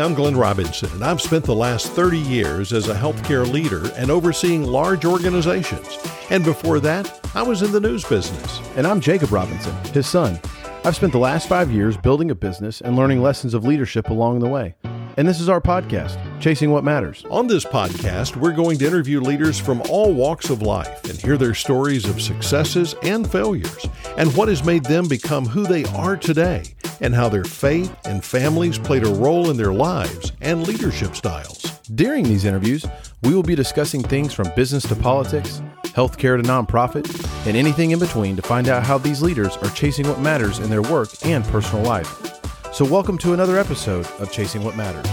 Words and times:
I'm 0.00 0.14
Glenn 0.14 0.36
Robinson, 0.36 0.90
and 0.92 1.04
I've 1.04 1.20
spent 1.20 1.44
the 1.44 1.54
last 1.54 1.92
30 1.92 2.16
years 2.18 2.72
as 2.72 2.88
a 2.88 2.94
healthcare 2.94 3.46
leader 3.50 3.90
and 3.96 4.10
overseeing 4.10 4.64
large 4.64 5.04
organizations. 5.04 5.98
And 6.30 6.42
before 6.42 6.80
that, 6.80 7.20
I 7.34 7.42
was 7.42 7.60
in 7.60 7.70
the 7.70 7.80
news 7.80 8.04
business. 8.04 8.60
And 8.76 8.86
I'm 8.86 9.00
Jacob 9.00 9.30
Robinson, 9.30 9.74
his 9.92 10.06
son. 10.06 10.40
I've 10.84 10.96
spent 10.96 11.12
the 11.12 11.18
last 11.18 11.48
five 11.48 11.70
years 11.70 11.98
building 11.98 12.30
a 12.30 12.34
business 12.34 12.80
and 12.80 12.96
learning 12.96 13.20
lessons 13.20 13.52
of 13.52 13.64
leadership 13.64 14.08
along 14.08 14.38
the 14.38 14.48
way. 14.48 14.74
And 15.20 15.28
this 15.28 15.38
is 15.42 15.50
our 15.50 15.60
podcast, 15.60 16.16
Chasing 16.40 16.70
What 16.70 16.82
Matters. 16.82 17.26
On 17.28 17.46
this 17.46 17.66
podcast, 17.66 18.36
we're 18.36 18.54
going 18.54 18.78
to 18.78 18.86
interview 18.86 19.20
leaders 19.20 19.60
from 19.60 19.82
all 19.90 20.14
walks 20.14 20.48
of 20.48 20.62
life 20.62 21.04
and 21.04 21.20
hear 21.20 21.36
their 21.36 21.52
stories 21.52 22.06
of 22.06 22.22
successes 22.22 22.94
and 23.02 23.30
failures, 23.30 23.86
and 24.16 24.34
what 24.34 24.48
has 24.48 24.64
made 24.64 24.82
them 24.84 25.06
become 25.08 25.44
who 25.44 25.64
they 25.66 25.84
are 25.94 26.16
today, 26.16 26.74
and 27.02 27.14
how 27.14 27.28
their 27.28 27.44
faith 27.44 27.94
and 28.06 28.24
families 28.24 28.78
played 28.78 29.04
a 29.04 29.14
role 29.14 29.50
in 29.50 29.58
their 29.58 29.74
lives 29.74 30.32
and 30.40 30.66
leadership 30.66 31.14
styles. 31.14 31.64
During 31.94 32.24
these 32.24 32.46
interviews, 32.46 32.86
we 33.20 33.34
will 33.34 33.42
be 33.42 33.54
discussing 33.54 34.02
things 34.02 34.32
from 34.32 34.50
business 34.56 34.84
to 34.84 34.96
politics, 34.96 35.60
healthcare 35.82 36.42
to 36.42 36.48
nonprofit, 36.48 37.46
and 37.46 37.58
anything 37.58 37.90
in 37.90 37.98
between 37.98 38.36
to 38.36 38.42
find 38.42 38.68
out 38.68 38.84
how 38.84 38.96
these 38.96 39.20
leaders 39.20 39.58
are 39.58 39.70
chasing 39.72 40.08
what 40.08 40.20
matters 40.20 40.60
in 40.60 40.70
their 40.70 40.80
work 40.80 41.10
and 41.26 41.44
personal 41.44 41.84
life. 41.84 42.39
So, 42.72 42.84
welcome 42.84 43.18
to 43.18 43.32
another 43.32 43.58
episode 43.58 44.06
of 44.20 44.30
Chasing 44.30 44.62
What 44.62 44.76
Matters. 44.76 45.06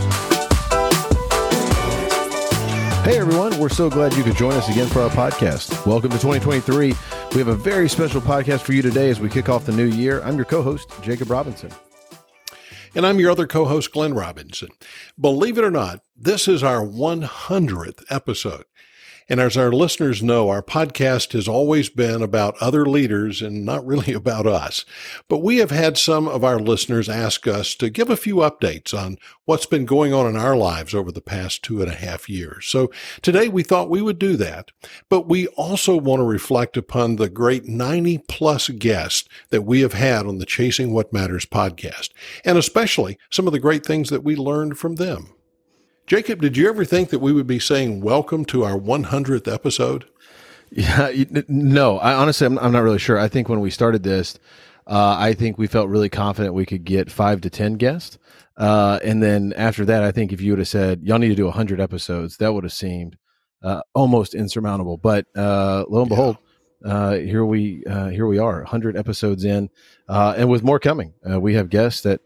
Hey 3.03 3.17
everyone, 3.17 3.57
we're 3.57 3.69
so 3.69 3.89
glad 3.89 4.13
you 4.13 4.23
could 4.23 4.35
join 4.35 4.53
us 4.53 4.69
again 4.69 4.87
for 4.87 5.01
our 5.01 5.09
podcast. 5.09 5.85
Welcome 5.85 6.11
to 6.11 6.17
2023. 6.17 6.93
We 7.31 7.37
have 7.39 7.47
a 7.47 7.55
very 7.55 7.89
special 7.89 8.21
podcast 8.21 8.59
for 8.61 8.73
you 8.73 8.81
today 8.81 9.09
as 9.09 9.19
we 9.19 9.27
kick 9.29 9.49
off 9.49 9.65
the 9.65 9.71
new 9.71 9.85
year. 9.87 10.21
I'm 10.23 10.35
your 10.35 10.45
co 10.45 10.61
host, 10.61 10.89
Jacob 11.01 11.31
Robinson. 11.31 11.71
And 12.93 13.05
I'm 13.07 13.19
your 13.19 13.31
other 13.31 13.47
co 13.47 13.65
host, 13.65 13.91
Glenn 13.91 14.13
Robinson. 14.13 14.69
Believe 15.19 15.57
it 15.57 15.63
or 15.63 15.71
not, 15.71 16.01
this 16.15 16.47
is 16.47 16.63
our 16.63 16.85
100th 16.85 18.03
episode. 18.09 18.65
And 19.29 19.41
as 19.41 19.57
our 19.57 19.71
listeners 19.71 20.23
know, 20.23 20.49
our 20.49 20.61
podcast 20.61 21.33
has 21.33 21.47
always 21.47 21.89
been 21.89 22.21
about 22.21 22.55
other 22.61 22.85
leaders 22.85 23.41
and 23.41 23.65
not 23.65 23.85
really 23.85 24.13
about 24.17 24.47
us. 24.47 24.85
But 25.27 25.39
we 25.39 25.57
have 25.57 25.71
had 25.71 25.97
some 25.97 26.27
of 26.27 26.43
our 26.43 26.59
listeners 26.59 27.09
ask 27.09 27.45
us 27.47 27.75
to 27.75 27.89
give 27.89 28.09
a 28.09 28.17
few 28.17 28.37
updates 28.37 28.97
on 28.97 29.17
what's 29.45 29.65
been 29.65 29.85
going 29.85 30.13
on 30.13 30.27
in 30.27 30.37
our 30.37 30.55
lives 30.55 30.93
over 30.93 31.11
the 31.11 31.21
past 31.21 31.63
two 31.63 31.81
and 31.81 31.91
a 31.91 31.95
half 31.95 32.29
years. 32.29 32.65
So 32.67 32.89
today 33.21 33.49
we 33.49 33.63
thought 33.63 33.89
we 33.89 34.01
would 34.01 34.19
do 34.19 34.37
that. 34.37 34.71
But 35.09 35.27
we 35.27 35.47
also 35.47 35.97
want 35.97 36.21
to 36.21 36.25
reflect 36.25 36.77
upon 36.77 37.17
the 37.17 37.29
great 37.29 37.65
90 37.65 38.19
plus 38.29 38.69
guests 38.69 39.27
that 39.49 39.63
we 39.63 39.81
have 39.81 39.93
had 39.93 40.25
on 40.25 40.37
the 40.37 40.45
Chasing 40.45 40.93
What 40.93 41.11
Matters 41.11 41.45
podcast, 41.45 42.11
and 42.45 42.57
especially 42.57 43.17
some 43.29 43.47
of 43.47 43.53
the 43.53 43.59
great 43.59 43.85
things 43.85 44.09
that 44.09 44.23
we 44.23 44.35
learned 44.35 44.77
from 44.77 44.95
them. 44.95 45.33
Jacob, 46.07 46.39
did 46.39 46.55
you 46.55 46.69
ever 46.69 46.85
think 46.85 47.09
that 47.09 47.19
we 47.19 47.33
would 47.33 47.47
be 47.47 47.59
saying 47.59 47.99
welcome 47.99 48.45
to 48.45 48.63
our 48.63 48.79
100th 48.79 49.53
episode? 49.53 50.05
Yeah, 50.71 51.11
no, 51.49 51.97
I 51.97 52.13
honestly, 52.13 52.47
I'm, 52.47 52.57
I'm 52.59 52.71
not 52.71 52.83
really 52.83 52.97
sure. 52.97 53.19
I 53.19 53.27
think 53.27 53.49
when 53.49 53.59
we 53.59 53.69
started 53.69 54.03
this, 54.03 54.39
uh, 54.87 55.17
I 55.19 55.33
think 55.33 55.57
we 55.57 55.67
felt 55.67 55.89
really 55.89 56.07
confident 56.07 56.53
we 56.53 56.65
could 56.65 56.85
get 56.85 57.11
five 57.11 57.41
to 57.41 57.49
10 57.49 57.73
guests. 57.73 58.17
Uh, 58.55 58.99
and 59.03 59.21
then 59.21 59.51
after 59.57 59.83
that, 59.83 60.01
I 60.01 60.13
think 60.13 60.31
if 60.31 60.39
you 60.39 60.53
would 60.53 60.59
have 60.59 60.69
said, 60.69 61.01
y'all 61.03 61.19
need 61.19 61.27
to 61.27 61.35
do 61.35 61.43
100 61.43 61.81
episodes, 61.81 62.37
that 62.37 62.53
would 62.53 62.63
have 62.63 62.71
seemed 62.71 63.17
uh, 63.61 63.81
almost 63.93 64.33
insurmountable. 64.33 64.95
But 64.95 65.25
uh, 65.35 65.83
lo 65.89 66.01
and 66.01 66.09
behold, 66.09 66.37
uh, 66.85 67.15
here 67.15 67.43
we 67.43 67.83
uh, 67.85 68.07
here 68.07 68.27
we 68.27 68.39
are, 68.39 68.59
100 68.59 68.95
episodes 68.95 69.43
in, 69.43 69.69
and 70.07 70.49
with 70.49 70.63
more 70.63 70.79
coming. 70.79 71.15
we 71.25 71.55
have 71.55 71.69
guests 71.69 71.99
that 72.01 72.21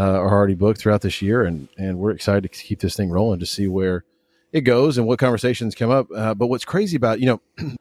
are 0.00 0.32
already 0.32 0.54
booked 0.54 0.80
throughout 0.80 1.02
this 1.02 1.22
year, 1.22 1.42
and 1.42 1.68
and 1.78 1.98
we're 1.98 2.10
excited 2.10 2.42
to 2.42 2.48
keep 2.48 2.80
this 2.80 2.96
thing 2.96 3.10
rolling 3.10 3.40
to 3.40 3.46
see 3.46 3.68
where 3.68 4.04
it 4.52 4.62
goes 4.62 4.98
and 4.98 5.06
what 5.06 5.18
conversations 5.18 5.74
come 5.74 5.90
up. 5.90 6.08
Uh, 6.14 6.34
but 6.34 6.46
what's 6.48 6.64
crazy 6.64 6.96
about 6.96 7.20
you 7.20 7.26
know. 7.26 7.40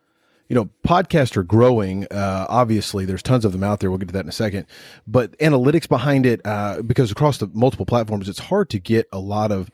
you 0.48 0.56
know, 0.56 0.70
podcasts 0.88 1.36
are 1.36 1.44
growing. 1.44 2.06
Uh, 2.12 2.46
obviously, 2.48 3.04
there's 3.04 3.24
tons 3.24 3.46
of 3.46 3.52
them 3.52 3.64
out 3.64 3.80
there. 3.80 3.90
We'll 3.90 3.98
get 3.98 4.10
to 4.10 4.14
that 4.14 4.26
in 4.26 4.30
a 4.30 4.32
second. 4.32 4.68
But 5.08 5.36
analytics 5.40 5.90
behind 5.90 6.28
it, 6.28 6.40
uh, 6.46 6.84
because 6.84 7.10
across 7.10 7.40
the 7.40 7.50
multiple 7.52 7.88
platforms, 7.88 8.30
it's 8.30 8.38
hard 8.38 8.70
to 8.70 8.80
get 8.80 9.08
a 9.12 9.18
lot 9.18 9.52
of 9.52 9.72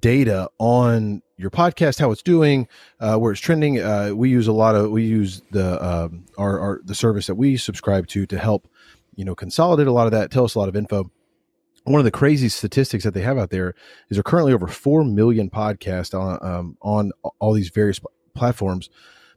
data 0.00 0.50
on 0.58 1.22
your 1.36 1.50
podcast, 1.50 2.00
how 2.00 2.10
it's 2.10 2.22
doing, 2.22 2.66
uh, 2.98 3.16
where 3.16 3.30
it's 3.30 3.40
trending. 3.40 3.80
Uh, 3.80 4.10
we 4.12 4.28
use 4.28 4.48
a 4.48 4.52
lot 4.52 4.74
of 4.74 4.90
we 4.90 5.04
use 5.04 5.40
the 5.52 5.82
um, 5.84 6.26
our, 6.36 6.58
our 6.58 6.80
the 6.84 6.96
service 6.96 7.28
that 7.28 7.36
we 7.36 7.56
subscribe 7.56 8.08
to 8.08 8.26
to 8.26 8.38
help 8.38 8.66
you 9.14 9.24
know 9.24 9.36
consolidate 9.36 9.86
a 9.86 9.92
lot 9.92 10.06
of 10.06 10.12
that, 10.12 10.30
tell 10.30 10.44
us 10.44 10.56
a 10.56 10.58
lot 10.58 10.68
of 10.68 10.74
info 10.74 11.10
one 11.88 12.00
of 12.00 12.04
the 12.04 12.10
crazy 12.10 12.48
statistics 12.48 13.04
that 13.04 13.14
they 13.14 13.22
have 13.22 13.38
out 13.38 13.50
there 13.50 13.70
is 14.08 14.16
there 14.16 14.20
are 14.20 14.22
currently 14.22 14.52
over 14.52 14.66
4 14.66 15.04
million 15.04 15.50
podcasts 15.50 16.18
on, 16.18 16.38
um, 16.42 16.76
on 16.80 17.12
all 17.38 17.52
these 17.52 17.70
various 17.70 18.00
platforms, 18.34 18.88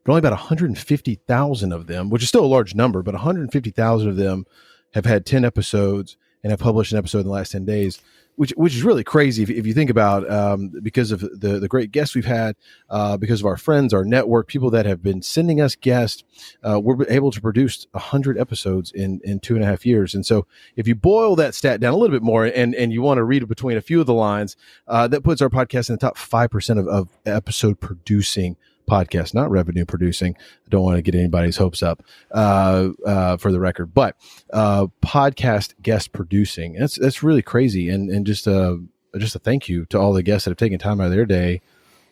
but 0.04 0.12
only 0.12 0.20
about 0.20 0.32
150,000 0.32 1.72
of 1.72 1.88
them, 1.88 2.10
which 2.10 2.24
is 2.24 2.30
still 2.30 2.46
a 2.46 2.48
large 2.48 2.76
number, 2.76 3.02
but 3.02 3.14
150,000 3.14 4.10
of 4.10 4.16
them 4.16 4.46
have 4.94 5.06
had 5.06 5.26
10 5.26 5.46
episodes 5.46 6.18
and 6.44 6.52
have 6.52 6.60
published 6.60 6.92
an 6.92 6.98
episode 6.98 7.20
in 7.20 7.26
the 7.26 7.32
last 7.32 7.52
10 7.52 7.66
days 7.66 8.02
which 8.42 8.50
which 8.58 8.76
is 8.76 8.82
really 8.82 9.04
crazy 9.04 9.44
if, 9.44 9.52
if 9.52 9.68
you 9.68 9.74
think 9.76 9.92
about 9.92 10.28
um, 10.28 10.70
because 10.82 11.12
of 11.12 11.20
the 11.20 11.60
the 11.60 11.68
great 11.68 11.92
guests 11.92 12.16
we've 12.16 12.26
had, 12.26 12.56
uh, 12.90 13.16
because 13.16 13.40
of 13.40 13.46
our 13.46 13.56
friends, 13.56 13.94
our 13.94 14.04
network, 14.04 14.48
people 14.48 14.72
that 14.72 14.88
have 14.88 15.04
been 15.04 15.22
sending 15.22 15.62
us 15.62 15.76
guests, 15.76 16.24
uh, 16.64 16.80
we're 16.80 17.08
able 17.08 17.30
to 17.30 17.40
produce 17.40 17.86
hundred 17.94 18.40
episodes 18.40 18.92
in 18.94 19.22
in 19.24 19.40
two 19.40 19.54
and 19.54 19.64
a 19.64 19.68
half 19.68 19.86
years. 19.86 20.16
And 20.16 20.26
so, 20.26 20.48
if 20.76 20.88
you 20.88 20.96
boil 20.96 21.36
that 21.36 21.54
stat 21.54 21.80
down 21.80 21.94
a 21.94 21.98
little 21.98 22.16
bit 22.16 22.24
more, 22.24 22.46
and 22.46 22.74
and 22.74 22.92
you 22.92 23.04
want 23.04 23.20
to 23.20 23.24
read 23.24 23.48
between 23.48 23.78
a 23.78 23.82
few 23.82 24.00
of 24.00 24.08
the 24.08 24.14
lines, 24.16 24.58
uh, 24.88 25.08
that 25.10 25.22
puts 25.22 25.44
our 25.44 25.50
podcast 25.50 25.90
in 25.90 25.94
the 25.94 26.00
top 26.00 26.18
five 26.18 26.50
percent 26.50 26.80
of, 26.80 26.88
of 26.88 27.10
episode 27.28 27.80
producing 27.80 28.58
podcast, 28.88 29.34
not 29.34 29.50
revenue 29.50 29.86
producing. 29.86 30.36
I 30.38 30.70
don't 30.70 30.84
want 30.84 30.98
to 30.98 31.02
get 31.02 31.16
anybody's 31.16 31.58
hopes 31.58 31.84
up 31.84 32.04
uh, 32.32 32.90
uh, 33.06 33.38
for 33.38 33.52
the 33.52 33.60
record, 33.60 33.94
but 33.94 34.16
uh, 34.52 34.88
podcast 35.04 35.74
guest 35.82 36.12
producing. 36.12 36.74
That's 36.74 36.98
that's 36.98 37.24
really 37.24 37.42
crazy, 37.42 37.90
and 37.90 38.10
and 38.10 38.26
just 38.26 38.48
a 38.48 38.82
just 39.18 39.36
a 39.36 39.40
thank 39.40 39.68
you 39.68 39.86
to 39.88 40.00
all 40.00 40.14
the 40.14 40.24
guests 40.24 40.46
that 40.46 40.52
have 40.52 40.58
taken 40.58 40.80
time 40.80 41.02
out 41.02 41.08
of 41.08 41.12
their 41.12 41.26
day 41.26 41.62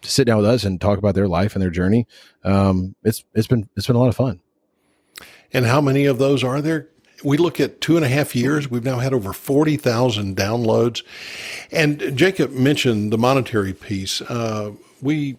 to 0.01 0.11
sit 0.11 0.25
down 0.25 0.37
with 0.37 0.45
us 0.45 0.63
and 0.63 0.79
talk 0.79 0.97
about 0.97 1.15
their 1.15 1.27
life 1.27 1.55
and 1.55 1.61
their 1.61 1.69
journey. 1.69 2.07
Um, 2.43 2.95
it's 3.03 3.23
it's 3.33 3.47
been 3.47 3.69
it's 3.75 3.87
been 3.87 3.95
a 3.95 3.99
lot 3.99 4.09
of 4.09 4.15
fun. 4.15 4.41
And 5.51 5.65
how 5.65 5.81
many 5.81 6.05
of 6.05 6.19
those 6.19 6.43
are 6.43 6.61
there? 6.61 6.89
we 7.23 7.37
look 7.37 7.59
at 7.59 7.81
two 7.81 7.95
and 7.95 8.05
a 8.05 8.07
half 8.09 8.35
years, 8.35 8.69
we've 8.69 8.83
now 8.83 8.99
had 8.99 9.13
over 9.13 9.33
40,000 9.33 10.35
downloads. 10.35 11.03
And 11.71 12.15
Jacob 12.17 12.51
mentioned 12.51 13.11
the 13.11 13.17
monetary 13.17 13.73
piece. 13.73 14.21
Uh, 14.21 14.71
we 15.01 15.37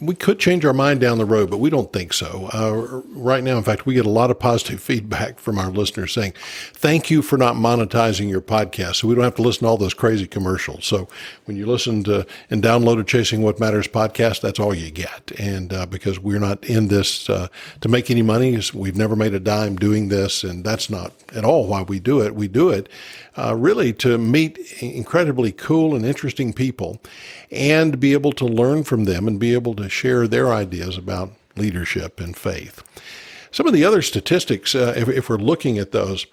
we 0.00 0.14
could 0.14 0.38
change 0.38 0.64
our 0.64 0.72
mind 0.72 1.00
down 1.00 1.18
the 1.18 1.24
road, 1.24 1.50
but 1.50 1.58
we 1.58 1.70
don't 1.70 1.92
think 1.92 2.12
so. 2.12 2.48
Uh, 2.52 3.02
right 3.08 3.44
now, 3.44 3.56
in 3.56 3.62
fact, 3.62 3.86
we 3.86 3.94
get 3.94 4.06
a 4.06 4.10
lot 4.10 4.30
of 4.30 4.38
positive 4.38 4.80
feedback 4.90 5.38
from 5.38 5.58
our 5.58 5.70
listeners 5.70 6.12
saying, 6.12 6.32
"Thank 6.72 7.10
you 7.10 7.22
for 7.22 7.36
not 7.36 7.56
monetizing 7.56 8.28
your 8.28 8.40
podcast, 8.40 8.96
so 8.96 9.08
we 9.08 9.14
don't 9.14 9.24
have 9.24 9.34
to 9.36 9.42
listen 9.42 9.62
to 9.62 9.66
all 9.66 9.76
those 9.76 9.94
crazy 9.94 10.26
commercials." 10.26 10.86
So 10.86 11.08
when 11.44 11.56
you 11.56 11.66
listen 11.66 12.04
to 12.04 12.26
and 12.48 12.62
download 12.62 13.00
a 13.00 13.04
Chasing 13.04 13.42
What 13.42 13.60
Matters 13.60 13.88
podcast, 13.88 14.40
that's 14.40 14.60
all 14.60 14.74
you 14.74 14.90
get. 14.90 15.32
And 15.38 15.72
uh, 15.72 15.86
because 15.86 16.18
we're 16.18 16.38
not 16.38 16.64
in 16.64 16.88
this 16.88 17.28
uh, 17.28 17.48
to 17.80 17.88
make 17.88 18.10
any 18.10 18.22
money, 18.22 18.58
we've 18.72 18.96
never 18.96 19.16
made 19.16 19.34
a 19.34 19.40
dime 19.40 19.76
doing 19.76 20.08
this, 20.08 20.42
and 20.44 20.64
that's 20.64 20.88
not 20.90 21.12
at 21.34 21.44
all 21.44 21.66
why 21.66 21.82
we 21.82 22.00
do 22.00 22.20
it. 22.20 22.34
We 22.34 22.48
do 22.48 22.70
it 22.70 22.88
uh, 23.36 23.54
really 23.54 23.92
to 23.94 24.18
meet 24.18 24.58
incredibly 24.82 25.52
cool 25.52 25.94
and 25.94 26.04
interesting 26.04 26.52
people 26.52 27.00
and 27.50 27.98
be 27.98 28.12
able 28.12 28.32
to 28.32 28.44
learn 28.44 28.69
from 28.84 29.04
them 29.04 29.26
and 29.28 29.38
be 29.38 29.54
able 29.54 29.74
to 29.74 29.88
share 29.88 30.26
their 30.26 30.52
ideas 30.52 30.96
about 30.96 31.32
leadership 31.56 32.20
and 32.20 32.36
faith. 32.36 32.82
Some 33.50 33.66
of 33.66 33.72
the 33.72 33.84
other 33.84 34.02
statistics, 34.02 34.74
uh, 34.74 34.94
if, 34.96 35.08
if, 35.08 35.28
we're 35.28 35.36
looking 35.36 35.78
at 35.78 35.92
those, 35.92 36.26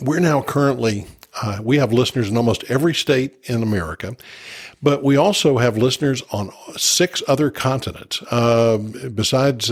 we're 0.00 0.20
now 0.20 0.40
currently, 0.40 1.06
uh, 1.42 1.58
we 1.62 1.78
have 1.78 1.92
listeners 1.92 2.28
in 2.30 2.36
almost 2.36 2.64
every 2.64 2.94
state 2.94 3.36
in 3.44 3.62
America, 3.62 4.16
but 4.80 5.02
we 5.02 5.16
also 5.16 5.58
have 5.58 5.76
listeners 5.76 6.22
on 6.30 6.52
six 6.76 7.22
other 7.26 7.50
continents. 7.50 8.22
Uh, 8.30 8.78
besides, 9.12 9.70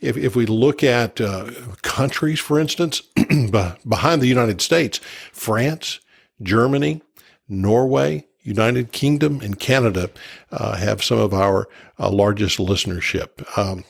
if, 0.00 0.18
if 0.18 0.36
we 0.36 0.44
look 0.44 0.84
at 0.84 1.20
uh, 1.20 1.50
countries, 1.80 2.38
for 2.38 2.60
instance, 2.60 3.00
behind 3.88 4.20
the 4.20 4.26
United 4.26 4.60
States, 4.60 5.00
France, 5.32 6.00
Germany, 6.42 7.00
Norway, 7.48 8.26
United 8.42 8.92
Kingdom 8.92 9.40
and 9.40 9.58
Canada 9.58 10.10
uh, 10.50 10.76
have 10.76 11.02
some 11.02 11.18
of 11.18 11.32
our 11.32 11.68
uh, 11.98 12.10
largest 12.10 12.58
listenership. 12.58 13.46
Um, 13.56 13.84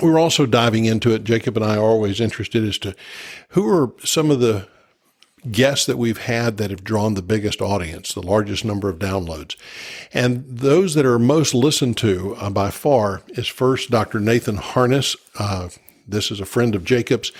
we're 0.00 0.18
also 0.18 0.46
diving 0.46 0.84
into 0.86 1.12
it. 1.12 1.24
Jacob 1.24 1.56
and 1.56 1.64
I 1.64 1.76
are 1.76 1.80
always 1.80 2.20
interested 2.20 2.64
as 2.64 2.78
to 2.78 2.94
who 3.50 3.68
are 3.68 3.92
some 4.04 4.30
of 4.30 4.40
the 4.40 4.68
guests 5.50 5.86
that 5.86 5.98
we've 5.98 6.18
had 6.18 6.56
that 6.56 6.70
have 6.70 6.84
drawn 6.84 7.14
the 7.14 7.22
biggest 7.22 7.60
audience, 7.60 8.14
the 8.14 8.22
largest 8.22 8.64
number 8.64 8.88
of 8.88 8.98
downloads. 8.98 9.56
And 10.12 10.44
those 10.46 10.94
that 10.94 11.04
are 11.04 11.18
most 11.18 11.52
listened 11.52 11.96
to 11.98 12.36
uh, 12.36 12.50
by 12.50 12.70
far 12.70 13.22
is 13.28 13.48
first 13.48 13.90
Dr. 13.90 14.20
Nathan 14.20 14.56
Harness, 14.56 15.16
uh, 15.38 15.68
This 16.06 16.30
is 16.30 16.40
a 16.40 16.46
friend 16.46 16.74
of 16.74 16.84
Jacob's. 16.84 17.32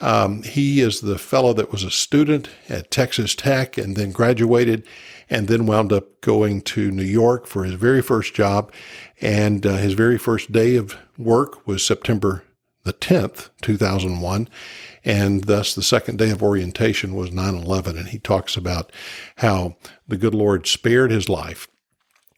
Um, 0.00 0.42
he 0.44 0.80
is 0.80 1.00
the 1.00 1.18
fellow 1.18 1.52
that 1.54 1.72
was 1.72 1.82
a 1.82 1.90
student 1.90 2.48
at 2.68 2.90
Texas 2.90 3.34
Tech 3.34 3.76
and 3.76 3.96
then 3.96 4.12
graduated 4.12 4.84
and 5.30 5.48
then 5.48 5.66
wound 5.66 5.92
up 5.92 6.20
going 6.20 6.62
to 6.62 6.90
New 6.90 7.02
York 7.02 7.46
for 7.46 7.64
his 7.64 7.74
very 7.74 8.02
first 8.02 8.34
job. 8.34 8.72
And 9.20 9.66
uh, 9.66 9.76
his 9.76 9.94
very 9.94 10.18
first 10.18 10.52
day 10.52 10.76
of 10.76 10.96
work 11.16 11.66
was 11.66 11.84
September 11.84 12.44
the 12.84 12.92
10th, 12.92 13.50
2001. 13.60 14.48
And 15.04 15.44
thus 15.44 15.74
the 15.74 15.82
second 15.82 16.18
day 16.18 16.30
of 16.30 16.42
orientation 16.42 17.14
was 17.14 17.32
9 17.32 17.54
11. 17.54 17.98
And 17.98 18.08
he 18.08 18.18
talks 18.18 18.56
about 18.56 18.90
how 19.36 19.76
the 20.06 20.16
good 20.16 20.34
Lord 20.34 20.66
spared 20.66 21.10
his 21.10 21.28
life 21.28 21.68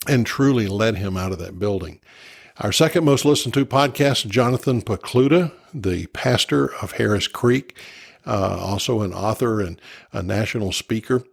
and 0.09 0.27
truly 0.27 0.67
led 0.67 0.97
him 0.97 1.17
out 1.17 1.33
of 1.33 1.39
that 1.39 1.59
building. 1.59 2.01
Our 2.59 2.73
second 2.73 3.05
most 3.05 3.25
listened 3.25 3.55
to 3.55 3.65
podcast, 3.65 4.27
Jonathan 4.27 4.83
Pokluda, 4.83 5.53
the 5.73 6.07
pastor 6.09 6.75
of 6.83 6.93
Harris 6.93 7.27
Creek, 7.27 7.77
uh, 8.27 8.59
also 8.61 9.01
an 9.01 9.15
author 9.15 9.61
and 9.61 9.81
a 10.13 10.23
national 10.23 10.73
speaker. 10.73 11.25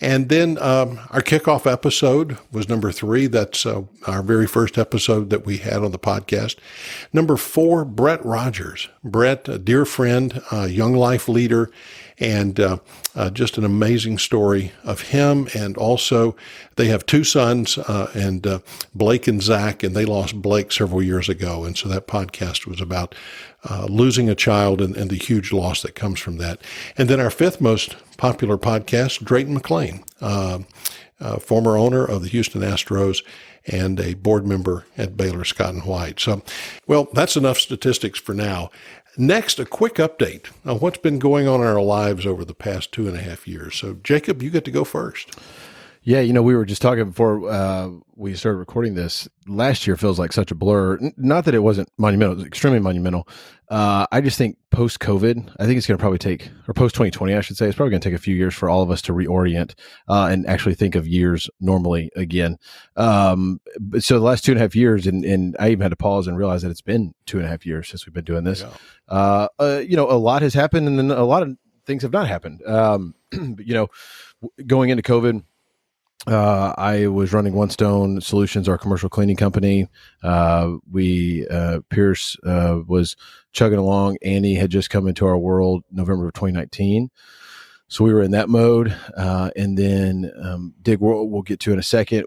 And 0.00 0.28
then 0.28 0.58
um, 0.58 1.00
our 1.10 1.20
kickoff 1.20 1.70
episode 1.70 2.38
was 2.52 2.68
number 2.68 2.92
three. 2.92 3.26
That's 3.26 3.66
uh, 3.66 3.82
our 4.06 4.22
very 4.22 4.46
first 4.46 4.78
episode 4.78 5.30
that 5.30 5.44
we 5.44 5.56
had 5.56 5.82
on 5.82 5.90
the 5.90 5.98
podcast. 5.98 6.56
Number 7.12 7.36
four, 7.36 7.84
Brett 7.84 8.24
Rogers. 8.24 8.88
Brett, 9.02 9.48
a 9.48 9.58
dear 9.58 9.84
friend, 9.84 10.40
a 10.52 10.68
young 10.68 10.94
life 10.94 11.28
leader, 11.28 11.70
and 12.20 12.58
uh, 12.58 12.78
uh, 13.14 13.30
just 13.30 13.58
an 13.58 13.64
amazing 13.64 14.18
story 14.18 14.72
of 14.84 15.02
him. 15.02 15.48
And 15.54 15.76
also, 15.76 16.36
they 16.76 16.86
have 16.86 17.06
two 17.06 17.24
sons, 17.24 17.78
uh, 17.78 18.10
and 18.14 18.46
uh, 18.46 18.58
Blake 18.94 19.26
and 19.26 19.42
Zach, 19.42 19.82
and 19.82 19.94
they 19.94 20.04
lost 20.04 20.40
Blake 20.40 20.72
several 20.72 21.02
years 21.02 21.28
ago. 21.28 21.64
And 21.64 21.76
so 21.76 21.88
that 21.88 22.06
podcast 22.06 22.66
was 22.66 22.80
about 22.80 23.14
uh, 23.68 23.86
losing 23.88 24.28
a 24.28 24.34
child 24.34 24.80
and, 24.80 24.96
and, 24.96 25.10
the 25.10 25.16
huge 25.16 25.52
loss 25.52 25.82
that 25.82 25.94
comes 25.96 26.20
from 26.20 26.36
that. 26.36 26.60
And 26.96 27.08
then 27.08 27.18
our 27.18 27.30
fifth 27.30 27.60
most 27.60 27.96
popular 28.16 28.56
podcast, 28.56 29.24
Drayton 29.24 29.58
McLane, 29.58 30.04
uh, 31.20 31.38
former 31.38 31.76
owner 31.76 32.04
of 32.04 32.22
the 32.22 32.28
Houston 32.28 32.62
Astros 32.62 33.24
and 33.66 34.00
a 34.00 34.14
board 34.14 34.46
member 34.46 34.86
at 34.96 35.16
Baylor 35.16 35.44
Scott 35.44 35.74
and 35.74 35.84
White. 35.84 36.20
So, 36.20 36.42
well, 36.86 37.08
that's 37.12 37.36
enough 37.36 37.58
statistics 37.58 38.18
for 38.18 38.34
now. 38.34 38.70
Next, 39.16 39.58
a 39.58 39.66
quick 39.66 39.94
update 39.96 40.46
on 40.64 40.78
what's 40.78 40.98
been 40.98 41.18
going 41.18 41.48
on 41.48 41.60
in 41.60 41.66
our 41.66 41.82
lives 41.82 42.24
over 42.24 42.44
the 42.44 42.54
past 42.54 42.92
two 42.92 43.08
and 43.08 43.16
a 43.16 43.20
half 43.20 43.48
years. 43.48 43.74
So, 43.74 43.94
Jacob, 44.04 44.42
you 44.42 44.50
get 44.50 44.64
to 44.66 44.70
go 44.70 44.84
first. 44.84 45.36
Yeah, 46.08 46.20
you 46.20 46.32
know, 46.32 46.40
we 46.40 46.56
were 46.56 46.64
just 46.64 46.80
talking 46.80 47.04
before 47.04 47.50
uh, 47.50 47.90
we 48.16 48.32
started 48.32 48.56
recording 48.56 48.94
this. 48.94 49.28
Last 49.46 49.86
year 49.86 49.94
feels 49.94 50.18
like 50.18 50.32
such 50.32 50.50
a 50.50 50.54
blur. 50.54 50.96
N- 50.96 51.12
not 51.18 51.44
that 51.44 51.54
it 51.54 51.58
wasn't 51.58 51.90
monumental; 51.98 52.32
it 52.32 52.36
was 52.36 52.46
extremely 52.46 52.80
monumental. 52.80 53.28
Uh, 53.68 54.06
I 54.10 54.22
just 54.22 54.38
think 54.38 54.56
post 54.70 55.00
COVID, 55.00 55.54
I 55.60 55.66
think 55.66 55.76
it's 55.76 55.86
going 55.86 55.98
to 55.98 56.00
probably 56.00 56.16
take, 56.16 56.48
or 56.66 56.72
post 56.72 56.94
2020, 56.94 57.34
I 57.34 57.42
should 57.42 57.58
say, 57.58 57.66
it's 57.66 57.76
probably 57.76 57.90
going 57.90 58.00
to 58.00 58.08
take 58.08 58.16
a 58.16 58.22
few 58.22 58.34
years 58.34 58.54
for 58.54 58.70
all 58.70 58.80
of 58.80 58.90
us 58.90 59.02
to 59.02 59.12
reorient 59.12 59.74
uh, 60.08 60.30
and 60.32 60.46
actually 60.46 60.76
think 60.76 60.94
of 60.94 61.06
years 61.06 61.50
normally 61.60 62.10
again. 62.16 62.56
Um, 62.96 63.60
but 63.78 64.02
so 64.02 64.14
the 64.14 64.24
last 64.24 64.46
two 64.46 64.52
and 64.52 64.58
a 64.58 64.62
half 64.62 64.74
years, 64.74 65.06
and, 65.06 65.26
and 65.26 65.56
I 65.60 65.68
even 65.68 65.82
had 65.82 65.90
to 65.90 65.96
pause 65.96 66.26
and 66.26 66.38
realize 66.38 66.62
that 66.62 66.70
it's 66.70 66.80
been 66.80 67.12
two 67.26 67.36
and 67.36 67.44
a 67.44 67.50
half 67.50 67.66
years 67.66 67.86
since 67.86 68.06
we've 68.06 68.14
been 68.14 68.24
doing 68.24 68.44
this. 68.44 68.62
Yeah. 68.62 68.70
Uh, 69.08 69.48
uh, 69.58 69.82
you 69.86 69.96
know, 69.96 70.10
a 70.10 70.16
lot 70.16 70.40
has 70.40 70.54
happened, 70.54 70.88
and 70.88 70.98
then 70.98 71.10
a 71.10 71.24
lot 71.24 71.42
of 71.42 71.54
things 71.84 72.00
have 72.00 72.12
not 72.14 72.28
happened. 72.28 72.66
Um, 72.66 73.14
you 73.32 73.74
know, 73.74 73.88
going 74.66 74.88
into 74.88 75.02
COVID, 75.02 75.42
uh, 76.26 76.74
I 76.76 77.06
was 77.06 77.32
running 77.32 77.54
One 77.54 77.70
Stone 77.70 78.20
Solutions, 78.20 78.68
our 78.68 78.76
commercial 78.76 79.08
cleaning 79.08 79.36
company. 79.36 79.88
Uh, 80.22 80.74
we 80.90 81.46
uh, 81.48 81.80
Pierce 81.90 82.36
uh, 82.44 82.80
was 82.86 83.16
chugging 83.52 83.78
along. 83.78 84.18
Annie 84.22 84.54
had 84.54 84.70
just 84.70 84.90
come 84.90 85.06
into 85.06 85.26
our 85.26 85.38
world 85.38 85.84
November 85.92 86.26
of 86.26 86.34
2019, 86.34 87.10
so 87.86 88.04
we 88.04 88.12
were 88.12 88.22
in 88.22 88.32
that 88.32 88.48
mode. 88.48 88.94
Uh, 89.16 89.50
and 89.54 89.78
then 89.78 90.30
um, 90.42 90.74
Dig 90.82 90.98
World, 90.98 91.30
we'll 91.30 91.42
get 91.42 91.60
to 91.60 91.72
in 91.72 91.78
a 91.78 91.84
second, 91.84 92.24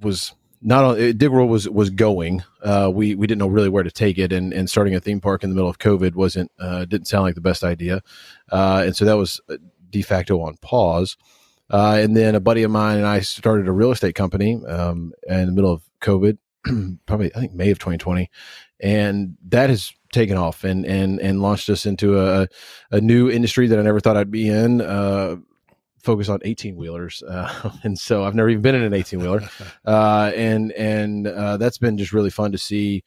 was 0.00 0.34
not 0.60 0.84
on 0.84 0.96
Dig 0.96 1.28
World 1.28 1.48
was 1.48 1.68
was 1.68 1.90
going. 1.90 2.42
Uh, 2.62 2.90
we 2.92 3.14
we 3.14 3.28
didn't 3.28 3.38
know 3.38 3.46
really 3.46 3.68
where 3.68 3.84
to 3.84 3.90
take 3.90 4.18
it, 4.18 4.32
and 4.32 4.52
and 4.52 4.68
starting 4.68 4.96
a 4.96 5.00
theme 5.00 5.20
park 5.20 5.44
in 5.44 5.50
the 5.50 5.54
middle 5.54 5.70
of 5.70 5.78
COVID 5.78 6.16
wasn't 6.16 6.50
didn't 6.58 7.06
sound 7.06 7.22
like 7.22 7.36
the 7.36 7.40
best 7.40 7.62
idea, 7.62 8.02
and 8.50 8.96
so 8.96 9.04
that 9.04 9.16
was 9.16 9.40
de 9.90 10.02
facto 10.02 10.42
on 10.42 10.56
pause. 10.56 11.16
Uh, 11.70 11.98
and 12.00 12.16
then 12.16 12.34
a 12.34 12.40
buddy 12.40 12.62
of 12.62 12.70
mine 12.70 12.96
and 12.98 13.06
I 13.06 13.20
started 13.20 13.68
a 13.68 13.72
real 13.72 13.90
estate 13.90 14.14
company 14.14 14.60
um, 14.66 15.12
in 15.26 15.46
the 15.46 15.52
middle 15.52 15.72
of 15.72 15.82
COVID, 16.00 16.38
probably 17.06 17.34
I 17.34 17.40
think 17.40 17.54
May 17.54 17.70
of 17.70 17.78
2020, 17.78 18.30
and 18.80 19.36
that 19.48 19.70
has 19.70 19.92
taken 20.12 20.36
off 20.36 20.64
and 20.64 20.86
and 20.86 21.20
and 21.20 21.42
launched 21.42 21.68
us 21.68 21.84
into 21.84 22.18
a 22.18 22.48
a 22.90 23.00
new 23.00 23.30
industry 23.30 23.66
that 23.66 23.78
I 23.78 23.82
never 23.82 24.00
thought 24.00 24.16
I'd 24.16 24.30
be 24.30 24.48
in. 24.48 24.80
Uh, 24.80 25.36
focus 26.02 26.28
on 26.28 26.38
18 26.42 26.76
wheelers 26.76 27.22
uh, 27.28 27.70
and 27.82 27.98
so 27.98 28.22
i've 28.22 28.34
never 28.34 28.48
even 28.48 28.62
been 28.62 28.76
in 28.76 28.82
an 28.82 28.94
18 28.94 29.18
wheeler 29.18 29.42
uh, 29.84 30.30
and 30.34 30.70
and 30.72 31.26
uh, 31.26 31.56
that's 31.56 31.76
been 31.76 31.98
just 31.98 32.12
really 32.12 32.30
fun 32.30 32.52
to 32.52 32.56
see 32.56 33.02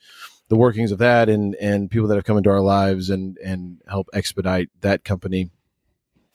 the 0.50 0.58
workings 0.58 0.92
of 0.92 0.98
that 0.98 1.30
and 1.30 1.56
and 1.56 1.90
people 1.90 2.10
that 2.10 2.16
have 2.16 2.26
come 2.26 2.38
into 2.38 2.50
our 2.50 2.60
lives 2.60 3.10
and 3.10 3.38
and 3.38 3.82
help 3.88 4.10
expedite 4.14 4.70
that 4.82 5.06
company 5.06 5.50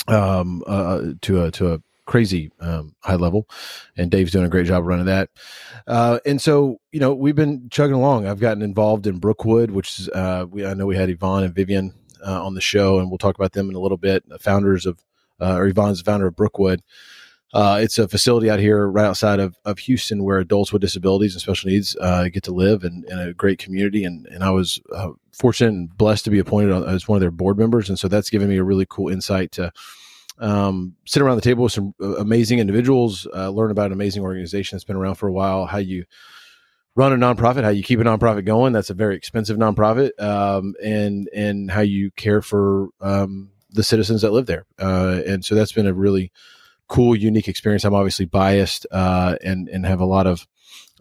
um, 0.08 0.62
uh, 0.66 1.02
to 1.20 1.44
a 1.44 1.50
to 1.50 1.74
a 1.74 1.78
crazy 2.06 2.50
um, 2.60 2.94
high 3.00 3.16
level, 3.16 3.48
and 3.96 4.10
Dave's 4.10 4.32
doing 4.32 4.46
a 4.46 4.48
great 4.48 4.66
job 4.66 4.84
running 4.84 5.06
that. 5.06 5.28
Uh, 5.86 6.18
and 6.24 6.40
so, 6.40 6.80
you 6.92 7.00
know, 7.00 7.12
we've 7.14 7.34
been 7.34 7.68
chugging 7.70 7.96
along. 7.96 8.26
I've 8.26 8.40
gotten 8.40 8.62
involved 8.62 9.06
in 9.06 9.18
Brookwood, 9.18 9.70
which 9.70 9.98
is 9.98 10.08
uh, 10.08 10.46
we 10.48 10.64
I 10.64 10.74
know 10.74 10.86
we 10.86 10.96
had 10.96 11.10
Yvonne 11.10 11.44
and 11.44 11.54
Vivian 11.54 11.92
uh, 12.26 12.44
on 12.44 12.54
the 12.54 12.60
show, 12.60 12.98
and 12.98 13.10
we'll 13.10 13.18
talk 13.18 13.36
about 13.36 13.52
them 13.52 13.68
in 13.68 13.76
a 13.76 13.80
little 13.80 13.98
bit. 13.98 14.26
The 14.28 14.38
founders 14.38 14.86
of 14.86 15.00
uh, 15.40 15.56
or 15.56 15.66
Yvonne's 15.66 15.98
the 15.98 16.10
founder 16.10 16.26
of 16.26 16.36
Brookwood. 16.36 16.82
Uh, 17.52 17.78
it's 17.80 17.98
a 17.98 18.08
facility 18.08 18.50
out 18.50 18.58
here 18.58 18.86
right 18.86 19.06
outside 19.06 19.38
of, 19.38 19.56
of 19.64 19.78
Houston 19.78 20.24
where 20.24 20.38
adults 20.38 20.72
with 20.72 20.82
disabilities 20.82 21.32
and 21.32 21.40
special 21.40 21.70
needs 21.70 21.96
uh, 22.00 22.28
get 22.28 22.42
to 22.42 22.52
live 22.52 22.82
in, 22.82 23.04
in, 23.08 23.18
a 23.18 23.32
great 23.32 23.58
community. 23.58 24.04
And, 24.04 24.26
and 24.26 24.42
I 24.42 24.50
was 24.50 24.80
fortunate 25.32 25.68
and 25.68 25.96
blessed 25.96 26.24
to 26.24 26.30
be 26.30 26.40
appointed 26.40 26.72
as 26.86 27.06
one 27.06 27.16
of 27.16 27.20
their 27.20 27.30
board 27.30 27.56
members. 27.56 27.88
And 27.88 27.98
so 27.98 28.08
that's 28.08 28.30
given 28.30 28.48
me 28.48 28.56
a 28.56 28.64
really 28.64 28.84
cool 28.86 29.08
insight 29.08 29.52
to 29.52 29.72
um, 30.38 30.94
sit 31.06 31.22
around 31.22 31.36
the 31.36 31.42
table 31.42 31.64
with 31.64 31.72
some 31.72 31.94
uh, 32.00 32.16
amazing 32.16 32.58
individuals, 32.58 33.26
uh, 33.34 33.50
learn 33.50 33.70
about 33.70 33.86
an 33.86 33.92
amazing 33.92 34.22
organization 34.22 34.76
that's 34.76 34.84
been 34.84 34.96
around 34.96 35.14
for 35.14 35.28
a 35.28 35.32
while, 35.32 35.66
how 35.66 35.78
you 35.78 36.04
run 36.94 37.12
a 37.12 37.16
nonprofit, 37.16 37.64
how 37.64 37.70
you 37.70 37.82
keep 37.82 38.00
a 38.00 38.04
nonprofit 38.04 38.44
going. 38.44 38.72
That's 38.72 38.90
a 38.90 38.94
very 38.94 39.16
expensive 39.16 39.56
nonprofit, 39.56 40.18
um, 40.20 40.74
and 40.82 41.28
and 41.34 41.70
how 41.70 41.80
you 41.80 42.10
care 42.12 42.42
for 42.42 42.88
um, 43.00 43.50
the 43.70 43.82
citizens 43.82 44.22
that 44.22 44.32
live 44.32 44.46
there. 44.46 44.66
Uh, 44.78 45.20
and 45.26 45.44
so 45.44 45.54
that's 45.54 45.72
been 45.72 45.86
a 45.86 45.94
really 45.94 46.32
cool, 46.88 47.16
unique 47.16 47.48
experience. 47.48 47.84
I'm 47.84 47.94
obviously 47.94 48.26
biased 48.26 48.86
uh, 48.90 49.36
and 49.42 49.68
and 49.68 49.86
have 49.86 50.00
a 50.00 50.06
lot 50.06 50.26
of 50.26 50.46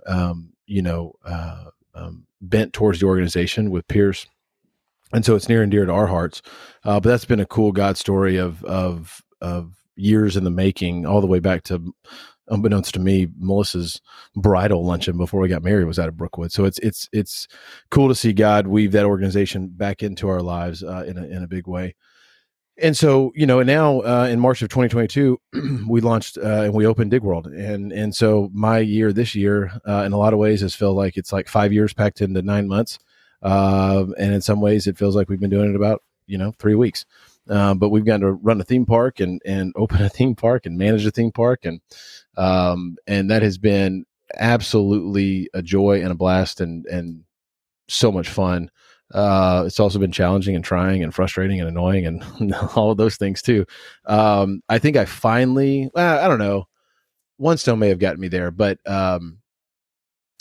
um, 0.05 0.53
you 0.65 0.81
know 0.81 1.13
uh, 1.25 1.65
um, 1.93 2.25
bent 2.41 2.73
towards 2.73 2.99
the 2.99 3.07
organization 3.07 3.71
with 3.71 3.87
Pierce 3.87 4.27
and 5.13 5.23
so 5.23 5.35
it's 5.35 5.47
near 5.47 5.61
and 5.61 5.71
dear 5.71 5.85
to 5.85 5.91
our 5.91 6.07
hearts. 6.07 6.41
Uh, 6.83 6.99
but 6.99 7.09
that's 7.09 7.25
been 7.25 7.39
a 7.39 7.45
cool 7.45 7.71
God 7.71 7.97
story 7.97 8.37
of 8.37 8.63
of 8.65 9.21
of 9.45 9.73
years 9.95 10.35
in 10.35 10.43
the 10.43 10.49
making, 10.49 11.05
all 11.05 11.21
the 11.21 11.27
way 11.27 11.39
back 11.39 11.63
to 11.63 11.93
unbeknownst 12.47 12.93
to 12.93 12.99
me, 12.99 13.27
Melissa's 13.39 14.01
bridal 14.35 14.85
luncheon 14.85 15.17
before 15.17 15.39
we 15.39 15.47
got 15.47 15.63
married 15.63 15.85
was 15.85 15.99
out 15.99 16.09
of 16.09 16.17
Brookwood. 16.17 16.51
So 16.51 16.65
it's 16.65 16.79
it's 16.79 17.09
it's 17.11 17.47
cool 17.91 18.07
to 18.07 18.15
see 18.15 18.33
God 18.33 18.67
weave 18.67 18.91
that 18.93 19.05
organization 19.05 19.67
back 19.67 20.03
into 20.03 20.27
our 20.27 20.41
lives 20.41 20.83
uh, 20.83 21.03
in 21.07 21.17
a 21.17 21.25
in 21.25 21.43
a 21.43 21.47
big 21.47 21.67
way. 21.67 21.95
And 22.77 22.95
so 22.95 23.31
you 23.35 23.45
know, 23.45 23.59
and 23.59 23.67
now 23.67 24.01
uh, 24.01 24.27
in 24.29 24.39
March 24.39 24.61
of 24.61 24.69
2022, 24.69 25.39
we 25.87 26.01
launched 26.01 26.37
uh, 26.37 26.63
and 26.63 26.73
we 26.73 26.85
opened 26.85 27.11
Dig 27.11 27.23
World, 27.23 27.47
and 27.47 27.91
and 27.91 28.13
so 28.13 28.49
my 28.53 28.79
year 28.79 29.13
this 29.13 29.33
year, 29.33 29.71
uh, 29.87 30.03
in 30.05 30.11
a 30.11 30.17
lot 30.17 30.33
of 30.33 30.39
ways, 30.39 30.61
has 30.61 30.75
felt 30.75 30.95
like 30.95 31.17
it's 31.17 31.31
like 31.31 31.47
five 31.47 31.71
years 31.71 31.93
packed 31.93 32.21
into 32.21 32.41
nine 32.41 32.67
months. 32.67 32.99
Uh, 33.41 34.05
and 34.17 34.33
in 34.33 34.41
some 34.41 34.59
ways, 34.59 34.87
it 34.87 34.97
feels 34.97 35.15
like 35.15 35.29
we've 35.29 35.39
been 35.39 35.49
doing 35.49 35.69
it 35.69 35.75
about 35.75 36.01
you 36.27 36.37
know 36.37 36.53
three 36.59 36.75
weeks. 36.75 37.05
Uh, 37.49 37.73
but 37.73 37.89
we've 37.89 38.05
gotten 38.05 38.21
to 38.21 38.33
run 38.33 38.59
a 38.59 38.63
theme 38.63 38.85
park 38.85 39.19
and 39.19 39.41
and 39.45 39.73
open 39.77 40.01
a 40.01 40.09
theme 40.09 40.35
park 40.35 40.65
and 40.65 40.77
manage 40.77 41.05
a 41.05 41.11
theme 41.11 41.31
park 41.31 41.65
and 41.65 41.81
um, 42.37 42.97
and 43.07 43.29
that 43.29 43.41
has 43.41 43.57
been 43.57 44.05
absolutely 44.37 45.49
a 45.53 45.61
joy 45.61 46.01
and 46.01 46.11
a 46.11 46.15
blast 46.15 46.61
and 46.61 46.85
and 46.85 47.23
so 47.87 48.11
much 48.11 48.27
fun. 48.27 48.69
Uh, 49.13 49.63
it's 49.67 49.79
also 49.79 49.99
been 49.99 50.11
challenging 50.11 50.55
and 50.55 50.65
trying 50.65 51.03
and 51.03 51.13
frustrating 51.13 51.59
and 51.59 51.69
annoying 51.69 52.07
and 52.07 52.55
all 52.75 52.91
of 52.91 52.97
those 52.97 53.17
things 53.17 53.41
too. 53.41 53.63
Um, 54.05 54.61
I 54.67 54.79
think 54.79 54.97
I 54.97 55.05
finally, 55.05 55.91
I 55.95 56.27
don't 56.27 56.39
know, 56.39 56.67
one 57.37 57.57
stone 57.57 57.77
may 57.77 57.89
have 57.89 57.99
gotten 57.99 58.19
me 58.19 58.29
there, 58.29 58.49
but 58.49 58.79
um, 58.87 59.37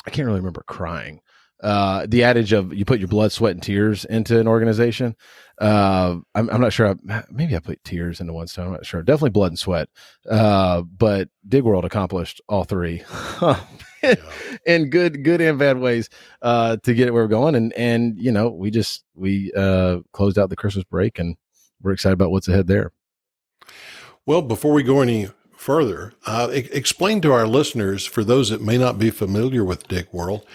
I 0.06 0.10
can't 0.10 0.24
really 0.26 0.40
remember 0.40 0.64
crying 0.66 1.20
uh, 1.64 2.06
the 2.08 2.24
adage 2.24 2.52
of 2.52 2.74
you 2.74 2.84
put 2.84 2.98
your 2.98 3.08
blood, 3.08 3.32
sweat, 3.32 3.52
and 3.52 3.62
tears 3.62 4.04
into 4.04 4.38
an 4.38 4.46
organization. 4.46 5.16
Uh, 5.60 6.16
I'm, 6.34 6.50
I'm, 6.50 6.60
not 6.60 6.72
sure. 6.72 6.96
I, 7.08 7.24
maybe 7.30 7.54
I 7.54 7.60
put 7.60 7.82
tears 7.84 8.20
into 8.20 8.32
one 8.32 8.46
stone. 8.46 8.66
I'm 8.66 8.72
not 8.72 8.86
sure. 8.86 9.02
Definitely 9.02 9.30
blood 9.30 9.52
and 9.52 9.58
sweat. 9.58 9.88
Uh, 10.28 10.82
but 10.82 11.28
Dig 11.46 11.62
World 11.62 11.84
accomplished 11.84 12.40
all 12.48 12.64
three 12.64 13.02
in 14.66 14.90
good, 14.90 15.22
good 15.22 15.40
and 15.40 15.58
bad 15.58 15.78
ways 15.78 16.10
uh, 16.42 16.76
to 16.78 16.94
get 16.94 17.08
it 17.08 17.12
where 17.12 17.24
we're 17.24 17.28
going. 17.28 17.54
And 17.54 17.72
and 17.74 18.18
you 18.18 18.32
know, 18.32 18.48
we 18.48 18.70
just 18.70 19.04
we 19.14 19.52
uh, 19.56 20.00
closed 20.12 20.38
out 20.38 20.50
the 20.50 20.56
Christmas 20.56 20.84
break, 20.84 21.18
and 21.18 21.36
we're 21.82 21.92
excited 21.92 22.14
about 22.14 22.30
what's 22.30 22.48
ahead 22.48 22.66
there. 22.66 22.92
Well, 24.26 24.42
before 24.42 24.72
we 24.72 24.82
go 24.82 25.02
any 25.02 25.28
further, 25.54 26.14
uh, 26.26 26.48
explain 26.50 27.20
to 27.22 27.32
our 27.32 27.46
listeners, 27.46 28.04
for 28.04 28.24
those 28.24 28.50
that 28.50 28.62
may 28.62 28.78
not 28.78 28.98
be 28.98 29.10
familiar 29.10 29.64
with 29.64 29.86
Dig 29.86 30.08
World, 30.12 30.46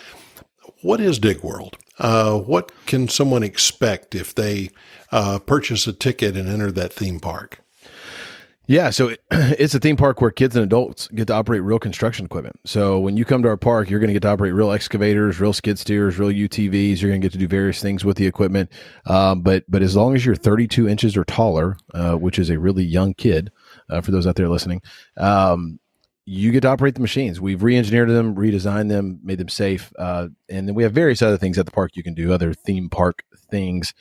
what 0.82 1.00
is 1.00 1.20
Dig 1.20 1.41
World? 1.44 1.77
Uh, 2.00 2.39
what 2.39 2.72
can 2.86 3.08
someone 3.08 3.44
expect 3.44 4.15
if 4.15 4.34
they 4.34 4.70
uh, 5.12 5.39
purchase 5.39 5.86
a 5.88 5.94
ticket 5.94 6.38
and 6.38 6.48
enter 6.48 6.72
that 6.72 6.94
theme 6.94 7.20
park? 7.20 7.62
Yeah, 8.70 8.91
so 8.91 9.15
it's 9.32 9.74
a 9.74 9.79
theme 9.79 9.98
park 9.98 10.22
where 10.22 10.29
kids 10.29 10.56
and 10.56 10.63
adults 10.63 11.08
get 11.08 11.25
to 11.27 11.34
operate 11.34 11.63
real 11.63 11.79
construction 11.79 12.25
equipment. 12.25 12.60
So 12.65 13.00
when 13.00 13.18
you 13.18 13.25
come 13.25 13.41
to 13.41 13.50
our 13.50 13.58
park, 13.58 13.89
you're 13.89 14.00
going 14.00 14.10
to 14.10 14.13
get 14.13 14.22
to 14.22 14.29
operate 14.29 14.53
real 14.53 14.72
excavators, 14.72 15.39
real 15.39 15.53
skid 15.53 15.79
steers, 15.79 16.20
real 16.20 16.29
UTVs. 16.29 17.01
You're 17.01 17.10
going 17.10 17.20
to 17.20 17.25
get 17.25 17.32
to 17.32 17.39
do 17.39 17.48
various 17.48 17.82
things 17.82 18.06
with 18.06 18.18
the 18.18 18.27
equipment. 18.27 18.72
Um, 19.08 19.41
but 19.41 19.63
but 19.68 19.82
as 19.82 19.96
long 19.96 20.15
as 20.15 20.24
you're 20.24 20.36
32 20.36 20.88
inches 20.88 21.18
or 21.18 21.24
taller, 21.24 21.77
uh, 21.96 22.13
which 22.13 22.38
is 22.38 22.51
a 22.51 22.60
really 22.60 22.84
young 22.84 23.15
kid, 23.15 23.51
uh, 23.89 24.01
for 24.01 24.12
those 24.12 24.27
out 24.27 24.36
there 24.36 24.48
listening, 24.48 24.84
um, 25.18 25.78
you 26.31 26.51
get 26.51 26.62
to 26.62 26.67
operate 26.67 26.93
the 26.93 27.01
machines. 27.01 27.41
We've 27.41 27.63
re-engineered 27.63 28.07
them, 28.07 28.36
redesigned 28.36 28.89
them, 28.89 29.19
made 29.24 29.39
them 29.39 29.50
safe, 29.50 29.91
uh, 29.98 30.27
and 30.48 30.67
then 30.67 30.75
we 30.75 30.83
have 30.83 30.91
various 30.93 31.24
other 31.24 31.39
things 31.39 31.57
at 31.57 31.65
the 31.65 31.71
park 31.71 31.95
you 31.95 32.03
can 32.03 32.13
do, 32.13 32.31
other 32.31 32.53
theme 32.53 32.88
park 32.88 33.24
things. 33.50 33.95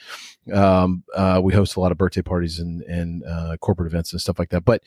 Um, 0.52 1.04
uh, 1.14 1.40
we 1.42 1.54
host 1.54 1.76
a 1.76 1.80
lot 1.80 1.90
of 1.90 1.96
birthday 1.96 2.20
parties 2.20 2.58
and 2.58 2.82
and 2.82 3.24
uh, 3.24 3.56
corporate 3.62 3.90
events 3.90 4.12
and 4.12 4.20
stuff 4.20 4.38
like 4.38 4.50
that. 4.50 4.66
But 4.66 4.82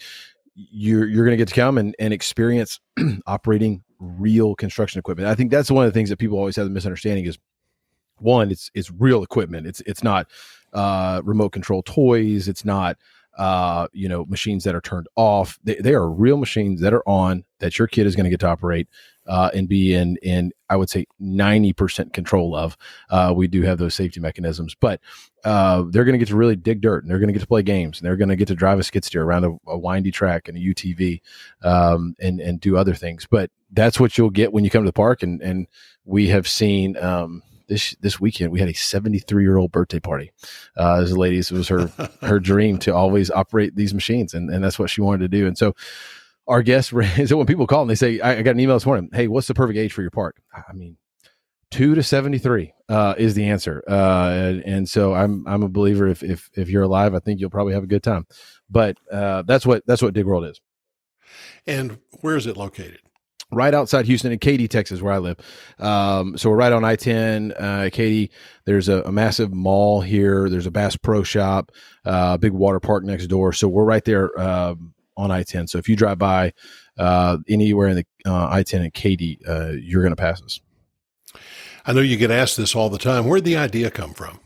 you're 0.53 1.07
you're 1.07 1.25
going 1.25 1.35
to 1.35 1.41
get 1.41 1.47
to 1.47 1.55
come 1.55 1.79
and, 1.79 1.95
and 1.97 2.13
experience 2.13 2.79
operating 3.25 3.83
real 3.97 4.53
construction 4.53 4.99
equipment. 4.99 5.27
I 5.27 5.33
think 5.33 5.49
that's 5.49 5.71
one 5.71 5.83
of 5.83 5.91
the 5.91 5.97
things 5.97 6.09
that 6.09 6.17
people 6.17 6.37
always 6.37 6.55
have 6.57 6.65
the 6.65 6.71
misunderstanding 6.71 7.25
is 7.25 7.39
one, 8.19 8.51
it's 8.51 8.69
it's 8.75 8.91
real 8.91 9.23
equipment. 9.23 9.65
It's 9.65 9.81
it's 9.87 10.03
not 10.03 10.27
uh, 10.73 11.21
remote 11.23 11.53
control 11.53 11.81
toys. 11.81 12.47
It's 12.47 12.63
not 12.63 12.97
uh, 13.41 13.87
you 13.91 14.07
know, 14.07 14.23
machines 14.27 14.63
that 14.63 14.75
are 14.75 14.81
turned 14.81 15.07
off. 15.15 15.57
They, 15.63 15.73
they 15.73 15.95
are 15.95 16.07
real 16.07 16.37
machines 16.37 16.79
that 16.81 16.93
are 16.93 17.01
on 17.09 17.43
that 17.57 17.79
your 17.79 17.87
kid 17.87 18.05
is 18.05 18.15
going 18.15 18.25
to 18.25 18.29
get 18.29 18.39
to 18.41 18.47
operate 18.47 18.87
uh, 19.25 19.49
and 19.55 19.67
be 19.67 19.95
in, 19.95 20.17
in, 20.17 20.51
I 20.69 20.75
would 20.75 20.91
say 20.91 21.07
90% 21.19 22.13
control 22.13 22.55
of. 22.55 22.77
Uh, 23.09 23.33
we 23.35 23.47
do 23.47 23.63
have 23.63 23.79
those 23.79 23.95
safety 23.95 24.19
mechanisms, 24.19 24.75
but 24.79 25.01
uh, 25.43 25.83
they're 25.89 26.03
going 26.03 26.13
to 26.13 26.19
get 26.19 26.27
to 26.27 26.35
really 26.35 26.55
dig 26.55 26.81
dirt 26.81 27.03
and 27.03 27.09
they're 27.09 27.17
going 27.17 27.29
to 27.29 27.33
get 27.33 27.39
to 27.39 27.47
play 27.47 27.63
games 27.63 27.99
and 27.99 28.05
they're 28.05 28.15
going 28.15 28.29
to 28.29 28.35
get 28.35 28.47
to 28.49 28.55
drive 28.55 28.77
a 28.77 28.83
skid 28.83 29.03
steer 29.03 29.23
around 29.23 29.43
a, 29.43 29.57
a 29.65 29.75
windy 29.75 30.11
track 30.11 30.47
and 30.47 30.55
a 30.55 30.61
UTV 30.61 31.19
um, 31.63 32.15
and, 32.19 32.39
and 32.39 32.59
do 32.59 32.77
other 32.77 32.93
things. 32.93 33.25
But 33.25 33.49
that's 33.71 33.99
what 33.99 34.19
you'll 34.19 34.29
get 34.29 34.53
when 34.53 34.63
you 34.63 34.69
come 34.69 34.83
to 34.83 34.89
the 34.89 34.93
park. 34.93 35.23
And, 35.23 35.41
and 35.41 35.65
we 36.05 36.27
have 36.27 36.47
seen, 36.47 36.95
um, 36.97 37.41
this 37.71 37.95
this 38.01 38.19
weekend 38.19 38.51
we 38.51 38.59
had 38.59 38.67
a 38.67 38.73
73 38.73 39.43
year 39.43 39.57
old 39.57 39.71
birthday 39.71 39.99
party. 39.99 40.31
Uh, 40.77 41.01
as 41.01 41.11
a 41.11 41.19
lady, 41.19 41.39
it 41.39 41.51
was 41.51 41.69
her 41.69 41.87
her 42.21 42.39
dream 42.51 42.77
to 42.79 42.93
always 42.93 43.31
operate 43.31 43.75
these 43.75 43.93
machines, 43.93 44.33
and, 44.33 44.49
and 44.49 44.63
that's 44.63 44.77
what 44.77 44.89
she 44.89 45.01
wanted 45.01 45.19
to 45.19 45.37
do. 45.37 45.47
And 45.47 45.57
so, 45.57 45.73
our 46.47 46.61
guest 46.61 46.91
is 47.17 47.29
that 47.29 47.37
when 47.37 47.47
people 47.47 47.65
call 47.65 47.81
and 47.81 47.89
they 47.89 47.95
say, 47.95 48.19
I, 48.19 48.37
I, 48.37 48.41
got 48.41 48.51
an 48.51 48.59
email 48.59 48.75
this 48.75 48.85
morning. 48.85 49.09
Hey, 49.13 49.27
what's 49.27 49.47
the 49.47 49.53
perfect 49.53 49.79
age 49.79 49.93
for 49.93 50.01
your 50.01 50.11
park?" 50.11 50.41
I 50.53 50.73
mean, 50.73 50.97
two 51.71 51.95
to 51.95 52.03
73 52.03 52.73
uh, 52.89 53.15
is 53.17 53.35
the 53.35 53.47
answer. 53.47 53.81
Uh, 53.87 54.29
and, 54.31 54.65
and, 54.65 54.89
so 54.89 55.13
I'm 55.15 55.47
I'm 55.47 55.63
a 55.63 55.69
believer. 55.69 56.07
If 56.07 56.23
if 56.23 56.49
if 56.55 56.69
you're 56.69 56.83
alive, 56.83 57.15
I 57.15 57.19
think 57.19 57.39
you'll 57.39 57.49
probably 57.49 57.73
have 57.73 57.83
a 57.83 57.87
good 57.87 58.03
time. 58.03 58.27
But 58.69 58.97
uh, 59.09 59.43
that's 59.43 59.65
what 59.65 59.85
that's 59.87 60.01
what 60.01 60.13
Dig 60.13 60.25
World 60.25 60.45
is. 60.45 60.59
And 61.65 61.99
where 62.19 62.35
is 62.35 62.47
it 62.47 62.57
located? 62.57 62.99
Right 63.51 63.73
outside 63.73 64.05
Houston 64.05 64.31
in 64.31 64.39
Katy, 64.39 64.67
Texas, 64.67 65.01
where 65.01 65.13
I 65.13 65.17
live. 65.17 65.37
Um, 65.79 66.37
so 66.37 66.49
we're 66.49 66.55
right 66.55 66.71
on 66.71 66.83
I 66.83 66.95
10, 66.95 67.53
uh, 67.53 67.89
Katy. 67.91 68.31
There's 68.65 68.89
a, 68.89 69.01
a, 69.03 69.11
massive 69.11 69.53
mall 69.53 70.01
here. 70.01 70.49
There's 70.49 70.65
a 70.65 70.71
Bass 70.71 70.95
Pro 70.95 71.23
Shop, 71.23 71.71
uh, 72.05 72.37
big 72.37 72.51
water 72.51 72.79
park 72.79 73.03
next 73.03 73.27
door. 73.27 73.53
So 73.53 73.67
we're 73.67 73.83
right 73.83 74.03
there 74.05 74.37
uh, 74.39 74.75
on 75.17 75.31
I 75.31 75.43
10. 75.43 75.67
So 75.67 75.77
if 75.77 75.89
you 75.89 75.95
drive 75.95 76.17
by 76.17 76.53
uh, 76.97 77.37
anywhere 77.47 77.87
in 77.87 77.97
the 77.97 78.05
uh, 78.25 78.47
I 78.49 78.63
10 78.63 78.83
in 78.83 78.91
Katy, 78.91 79.39
uh, 79.47 79.71
you're 79.81 80.01
going 80.01 80.15
to 80.15 80.21
pass 80.21 80.41
us. 80.41 80.59
I 81.85 81.93
know 81.93 82.01
you 82.01 82.17
get 82.17 82.31
asked 82.31 82.57
this 82.57 82.75
all 82.75 82.89
the 82.89 82.99
time. 82.99 83.25
Where'd 83.25 83.43
the 83.43 83.57
idea 83.57 83.89
come 83.89 84.13
from? 84.13 84.39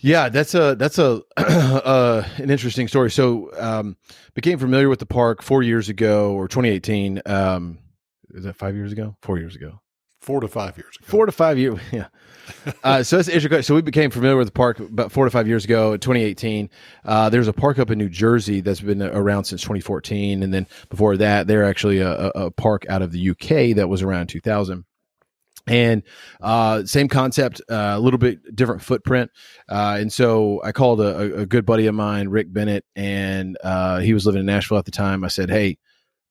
Yeah, 0.00 0.28
that's 0.28 0.54
a 0.54 0.76
that's 0.76 0.98
a 0.98 1.22
uh, 1.36 2.22
an 2.36 2.50
interesting 2.50 2.86
story. 2.86 3.10
So, 3.10 3.50
um, 3.58 3.96
became 4.34 4.58
familiar 4.58 4.88
with 4.88 5.00
the 5.00 5.06
park 5.06 5.42
four 5.42 5.62
years 5.62 5.88
ago 5.88 6.34
or 6.34 6.46
2018. 6.46 7.22
Um, 7.26 7.78
is 8.34 8.44
that 8.44 8.56
five 8.56 8.74
years 8.74 8.92
ago? 8.92 9.16
Four 9.22 9.38
years 9.38 9.56
ago? 9.56 9.80
Four 10.20 10.40
to 10.40 10.48
five 10.48 10.76
years 10.76 10.96
ago. 10.96 11.06
Four 11.06 11.26
to 11.26 11.32
five 11.32 11.58
years. 11.58 11.78
Yeah. 11.92 12.08
uh, 12.82 13.02
so 13.02 13.16
that's 13.16 13.28
interesting. 13.28 13.60
So 13.60 13.74
we 13.74 13.82
became 13.82 14.10
familiar 14.10 14.36
with 14.36 14.48
the 14.48 14.52
park 14.52 14.80
about 14.80 15.12
four 15.12 15.26
to 15.26 15.30
five 15.30 15.46
years 15.46 15.66
ago, 15.66 15.98
2018. 15.98 16.70
Uh, 17.04 17.28
there's 17.28 17.46
a 17.46 17.52
park 17.52 17.78
up 17.78 17.90
in 17.90 17.98
New 17.98 18.08
Jersey 18.08 18.62
that's 18.62 18.80
been 18.80 19.02
around 19.02 19.44
since 19.44 19.60
2014, 19.60 20.42
and 20.42 20.52
then 20.52 20.66
before 20.88 21.18
that, 21.18 21.46
they're 21.46 21.64
actually 21.64 21.98
a, 21.98 22.10
a 22.10 22.50
park 22.50 22.86
out 22.88 23.02
of 23.02 23.12
the 23.12 23.30
UK 23.30 23.76
that 23.76 23.88
was 23.88 24.02
around 24.02 24.28
2000 24.28 24.84
and 25.68 26.02
uh, 26.40 26.84
same 26.84 27.08
concept, 27.08 27.60
uh, 27.70 27.92
a 27.94 28.00
little 28.00 28.18
bit 28.18 28.56
different 28.56 28.82
footprint. 28.82 29.30
Uh, 29.68 29.98
and 30.00 30.12
so 30.12 30.60
I 30.64 30.72
called 30.72 31.00
a, 31.00 31.40
a, 31.40 31.46
good 31.46 31.66
buddy 31.66 31.86
of 31.86 31.94
mine, 31.94 32.28
Rick 32.28 32.52
Bennett, 32.52 32.84
and 32.96 33.56
uh, 33.62 33.98
he 33.98 34.14
was 34.14 34.26
living 34.26 34.40
in 34.40 34.46
Nashville 34.46 34.78
at 34.78 34.86
the 34.86 34.90
time. 34.90 35.24
I 35.24 35.28
said, 35.28 35.50
"Hey, 35.50 35.78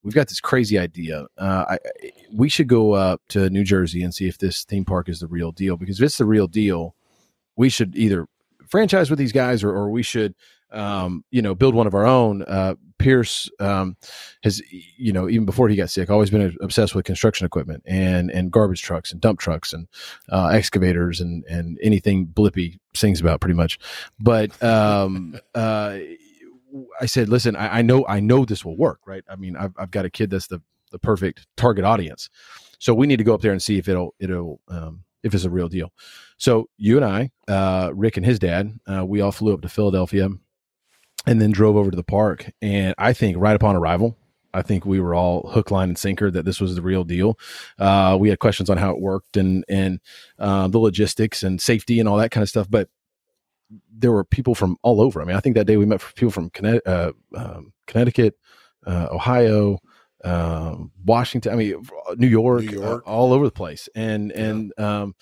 we've 0.02 0.14
got 0.14 0.28
this 0.28 0.40
crazy 0.40 0.78
idea. 0.78 1.26
Uh, 1.36 1.64
I, 1.70 1.78
we 2.32 2.48
should 2.48 2.68
go 2.68 2.92
up 2.92 3.20
to 3.28 3.50
New 3.50 3.64
Jersey 3.64 4.02
and 4.02 4.14
see 4.14 4.28
if 4.28 4.38
this 4.38 4.64
theme 4.64 4.84
park 4.84 5.08
is 5.08 5.20
the 5.20 5.26
real 5.26 5.52
deal. 5.52 5.76
Because 5.76 6.00
if 6.00 6.06
it's 6.06 6.18
the 6.18 6.24
real 6.24 6.46
deal, 6.46 6.94
we 7.56 7.68
should 7.68 7.96
either 7.96 8.26
franchise 8.66 9.10
with 9.10 9.18
these 9.18 9.32
guys 9.32 9.64
or, 9.64 9.70
or 9.70 9.90
we 9.90 10.02
should 10.02 10.34
um, 10.70 11.24
you 11.30 11.42
know, 11.42 11.54
build 11.54 11.74
one 11.74 11.86
of 11.86 11.94
our 11.94 12.06
own. 12.06 12.42
Uh, 12.42 12.74
Pierce 12.98 13.48
um, 13.60 13.96
has, 14.42 14.60
you 14.70 15.12
know, 15.12 15.28
even 15.28 15.46
before 15.46 15.68
he 15.68 15.76
got 15.76 15.90
sick, 15.90 16.10
always 16.10 16.30
been 16.30 16.56
obsessed 16.60 16.94
with 16.94 17.04
construction 17.04 17.46
equipment 17.46 17.82
and 17.86 18.30
and 18.30 18.50
garbage 18.50 18.82
trucks 18.82 19.12
and 19.12 19.20
dump 19.20 19.38
trucks 19.38 19.72
and 19.72 19.86
uh, 20.30 20.48
excavators 20.48 21.20
and 21.20 21.44
and 21.44 21.78
anything 21.80 22.26
Blippi 22.26 22.78
sings 22.94 23.20
about, 23.20 23.40
pretty 23.40 23.54
much. 23.54 23.78
But 24.18 24.60
um, 24.62 25.38
uh, 25.54 25.98
I 27.00 27.06
said, 27.06 27.28
listen, 27.28 27.56
I, 27.56 27.78
I, 27.78 27.82
know 27.82 28.06
I 28.06 28.20
know 28.20 28.44
this 28.44 28.64
will 28.64 28.76
work, 28.76 29.00
right? 29.06 29.24
I 29.28 29.36
mean, 29.36 29.56
I've, 29.56 29.72
I've 29.78 29.90
got 29.90 30.04
a 30.04 30.10
kid 30.10 30.30
that's 30.30 30.46
the 30.46 30.60
the 30.90 30.98
perfect 30.98 31.46
target 31.56 31.84
audience, 31.84 32.30
so 32.78 32.94
we 32.94 33.06
need 33.06 33.18
to 33.18 33.24
go 33.24 33.34
up 33.34 33.42
there 33.42 33.52
and 33.52 33.62
see 33.62 33.78
if 33.78 33.88
it'll 33.88 34.14
it'll 34.18 34.60
um, 34.68 35.04
if 35.22 35.34
it's 35.34 35.44
a 35.44 35.50
real 35.50 35.68
deal. 35.68 35.92
So 36.38 36.68
you 36.76 36.96
and 36.96 37.04
I, 37.04 37.30
uh, 37.52 37.90
Rick 37.94 38.16
and 38.16 38.24
his 38.24 38.38
dad, 38.38 38.78
uh, 38.90 39.04
we 39.04 39.20
all 39.20 39.32
flew 39.32 39.52
up 39.52 39.62
to 39.62 39.68
Philadelphia 39.68 40.30
and 41.26 41.42
then 41.42 41.50
drove 41.50 41.76
over 41.76 41.90
to 41.90 41.96
the 41.96 42.04
park. 42.04 42.50
And 42.62 42.94
I 42.96 43.12
think 43.12 43.36
right 43.38 43.56
upon 43.56 43.76
arrival, 43.76 44.16
I 44.54 44.62
think 44.62 44.86
we 44.86 45.00
were 45.00 45.14
all 45.14 45.48
hook, 45.50 45.70
line, 45.70 45.90
and 45.90 45.98
sinker 45.98 46.30
that 46.30 46.44
this 46.44 46.60
was 46.60 46.74
the 46.74 46.82
real 46.82 47.04
deal. 47.04 47.38
Uh, 47.78 48.16
we 48.18 48.30
had 48.30 48.38
questions 48.38 48.70
on 48.70 48.78
how 48.78 48.90
it 48.90 49.00
worked 49.00 49.36
and 49.36 49.64
and 49.68 50.00
uh, 50.38 50.68
the 50.68 50.78
logistics 50.78 51.42
and 51.42 51.60
safety 51.60 52.00
and 52.00 52.08
all 52.08 52.16
that 52.16 52.30
kind 52.30 52.42
of 52.42 52.48
stuff. 52.48 52.68
But 52.70 52.88
there 53.92 54.12
were 54.12 54.24
people 54.24 54.54
from 54.54 54.76
all 54.82 55.00
over. 55.00 55.20
I 55.20 55.24
mean, 55.24 55.36
I 55.36 55.40
think 55.40 55.56
that 55.56 55.66
day 55.66 55.76
we 55.76 55.86
met 55.86 56.02
people 56.14 56.30
from 56.30 56.50
Connecticut, 56.50 56.86
uh, 56.86 57.12
um, 57.36 57.72
Connecticut 57.86 58.34
uh, 58.86 59.08
Ohio, 59.10 59.78
um, 60.24 60.90
Washington. 61.04 61.52
I 61.52 61.56
mean, 61.56 61.82
New 62.16 62.26
York, 62.26 62.64
New 62.64 62.80
York. 62.80 63.04
Uh, 63.06 63.10
all 63.10 63.32
over 63.32 63.44
the 63.44 63.50
place. 63.50 63.88
And 63.94 64.32
and 64.32 64.72
yeah. 64.78 65.02
um, 65.02 65.14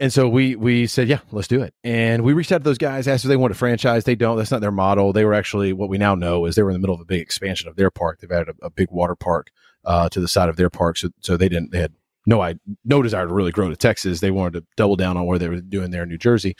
and 0.00 0.12
so 0.12 0.28
we 0.28 0.56
we 0.56 0.86
said, 0.86 1.08
yeah, 1.08 1.20
let's 1.30 1.48
do 1.48 1.62
it. 1.62 1.74
And 1.84 2.24
we 2.24 2.32
reached 2.32 2.50
out 2.52 2.58
to 2.58 2.64
those 2.64 2.78
guys, 2.78 3.06
asked 3.06 3.24
if 3.24 3.28
they 3.28 3.36
want 3.36 3.52
a 3.52 3.56
franchise. 3.56 4.04
They 4.04 4.16
don't. 4.16 4.36
That's 4.36 4.50
not 4.50 4.60
their 4.60 4.72
model. 4.72 5.12
They 5.12 5.24
were 5.24 5.34
actually 5.34 5.72
what 5.72 5.88
we 5.88 5.98
now 5.98 6.14
know 6.14 6.44
is 6.46 6.56
they 6.56 6.62
were 6.62 6.70
in 6.70 6.74
the 6.74 6.80
middle 6.80 6.94
of 6.94 7.00
a 7.00 7.06
big 7.06 7.20
expansion 7.20 7.68
of 7.68 7.76
their 7.76 7.90
park. 7.90 8.20
They've 8.20 8.32
added 8.32 8.56
a, 8.60 8.66
a 8.66 8.70
big 8.70 8.88
water 8.90 9.14
park 9.14 9.50
uh, 9.84 10.08
to 10.08 10.20
the 10.20 10.28
side 10.28 10.48
of 10.48 10.56
their 10.56 10.70
park, 10.70 10.96
so 10.98 11.10
so 11.20 11.36
they 11.36 11.48
didn't. 11.48 11.70
They 11.70 11.80
had 11.80 11.94
no 12.26 12.40
I 12.40 12.56
no 12.84 13.02
desire 13.02 13.26
to 13.26 13.34
really 13.34 13.52
grow 13.52 13.68
to 13.68 13.76
Texas. 13.76 14.20
They 14.20 14.30
wanted 14.30 14.60
to 14.60 14.66
double 14.76 14.96
down 14.96 15.16
on 15.16 15.26
where 15.26 15.38
they 15.38 15.48
were 15.48 15.60
doing 15.60 15.90
there 15.90 16.02
in 16.02 16.08
New 16.08 16.18
Jersey. 16.18 16.56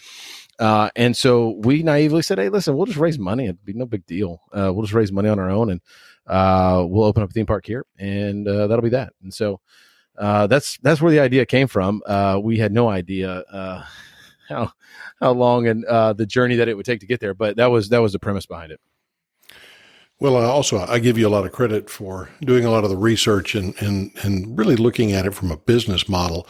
Uh, 0.63 0.91
and 0.95 1.17
so 1.17 1.57
we 1.59 1.83
naively 1.83 2.23
said, 2.23 2.39
"Hey, 2.39 2.49
listen, 2.49 2.77
we'll 2.77 2.87
just 2.87 2.99
raise 2.99 3.19
money. 3.19 3.47
It'd 3.47 3.65
be 3.65 3.73
no 3.73 3.85
big 3.85 4.07
deal. 4.07 4.43
Uh, 4.57 4.73
we'll 4.73 4.85
just 4.85 4.95
raise 4.95 5.11
money 5.11 5.29
on 5.29 5.41
our 5.41 5.51
own, 5.51 5.71
and 5.71 5.81
uh, 6.29 6.85
we'll 6.87 7.03
open 7.03 7.21
up 7.21 7.31
a 7.31 7.33
theme 7.33 7.47
park 7.47 7.67
here, 7.67 7.85
and 7.99 8.47
uh, 8.47 8.69
that'll 8.69 8.85
be 8.85 8.91
that." 8.91 9.13
And 9.25 9.35
so 9.35 9.61
uh, 10.17 10.47
that's 10.47 10.79
that's 10.79 11.03
where 11.03 11.11
the 11.11 11.19
idea 11.19 11.47
came 11.47 11.67
from. 11.67 12.01
Uh, 12.07 12.39
we 12.41 12.59
had 12.59 12.71
no 12.71 12.89
idea 12.89 13.43
how 14.49 14.71
how 15.19 15.33
long 15.33 15.67
and 15.67 15.83
the 15.83 16.27
journey 16.27 16.55
that 16.55 16.69
it 16.69 16.77
would 16.77 16.87
take 16.87 17.01
to 17.01 17.07
get 17.07 17.19
there, 17.19 17.35
but 17.35 17.57
that 17.57 17.73
was 17.73 17.89
that 17.89 18.01
was 18.01 18.13
the 18.13 18.21
premise 18.21 18.47
behind 18.47 18.71
it. 18.71 18.79
Well, 20.21 20.37
also 20.37 20.79
I 20.79 21.01
give 21.01 21.19
you 21.19 21.27
a 21.27 21.29
lot 21.29 21.45
of 21.45 21.51
credit 21.51 21.91
for 21.91 22.31
doing 22.43 22.65
a 22.65 22.71
lot 22.71 22.85
of 22.85 22.91
the 22.91 22.97
research 22.97 23.57
and 23.57 23.75
and 23.83 24.13
and 24.23 24.57
really 24.57 24.77
looking 24.77 25.11
at 25.11 25.27
it 25.27 25.35
from 25.35 25.51
a 25.51 25.57
business 25.57 26.09
model. 26.09 26.47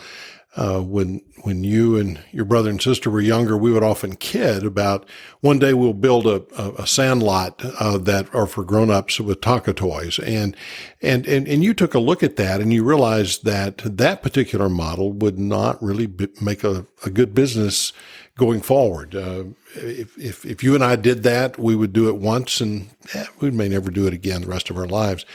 Uh, 0.55 0.81
when 0.81 1.23
when 1.45 1.65
you 1.65 1.97
and 1.97 2.21
your 2.31 2.45
brother 2.45 2.69
and 2.69 2.81
sister 2.81 3.11
were 3.11 3.21
younger, 3.21 3.57
we 3.57 3.73
would 3.73 3.83
often 3.83 4.17
kid 4.17 4.65
about 4.65 5.09
one 5.41 5.59
day 5.59 5.73
we'll 5.73 5.95
build 5.95 6.27
a, 6.27 6.45
a, 6.57 6.83
a 6.83 6.87
sand 6.87 7.23
lot 7.23 7.65
uh, 7.81 7.97
that 7.99 8.33
are 8.35 8.47
for 8.47 8.63
grown-ups 8.63 9.19
with 9.19 9.41
Tonka 9.41 9.75
toys, 9.75 10.19
and, 10.19 10.55
and 11.01 11.27
and 11.27 11.49
and 11.49 11.65
you 11.65 11.73
took 11.73 11.95
a 11.95 11.99
look 11.99 12.23
at 12.23 12.37
that 12.37 12.61
and 12.61 12.73
you 12.73 12.85
realized 12.85 13.45
that 13.45 13.79
that 13.79 14.23
particular 14.23 14.69
model 14.69 15.13
would 15.13 15.39
not 15.39 15.83
really 15.83 16.13
make 16.43 16.65
a, 16.65 16.87
a 17.05 17.11
good 17.11 17.35
business 17.35 17.93
going 18.37 18.61
forward. 18.61 19.15
Uh, 19.15 19.45
if, 19.75 20.19
if, 20.19 20.45
if 20.47 20.63
you 20.63 20.75
and 20.75 20.83
I 20.83 20.97
did 20.97 21.23
that, 21.23 21.59
we 21.59 21.77
would 21.77 21.93
do 21.93 22.09
it 22.09 22.17
once 22.17 22.61
and 22.61 22.89
eh, 23.15 23.27
we 23.41 23.51
may 23.51 23.69
never 23.69 23.91
do 23.91 24.07
it 24.07 24.15
again 24.15 24.43
the 24.43 24.49
rest 24.49 24.71
of 24.71 24.77
our 24.79 24.87
lives. 24.87 25.27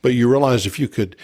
But 0.00 0.14
you 0.14 0.30
realize 0.30 0.66
if 0.66 0.78
you 0.78 0.88
could 0.88 1.16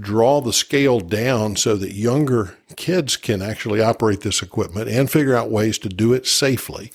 draw 0.00 0.40
the 0.40 0.52
scale 0.52 1.00
down 1.00 1.56
so 1.56 1.76
that 1.76 1.92
younger 1.92 2.56
kids 2.76 3.16
can 3.16 3.42
actually 3.42 3.80
operate 3.80 4.20
this 4.20 4.42
equipment 4.42 4.88
and 4.88 5.10
figure 5.10 5.34
out 5.34 5.50
ways 5.50 5.78
to 5.78 5.88
do 5.88 6.12
it 6.12 6.26
safely. 6.26 6.92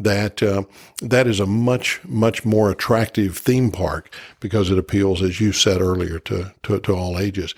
That 0.00 0.44
uh, 0.44 0.62
that 1.02 1.26
is 1.26 1.40
a 1.40 1.46
much 1.46 2.00
much 2.04 2.44
more 2.44 2.70
attractive 2.70 3.36
theme 3.36 3.72
park 3.72 4.14
because 4.38 4.70
it 4.70 4.78
appeals, 4.78 5.22
as 5.22 5.40
you 5.40 5.50
said 5.50 5.80
earlier, 5.80 6.20
to 6.20 6.54
to, 6.62 6.78
to 6.78 6.94
all 6.94 7.18
ages. 7.18 7.52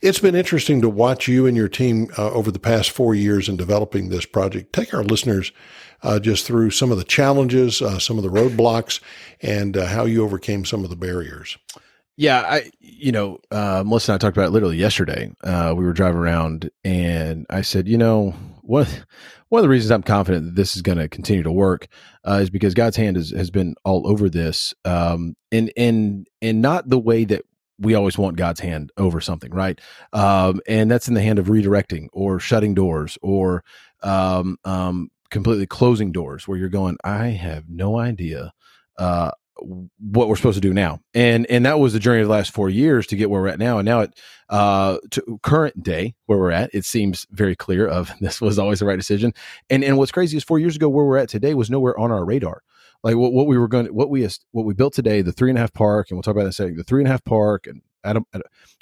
It's 0.00 0.18
been 0.18 0.34
interesting 0.34 0.80
to 0.80 0.88
watch 0.88 1.28
you 1.28 1.46
and 1.46 1.54
your 1.54 1.68
team 1.68 2.08
uh, 2.16 2.30
over 2.30 2.50
the 2.50 2.58
past 2.58 2.90
four 2.90 3.14
years 3.14 3.46
in 3.46 3.58
developing 3.58 4.08
this 4.08 4.24
project. 4.24 4.72
Take 4.72 4.94
our 4.94 5.04
listeners 5.04 5.52
uh, 6.02 6.18
just 6.18 6.46
through 6.46 6.70
some 6.70 6.90
of 6.90 6.96
the 6.96 7.04
challenges, 7.04 7.82
uh, 7.82 7.98
some 7.98 8.16
of 8.16 8.24
the 8.24 8.30
roadblocks, 8.30 9.00
and 9.42 9.76
uh, 9.76 9.84
how 9.84 10.06
you 10.06 10.24
overcame 10.24 10.64
some 10.64 10.84
of 10.84 10.90
the 10.90 10.96
barriers. 10.96 11.58
Yeah, 12.16 12.40
I 12.40 12.70
you 13.02 13.10
know, 13.10 13.38
uh, 13.50 13.82
Melissa 13.84 14.12
and 14.12 14.14
I 14.14 14.18
talked 14.24 14.36
about 14.36 14.46
it 14.46 14.52
literally 14.52 14.76
yesterday. 14.76 15.32
Uh, 15.42 15.74
we 15.76 15.84
were 15.84 15.92
driving 15.92 16.20
around, 16.20 16.70
and 16.84 17.46
I 17.50 17.62
said, 17.62 17.88
you 17.88 17.98
know, 17.98 18.30
one 18.62 18.86
one 19.48 19.58
of 19.58 19.64
the 19.64 19.68
reasons 19.68 19.90
I'm 19.90 20.04
confident 20.04 20.44
that 20.46 20.54
this 20.54 20.76
is 20.76 20.82
going 20.82 20.98
to 20.98 21.08
continue 21.08 21.42
to 21.42 21.50
work 21.50 21.88
uh, 22.26 22.38
is 22.40 22.48
because 22.48 22.74
God's 22.74 22.96
hand 22.96 23.16
has 23.16 23.50
been 23.50 23.74
all 23.84 24.06
over 24.08 24.30
this, 24.30 24.72
um, 24.84 25.34
and 25.50 25.72
and 25.76 26.28
and 26.40 26.62
not 26.62 26.88
the 26.88 26.98
way 26.98 27.24
that 27.24 27.42
we 27.80 27.94
always 27.96 28.16
want 28.16 28.36
God's 28.36 28.60
hand 28.60 28.92
over 28.96 29.20
something, 29.20 29.50
right? 29.50 29.80
Um, 30.12 30.60
and 30.68 30.88
that's 30.88 31.08
in 31.08 31.14
the 31.14 31.22
hand 31.22 31.40
of 31.40 31.46
redirecting 31.46 32.06
or 32.12 32.38
shutting 32.38 32.72
doors 32.72 33.18
or 33.20 33.64
um, 34.04 34.58
um, 34.64 35.10
completely 35.30 35.66
closing 35.66 36.12
doors, 36.12 36.46
where 36.46 36.56
you're 36.56 36.68
going, 36.68 36.96
I 37.02 37.28
have 37.28 37.64
no 37.68 37.98
idea 37.98 38.52
uh, 38.96 39.32
what 39.64 40.28
we're 40.28 40.36
supposed 40.36 40.56
to 40.56 40.60
do 40.60 40.72
now. 40.72 41.00
And 41.14 41.46
and 41.46 41.66
that 41.66 41.78
was 41.78 41.92
the 41.92 41.98
journey 41.98 42.20
of 42.20 42.28
the 42.28 42.32
last 42.32 42.52
four 42.52 42.70
years 42.70 43.06
to 43.08 43.16
get 43.16 43.30
where 43.30 43.42
we're 43.42 43.48
at 43.48 43.58
now. 43.58 43.78
And 43.78 43.86
now 43.86 44.02
at 44.02 44.14
uh 44.48 44.98
to 45.10 45.40
current 45.42 45.82
day 45.82 46.14
where 46.26 46.38
we're 46.38 46.50
at, 46.50 46.70
it 46.74 46.84
seems 46.84 47.26
very 47.30 47.56
clear 47.56 47.86
of 47.86 48.12
this 48.20 48.40
was 48.40 48.58
always 48.58 48.80
the 48.80 48.86
right 48.86 48.96
decision. 48.96 49.32
And 49.70 49.84
and 49.84 49.98
what's 49.98 50.12
crazy 50.12 50.36
is 50.36 50.44
four 50.44 50.58
years 50.58 50.76
ago 50.76 50.88
where 50.88 51.04
we're 51.04 51.18
at 51.18 51.28
today 51.28 51.54
was 51.54 51.70
nowhere 51.70 51.98
on 51.98 52.10
our 52.10 52.24
radar. 52.24 52.62
Like 53.02 53.16
what, 53.16 53.32
what 53.32 53.46
we 53.46 53.58
were 53.58 53.68
going 53.68 53.86
what 53.86 54.10
we 54.10 54.28
what 54.52 54.64
we 54.64 54.74
built 54.74 54.94
today, 54.94 55.22
the 55.22 55.32
three 55.32 55.50
and 55.50 55.58
a 55.58 55.60
half 55.60 55.72
park, 55.72 56.10
and 56.10 56.16
we'll 56.16 56.22
talk 56.22 56.32
about 56.32 56.42
that 56.42 56.46
in 56.46 56.50
a 56.50 56.52
second, 56.52 56.76
the 56.76 56.84
three 56.84 57.00
and 57.00 57.08
a 57.08 57.10
half 57.10 57.24
park 57.24 57.66
and 57.66 57.82
at 58.04 58.16
a, 58.16 58.22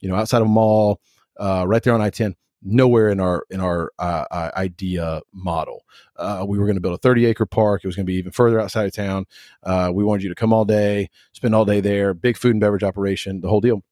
you 0.00 0.08
know 0.08 0.14
outside 0.14 0.42
of 0.42 0.46
a 0.46 0.50
mall, 0.50 1.00
uh, 1.38 1.64
right 1.66 1.82
there 1.82 1.94
on 1.94 2.00
I 2.00 2.10
ten 2.10 2.36
nowhere 2.62 3.08
in 3.08 3.20
our 3.20 3.44
in 3.50 3.60
our 3.60 3.92
uh, 3.98 4.24
uh 4.30 4.50
idea 4.56 5.22
model. 5.32 5.84
Uh, 6.16 6.44
we 6.46 6.58
were 6.58 6.66
going 6.66 6.76
to 6.76 6.80
build 6.80 6.94
a 6.94 6.98
30 6.98 7.26
acre 7.26 7.46
park. 7.46 7.82
It 7.82 7.88
was 7.88 7.96
going 7.96 8.06
to 8.06 8.10
be 8.10 8.18
even 8.18 8.32
further 8.32 8.60
outside 8.60 8.86
of 8.86 8.92
town. 8.92 9.26
Uh, 9.62 9.90
we 9.92 10.04
wanted 10.04 10.22
you 10.22 10.28
to 10.28 10.34
come 10.34 10.52
all 10.52 10.64
day, 10.64 11.10
spend 11.32 11.54
all 11.54 11.64
day 11.64 11.80
there. 11.80 12.14
Big 12.14 12.36
food 12.36 12.52
and 12.52 12.60
beverage 12.60 12.82
operation, 12.82 13.40
the 13.40 13.48
whole 13.48 13.60
deal. 13.60 13.82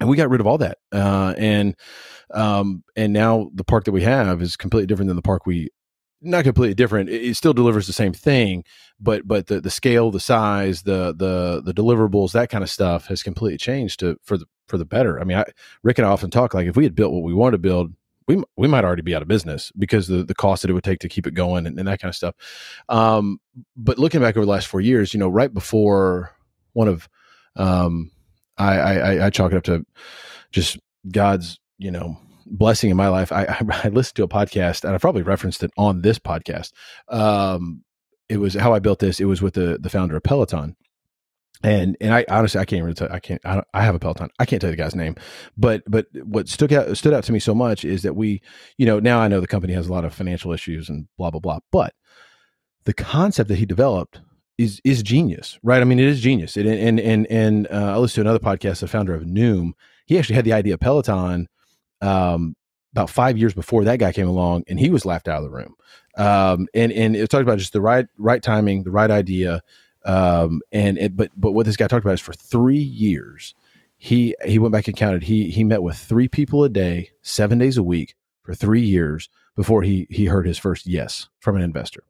And 0.00 0.08
we 0.08 0.16
got 0.16 0.28
rid 0.28 0.40
of 0.40 0.46
all 0.46 0.58
that. 0.58 0.78
Uh, 0.92 1.34
and 1.38 1.76
um, 2.32 2.82
and 2.96 3.12
now 3.12 3.50
the 3.54 3.64
park 3.64 3.84
that 3.84 3.92
we 3.92 4.02
have 4.02 4.42
is 4.42 4.56
completely 4.56 4.86
different 4.86 5.08
than 5.08 5.16
the 5.16 5.22
park 5.22 5.46
we 5.46 5.70
not 6.24 6.44
completely 6.44 6.74
different. 6.74 7.10
It, 7.10 7.22
it, 7.22 7.36
still 7.36 7.52
delivers 7.52 7.86
the 7.86 7.92
same 7.92 8.12
thing, 8.12 8.64
but 8.98 9.26
but 9.28 9.46
the 9.46 9.60
the 9.60 9.70
scale, 9.70 10.10
the 10.10 10.20
size, 10.20 10.82
the 10.82 11.14
the 11.16 11.62
the 11.64 11.74
deliverables, 11.74 12.32
that 12.32 12.50
kind 12.50 12.64
of 12.64 12.70
stuff 12.70 13.06
has 13.06 13.22
completely 13.22 13.58
changed 13.58 14.00
to 14.00 14.16
for 14.22 14.38
the 14.38 14.46
for 14.66 14.78
the 14.78 14.84
better. 14.84 15.20
I 15.20 15.24
mean, 15.24 15.38
I, 15.38 15.44
Rick 15.82 15.98
and 15.98 16.06
I 16.06 16.10
often 16.10 16.30
talk 16.30 16.54
like 16.54 16.66
if 16.66 16.76
we 16.76 16.84
had 16.84 16.94
built 16.94 17.12
what 17.12 17.22
we 17.22 17.34
wanted 17.34 17.52
to 17.52 17.58
build, 17.58 17.92
we 18.26 18.42
we 18.56 18.68
might 18.68 18.84
already 18.84 19.02
be 19.02 19.14
out 19.14 19.22
of 19.22 19.28
business 19.28 19.70
because 19.78 20.08
the 20.08 20.24
the 20.24 20.34
cost 20.34 20.62
that 20.62 20.70
it 20.70 20.74
would 20.74 20.84
take 20.84 21.00
to 21.00 21.08
keep 21.08 21.26
it 21.26 21.34
going 21.34 21.66
and, 21.66 21.78
and 21.78 21.88
that 21.88 22.00
kind 22.00 22.10
of 22.10 22.16
stuff. 22.16 22.34
Um, 22.88 23.38
but 23.76 23.98
looking 23.98 24.20
back 24.20 24.36
over 24.36 24.46
the 24.46 24.52
last 24.52 24.66
four 24.66 24.80
years, 24.80 25.12
you 25.12 25.20
know, 25.20 25.28
right 25.28 25.52
before 25.52 26.32
one 26.72 26.88
of, 26.88 27.08
um, 27.56 28.10
I, 28.56 28.78
I 28.78 29.26
I 29.26 29.30
chalk 29.30 29.52
it 29.52 29.56
up 29.56 29.64
to 29.64 29.84
just 30.52 30.78
God's 31.10 31.58
you 31.78 31.90
know 31.90 32.18
blessing 32.46 32.90
in 32.90 32.96
my 32.96 33.08
life. 33.08 33.32
I, 33.32 33.56
I, 33.70 33.88
listened 33.88 34.16
to 34.16 34.24
a 34.24 34.28
podcast 34.28 34.84
and 34.84 34.94
I 34.94 34.98
probably 34.98 35.22
referenced 35.22 35.62
it 35.62 35.70
on 35.76 36.02
this 36.02 36.18
podcast. 36.18 36.72
Um, 37.08 37.82
it 38.28 38.38
was 38.38 38.54
how 38.54 38.72
I 38.72 38.78
built 38.78 39.00
this. 39.00 39.20
It 39.20 39.26
was 39.26 39.42
with 39.42 39.54
the 39.54 39.78
the 39.78 39.90
founder 39.90 40.16
of 40.16 40.22
Peloton, 40.22 40.76
and 41.62 41.96
and 42.00 42.14
I 42.14 42.24
honestly 42.28 42.60
I 42.60 42.64
can't 42.64 42.82
really 42.82 42.94
tell 42.94 43.10
I 43.10 43.20
can't 43.20 43.40
I, 43.44 43.62
I, 43.72 43.82
have 43.82 43.94
a 43.94 43.98
Peloton. 43.98 44.28
I 44.38 44.44
can't 44.44 44.60
tell 44.60 44.70
you 44.70 44.76
the 44.76 44.82
guy's 44.82 44.94
name. 44.94 45.16
But 45.56 45.82
but 45.86 46.06
what 46.24 46.48
stuck 46.48 46.72
out 46.72 46.96
stood 46.96 47.14
out 47.14 47.24
to 47.24 47.32
me 47.32 47.38
so 47.38 47.54
much 47.54 47.84
is 47.84 48.02
that 48.02 48.14
we 48.14 48.42
you 48.76 48.86
know 48.86 49.00
now 49.00 49.20
I 49.20 49.28
know 49.28 49.40
the 49.40 49.46
company 49.46 49.72
has 49.72 49.88
a 49.88 49.92
lot 49.92 50.04
of 50.04 50.14
financial 50.14 50.52
issues 50.52 50.88
and 50.88 51.06
blah 51.16 51.30
blah 51.30 51.40
blah. 51.40 51.60
But 51.70 51.94
the 52.84 52.94
concept 52.94 53.48
that 53.48 53.58
he 53.58 53.66
developed 53.66 54.20
is 54.58 54.80
is 54.84 55.02
genius 55.02 55.58
right? 55.62 55.80
I 55.80 55.84
mean 55.84 55.98
it 55.98 56.06
is 56.06 56.20
genius. 56.20 56.56
It, 56.56 56.66
and 56.66 57.00
and 57.00 57.26
and 57.28 57.66
uh, 57.70 57.94
I 57.94 57.96
listened 57.98 58.24
to 58.24 58.30
another 58.30 58.44
podcast 58.44 58.80
the 58.80 58.88
founder 58.88 59.14
of 59.14 59.22
Noom. 59.22 59.72
He 60.06 60.18
actually 60.18 60.36
had 60.36 60.44
the 60.44 60.52
idea 60.52 60.74
of 60.74 60.80
Peloton 60.80 61.48
um, 62.02 62.56
about 62.92 63.08
five 63.10 63.38
years 63.38 63.54
before 63.54 63.84
that 63.84 63.98
guy 63.98 64.12
came 64.12 64.28
along 64.28 64.64
and 64.68 64.78
he 64.78 64.90
was 64.90 65.06
laughed 65.06 65.28
out 65.28 65.38
of 65.38 65.44
the 65.44 65.50
room. 65.50 65.74
Um, 66.16 66.68
and 66.74 66.92
and 66.92 67.16
it 67.16 67.28
talked 67.28 67.42
about 67.42 67.58
just 67.58 67.72
the 67.72 67.80
right 67.80 68.06
right 68.18 68.42
timing 68.42 68.84
the 68.84 68.90
right 68.90 69.10
idea 69.10 69.62
um, 70.04 70.60
and 70.72 70.98
it, 70.98 71.16
but 71.16 71.30
but 71.36 71.52
what 71.52 71.66
this 71.66 71.76
guy 71.76 71.86
talked 71.86 72.04
about 72.04 72.14
is 72.14 72.20
for 72.20 72.34
three 72.34 72.78
years, 72.78 73.54
he 73.96 74.34
he 74.44 74.58
went 74.58 74.72
back 74.72 74.88
and 74.88 74.96
counted. 74.96 75.24
He 75.24 75.50
he 75.50 75.64
met 75.64 75.82
with 75.82 75.96
three 75.96 76.28
people 76.28 76.64
a 76.64 76.68
day, 76.68 77.10
seven 77.22 77.58
days 77.58 77.76
a 77.76 77.82
week 77.82 78.14
for 78.42 78.54
three 78.54 78.82
years 78.82 79.28
before 79.56 79.82
he 79.82 80.06
he 80.10 80.26
heard 80.26 80.46
his 80.46 80.58
first 80.58 80.86
yes 80.86 81.28
from 81.40 81.56
an 81.56 81.62
investor. 81.62 82.04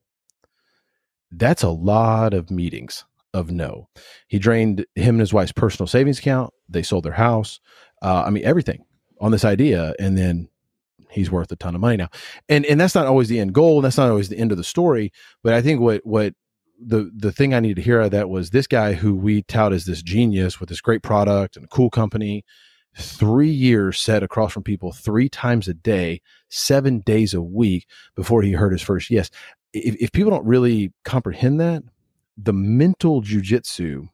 That's 1.30 1.62
a 1.62 1.70
lot 1.70 2.35
of 2.35 2.50
meetings 2.50 3.04
of 3.33 3.50
no. 3.50 3.88
He 4.28 4.38
drained 4.38 4.87
him 4.94 5.16
and 5.16 5.20
his 5.20 5.33
wife's 5.33 5.52
personal 5.52 5.87
savings 5.87 6.18
account. 6.18 6.52
They 6.68 6.83
sold 6.83 7.04
their 7.04 7.12
house. 7.12 7.61
Uh, 8.02 8.24
I 8.26 8.30
mean 8.30 8.44
everything 8.44 8.85
on 9.20 9.30
this 9.30 9.44
idea, 9.44 9.94
and 9.98 10.18
then 10.18 10.48
he's 11.11 11.30
worth 11.30 11.50
a 11.52 11.57
ton 11.57 11.74
of 11.74 11.80
money 11.80 11.96
now. 11.96 12.09
And 12.48 12.66
and 12.66 12.80
that's 12.80 12.94
not 12.94 13.07
always 13.07 13.28
the 13.28 13.38
end 13.38 13.52
goal. 13.52 13.80
That's 13.80 13.98
not 13.98 14.11
always 14.11 14.28
the 14.28 14.38
end 14.38 14.50
of 14.50 14.59
the 14.59 14.64
story. 14.64 15.12
But 15.42 15.54
I 15.54 15.62
think 15.62 15.80
what 15.80 16.04
what 16.04 16.35
the 16.86 17.10
the 17.14 17.32
thing 17.32 17.54
I 17.54 17.60
needed 17.60 17.76
to 17.76 17.82
hear 17.82 18.00
out 18.00 18.06
of 18.06 18.10
that 18.12 18.28
was 18.28 18.50
this 18.50 18.66
guy 18.66 18.94
who 18.94 19.14
we 19.14 19.42
tout 19.42 19.72
as 19.72 19.84
this 19.84 20.02
genius 20.02 20.60
with 20.60 20.68
this 20.68 20.80
great 20.80 21.02
product 21.02 21.56
and 21.56 21.64
a 21.64 21.68
cool 21.68 21.90
company, 21.90 22.44
three 22.96 23.50
years 23.50 23.98
set 23.98 24.22
across 24.22 24.52
from 24.52 24.62
people 24.62 24.92
three 24.92 25.28
times 25.28 25.68
a 25.68 25.74
day, 25.74 26.20
seven 26.48 27.00
days 27.00 27.34
a 27.34 27.42
week 27.42 27.86
before 28.14 28.42
he 28.42 28.52
heard 28.52 28.72
his 28.72 28.82
first 28.82 29.10
yes. 29.10 29.30
If, 29.72 29.96
if 29.96 30.12
people 30.12 30.30
don't 30.30 30.46
really 30.46 30.92
comprehend 31.04 31.60
that, 31.60 31.82
the 32.36 32.52
mental 32.52 33.22
jujitsu 33.22 34.08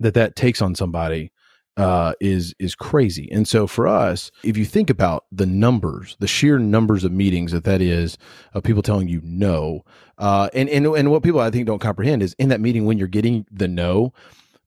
that 0.00 0.14
that 0.14 0.36
takes 0.36 0.62
on 0.62 0.74
somebody 0.74 1.32
uh, 1.78 2.12
is 2.20 2.54
is 2.58 2.74
crazy. 2.74 3.28
And 3.30 3.46
so 3.46 3.66
for 3.66 3.86
us, 3.86 4.30
if 4.42 4.56
you 4.56 4.64
think 4.64 4.90
about 4.90 5.24
the 5.30 5.46
numbers, 5.46 6.16
the 6.18 6.26
sheer 6.26 6.58
numbers 6.58 7.04
of 7.04 7.12
meetings 7.12 7.52
that 7.52 7.64
that 7.64 7.80
is 7.80 8.18
of 8.52 8.64
people 8.64 8.82
telling 8.82 9.08
you 9.08 9.20
no, 9.22 9.82
uh, 10.18 10.50
and 10.52 10.68
and 10.68 10.84
and 10.86 11.10
what 11.10 11.22
people 11.22 11.40
I 11.40 11.50
think 11.50 11.66
don't 11.66 11.78
comprehend 11.80 12.22
is 12.22 12.34
in 12.38 12.48
that 12.48 12.60
meeting 12.60 12.84
when 12.84 12.98
you're 12.98 13.06
getting 13.06 13.46
the 13.50 13.68
no, 13.68 14.12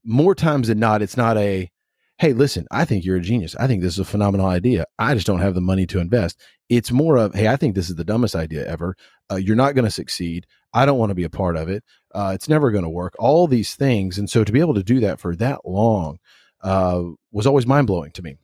more 0.02 0.34
times 0.34 0.68
than 0.68 0.78
not, 0.78 1.02
it's 1.02 1.16
not 1.16 1.36
a 1.36 1.70
hey, 2.18 2.32
listen, 2.32 2.66
I 2.70 2.84
think 2.84 3.04
you're 3.04 3.16
a 3.16 3.20
genius. 3.20 3.56
I 3.56 3.66
think 3.66 3.82
this 3.82 3.94
is 3.94 3.98
a 3.98 4.04
phenomenal 4.04 4.46
idea. 4.46 4.84
I 4.96 5.14
just 5.14 5.26
don't 5.26 5.40
have 5.40 5.54
the 5.54 5.60
money 5.60 5.86
to 5.88 5.98
invest. 5.98 6.40
It's 6.68 6.92
more 6.92 7.16
of, 7.16 7.34
hey, 7.34 7.48
I 7.48 7.56
think 7.56 7.74
this 7.74 7.90
is 7.90 7.96
the 7.96 8.04
dumbest 8.04 8.36
idea 8.36 8.64
ever. 8.64 8.94
Uh, 9.28 9.36
you're 9.36 9.56
not 9.56 9.74
going 9.74 9.86
to 9.86 9.90
succeed. 9.90 10.46
I 10.72 10.86
don't 10.86 10.98
want 10.98 11.10
to 11.10 11.16
be 11.16 11.24
a 11.24 11.30
part 11.30 11.56
of 11.56 11.68
it. 11.68 11.82
Uh, 12.14 12.30
it's 12.32 12.48
never 12.48 12.70
going 12.70 12.84
to 12.84 12.88
work. 12.88 13.14
All 13.18 13.48
these 13.48 13.74
things. 13.74 14.18
And 14.18 14.30
so 14.30 14.44
to 14.44 14.52
be 14.52 14.60
able 14.60 14.74
to 14.74 14.84
do 14.84 15.00
that 15.00 15.18
for 15.18 15.34
that 15.36 15.62
long, 15.64 16.18
uh, 16.62 17.02
was 17.30 17.46
always 17.46 17.66
mind 17.66 17.86
blowing 17.86 18.12
to 18.12 18.22
me. 18.22 18.36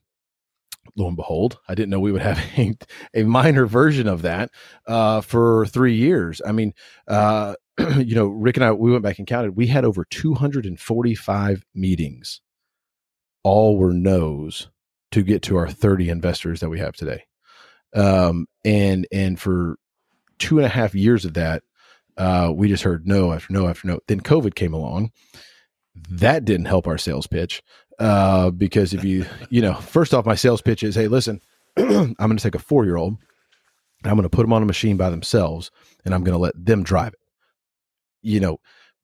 Lo 0.97 1.07
and 1.07 1.17
behold, 1.17 1.59
I 1.69 1.75
didn't 1.75 1.91
know 1.91 2.01
we 2.01 2.13
would 2.13 2.23
have 2.23 2.39
a, 2.59 2.75
a 3.15 3.23
minor 3.25 3.67
version 3.67 4.09
of 4.09 4.23
that 4.23 4.51
uh, 4.87 5.21
for 5.21 5.67
three 5.67 5.95
years. 5.95 6.41
I 6.45 6.53
mean, 6.53 6.75
uh, 7.07 7.55
you 7.99 8.15
know, 8.15 8.27
Rick 8.27 8.57
and 8.57 8.65
I, 8.65 8.73
we 8.73 8.91
went 8.91 9.03
back 9.03 9.19
and 9.19 9.27
counted. 9.27 9.57
We 9.57 9.67
had 9.67 9.85
over 9.85 10.05
245 10.05 11.65
meetings. 11.75 12.41
All 13.45 13.79
were 13.79 13.93
no's 13.93 14.69
to 15.13 15.23
get 15.23 15.43
to 15.43 15.57
our 15.57 15.69
30 15.69 16.11
investors 16.11 16.61
that 16.61 16.69
we 16.69 16.81
have 16.81 16.95
today. 16.95 17.25
Um, 17.95 18.47
and 18.65 19.07
and 19.11 19.41
for 19.41 19.77
two 20.39 20.59
and 20.59 20.67
a 20.67 20.71
half 20.71 20.95
years 20.95 21.25
of 21.25 21.35
that, 21.35 21.63
uh, 22.17 22.53
we 22.55 22.69
just 22.69 22.83
heard 22.83 23.07
no 23.07 23.33
after 23.33 23.53
no 23.53 23.69
after 23.69 23.87
no. 23.87 24.01
Then 24.09 24.21
COVID 24.21 24.55
came 24.55 24.75
along. 24.75 25.13
That 26.11 26.45
didn't 26.45 26.67
help 26.67 26.87
our 26.87 26.99
sales 26.99 27.27
pitch 27.27 27.63
uh, 27.99 28.51
because 28.51 28.95
if 28.95 29.05
you, 29.05 29.27
you 29.51 29.61
know, 29.61 29.75
first 29.75 30.15
off, 30.15 30.27
my 30.27 30.35
sales 30.35 30.63
pitch 30.63 30.83
is, 30.83 30.95
hey, 30.95 31.09
listen, 31.09 31.41
I'm 31.77 32.15
going 32.15 32.37
to 32.37 32.43
take 32.43 32.55
a 32.55 32.61
four 32.61 32.85
year 32.85 32.97
old 32.97 33.19
I'm 34.05 34.15
going 34.15 34.23
to 34.23 34.29
put 34.29 34.43
them 34.43 34.53
on 34.53 34.63
a 34.63 34.67
machine 34.67 34.97
by 34.97 35.11
themselves 35.11 35.71
and 36.05 36.15
I'm 36.15 36.23
going 36.23 36.35
to 36.35 36.39
let 36.39 36.55
them 36.57 36.83
drive 36.83 37.15
it. 37.15 37.19
You 38.23 38.41
know, 38.41 38.61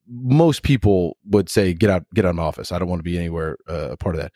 most 0.06 0.62
people 0.62 1.16
would 1.24 1.48
say, 1.48 1.72
get 1.74 1.90
out, 1.90 2.04
get 2.14 2.24
out 2.24 2.30
of 2.30 2.36
my 2.36 2.42
office. 2.42 2.70
I 2.70 2.78
don't 2.78 2.88
want 2.88 3.00
to 3.00 3.04
be 3.04 3.18
anywhere 3.18 3.56
uh, 3.68 3.90
a 3.92 3.96
part 3.96 4.14
of 4.14 4.20
that. 4.20 4.32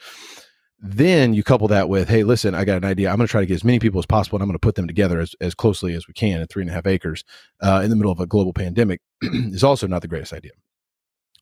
Then 0.80 1.34
you 1.34 1.42
couple 1.42 1.68
that 1.68 1.88
with, 1.88 2.08
hey, 2.08 2.22
listen, 2.22 2.54
I 2.54 2.64
got 2.64 2.78
an 2.78 2.84
idea. 2.84 3.10
I'm 3.10 3.16
going 3.16 3.26
to 3.26 3.30
try 3.30 3.40
to 3.40 3.46
get 3.46 3.54
as 3.54 3.64
many 3.64 3.80
people 3.80 3.98
as 3.98 4.06
possible 4.06 4.36
and 4.36 4.42
I'm 4.42 4.48
going 4.48 4.54
to 4.54 4.60
put 4.60 4.76
them 4.76 4.86
together 4.86 5.20
as, 5.20 5.34
as 5.40 5.54
closely 5.54 5.94
as 5.94 6.06
we 6.06 6.14
can 6.14 6.40
in 6.40 6.46
three 6.46 6.62
and 6.62 6.70
a 6.70 6.74
half 6.74 6.86
acres 6.86 7.24
uh, 7.60 7.80
in 7.82 7.90
the 7.90 7.96
middle 7.96 8.12
of 8.12 8.20
a 8.20 8.26
global 8.26 8.52
pandemic 8.52 9.00
is 9.22 9.64
also 9.64 9.86
not 9.86 10.02
the 10.02 10.08
greatest 10.08 10.32
idea 10.32 10.52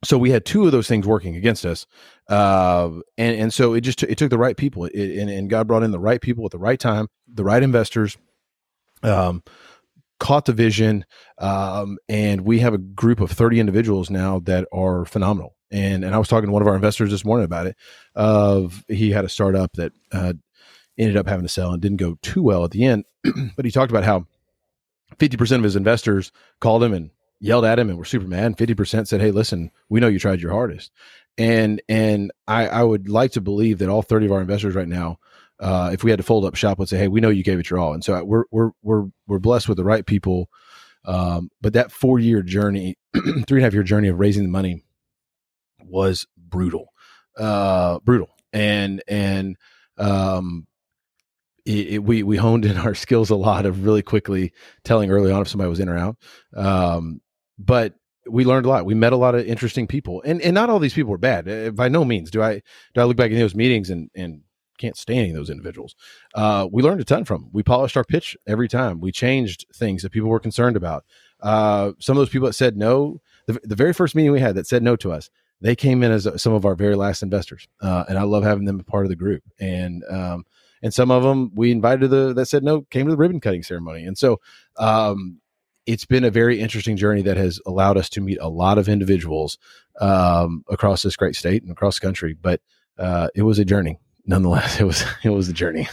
so 0.05 0.19
we 0.19 0.31
had 0.31 0.45
two 0.45 0.67
of 0.67 0.73
those 0.73 0.89
things 0.89 1.07
working 1.07 1.37
against 1.37 1.65
us 1.65 1.87
uh, 2.29 2.89
and 3.17 3.41
and 3.41 3.55
so 3.55 3.75
it 3.75 3.81
just 3.81 3.99
t- 3.99 4.07
it 4.09 4.19
took 4.19 4.31
the 4.31 4.39
right 4.39 4.57
people 4.57 4.85
it, 4.87 5.19
and, 5.19 5.31
and 5.31 5.51
god 5.51 5.67
brought 5.67 5.83
in 5.83 5.91
the 5.91 5.99
right 5.99 6.21
people 6.21 6.45
at 6.45 6.51
the 6.51 6.59
right 6.59 6.81
time 6.81 7.09
the 7.33 7.45
right 7.45 7.63
investors 7.63 8.17
um, 9.03 9.43
caught 10.19 10.47
the 10.47 10.53
vision 10.53 11.05
um, 11.39 11.99
and 12.09 12.43
we 12.43 12.61
have 12.61 12.75
a 12.75 12.79
group 12.79 13.21
of 13.21 13.31
30 13.31 13.61
individuals 13.61 14.11
now 14.11 14.41
that 14.41 14.67
are 14.73 15.05
phenomenal. 15.05 15.55
And 15.71 16.05
and 16.05 16.15
i 16.15 16.19
was 16.19 16.29
talking 16.29 16.47
to 16.47 16.53
one 16.53 16.63
of 16.63 16.69
our 16.69 16.77
investors 16.77 17.11
this 17.11 17.25
morning 17.25 17.45
about 17.45 17.67
it 17.67 17.77
of 18.15 18.85
he 18.89 19.11
had 19.11 19.25
a 19.25 19.29
startup 19.29 19.73
that 19.73 19.93
uh, 20.13 20.35
ended 20.97 21.17
up 21.17 21.27
having 21.27 21.45
to 21.45 21.53
sell 21.53 21.73
and 21.73 21.83
didn't 21.83 21.99
go 21.99 22.17
too 22.23 22.43
well 22.43 22.65
at 22.65 22.71
the 22.71 22.85
end 22.85 23.05
but 23.57 23.65
he 23.65 23.71
talked 23.71 23.91
about 23.91 24.05
how 24.05 24.27
50% 25.19 25.57
of 25.57 25.63
his 25.63 25.77
investors 25.77 26.33
called 26.61 26.83
him 26.83 26.93
and 26.93 27.11
yelled 27.41 27.65
at 27.65 27.79
him 27.79 27.89
and 27.89 27.99
were 27.99 28.05
super 28.05 28.27
mad. 28.27 28.59
Fifty 28.59 28.75
percent 28.75 29.09
said, 29.09 29.21
"Hey, 29.21 29.31
listen, 29.31 29.71
we 29.89 30.01
know 30.01 30.09
you 30.09 30.19
tried 30.19 30.41
your 30.41 30.53
hardest," 30.53 30.93
and 31.39 31.83
and 31.89 32.31
I, 32.47 32.69
I 32.69 32.83
would 32.83 33.09
like 33.09 33.33
to 33.33 33.41
believe 33.41 33.79
that 33.79 33.89
all 33.89 34.03
thirty 34.03 34.27
of 34.27 34.33
our 34.33 34.41
investors 34.41 34.75
right 34.75 34.89
now, 34.89 35.19
uh, 35.61 35.91
if 35.93 36.05
we 36.05 36.11
had 36.11 36.19
to 36.19 36.23
fold 36.23 36.45
up 36.45 36.55
shop, 36.55 36.79
would 36.79 36.89
say, 36.89 36.99
"Hey, 36.99 37.09
we 37.09 37.21
know 37.21 37.29
you 37.29 37.43
gave 37.43 37.59
it 37.59 37.71
your 37.71 37.79
all," 37.79 37.95
and 37.95 38.05
so 38.05 38.23
we're 38.25 38.45
we're 38.51 38.71
we're 38.83 39.05
we're 39.27 39.39
blessed 39.39 39.69
with 39.69 39.79
the 39.79 39.85
right 39.85 40.07
people. 40.07 40.49
Um, 41.05 41.51
but 41.61 41.75
that 41.75 41.93
four 41.93 42.19
year 42.19 42.43
journey, 42.43 42.97
three 43.15 43.23
and 43.23 43.59
a 43.59 43.63
half 43.63 43.75
year 43.75 43.85
journey 43.85 44.09
of 44.09 44.19
raising 44.19 44.43
the 44.43 44.49
money 44.49 44.83
was 45.85 46.27
brutal, 46.37 46.93
uh, 47.39 48.01
brutal, 48.01 48.31
and 48.53 49.03
and 49.07 49.57
um, 49.99 50.67
it, 51.65 51.87
it, 51.89 51.99
we 52.05 52.23
we 52.23 52.37
honed 52.37 52.65
in 52.65 52.77
our 52.77 52.95
skills 52.97 53.31
a 53.31 53.37
lot 53.37 53.67
of 53.67 53.85
really 53.85 54.03
quickly 54.03 54.53
telling 54.85 55.11
early 55.11 55.31
on 55.31 55.43
if 55.43 55.49
somebody 55.49 55.69
was 55.69 55.81
in 55.81 55.89
or 55.89 55.99
out. 55.99 56.17
Um, 56.55 57.21
but 57.59 57.95
we 58.29 58.45
learned 58.45 58.67
a 58.67 58.69
lot. 58.69 58.87
We 58.87 58.95
met 58.95 59.13
a 59.13 59.17
lot 59.17 59.35
of 59.35 59.47
interesting 59.47 59.87
people, 59.87 60.23
and 60.25 60.41
and 60.43 60.55
not 60.55 60.71
all 60.71 60.79
these 60.79 60.95
people 60.95 61.11
were 61.11 61.19
bad. 61.19 61.49
Uh, 61.49 61.71
by 61.71 61.89
no 61.89 62.05
means 62.05 62.31
do 62.31 62.43
I 62.43 62.63
do 62.95 63.01
I 63.01 63.05
look 63.05 63.17
back 63.17 63.31
in 63.31 63.39
those 63.39 63.55
meetings 63.55 63.91
and 63.91 64.11
and 64.15 64.43
can't 64.79 64.97
stand 64.97 65.21
any 65.21 65.31
of 65.31 65.37
those 65.37 65.51
individuals. 65.51 65.95
Uh, 66.35 66.69
we 66.71 66.83
learned 66.83 67.01
a 67.01 67.05
ton 67.05 67.25
from. 67.25 67.43
Them. 67.43 67.51
We 67.53 67.63
polished 67.63 67.97
our 67.97 68.05
pitch 68.05 68.37
every 68.47 68.69
time. 68.69 69.01
We 69.01 69.13
changed 69.13 69.67
things 69.75 70.03
that 70.03 70.11
people 70.11 70.29
were 70.29 70.41
concerned 70.41 70.77
about. 70.77 71.05
Uh, 71.41 71.93
some 71.99 72.17
of 72.17 72.21
those 72.21 72.29
people 72.29 72.47
that 72.47 72.55
said 72.55 72.77
no, 72.77 73.21
the, 73.47 73.59
the, 73.63 73.75
very 73.75 73.93
first 73.93 74.15
meeting 74.15 74.33
we 74.33 74.41
had 74.41 74.55
that 74.55 74.67
said 74.67 74.83
no 74.83 74.97
to 74.97 75.13
us, 75.13 75.31
they 75.61 75.77
came 75.77 76.03
in 76.03 76.11
as 76.11 76.29
some 76.37 76.53
of 76.53 76.65
our 76.65 76.75
very 76.75 76.95
last 76.95 77.23
investors, 77.23 77.69
uh, 77.81 78.05
and 78.09 78.19
I 78.19 78.23
love 78.23 78.43
having 78.45 78.65
them 78.65 78.81
a 78.81 78.85
part 78.85 79.05
of 79.07 79.11
the 79.11 79.17
group. 79.17 79.43
And 79.59 80.05
um, 80.11 80.45
and 80.83 80.93
some 80.93 81.11
of 81.11 81.23
them 81.23 81.53
we 81.55 81.71
invited 81.71 82.03
to 82.03 82.09
the 82.09 82.33
that 82.35 82.47
said 82.47 82.63
no 82.63 82.83
came 82.83 83.07
to 83.07 83.11
the 83.11 83.17
ribbon 83.17 83.41
cutting 83.41 83.63
ceremony. 83.63 84.05
And 84.05 84.17
so 84.17 84.41
um, 84.77 85.41
it's 85.87 86.05
been 86.05 86.25
a 86.25 86.31
very 86.31 86.61
interesting 86.61 86.97
journey 86.97 87.23
that 87.23 87.37
has 87.37 87.61
allowed 87.65 87.97
us 87.97 88.09
to 88.11 88.21
meet 88.21 88.39
a 88.41 88.49
lot 88.49 88.77
of 88.77 88.89
individuals 88.89 89.57
um, 90.01 90.65
across 90.69 91.03
this 91.03 91.17
great 91.17 91.37
state 91.37 91.63
and 91.63 91.71
across 91.71 91.99
the 91.99 92.07
country. 92.07 92.35
But 92.35 92.61
uh, 92.99 93.29
it 93.35 93.43
was 93.43 93.59
a 93.59 93.65
journey, 93.65 93.99
nonetheless. 94.27 94.81
It 94.81 94.85
was 94.85 95.05
it 95.25 95.31
was 95.31 95.49
a 95.49 95.53
journey. 95.53 95.89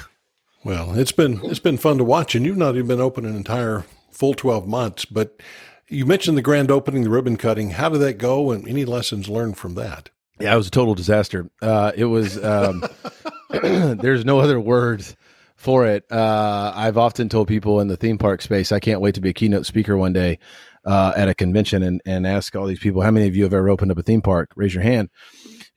Well, 0.64 0.98
it's 0.98 1.12
been 1.12 1.40
it's 1.44 1.60
been 1.60 1.78
fun 1.78 1.98
to 2.00 2.04
watch, 2.04 2.36
and 2.36 2.46
you've 2.46 2.58
not 2.58 2.76
even 2.76 2.88
been 2.88 3.02
open 3.02 3.26
an 3.26 3.36
entire 3.36 3.86
full 4.12 4.34
twelve 4.34 4.68
months. 4.68 5.06
But 5.06 5.42
you 5.88 6.06
mentioned 6.06 6.38
the 6.38 6.42
grand 6.42 6.72
opening, 6.72 7.04
the 7.04 7.10
ribbon 7.10 7.38
cutting. 7.38 7.72
How 7.72 7.90
did 7.90 8.00
that 8.00 8.18
go, 8.18 8.52
and 8.52 8.68
any 8.68 8.86
lessons 8.86 9.30
learned 9.30 9.58
from 9.58 9.76
that? 9.76 10.10
Yeah, 10.40 10.54
it 10.54 10.58
was 10.58 10.68
a 10.68 10.72
total 10.72 10.96
disaster. 10.96 11.50
Uh, 11.62 11.92
it 11.96 12.06
was. 12.06 12.44
Um, 12.44 12.84
there's 13.50 14.26
no 14.26 14.40
other 14.40 14.60
words 14.60 15.16
for 15.64 15.88
it. 15.88 16.06
Uh, 16.12 16.74
I've 16.76 16.98
often 16.98 17.30
told 17.30 17.48
people 17.48 17.80
in 17.80 17.88
the 17.88 17.98
theme 17.98 18.18
park 18.18 18.42
space, 18.42 18.72
I 18.72 18.80
can't 18.80 19.02
wait 19.02 19.16
to 19.16 19.22
be 19.22 19.30
a 19.30 19.34
keynote 19.34 19.66
speaker 19.66 19.98
one 19.98 20.14
day 20.14 20.40
uh, 20.86 21.14
at 21.16 21.30
a 21.30 21.34
convention 21.34 21.82
and, 21.82 22.02
and 22.06 22.28
ask 22.28 22.56
all 22.56 22.66
these 22.66 22.80
people, 22.80 23.02
how 23.02 23.12
many 23.12 23.28
of 23.28 23.36
you 23.36 23.44
have 23.44 23.54
ever 23.54 23.70
opened 23.70 23.92
up 23.92 23.98
a 23.98 24.04
theme 24.04 24.22
park? 24.22 24.52
Raise 24.56 24.74
your 24.74 24.84
hand. 24.84 25.10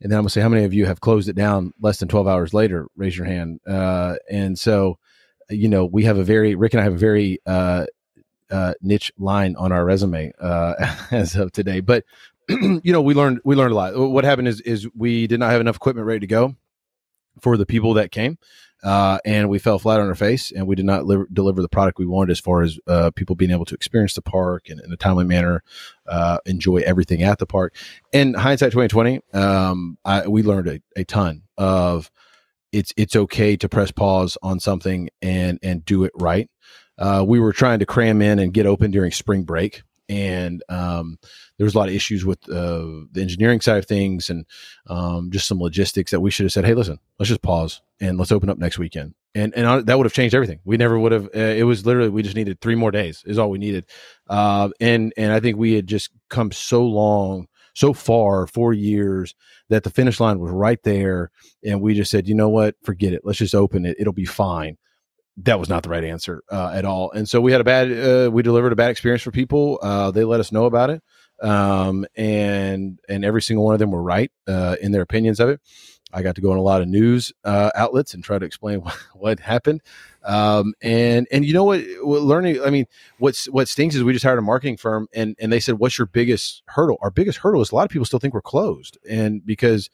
And 0.01 0.11
then 0.11 0.19
I'm 0.19 0.25
gonna 0.25 0.31
say, 0.31 0.43
how 0.43 0.49
many 0.49 0.65
of 0.65 0.75
you 0.75 0.87
have 0.87 1.01
closed 1.01 1.29
it 1.29 1.37
down 1.37 1.73
less 1.81 1.99
than 1.99 2.09
12 2.09 2.27
hours 2.27 2.53
later? 2.53 2.89
Raise 2.97 3.17
your 3.17 3.27
hand. 3.27 3.61
Uh, 3.67 4.17
and 4.31 4.59
so, 4.59 4.99
you 5.49 5.69
know, 5.69 5.87
we 5.87 6.05
have 6.05 6.19
a 6.19 6.25
very, 6.25 6.55
Rick 6.55 6.75
and 6.75 6.81
I 6.81 6.85
have 6.85 6.95
a 6.95 6.99
very 6.99 7.39
uh, 7.47 7.87
uh, 8.51 8.75
niche 8.83 9.13
line 9.17 9.55
on 9.57 9.73
our 9.73 9.85
resume 9.85 10.33
uh, 10.41 10.75
as 11.11 11.37
of 11.37 11.53
today. 11.53 11.81
But, 11.81 12.05
you 12.49 12.93
know, 12.93 13.01
we 13.01 13.15
learned, 13.15 13.41
we 13.45 13.55
learned 13.55 13.73
a 13.73 13.77
lot. 13.77 13.97
What 13.97 14.25
happened 14.25 14.49
is, 14.49 14.61
is 14.61 14.89
we 14.95 15.27
did 15.29 15.41
not 15.41 15.53
have 15.53 15.61
enough 15.61 15.77
equipment 15.77 16.07
ready 16.07 16.21
to 16.21 16.27
go 16.27 16.57
for 17.41 17.57
the 17.57 17.67
people 17.67 17.95
that 17.95 18.11
came 18.11 18.39
uh, 18.83 19.19
and 19.25 19.49
we 19.49 19.59
fell 19.59 19.79
flat 19.79 20.01
on 20.01 20.07
our 20.07 20.15
face 20.15 20.53
and 20.53 20.67
we 20.67 20.77
did 20.77 20.85
not 20.85 21.07
li- 21.07 21.25
deliver 21.33 21.63
the 21.63 21.69
product 21.69 21.99
we 21.99 22.07
wanted 22.07 22.31
as 22.31 22.41
far 22.41 22.63
as 22.63 22.79
uh, 22.87 23.11
people 23.17 23.35
being 23.35 23.51
able 23.51 23.65
to 23.65 23.75
experience 23.75 24.15
the 24.15 24.23
park 24.23 24.69
and 24.69 24.81
in 24.81 24.93
a 24.93 24.97
timely 24.97 25.25
manner 25.25 25.63
uh, 26.07 26.39
enjoy 26.47 26.77
everything 26.79 27.23
at 27.23 27.39
the 27.39 27.47
park. 27.47 27.75
In 28.13 28.35
hindsight 28.35 28.73
2020 28.73 29.21
um, 29.33 29.99
I, 30.05 30.29
we 30.29 30.43
learned 30.43 30.69
a, 30.69 30.81
a, 30.95 31.05
ton 31.05 31.43
of 31.57 32.11
it's 32.73 32.93
it's 32.97 33.17
okay 33.17 33.57
to 33.57 33.69
press 33.69 33.91
pause 33.91 34.37
on 34.43 34.61
something 34.61 35.09
and 35.23 35.59
and 35.63 35.85
do 35.85 36.05
it 36.05 36.13
right. 36.15 36.51
Uh, 36.99 37.25
we 37.27 37.41
were 37.41 37.53
trying 37.53 37.79
to 37.79 37.87
cram 37.87 38.23
in 38.23 38.39
and 38.39 38.53
get 38.53 38.67
open 38.67 38.91
during 38.91 39.13
spring 39.13 39.45
break 39.45 39.83
and 40.09 40.63
um, 40.69 41.19
there 41.59 41.65
was 41.65 41.75
a 41.75 41.79
lot 41.79 41.89
of 41.89 41.95
issues 41.95 42.25
with 42.25 42.39
uh, 42.49 43.05
the 43.13 43.21
engineering 43.21 43.61
side 43.61 43.79
of 43.79 43.87
things 43.87 44.31
and 44.31 44.47
um, 44.89 45.31
just 45.31 45.49
some 45.49 45.61
logistics 45.61 46.11
that 46.11 46.21
we 46.21 46.31
should 46.31 46.45
have 46.45 46.53
said, 46.53 46.65
"Hey, 46.65 46.75
listen, 46.75 46.99
let's 47.19 47.29
just 47.29 47.43
pause 47.43 47.83
and 48.01 48.19
let's 48.19 48.33
open 48.33 48.51
up 48.51 48.59
next 48.59 48.79
weekend." 48.79 49.15
And 49.35 49.55
and 49.55 49.87
that 49.87 49.97
would 49.97 50.07
have 50.07 50.13
changed 50.13 50.35
everything. 50.35 50.61
We 50.65 50.77
never 50.77 50.99
would 50.99 51.13
have. 51.13 51.27
Uh, 51.27 51.39
it 51.39 51.65
was 51.65 51.85
literally 51.85 52.09
we 52.09 52.23
just 52.23 52.37
needed 52.37 52.61
three 52.61 52.75
more 52.75 52.91
days 52.91 53.23
is 53.27 53.39
all 53.39 53.51
we 53.51 53.59
needed. 53.59 53.87
Uh, 54.29 54.71
and 54.81 55.13
and 55.17 55.33
I 55.33 55.41
think 55.41 55.57
we 55.57 55.75
had 55.75 55.87
just 55.87 56.11
come 56.31 56.53
so 56.53 56.85
long, 56.85 57.49
so 57.75 57.93
far, 57.93 58.47
four 58.47 58.73
years 58.73 59.35
that 59.69 59.83
the 59.83 59.91
finish 59.91 60.21
line 60.21 60.39
was 60.39 60.53
right 60.53 60.83
there, 60.85 61.31
and 61.65 61.81
we 61.81 61.95
just 61.95 62.11
said, 62.11 62.29
you 62.29 62.35
know 62.35 62.49
what, 62.49 62.77
forget 62.83 63.13
it. 63.13 63.23
Let's 63.25 63.39
just 63.39 63.55
open 63.55 63.85
it. 63.85 63.97
It'll 63.99 64.13
be 64.13 64.25
fine 64.25 64.79
that 65.39 65.59
was 65.59 65.69
not 65.69 65.83
the 65.83 65.89
right 65.89 66.05
answer 66.05 66.43
uh, 66.51 66.71
at 66.75 66.85
all. 66.85 67.11
And 67.11 67.29
so 67.29 67.41
we 67.41 67.53
had 67.53 67.61
a 67.61 67.65
bad, 67.65 67.93
uh, 67.93 68.31
we 68.31 68.43
delivered 68.43 68.73
a 68.73 68.77
bad 68.77 68.91
experience 68.91 69.23
for 69.23 69.31
people. 69.31 69.79
Uh, 69.83 70.11
they 70.11 70.25
let 70.25 70.41
us 70.41 70.51
know 70.51 70.65
about 70.65 70.91
it, 70.91 71.03
um, 71.43 72.07
and 72.17 72.99
and 73.09 73.25
every 73.25 73.43
single 73.43 73.65
one 73.65 73.75
of 73.75 73.79
them 73.79 73.91
were 73.91 74.03
right 74.03 74.33
uh, 74.47 74.77
in 74.81 74.93
their 74.93 75.03
opinions 75.03 75.41
of 75.41 75.49
it. 75.49 75.61
I 76.13 76.23
got 76.23 76.37
to 76.37 76.41
go 76.41 76.53
in 76.53 76.59
a 76.59 76.63
lot 76.63 76.81
of 76.81 76.89
news 76.89 77.33
uh, 77.45 77.71
outlets 77.75 78.15
and 78.15 78.25
try 78.25 78.39
to 78.39 78.47
explain 78.47 78.81
what, 78.83 78.95
what 79.13 79.41
happened. 79.41 79.83
Um, 80.25 80.75
and 80.81 81.29
and 81.31 81.45
you 81.45 81.53
know 81.53 81.65
what, 81.65 81.81
learning. 82.03 82.63
I 82.63 82.71
mean, 82.71 82.87
what's 83.19 83.47
what 83.47 83.69
stinks 83.69 83.95
is 83.95 84.03
we 84.03 84.13
just 84.13 84.25
hired 84.25 84.39
a 84.39 84.43
marketing 84.43 84.79
firm, 84.79 85.09
and 85.13 85.37
and 85.39 85.53
they 85.53 85.61
said, 85.61 85.79
"What's 85.79 85.99
your 85.99 86.07
biggest 86.07 86.63
hurdle?" 86.69 86.97
Our 87.03 87.11
biggest 87.11 87.39
hurdle 87.39 87.61
is 87.61 87.71
a 87.71 87.75
lot 87.75 87.85
of 87.85 87.91
people 87.91 88.07
still 88.07 88.19
think 88.19 88.33
we're 88.33 88.41
closed, 88.41 88.97
and 89.09 89.45
because 89.45 89.91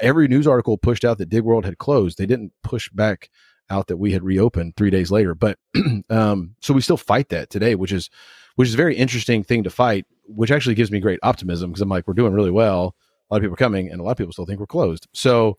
every 0.00 0.28
news 0.28 0.46
article 0.46 0.76
pushed 0.78 1.04
out 1.04 1.18
that 1.18 1.28
Dig 1.28 1.42
World 1.42 1.64
had 1.64 1.78
closed, 1.78 2.18
they 2.18 2.26
didn't 2.26 2.52
push 2.62 2.88
back 2.90 3.30
out 3.70 3.86
that 3.86 3.96
we 3.96 4.12
had 4.12 4.24
reopened 4.24 4.76
three 4.76 4.90
days 4.90 5.10
later. 5.10 5.34
But 5.34 5.58
um, 6.10 6.56
so 6.60 6.74
we 6.74 6.80
still 6.80 6.96
fight 6.96 7.28
that 7.30 7.50
today, 7.50 7.74
which 7.74 7.92
is 7.92 8.10
which 8.56 8.68
is 8.68 8.74
a 8.74 8.78
very 8.78 8.96
interesting 8.96 9.42
thing 9.42 9.62
to 9.62 9.70
fight, 9.70 10.06
which 10.26 10.50
actually 10.50 10.74
gives 10.74 10.90
me 10.90 11.00
great 11.00 11.20
optimism 11.22 11.70
because 11.70 11.80
I'm 11.80 11.88
like, 11.88 12.06
we're 12.06 12.14
doing 12.14 12.34
really 12.34 12.50
well. 12.50 12.94
A 13.30 13.34
lot 13.34 13.38
of 13.38 13.42
people 13.42 13.54
are 13.54 13.56
coming, 13.56 13.90
and 13.90 14.00
a 14.00 14.04
lot 14.04 14.12
of 14.12 14.18
people 14.18 14.32
still 14.32 14.46
think 14.46 14.60
we're 14.60 14.66
closed. 14.66 15.06
So 15.14 15.56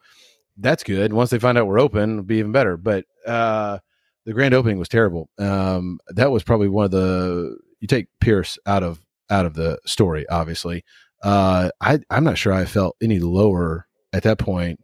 that's 0.57 0.83
good. 0.83 1.13
Once 1.13 1.29
they 1.29 1.39
find 1.39 1.57
out 1.57 1.67
we're 1.67 1.79
open, 1.79 2.11
it'll 2.11 2.23
be 2.23 2.37
even 2.37 2.51
better. 2.51 2.77
But 2.77 3.05
uh, 3.25 3.79
the 4.25 4.33
grand 4.33 4.53
opening 4.53 4.77
was 4.77 4.89
terrible. 4.89 5.29
Um, 5.39 5.99
that 6.09 6.31
was 6.31 6.43
probably 6.43 6.67
one 6.67 6.85
of 6.85 6.91
the 6.91 7.57
you 7.79 7.87
take 7.87 8.07
Pierce 8.19 8.59
out 8.65 8.83
of 8.83 8.99
out 9.29 9.45
of 9.45 9.53
the 9.53 9.79
story, 9.85 10.27
obviously. 10.29 10.83
Uh, 11.23 11.69
I 11.79 11.99
I'm 12.09 12.23
not 12.23 12.37
sure 12.37 12.53
I 12.53 12.65
felt 12.65 12.95
any 13.01 13.19
lower 13.19 13.87
at 14.13 14.23
that 14.23 14.39
point. 14.39 14.79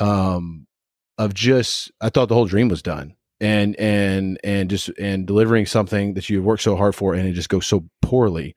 Um, 0.00 0.66
of 1.18 1.34
just 1.34 1.90
I 2.00 2.08
thought 2.08 2.28
the 2.28 2.34
whole 2.34 2.46
dream 2.46 2.68
was 2.68 2.82
done 2.82 3.14
and 3.40 3.76
and 3.76 4.38
and 4.44 4.70
just 4.70 4.88
and 4.98 5.26
delivering 5.26 5.66
something 5.66 6.14
that 6.14 6.28
you 6.28 6.42
worked 6.42 6.62
so 6.62 6.76
hard 6.76 6.94
for 6.94 7.14
and 7.14 7.28
it 7.28 7.32
just 7.32 7.48
goes 7.48 7.66
so 7.66 7.84
poorly 8.02 8.54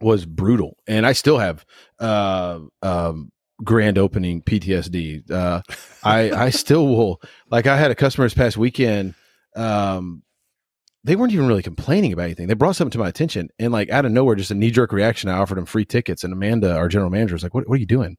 was 0.00 0.24
brutal 0.24 0.76
and 0.86 1.06
I 1.06 1.12
still 1.12 1.38
have 1.38 1.64
uh 1.98 2.60
um 2.82 3.30
grand 3.62 3.98
opening 3.98 4.42
PTSD 4.42 5.30
uh 5.30 5.62
I 6.02 6.30
I 6.30 6.50
still 6.50 6.86
will 6.86 7.20
like 7.50 7.66
I 7.66 7.76
had 7.76 7.90
a 7.90 7.94
customer 7.96 8.26
this 8.26 8.34
past 8.34 8.56
weekend 8.56 9.14
um 9.56 10.22
they 11.04 11.16
weren't 11.16 11.32
even 11.32 11.46
really 11.46 11.62
complaining 11.62 12.12
about 12.12 12.24
anything. 12.24 12.46
They 12.46 12.54
brought 12.54 12.76
something 12.76 12.92
to 12.92 12.98
my 12.98 13.08
attention, 13.08 13.48
and 13.58 13.72
like 13.72 13.90
out 13.90 14.04
of 14.04 14.12
nowhere, 14.12 14.34
just 14.34 14.50
a 14.50 14.54
knee 14.54 14.70
jerk 14.70 14.92
reaction. 14.92 15.30
I 15.30 15.38
offered 15.38 15.56
them 15.56 15.66
free 15.66 15.84
tickets, 15.84 16.24
and 16.24 16.32
Amanda, 16.32 16.76
our 16.76 16.88
general 16.88 17.10
manager, 17.10 17.34
was 17.34 17.42
like, 17.42 17.54
"What, 17.54 17.68
what 17.68 17.76
are 17.76 17.80
you 17.80 17.86
doing?" 17.86 18.16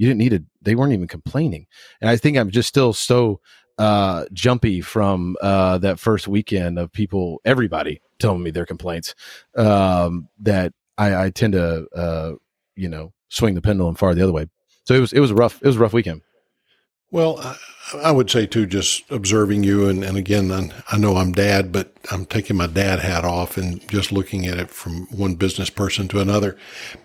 You 0.00 0.06
didn't 0.06 0.18
need 0.18 0.32
it. 0.32 0.44
They 0.62 0.74
weren't 0.74 0.94
even 0.94 1.08
complaining. 1.08 1.66
And 2.00 2.08
I 2.08 2.16
think 2.16 2.38
I'm 2.38 2.48
just 2.48 2.70
still 2.70 2.94
so 2.94 3.38
uh, 3.76 4.24
jumpy 4.32 4.80
from 4.80 5.36
uh, 5.42 5.76
that 5.76 6.00
first 6.00 6.26
weekend 6.26 6.78
of 6.78 6.90
people, 6.90 7.42
everybody 7.44 8.00
telling 8.18 8.42
me 8.42 8.50
their 8.50 8.64
complaints. 8.64 9.14
Um, 9.58 10.30
that 10.38 10.72
I, 10.96 11.26
I, 11.26 11.30
tend 11.30 11.52
to, 11.52 11.86
uh, 11.94 12.32
you 12.76 12.88
know, 12.88 13.12
swing 13.28 13.54
the 13.54 13.60
pendulum 13.60 13.94
far 13.94 14.14
the 14.14 14.22
other 14.22 14.32
way. 14.32 14.46
So 14.84 14.94
it 14.94 15.00
was 15.00 15.12
it 15.12 15.20
was 15.20 15.32
a 15.32 15.34
rough 15.34 15.60
it 15.60 15.66
was 15.66 15.76
a 15.76 15.80
rough 15.80 15.92
weekend. 15.92 16.22
Well, 17.10 17.56
I, 18.04 18.12
would 18.12 18.30
say 18.30 18.46
too, 18.46 18.66
just 18.66 19.10
observing 19.10 19.64
you, 19.64 19.88
and, 19.88 20.04
and 20.04 20.16
again, 20.16 20.52
I, 20.52 20.70
I 20.92 20.96
know 20.96 21.16
I'm 21.16 21.32
dad, 21.32 21.72
but 21.72 21.92
I'm 22.12 22.24
taking 22.24 22.56
my 22.56 22.68
dad 22.68 23.00
hat 23.00 23.24
off 23.24 23.56
and 23.56 23.86
just 23.88 24.12
looking 24.12 24.46
at 24.46 24.58
it 24.58 24.70
from 24.70 25.06
one 25.06 25.34
business 25.34 25.70
person 25.70 26.06
to 26.08 26.20
another. 26.20 26.56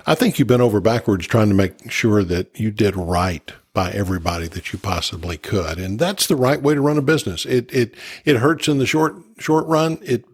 I 0.05 0.13
think 0.13 0.37
you've 0.37 0.47
been 0.47 0.61
over 0.61 0.79
backwards 0.79 1.25
trying 1.25 1.49
to 1.49 1.55
make 1.55 1.91
sure 1.91 2.23
that 2.23 2.59
you 2.59 2.69
did 2.69 2.95
right 2.95 3.51
by 3.73 3.91
everybody 3.91 4.47
that 4.47 4.71
you 4.71 4.79
possibly 4.79 5.37
could. 5.37 5.79
And 5.79 5.97
that's 5.99 6.27
the 6.27 6.35
right 6.35 6.61
way 6.61 6.75
to 6.75 6.81
run 6.81 6.97
a 6.97 7.01
business. 7.01 7.45
It, 7.45 7.73
it, 7.73 7.95
it 8.23 8.37
hurts 8.37 8.67
in 8.67 8.77
the 8.77 8.85
short, 8.85 9.15
short 9.39 9.65
run. 9.65 9.97
It 10.01 10.25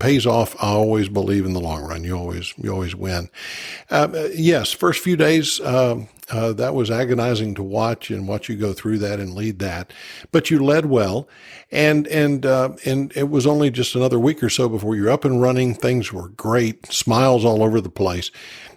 pays 0.00 0.26
off. 0.26 0.56
I 0.60 0.68
always 0.68 1.08
believe 1.08 1.44
in 1.46 1.52
the 1.52 1.60
long 1.60 1.82
run. 1.82 2.02
You 2.02 2.16
always, 2.16 2.52
you 2.56 2.72
always 2.72 2.96
win. 2.96 3.30
Uh, 3.90 4.28
yes. 4.34 4.72
First 4.72 5.00
few 5.00 5.16
days, 5.16 5.60
uh, 5.60 6.06
uh, 6.30 6.52
that 6.52 6.74
was 6.74 6.90
agonizing 6.90 7.54
to 7.56 7.62
watch 7.62 8.10
and 8.10 8.28
watch 8.28 8.48
you 8.48 8.56
go 8.56 8.72
through 8.72 8.98
that 8.98 9.18
and 9.18 9.34
lead 9.34 9.58
that, 9.58 9.92
but 10.30 10.48
you 10.48 10.62
led 10.62 10.86
well, 10.86 11.28
and 11.72 12.06
and 12.06 12.46
uh, 12.46 12.70
and 12.84 13.12
it 13.16 13.28
was 13.28 13.48
only 13.48 13.68
just 13.68 13.96
another 13.96 14.18
week 14.18 14.40
or 14.40 14.48
so 14.48 14.68
before 14.68 14.94
you're 14.94 15.10
up 15.10 15.24
and 15.24 15.42
running. 15.42 15.74
Things 15.74 16.12
were 16.12 16.28
great, 16.28 16.86
smiles 16.86 17.44
all 17.44 17.64
over 17.64 17.80
the 17.80 17.90
place 17.90 18.30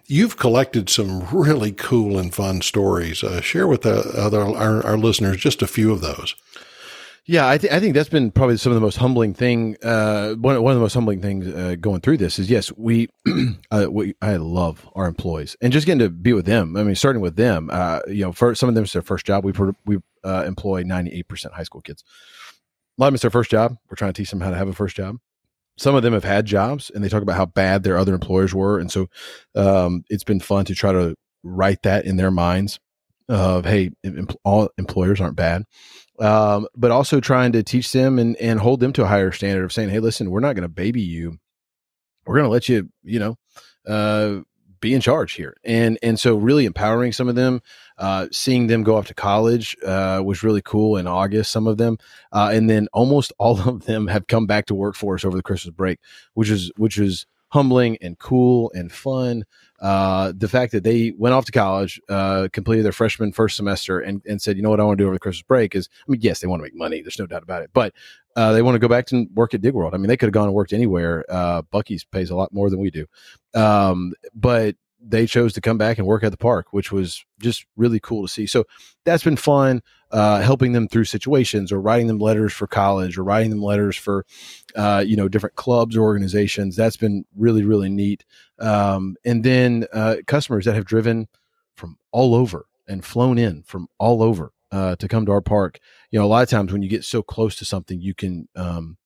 you've 0.07 0.37
collected 0.37 0.89
some 0.89 1.25
really 1.31 1.71
cool 1.71 2.17
and 2.17 2.33
fun 2.33 2.61
stories. 2.61 3.23
Uh, 3.23 3.41
share 3.41 3.67
with 3.67 3.83
the 3.83 3.99
other 4.17 4.41
our, 4.41 4.85
our, 4.85 4.97
listeners 4.97 5.37
just 5.37 5.61
a 5.61 5.67
few 5.67 5.91
of 5.91 6.01
those. 6.01 6.35
Yeah, 7.25 7.47
I, 7.47 7.57
th- 7.57 7.71
I 7.71 7.79
think 7.79 7.93
that's 7.93 8.09
been 8.09 8.31
probably 8.31 8.57
some 8.57 8.73
of 8.73 8.75
the 8.75 8.81
most 8.81 8.97
humbling 8.97 9.33
thing. 9.33 9.77
Uh, 9.81 10.33
one 10.33 10.61
one 10.61 10.71
of 10.73 10.77
the 10.77 10.81
most 10.81 10.93
humbling 10.93 11.21
things 11.21 11.47
uh, 11.47 11.75
going 11.79 12.01
through 12.01 12.17
this 12.17 12.37
is 12.37 12.49
yes, 12.49 12.69
we, 12.75 13.07
uh, 13.71 13.87
we 13.89 14.13
I 14.21 14.35
love 14.35 14.89
our 14.93 15.07
employees 15.07 15.55
and 15.61 15.71
just 15.71 15.85
getting 15.85 15.99
to 15.99 16.09
be 16.09 16.33
with 16.33 16.45
them. 16.45 16.75
I 16.75 16.83
mean, 16.83 16.95
starting 16.95 17.21
with 17.21 17.37
them. 17.37 17.69
Uh, 17.71 18.01
you 18.07 18.25
know, 18.25 18.33
for 18.33 18.55
some 18.55 18.67
of 18.67 18.75
them 18.75 18.83
it's 18.83 18.91
their 18.91 19.01
first 19.01 19.25
job. 19.25 19.45
We 19.45 19.53
we 19.85 19.99
uh, 20.25 20.43
employ 20.45 20.83
ninety 20.83 21.11
eight 21.11 21.29
percent 21.29 21.53
high 21.53 21.63
school 21.63 21.79
kids. 21.81 22.03
A 22.97 23.01
lot 23.01 23.07
of 23.07 23.11
them 23.11 23.15
it's 23.15 23.21
their 23.21 23.31
first 23.31 23.49
job. 23.49 23.77
We're 23.89 23.95
trying 23.95 24.11
to 24.11 24.21
teach 24.21 24.29
them 24.29 24.41
how 24.41 24.49
to 24.49 24.57
have 24.57 24.67
a 24.67 24.73
first 24.73 24.95
job 24.95 25.17
some 25.77 25.95
of 25.95 26.03
them 26.03 26.13
have 26.13 26.23
had 26.23 26.45
jobs 26.45 26.91
and 26.93 27.03
they 27.03 27.09
talk 27.09 27.23
about 27.23 27.35
how 27.35 27.47
bad 27.47 27.81
their 27.81 27.97
other 27.97 28.13
employers 28.13 28.53
were 28.53 28.77
and 28.77 28.91
so 28.91 29.07
um, 29.55 30.03
it's 30.07 30.23
been 30.23 30.39
fun 30.39 30.65
to 30.65 30.75
try 30.75 30.91
to 30.91 31.15
write 31.43 31.81
that 31.81 32.05
in 32.05 32.15
their 32.15 32.29
minds 32.29 32.79
of 33.27 33.65
hey 33.65 33.89
em- 34.03 34.27
all 34.43 34.69
employers 34.77 35.19
aren't 35.19 35.35
bad 35.35 35.63
um, 36.19 36.67
but 36.75 36.91
also 36.91 37.19
trying 37.19 37.51
to 37.51 37.63
teach 37.63 37.91
them 37.91 38.19
and, 38.19 38.35
and 38.37 38.59
hold 38.59 38.79
them 38.79 38.93
to 38.93 39.03
a 39.03 39.07
higher 39.07 39.31
standard 39.31 39.63
of 39.63 39.73
saying 39.73 39.89
hey 39.89 39.99
listen 39.99 40.29
we're 40.29 40.39
not 40.39 40.53
going 40.55 40.63
to 40.63 40.69
baby 40.69 41.01
you 41.01 41.37
we're 42.25 42.35
going 42.35 42.45
to 42.45 42.51
let 42.51 42.69
you 42.69 42.89
you 43.03 43.19
know 43.19 43.37
uh, 43.87 44.41
be 44.79 44.93
in 44.93 45.01
charge 45.01 45.33
here 45.33 45.55
and 45.63 45.97
and 46.03 46.19
so 46.19 46.35
really 46.35 46.65
empowering 46.65 47.11
some 47.11 47.27
of 47.27 47.35
them 47.35 47.61
uh, 47.97 48.27
seeing 48.31 48.67
them 48.67 48.83
go 48.83 48.97
off 48.97 49.07
to 49.07 49.13
college 49.13 49.75
uh, 49.85 50.21
was 50.23 50.43
really 50.43 50.61
cool 50.61 50.97
in 50.97 51.07
August, 51.07 51.51
some 51.51 51.67
of 51.67 51.77
them. 51.77 51.97
Uh, 52.31 52.51
and 52.53 52.69
then 52.69 52.87
almost 52.93 53.31
all 53.39 53.59
of 53.67 53.85
them 53.85 54.07
have 54.07 54.27
come 54.27 54.45
back 54.45 54.65
to 54.67 54.75
work 54.75 54.95
for 54.95 55.15
us 55.15 55.25
over 55.25 55.37
the 55.37 55.43
Christmas 55.43 55.73
break, 55.73 55.99
which 56.33 56.49
is, 56.49 56.71
which 56.77 56.97
is 56.97 57.25
humbling 57.53 57.95
and 58.01 58.17
cool 58.17 58.71
and 58.73 58.91
fun. 58.91 59.45
Uh, 59.79 60.33
the 60.35 60.47
fact 60.47 60.71
that 60.71 60.83
they 60.83 61.13
went 61.19 61.35
off 61.35 61.45
to 61.45 61.51
college, 61.51 62.01
uh, 62.09 62.47
completed 62.51 62.83
their 62.83 62.91
freshman 62.91 63.31
first 63.31 63.55
semester, 63.55 63.99
and, 63.99 64.23
and 64.25 64.41
said, 64.41 64.57
you 64.57 64.63
know 64.63 64.71
what, 64.71 64.79
I 64.79 64.83
want 64.83 64.97
to 64.97 65.03
do 65.03 65.05
over 65.05 65.15
the 65.15 65.19
Christmas 65.19 65.43
break 65.43 65.75
is, 65.75 65.87
I 66.07 66.11
mean, 66.11 66.21
yes, 66.21 66.39
they 66.39 66.47
want 66.47 66.61
to 66.61 66.63
make 66.63 66.75
money. 66.75 67.03
There's 67.03 67.19
no 67.19 67.27
doubt 67.27 67.43
about 67.43 67.61
it, 67.61 67.69
but 67.71 67.93
uh, 68.35 68.53
they 68.53 68.63
want 68.63 68.73
to 68.73 68.79
go 68.79 68.87
back 68.87 69.05
to 69.07 69.27
work 69.35 69.53
at 69.53 69.61
Dig 69.61 69.75
World. 69.75 69.93
I 69.93 69.97
mean, 69.97 70.07
they 70.07 70.17
could 70.17 70.25
have 70.25 70.33
gone 70.33 70.47
and 70.47 70.55
worked 70.55 70.73
anywhere. 70.73 71.25
Uh, 71.29 71.61
Buc-ee's 71.61 72.05
pays 72.05 72.31
a 72.31 72.35
lot 72.35 72.51
more 72.51 72.71
than 72.71 72.79
we 72.79 72.89
do, 72.89 73.05
um, 73.53 74.13
but 74.33 74.75
they 75.05 75.27
chose 75.27 75.53
to 75.53 75.61
come 75.61 75.77
back 75.77 75.97
and 75.97 76.07
work 76.07 76.23
at 76.23 76.31
the 76.31 76.37
park, 76.37 76.67
which 76.71 76.91
was 76.91 77.25
just 77.41 77.65
really 77.75 77.99
cool 77.99 78.25
to 78.25 78.31
see. 78.31 78.45
So 78.47 78.65
that's 79.03 79.23
been 79.23 79.35
fun, 79.35 79.81
uh, 80.11 80.41
helping 80.41 80.71
them 80.71 80.87
through 80.87 81.05
situations 81.05 81.71
or 81.71 81.81
writing 81.81 82.07
them 82.07 82.19
letters 82.19 82.53
for 82.53 82.67
college 82.67 83.17
or 83.17 83.23
writing 83.23 83.49
them 83.49 83.61
letters 83.61 83.97
for, 83.97 84.25
uh, 84.75 85.03
you 85.05 85.15
know, 85.15 85.27
different 85.27 85.55
clubs 85.55 85.97
or 85.97 86.03
organizations. 86.03 86.75
That's 86.75 86.97
been 86.97 87.25
really, 87.35 87.63
really 87.63 87.89
neat. 87.89 88.23
Um, 88.59 89.15
and 89.25 89.43
then 89.43 89.85
uh, 89.91 90.17
customers 90.25 90.65
that 90.65 90.75
have 90.75 90.85
driven 90.85 91.27
from 91.75 91.97
all 92.11 92.33
over 92.33 92.65
and 92.87 93.03
flown 93.03 93.37
in 93.37 93.63
from 93.63 93.87
all 93.97 94.23
over 94.23 94.53
uh, 94.71 94.95
to 94.95 95.07
come 95.07 95.25
to 95.25 95.31
our 95.31 95.41
park. 95.41 95.79
You 96.11 96.19
know, 96.19 96.25
a 96.25 96.27
lot 96.27 96.43
of 96.43 96.49
times 96.49 96.71
when 96.71 96.81
you 96.81 96.89
get 96.89 97.03
so 97.03 97.21
close 97.21 97.55
to 97.57 97.65
something, 97.65 97.99
you 97.99 98.13
can, 98.13 98.47
um, 98.55 98.97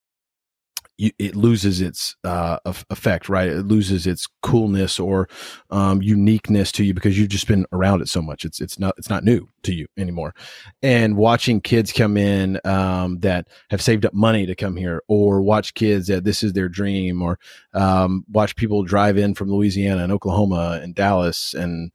it 0.97 1.35
loses 1.35 1.79
its 1.79 2.15
uh, 2.23 2.57
effect, 2.65 3.29
right? 3.29 3.49
It 3.49 3.67
loses 3.67 4.07
its 4.07 4.27
coolness 4.41 4.99
or 4.99 5.29
um, 5.69 6.01
uniqueness 6.01 6.71
to 6.73 6.83
you 6.83 6.93
because 6.93 7.17
you've 7.17 7.29
just 7.29 7.47
been 7.47 7.67
around 7.71 8.01
it 8.01 8.09
so 8.09 8.21
much. 8.21 8.43
It's 8.43 8.59
it's 8.59 8.79
not 8.79 8.95
it's 8.97 9.09
not 9.09 9.23
new 9.23 9.47
to 9.63 9.73
you 9.73 9.87
anymore. 9.97 10.33
And 10.81 11.15
watching 11.15 11.61
kids 11.61 11.91
come 11.93 12.17
in 12.17 12.59
um, 12.65 13.19
that 13.19 13.47
have 13.69 13.81
saved 13.81 14.05
up 14.05 14.13
money 14.13 14.47
to 14.47 14.55
come 14.55 14.75
here, 14.75 15.03
or 15.07 15.41
watch 15.41 15.75
kids 15.75 16.07
that 16.07 16.23
this 16.23 16.41
is 16.41 16.53
their 16.53 16.69
dream, 16.69 17.21
or 17.21 17.37
um, 17.73 18.25
watch 18.31 18.55
people 18.55 18.83
drive 18.83 19.17
in 19.17 19.35
from 19.35 19.51
Louisiana 19.51 20.03
and 20.03 20.11
Oklahoma 20.11 20.79
and 20.81 20.95
Dallas 20.95 21.53
and 21.53 21.91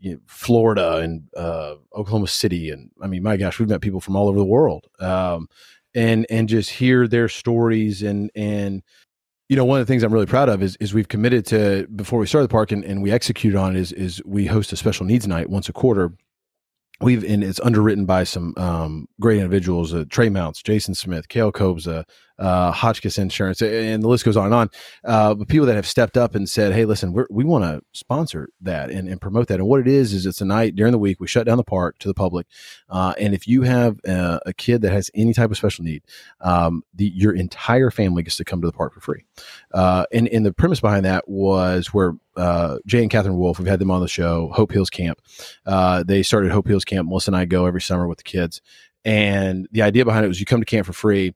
you 0.00 0.14
know, 0.14 0.20
Florida 0.26 0.96
and 0.96 1.28
uh, 1.36 1.74
Oklahoma 1.94 2.26
City, 2.26 2.70
and 2.70 2.90
I 3.00 3.06
mean, 3.06 3.22
my 3.22 3.36
gosh, 3.36 3.58
we've 3.58 3.68
met 3.68 3.82
people 3.82 4.00
from 4.00 4.16
all 4.16 4.28
over 4.28 4.38
the 4.38 4.44
world. 4.44 4.88
And 5.94 6.26
and 6.30 6.48
just 6.48 6.70
hear 6.70 7.08
their 7.08 7.28
stories 7.28 8.02
and 8.02 8.30
and 8.34 8.82
you 9.48 9.56
know 9.56 9.64
one 9.64 9.80
of 9.80 9.86
the 9.86 9.90
things 9.90 10.04
i'm 10.04 10.12
really 10.12 10.26
proud 10.26 10.48
of 10.48 10.62
is 10.62 10.76
is 10.76 10.94
we've 10.94 11.08
committed 11.08 11.44
to 11.46 11.88
before 11.96 12.20
we 12.20 12.26
start 12.26 12.44
the 12.44 12.48
park 12.48 12.70
and, 12.70 12.84
and 12.84 13.02
we 13.02 13.10
execute 13.10 13.56
on 13.56 13.74
it 13.74 13.80
is 13.80 13.92
is 13.92 14.22
we 14.24 14.46
host 14.46 14.72
a 14.72 14.76
special 14.76 15.04
needs 15.04 15.26
night 15.26 15.50
once 15.50 15.68
a 15.68 15.72
quarter. 15.72 16.12
We've 17.02 17.24
and 17.24 17.42
it's 17.42 17.58
underwritten 17.60 18.04
by 18.04 18.24
some 18.24 18.54
um, 18.56 19.08
great 19.20 19.38
individuals 19.38 19.92
uh, 19.92 20.04
trey 20.08 20.28
mounts 20.28 20.62
jason 20.62 20.94
smith 20.94 21.28
kale 21.28 21.50
uh, 21.88 22.04
Hotchkiss 22.40 23.18
Insurance, 23.18 23.60
and 23.62 24.02
the 24.02 24.08
list 24.08 24.24
goes 24.24 24.36
on 24.36 24.46
and 24.46 24.54
on. 24.54 24.70
Uh, 25.04 25.34
but 25.34 25.48
people 25.48 25.66
that 25.66 25.76
have 25.76 25.86
stepped 25.86 26.16
up 26.16 26.34
and 26.34 26.48
said, 26.48 26.72
"Hey, 26.72 26.84
listen, 26.84 27.14
we 27.30 27.44
want 27.44 27.64
to 27.64 27.82
sponsor 27.92 28.50
that 28.62 28.90
and, 28.90 29.08
and, 29.08 29.20
promote 29.20 29.48
that." 29.48 29.60
And 29.60 29.68
what 29.68 29.80
it 29.80 29.88
is 29.88 30.12
is 30.12 30.26
it's 30.26 30.40
a 30.40 30.44
night 30.44 30.74
during 30.74 30.92
the 30.92 30.98
week 30.98 31.20
we 31.20 31.26
shut 31.26 31.46
down 31.46 31.58
the 31.58 31.64
park 31.64 31.98
to 31.98 32.08
the 32.08 32.14
public, 32.14 32.46
uh, 32.88 33.14
and 33.18 33.34
if 33.34 33.46
you 33.46 33.62
have 33.62 33.98
a, 34.06 34.40
a, 34.46 34.52
kid 34.54 34.82
that 34.82 34.92
has 34.92 35.10
any 35.14 35.32
type 35.32 35.50
of 35.50 35.56
special 35.56 35.84
need, 35.84 36.02
um, 36.40 36.82
the, 36.94 37.06
your 37.06 37.34
entire 37.34 37.90
family 37.90 38.22
gets 38.22 38.36
to 38.36 38.44
come 38.44 38.60
to 38.60 38.66
the 38.66 38.72
park 38.72 38.94
for 38.94 39.00
free. 39.00 39.24
Uh, 39.72 40.06
and 40.12 40.28
and 40.28 40.44
the 40.44 40.52
premise 40.52 40.80
behind 40.80 41.04
that 41.04 41.28
was 41.28 41.88
where 41.88 42.14
uh, 42.36 42.78
Jay 42.86 43.02
and 43.02 43.10
Katherine 43.10 43.36
Wolf, 43.36 43.58
we've 43.58 43.68
had 43.68 43.78
them 43.78 43.90
on 43.90 44.00
the 44.00 44.08
show, 44.08 44.50
Hope 44.54 44.72
Heals 44.72 44.90
Camp. 44.90 45.20
Uh, 45.66 46.02
they 46.02 46.22
started 46.22 46.52
Hope 46.52 46.68
Heals 46.68 46.84
Camp. 46.84 47.08
Melissa 47.08 47.30
and 47.30 47.36
I 47.36 47.44
go 47.44 47.66
every 47.66 47.82
summer 47.82 48.08
with 48.08 48.18
the 48.18 48.24
kids. 48.24 48.60
And 49.04 49.66
the 49.72 49.82
idea 49.82 50.04
behind 50.04 50.24
it 50.24 50.28
was 50.28 50.40
you 50.40 50.46
come 50.46 50.60
to 50.60 50.66
camp 50.66 50.86
for 50.86 50.92
free, 50.92 51.34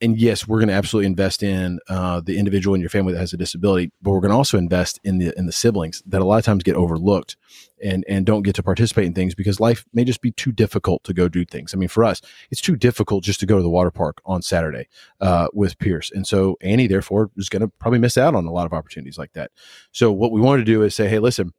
and 0.00 0.18
yes, 0.20 0.46
we're 0.46 0.58
going 0.58 0.68
to 0.68 0.74
absolutely 0.74 1.06
invest 1.06 1.42
in 1.42 1.78
uh, 1.88 2.20
the 2.20 2.38
individual 2.38 2.74
in 2.74 2.80
your 2.80 2.90
family 2.90 3.14
that 3.14 3.18
has 3.18 3.32
a 3.32 3.36
disability, 3.36 3.90
but 4.02 4.10
we're 4.10 4.20
going 4.20 4.30
to 4.30 4.36
also 4.36 4.58
invest 4.58 5.00
in 5.04 5.18
the 5.18 5.36
in 5.38 5.46
the 5.46 5.52
siblings 5.52 6.02
that 6.06 6.20
a 6.20 6.24
lot 6.24 6.38
of 6.38 6.44
times 6.44 6.62
get 6.62 6.76
overlooked 6.76 7.36
and 7.82 8.04
and 8.08 8.26
don't 8.26 8.42
get 8.42 8.54
to 8.56 8.62
participate 8.62 9.06
in 9.06 9.14
things 9.14 9.34
because 9.34 9.58
life 9.58 9.84
may 9.94 10.04
just 10.04 10.20
be 10.20 10.32
too 10.32 10.52
difficult 10.52 11.02
to 11.04 11.14
go 11.14 11.28
do 11.28 11.44
things. 11.44 11.72
I 11.72 11.78
mean, 11.78 11.88
for 11.88 12.04
us, 12.04 12.20
it's 12.50 12.60
too 12.60 12.76
difficult 12.76 13.24
just 13.24 13.40
to 13.40 13.46
go 13.46 13.56
to 13.56 13.62
the 13.62 13.70
water 13.70 13.90
park 13.90 14.20
on 14.26 14.42
Saturday 14.42 14.88
uh, 15.20 15.48
with 15.54 15.78
Pierce, 15.78 16.10
and 16.10 16.26
so 16.26 16.56
Annie 16.60 16.88
therefore 16.88 17.30
is 17.36 17.48
going 17.48 17.62
to 17.62 17.68
probably 17.78 17.98
miss 17.98 18.18
out 18.18 18.34
on 18.34 18.44
a 18.44 18.52
lot 18.52 18.66
of 18.66 18.72
opportunities 18.74 19.18
like 19.18 19.32
that. 19.32 19.50
So 19.92 20.12
what 20.12 20.30
we 20.30 20.40
want 20.40 20.60
to 20.60 20.64
do 20.64 20.82
is 20.82 20.94
say, 20.94 21.08
hey, 21.08 21.18
listen 21.18 21.54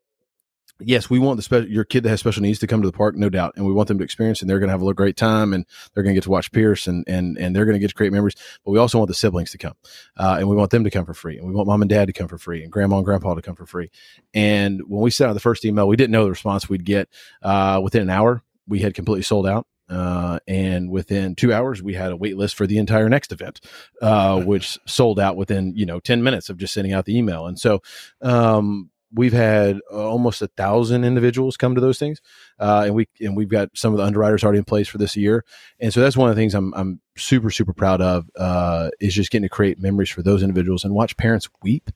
yes, 0.79 1.09
we 1.09 1.19
want 1.19 1.37
the 1.37 1.43
spe- 1.43 1.69
your 1.69 1.83
kid 1.83 2.03
that 2.03 2.09
has 2.09 2.19
special 2.19 2.41
needs 2.41 2.59
to 2.59 2.67
come 2.67 2.81
to 2.81 2.87
the 2.87 2.95
park, 2.95 3.15
no 3.15 3.29
doubt, 3.29 3.53
and 3.55 3.65
we 3.65 3.73
want 3.73 3.87
them 3.87 3.97
to 3.97 4.03
experience, 4.03 4.41
and 4.41 4.49
they're 4.49 4.59
going 4.59 4.67
to 4.67 4.71
have 4.71 4.81
a 4.81 4.93
great 4.93 5.17
time, 5.17 5.53
and 5.53 5.65
they're 5.93 6.03
going 6.03 6.13
to 6.13 6.17
get 6.17 6.23
to 6.23 6.29
watch 6.29 6.51
Pierce, 6.51 6.87
and 6.87 7.03
and 7.07 7.37
and 7.37 7.55
they're 7.55 7.65
going 7.65 7.75
to 7.75 7.79
get 7.79 7.89
to 7.89 7.95
create 7.95 8.13
memories. 8.13 8.35
But 8.63 8.71
we 8.71 8.79
also 8.79 8.97
want 8.97 9.07
the 9.07 9.15
siblings 9.15 9.51
to 9.51 9.57
come, 9.57 9.75
uh, 10.17 10.37
and 10.39 10.47
we 10.47 10.55
want 10.55 10.71
them 10.71 10.83
to 10.83 10.89
come 10.89 11.05
for 11.05 11.13
free, 11.13 11.37
and 11.37 11.47
we 11.47 11.53
want 11.53 11.67
mom 11.67 11.81
and 11.81 11.89
dad 11.89 12.07
to 12.07 12.13
come 12.13 12.27
for 12.27 12.37
free, 12.37 12.63
and 12.63 12.71
grandma 12.71 12.97
and 12.97 13.05
grandpa 13.05 13.33
to 13.33 13.41
come 13.41 13.55
for 13.55 13.65
free. 13.65 13.89
And 14.33 14.81
when 14.87 15.01
we 15.01 15.11
sent 15.11 15.29
out 15.29 15.33
the 15.33 15.39
first 15.39 15.65
email, 15.65 15.87
we 15.87 15.95
didn't 15.95 16.11
know 16.11 16.23
the 16.23 16.29
response 16.29 16.69
we'd 16.69 16.85
get. 16.85 17.09
Uh, 17.41 17.79
within 17.83 18.03
an 18.03 18.09
hour, 18.09 18.43
we 18.67 18.79
had 18.79 18.93
completely 18.93 19.23
sold 19.23 19.47
out. 19.47 19.67
Uh, 19.89 20.37
and 20.47 20.89
within 20.89 21.33
two 21.33 21.53
hours, 21.53 21.81
we 21.81 21.93
had 21.93 22.11
a 22.11 22.15
wait 22.15 22.35
list 22.35 22.55
for 22.55 22.67
the 22.67 22.77
entire 22.77 23.07
next 23.07 23.31
event, 23.31 23.61
uh, 24.01 24.41
which 24.43 24.77
sold 24.85 25.19
out 25.19 25.37
within 25.37 25.73
you 25.75 25.85
know 25.85 25.99
ten 25.99 26.23
minutes 26.23 26.49
of 26.49 26.57
just 26.57 26.73
sending 26.73 26.93
out 26.93 27.05
the 27.05 27.17
email. 27.17 27.47
And 27.47 27.57
so, 27.57 27.81
um, 28.21 28.89
we've 29.13 29.33
had 29.33 29.79
uh, 29.91 30.09
almost 30.09 30.41
a 30.41 30.47
thousand 30.47 31.03
individuals 31.03 31.57
come 31.57 31.75
to 31.75 31.81
those 31.81 31.99
things, 31.99 32.21
uh, 32.59 32.83
and 32.85 32.95
we 32.95 33.07
and 33.21 33.35
we've 33.35 33.49
got 33.49 33.69
some 33.75 33.93
of 33.93 33.97
the 33.97 34.05
underwriters 34.05 34.43
already 34.43 34.59
in 34.59 34.65
place 34.65 34.87
for 34.87 34.97
this 34.97 35.15
year, 35.15 35.45
and 35.79 35.93
so 35.93 36.01
that's 36.01 36.17
one 36.17 36.29
of 36.29 36.35
the 36.35 36.41
things 36.41 36.53
I'm 36.53 36.73
I'm 36.73 37.01
super 37.17 37.49
super 37.49 37.73
proud 37.73 38.01
of 38.01 38.29
uh, 38.37 38.89
is 38.99 39.13
just 39.13 39.31
getting 39.31 39.43
to 39.43 39.49
create 39.49 39.79
memories 39.79 40.09
for 40.09 40.21
those 40.21 40.43
individuals 40.43 40.83
and 40.83 40.93
watch 40.93 41.17
parents 41.17 41.49
weep 41.63 41.89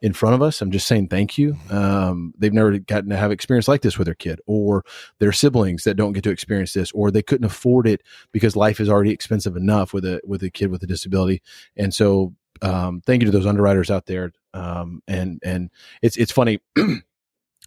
in 0.00 0.12
front 0.12 0.34
of 0.34 0.42
us. 0.42 0.60
I'm 0.62 0.70
just 0.70 0.86
saying 0.86 1.08
thank 1.08 1.38
you. 1.38 1.56
Um, 1.70 2.32
they've 2.38 2.52
never 2.52 2.78
gotten 2.78 3.10
to 3.10 3.16
have 3.16 3.32
experience 3.32 3.66
like 3.66 3.82
this 3.82 3.98
with 3.98 4.06
their 4.06 4.14
kid, 4.14 4.40
or 4.46 4.84
their 5.18 5.32
siblings 5.32 5.84
that 5.84 5.96
don't 5.96 6.12
get 6.12 6.24
to 6.24 6.30
experience 6.30 6.72
this, 6.72 6.92
or 6.92 7.10
they 7.10 7.22
couldn't 7.22 7.46
afford 7.46 7.86
it 7.86 8.02
because 8.32 8.56
life 8.56 8.80
is 8.80 8.88
already 8.88 9.10
expensive 9.10 9.56
enough 9.56 9.92
with 9.92 10.04
a 10.04 10.20
with 10.24 10.42
a 10.42 10.50
kid 10.50 10.70
with 10.70 10.82
a 10.82 10.86
disability. 10.86 11.42
And 11.76 11.92
so, 11.92 12.34
um, 12.62 13.00
thank 13.06 13.22
you 13.22 13.26
to 13.26 13.32
those 13.32 13.46
underwriters 13.46 13.90
out 13.90 14.06
there. 14.06 14.32
Um, 14.54 15.02
and 15.06 15.40
and 15.44 15.70
it's 16.02 16.16
it's 16.16 16.32
funny. 16.32 16.60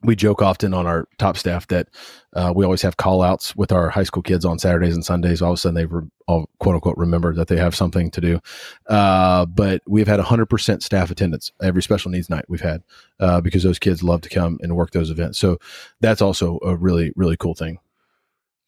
we 0.03 0.15
joke 0.15 0.41
often 0.41 0.73
on 0.73 0.87
our 0.87 1.07
top 1.19 1.37
staff 1.37 1.67
that 1.67 1.87
uh, 2.33 2.51
we 2.55 2.65
always 2.65 2.81
have 2.81 2.97
call 2.97 3.21
outs 3.21 3.55
with 3.55 3.71
our 3.71 3.89
high 3.89 4.03
school 4.03 4.23
kids 4.23 4.45
on 4.45 4.57
Saturdays 4.57 4.95
and 4.95 5.05
Sundays. 5.05 5.41
All 5.41 5.51
of 5.51 5.55
a 5.55 5.57
sudden, 5.57 5.75
they 5.75 5.85
re- 5.85 6.07
all 6.27 6.49
quote 6.59 6.75
unquote 6.75 6.97
remember 6.97 7.33
that 7.35 7.47
they 7.47 7.57
have 7.57 7.75
something 7.75 8.09
to 8.11 8.21
do. 8.21 8.39
Uh, 8.87 9.45
but 9.45 9.81
we've 9.87 10.07
had 10.07 10.19
100% 10.19 10.81
staff 10.81 11.11
attendance 11.11 11.51
every 11.61 11.83
special 11.83 12.09
needs 12.09 12.29
night 12.29 12.45
we've 12.47 12.61
had 12.61 12.83
uh, 13.19 13.41
because 13.41 13.63
those 13.63 13.79
kids 13.79 14.01
love 14.01 14.21
to 14.21 14.29
come 14.29 14.57
and 14.61 14.75
work 14.75 14.91
those 14.91 15.11
events. 15.11 15.37
So 15.37 15.59
that's 15.99 16.21
also 16.21 16.57
a 16.63 16.75
really, 16.75 17.11
really 17.15 17.37
cool 17.37 17.53
thing. 17.53 17.77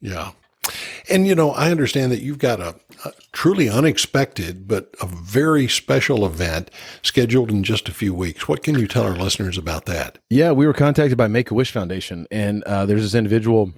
Yeah. 0.02 0.32
And, 1.10 1.28
you 1.28 1.36
know, 1.36 1.52
I 1.52 1.71
understand 1.71 2.12
that 2.12 2.21
you've 2.21 2.39
got 2.39 2.60
a, 2.60 2.76
a, 3.06 3.12
truly 3.34 3.69
unexpected, 3.69 4.67
but 4.67 4.93
a 5.02 5.06
very 5.06 5.67
special 5.67 6.26
event 6.26 6.71
scheduled 7.02 7.52
in 7.52 7.63
just 7.63 7.89
a 7.89 7.93
few 7.93 8.13
weeks. 8.13 8.47
What 8.47 8.63
can 8.63 8.80
you 8.80 8.88
tell 8.88 9.04
our 9.04 9.15
listeners 9.15 9.58
about 9.58 9.86
that? 9.86 10.19
Yeah, 10.30 10.52
we 10.52 10.65
were 10.65 10.73
contacted 10.73 11.17
by 11.17 11.28
Make 11.28 11.52
a 11.52 11.54
Wish 11.54 11.71
Foundation, 11.71 12.28
and 12.32 12.63
uh, 12.63 12.86
there's 12.86 13.04
this 13.04 13.15
individual 13.15 13.73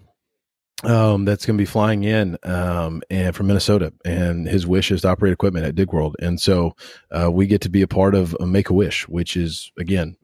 um, 0.83 1.25
that's 1.25 1.45
going 1.45 1.57
to 1.57 1.61
be 1.61 1.65
flying 1.65 2.03
in 2.03 2.37
um, 2.43 3.01
and 3.09 3.35
from 3.35 3.47
Minnesota, 3.47 3.93
and 4.03 4.47
his 4.47 4.67
wish 4.67 4.91
is 4.91 5.01
to 5.01 5.09
operate 5.09 5.33
equipment 5.33 5.65
at 5.65 5.75
Dig 5.75 5.91
World, 5.91 6.15
and 6.19 6.39
so 6.39 6.75
uh, 7.11 7.31
we 7.31 7.47
get 7.47 7.61
to 7.61 7.69
be 7.69 7.81
a 7.81 7.87
part 7.87 8.13
of 8.13 8.35
a 8.39 8.45
Make 8.45 8.69
a 8.69 8.73
Wish, 8.73 9.07
which 9.07 9.35
is 9.37 9.71
again 9.79 10.17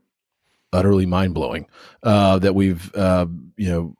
utterly 0.73 1.05
mind 1.05 1.33
blowing. 1.33 1.67
Uh, 2.03 2.37
that 2.39 2.53
we've 2.53 2.93
uh, 2.95 3.25
you 3.57 3.69
know 3.69 3.95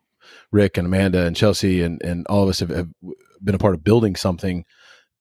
Rick 0.52 0.78
and 0.78 0.88
Amanda 0.88 1.26
and 1.26 1.36
Chelsea 1.36 1.82
and 1.82 2.02
and 2.02 2.26
all 2.28 2.44
of 2.44 2.50
us 2.50 2.60
have, 2.60 2.70
have 2.70 2.90
been 3.44 3.56
a 3.56 3.60
part 3.60 3.74
of 3.74 3.84
building 3.84 4.16
something 4.16 4.66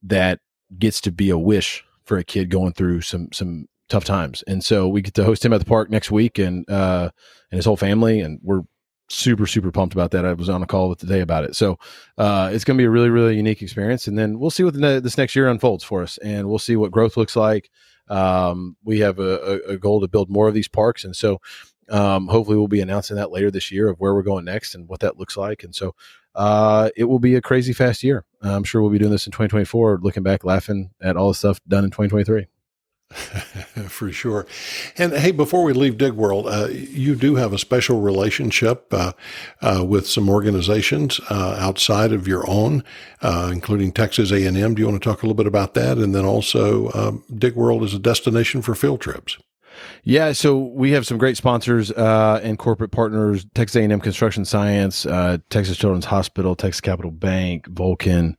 that 0.03 0.41
gets 0.79 1.01
to 1.03 1.13
be 1.13 1.31
a 1.31 1.39
wish 1.39 1.85
for 2.05 2.19
a 2.19 2.25
kid 2.25 2.51
going 2.51 2.73
through 2.73 3.01
some 3.01 3.29
some 3.33 3.67
tough 3.89 4.05
times. 4.05 4.43
And 4.47 4.65
so 4.65 4.89
we 4.89 5.03
get 5.03 5.15
to 5.15 5.25
host 5.25 5.45
him 5.45 5.53
at 5.53 5.59
the 5.59 5.67
park 5.67 5.91
next 5.91 6.11
week 6.11 6.39
and 6.39 6.69
uh 6.71 7.11
and 7.51 7.59
his 7.59 7.67
whole 7.67 7.77
family 7.77 8.21
and 8.21 8.39
we're 8.43 8.63
super 9.09 9.47
super 9.47 9.73
pumped 9.73 9.93
about 9.95 10.13
that. 10.13 10.25
I 10.25 10.33
was 10.33 10.49
on 10.49 10.63
a 10.63 10.67
call 10.67 10.89
with 10.89 11.01
today 11.01 11.21
about 11.21 11.45
it. 11.45 11.57
So 11.57 11.79
uh 12.17 12.51
it's 12.53 12.65
going 12.65 12.77
to 12.77 12.83
be 12.83 12.87
a 12.87 12.91
really 12.91 13.11
really 13.11 13.37
unique 13.37 13.61
experience 13.61 14.07
and 14.07 14.17
then 14.17 14.39
we'll 14.39 14.51
see 14.51 14.63
what 14.63 14.75
the, 14.75 15.01
this 15.01 15.19
next 15.19 15.35
year 15.35 15.49
unfolds 15.49 15.85
for 15.85 16.03
us 16.03 16.19
and 16.19 16.49
we'll 16.49 16.59
see 16.59 16.77
what 16.77 16.93
growth 16.93 17.17
looks 17.17 17.37
like. 17.37 17.71
Um 18.09 18.77
we 18.85 19.01
have 19.01 19.19
a, 19.19 19.61
a 19.69 19.77
goal 19.77 20.01
to 20.01 20.09
build 20.09 20.31
more 20.31 20.49
of 20.49 20.55
these 20.55 20.69
parks 20.69 21.05
and 21.05 21.15
so 21.15 21.41
um, 21.91 22.29
hopefully, 22.29 22.57
we'll 22.57 22.69
be 22.69 22.81
announcing 22.81 23.17
that 23.17 23.31
later 23.31 23.51
this 23.51 23.71
year 23.71 23.89
of 23.89 23.99
where 23.99 24.15
we're 24.15 24.23
going 24.23 24.45
next 24.45 24.75
and 24.75 24.89
what 24.89 25.01
that 25.01 25.19
looks 25.19 25.37
like. 25.37 25.63
And 25.63 25.75
so 25.75 25.95
uh, 26.35 26.91
it 26.97 27.05
will 27.05 27.19
be 27.19 27.35
a 27.35 27.43
crazy 27.43 27.73
fast 27.73 28.03
year. 28.03 28.25
I'm 28.43 28.65
sure 28.65 28.81
we'll 28.81 28.91
be 28.91 28.99
doing 28.99 29.11
this 29.11 29.27
in 29.27 29.33
2024, 29.33 30.01
looking 30.03 30.23
back, 30.23 30.45
laughing 30.45 30.91
at 31.01 31.17
all 31.17 31.29
the 31.29 31.35
stuff 31.35 31.61
done 31.67 31.85
in 31.85 31.91
2023. 31.91 32.47
For 33.89 34.13
sure. 34.13 34.47
And 34.97 35.13
hey, 35.13 35.33
before 35.33 35.65
we 35.65 35.73
leave 35.73 35.99
Dig 35.99 36.13
World, 36.13 36.47
uh, 36.47 36.69
you 36.71 37.17
do 37.17 37.35
have 37.35 37.53
a 37.53 37.59
special 37.59 38.01
relationship 38.01 38.87
uh, 38.93 39.13
uh, 39.61 39.85
with 39.85 40.07
some 40.07 40.31
organizations 40.31 41.21
uh, 41.29 41.57
outside 41.59 42.13
of 42.13 42.29
your 42.29 42.49
own, 42.49 42.85
uh, 43.21 43.51
including 43.53 43.91
Texas 43.91 44.31
A&M. 44.31 44.75
Do 44.75 44.81
you 44.81 44.89
want 44.89 45.03
to 45.03 45.09
talk 45.09 45.23
a 45.23 45.27
little 45.27 45.35
bit 45.35 45.49
about 45.49 45.75
that? 45.75 45.99
And 45.99 46.15
then 46.15 46.25
also, 46.25 46.93
um, 46.93 47.25
Dig 47.35 47.57
World 47.57 47.83
is 47.83 47.95
a 47.95 47.99
destination 47.99 48.63
for 48.63 48.77
field 48.77 49.01
trips. 49.01 49.39
Yeah, 50.05 50.33
so 50.33 50.59
we 50.59 50.93
have 50.93 51.07
some 51.07 51.19
great 51.19 51.37
sponsors 51.37 51.91
uh, 51.93 52.41
and 52.43 52.59
corporate 52.59 52.91
partners: 52.91 53.47
Texas 53.55 53.77
A&M 53.77 54.01
Construction 54.01 54.45
Science, 54.45 55.07
uh, 55.07 55.39
Texas 55.51 55.77
Children's 55.77 56.07
Hospital, 56.07 56.55
Texas 56.55 56.81
Capital 56.81 57.11
Bank, 57.11 57.67
Vulcan, 57.69 58.37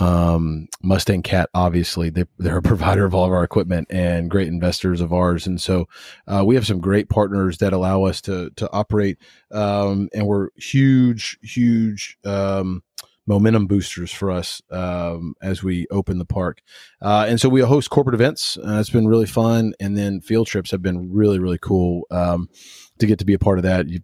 um, 0.00 0.68
Mustang 0.82 1.22
Cat. 1.22 1.50
Obviously, 1.54 2.10
they, 2.10 2.24
are 2.46 2.58
a 2.58 2.62
provider 2.62 3.04
of 3.04 3.14
all 3.14 3.24
of 3.24 3.32
our 3.32 3.44
equipment 3.44 3.88
and 3.90 4.30
great 4.30 4.48
investors 4.48 5.00
of 5.00 5.12
ours. 5.12 5.46
And 5.46 5.60
so 5.60 5.86
uh, 6.26 6.42
we 6.44 6.54
have 6.54 6.66
some 6.66 6.80
great 6.80 7.08
partners 7.08 7.58
that 7.58 7.72
allow 7.72 8.04
us 8.04 8.20
to 8.22 8.50
to 8.56 8.70
operate. 8.72 9.18
Um, 9.50 10.08
and 10.14 10.26
we're 10.26 10.48
huge, 10.56 11.38
huge. 11.42 12.18
Um, 12.24 12.82
momentum 13.26 13.66
boosters 13.66 14.10
for 14.10 14.30
us 14.30 14.60
um, 14.70 15.34
as 15.42 15.62
we 15.62 15.86
open 15.90 16.18
the 16.18 16.24
park. 16.24 16.60
Uh, 17.00 17.26
and 17.28 17.40
so 17.40 17.48
we 17.48 17.60
host 17.60 17.90
corporate 17.90 18.14
events. 18.14 18.58
Uh, 18.58 18.78
it's 18.80 18.90
been 18.90 19.06
really 19.06 19.26
fun, 19.26 19.74
and 19.80 19.96
then 19.96 20.20
field 20.20 20.46
trips 20.46 20.70
have 20.70 20.82
been 20.82 21.12
really 21.12 21.38
really 21.38 21.58
cool 21.58 22.06
um, 22.10 22.48
to 22.98 23.06
get 23.06 23.18
to 23.18 23.24
be 23.24 23.34
a 23.34 23.38
part 23.38 23.58
of 23.58 23.62
that. 23.64 23.88
You 23.88 24.00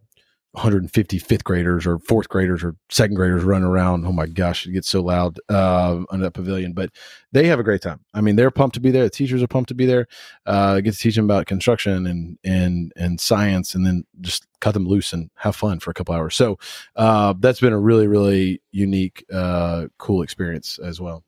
150 0.53 1.19
fifth 1.19 1.45
graders 1.45 1.87
or 1.87 1.99
fourth 1.99 2.29
graders 2.29 2.65
or 2.65 2.75
second 2.89 3.17
graders 3.17 3.45
running 3.45 3.69
around. 3.69 4.07
Oh 4.07 4.13
my 4.13 4.27
gosh, 4.27 4.67
it 4.67 4.73
gets 4.73 4.89
so 4.89 5.03
loud 5.03 5.39
uh, 5.51 6.01
under 6.11 6.25
that 6.25 6.33
pavilion. 6.33 6.73
But 6.73 6.91
they 7.33 7.47
have 7.47 7.61
a 7.61 7.63
great 7.63 7.83
time. 7.83 8.01
I 8.15 8.23
mean, 8.23 8.37
they're 8.37 8.51
pumped 8.51 8.75
to 8.75 8.81
be 8.81 8.91
there. 8.91 9.05
The 9.05 9.11
teachers 9.11 9.43
are 9.43 9.47
pumped 9.47 9.69
to 9.69 9.75
be 9.75 9.85
there. 9.85 10.07
Uh, 10.47 10.81
get 10.81 10.95
to 10.95 10.99
teach 10.99 11.17
them 11.17 11.27
about 11.27 11.47
construction 11.47 12.07
and 12.07 12.39
and 12.45 12.93
and 12.97 13.21
science, 13.21 13.75
and 13.75 13.87
then 13.87 14.05
just 14.21 14.47
cut 14.61 14.73
them 14.73 14.87
loose 14.87 15.13
and 15.13 15.31
have 15.37 15.55
fun 15.55 15.81
for 15.81 15.91
a 15.91 15.95
couple 15.95 16.15
hours. 16.15 16.35
So 16.35 16.59
uh, 16.97 17.35
that's 17.39 17.61
been 17.61 17.75
a 17.75 17.79
really 17.79 18.07
really 18.07 18.63
unique, 18.73 19.25
uh, 19.33 19.89
cool 19.99 20.23
experience 20.23 20.79
as 20.79 21.01
well. 21.01 21.25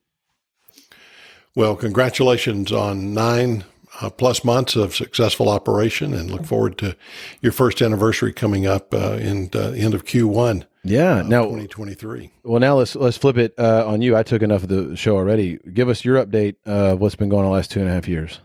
Well, 1.55 1.75
congratulations 1.75 2.71
on 2.71 3.13
nine 3.13 3.65
uh, 3.99 4.09
plus 4.09 4.43
months 4.43 4.75
of 4.75 4.95
successful 4.95 5.49
operation 5.49 6.13
and 6.13 6.31
look 6.31 6.45
forward 6.45 6.77
to 6.77 6.95
your 7.41 7.51
first 7.51 7.81
anniversary 7.81 8.31
coming 8.31 8.65
up 8.65 8.93
uh, 8.93 9.13
in 9.13 9.49
the 9.49 9.75
end 9.77 9.93
of 9.93 10.05
Q1. 10.05 10.65
Yeah, 10.83 11.21
now 11.21 11.43
2023. 11.43 12.31
Well, 12.43 12.59
now 12.59 12.75
let's 12.75 12.95
let's 12.95 13.17
flip 13.17 13.37
it 13.37 13.53
uh, 13.59 13.85
on 13.85 14.01
you. 14.01 14.15
I 14.15 14.23
took 14.23 14.41
enough 14.41 14.63
of 14.63 14.69
the 14.69 14.95
show 14.95 15.15
already. 15.15 15.59
Give 15.73 15.89
us 15.89 16.03
your 16.03 16.23
update 16.23 16.55
of 16.65 16.99
what's 16.99 17.15
been 17.15 17.29
going 17.29 17.45
on 17.45 17.51
the 17.51 17.55
last 17.55 17.69
two 17.69 17.81
and 17.81 17.89
a 17.89 17.93
half 17.93 18.07
years. 18.07 18.39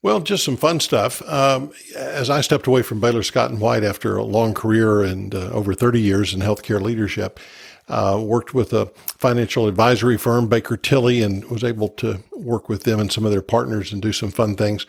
Well, 0.00 0.20
just 0.20 0.44
some 0.44 0.56
fun 0.56 0.78
stuff. 0.78 1.26
Um, 1.28 1.72
as 1.96 2.30
I 2.30 2.40
stepped 2.40 2.68
away 2.68 2.82
from 2.82 3.00
Baylor 3.00 3.24
Scott 3.24 3.50
and 3.50 3.60
White 3.60 3.82
after 3.82 4.16
a 4.16 4.22
long 4.22 4.54
career 4.54 5.02
and 5.02 5.34
uh, 5.34 5.50
over 5.50 5.74
30 5.74 6.00
years 6.00 6.32
in 6.32 6.40
healthcare 6.40 6.80
leadership, 6.80 7.40
uh, 7.88 8.20
worked 8.22 8.54
with 8.54 8.72
a 8.72 8.86
financial 9.18 9.66
advisory 9.66 10.16
firm, 10.16 10.48
Baker 10.48 10.76
Tilly, 10.76 11.22
and 11.22 11.44
was 11.46 11.64
able 11.64 11.88
to 11.90 12.22
work 12.32 12.68
with 12.68 12.84
them 12.84 13.00
and 13.00 13.10
some 13.10 13.24
of 13.24 13.32
their 13.32 13.42
partners 13.42 13.92
and 13.92 14.00
do 14.00 14.12
some 14.12 14.30
fun 14.30 14.56
things. 14.56 14.86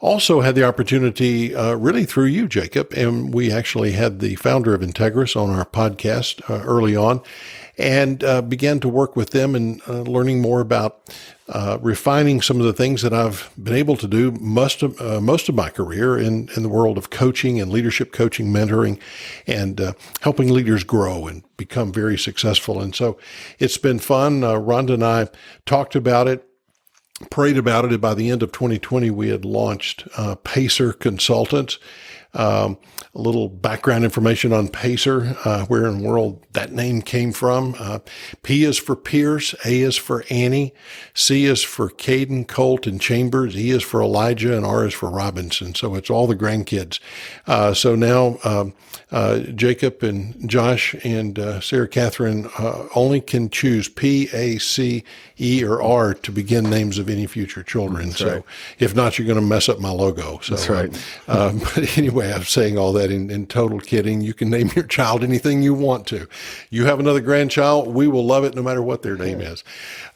Also 0.00 0.40
had 0.40 0.54
the 0.54 0.64
opportunity, 0.64 1.54
uh, 1.54 1.74
really 1.74 2.04
through 2.04 2.26
you, 2.26 2.48
Jacob, 2.48 2.92
and 2.92 3.34
we 3.34 3.52
actually 3.52 3.92
had 3.92 4.20
the 4.20 4.36
founder 4.36 4.74
of 4.74 4.80
Integris 4.80 5.36
on 5.36 5.50
our 5.50 5.64
podcast 5.64 6.48
uh, 6.50 6.62
early 6.64 6.96
on 6.96 7.20
and 7.78 8.24
uh, 8.24 8.40
began 8.40 8.80
to 8.80 8.88
work 8.88 9.16
with 9.16 9.30
them 9.30 9.54
and 9.54 9.82
uh, 9.88 10.00
learning 10.02 10.40
more 10.40 10.60
about 10.60 11.14
uh, 11.48 11.78
refining 11.80 12.42
some 12.42 12.58
of 12.58 12.66
the 12.66 12.72
things 12.72 13.02
that 13.02 13.12
I've 13.12 13.50
been 13.62 13.74
able 13.74 13.96
to 13.98 14.08
do 14.08 14.32
most 14.32 14.82
of 14.82 15.00
uh, 15.00 15.20
most 15.20 15.48
of 15.48 15.54
my 15.54 15.70
career 15.70 16.18
in 16.18 16.48
in 16.56 16.62
the 16.62 16.68
world 16.68 16.98
of 16.98 17.10
coaching 17.10 17.60
and 17.60 17.70
leadership 17.70 18.12
coaching, 18.12 18.46
mentoring, 18.46 18.98
and 19.46 19.80
uh, 19.80 19.92
helping 20.22 20.52
leaders 20.52 20.82
grow 20.82 21.26
and 21.26 21.44
become 21.56 21.92
very 21.92 22.18
successful. 22.18 22.80
And 22.80 22.94
so 22.94 23.16
it's 23.58 23.78
been 23.78 23.98
fun. 23.98 24.42
Uh, 24.42 24.54
Rhonda 24.54 24.94
and 24.94 25.04
I 25.04 25.28
talked 25.64 25.94
about 25.94 26.28
it 26.28 26.46
prayed 27.30 27.56
about 27.56 27.84
it. 27.84 27.92
And 27.92 28.00
by 28.00 28.14
the 28.14 28.30
end 28.30 28.42
of 28.42 28.52
2020, 28.52 29.10
we 29.10 29.28
had 29.28 29.44
launched 29.44 30.06
uh, 30.16 30.34
Pacer 30.36 30.92
Consultants, 30.92 31.78
um, 32.36 32.78
a 33.14 33.20
little 33.20 33.48
background 33.48 34.04
information 34.04 34.52
on 34.52 34.68
Pacer, 34.68 35.36
uh, 35.44 35.64
where 35.66 35.86
in 35.86 36.02
the 36.02 36.08
world 36.08 36.44
that 36.52 36.70
name 36.70 37.00
came 37.00 37.32
from. 37.32 37.74
Uh, 37.78 38.00
P 38.42 38.64
is 38.64 38.78
for 38.78 38.94
Pierce, 38.94 39.54
A 39.64 39.80
is 39.80 39.96
for 39.96 40.24
Annie, 40.28 40.74
C 41.14 41.46
is 41.46 41.62
for 41.62 41.88
Caden, 41.88 42.46
Colt, 42.46 42.86
and 42.86 43.00
Chambers, 43.00 43.56
E 43.56 43.70
is 43.70 43.82
for 43.82 44.02
Elijah, 44.02 44.56
and 44.56 44.66
R 44.66 44.86
is 44.86 44.94
for 44.94 45.10
Robinson. 45.10 45.74
So 45.74 45.94
it's 45.94 46.10
all 46.10 46.26
the 46.26 46.36
grandkids. 46.36 47.00
Uh, 47.46 47.72
so 47.72 47.94
now 47.94 48.38
um, 48.44 48.74
uh, 49.10 49.38
Jacob 49.38 50.02
and 50.02 50.48
Josh 50.48 50.94
and 51.02 51.38
uh, 51.38 51.60
Sarah 51.60 51.88
Catherine 51.88 52.50
uh, 52.58 52.86
only 52.94 53.20
can 53.20 53.48
choose 53.48 53.88
P, 53.88 54.28
A, 54.32 54.58
C, 54.58 55.04
E, 55.38 55.64
or 55.64 55.82
R 55.82 56.14
to 56.14 56.32
begin 56.32 56.68
names 56.70 56.98
of 56.98 57.08
any 57.08 57.26
future 57.26 57.62
children. 57.62 58.08
That's 58.08 58.18
so 58.18 58.34
right. 58.34 58.44
if 58.78 58.94
not, 58.94 59.18
you're 59.18 59.26
going 59.26 59.40
to 59.40 59.46
mess 59.46 59.68
up 59.68 59.80
my 59.80 59.90
logo. 59.90 60.38
So, 60.40 60.54
That's 60.54 60.68
right. 60.68 61.04
but 61.26 61.98
anyway, 61.98 62.32
I'm 62.32 62.44
saying 62.44 62.78
all 62.78 62.92
that 62.94 63.10
in, 63.10 63.30
in 63.30 63.46
total 63.46 63.80
kidding. 63.80 64.20
You 64.20 64.34
can 64.34 64.50
name 64.50 64.70
your 64.74 64.86
child 64.86 65.22
anything 65.22 65.62
you 65.62 65.74
want 65.74 66.06
to. 66.08 66.26
You 66.70 66.86
have 66.86 67.00
another 67.00 67.20
grandchild, 67.20 67.88
we 67.88 68.06
will 68.06 68.24
love 68.24 68.44
it 68.44 68.54
no 68.54 68.62
matter 68.62 68.82
what 68.82 69.02
their 69.02 69.16
name 69.16 69.40
is. 69.40 69.62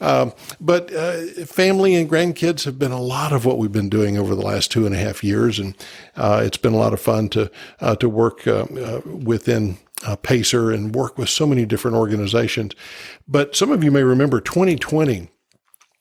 Um, 0.01 0.33
but 0.61 0.93
uh, 0.95 1.21
family 1.45 1.95
and 1.95 2.09
grandkids 2.09 2.65
have 2.65 2.79
been 2.79 2.93
a 2.93 3.01
lot 3.01 3.33
of 3.33 3.45
what 3.45 3.59
we've 3.59 3.73
been 3.73 3.89
doing 3.89 4.17
over 4.17 4.35
the 4.35 4.43
last 4.43 4.71
two 4.71 4.87
and 4.87 4.95
a 4.95 4.99
half 4.99 5.23
years, 5.23 5.59
and 5.59 5.75
uh, 6.17 6.43
it's 6.45 6.57
been 6.57 6.73
a 6.73 6.79
lot 6.79 6.93
of 6.93 7.01
fun 7.01 7.29
to 7.31 7.51
uh, 7.81 7.97
to 7.97 8.09
work 8.09 8.47
uh, 8.47 8.65
uh, 8.65 9.01
within. 9.05 9.79
Uh, 10.07 10.17
Pacer 10.17 10.71
and 10.71 10.95
work 10.95 11.19
with 11.19 11.29
so 11.29 11.47
many 11.47 11.67
different 11.67 11.97
organizations. 11.97 12.73
But 13.29 13.55
some 13.55 13.71
of 13.71 13.85
you 13.85 13.91
may 13.91 14.03
remember 14.03 14.41
2020 14.41 15.29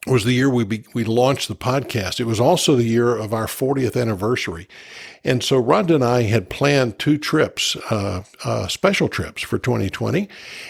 was 0.07 0.23
the 0.23 0.33
year 0.33 0.49
we 0.49 0.63
be, 0.63 0.85
we 0.93 1.03
launched 1.03 1.47
the 1.47 1.55
podcast. 1.55 2.19
It 2.19 2.25
was 2.25 2.39
also 2.39 2.75
the 2.75 2.83
year 2.83 3.15
of 3.15 3.33
our 3.33 3.45
40th 3.45 3.99
anniversary. 3.99 4.67
And 5.23 5.43
so 5.43 5.61
Rhonda 5.61 5.95
and 5.95 6.03
I 6.03 6.23
had 6.23 6.49
planned 6.49 6.99
two 6.99 7.17
trips, 7.17 7.75
uh, 7.91 8.23
uh, 8.43 8.67
special 8.67 9.09
trips 9.09 9.41
for 9.41 9.57
2020. 9.57 10.29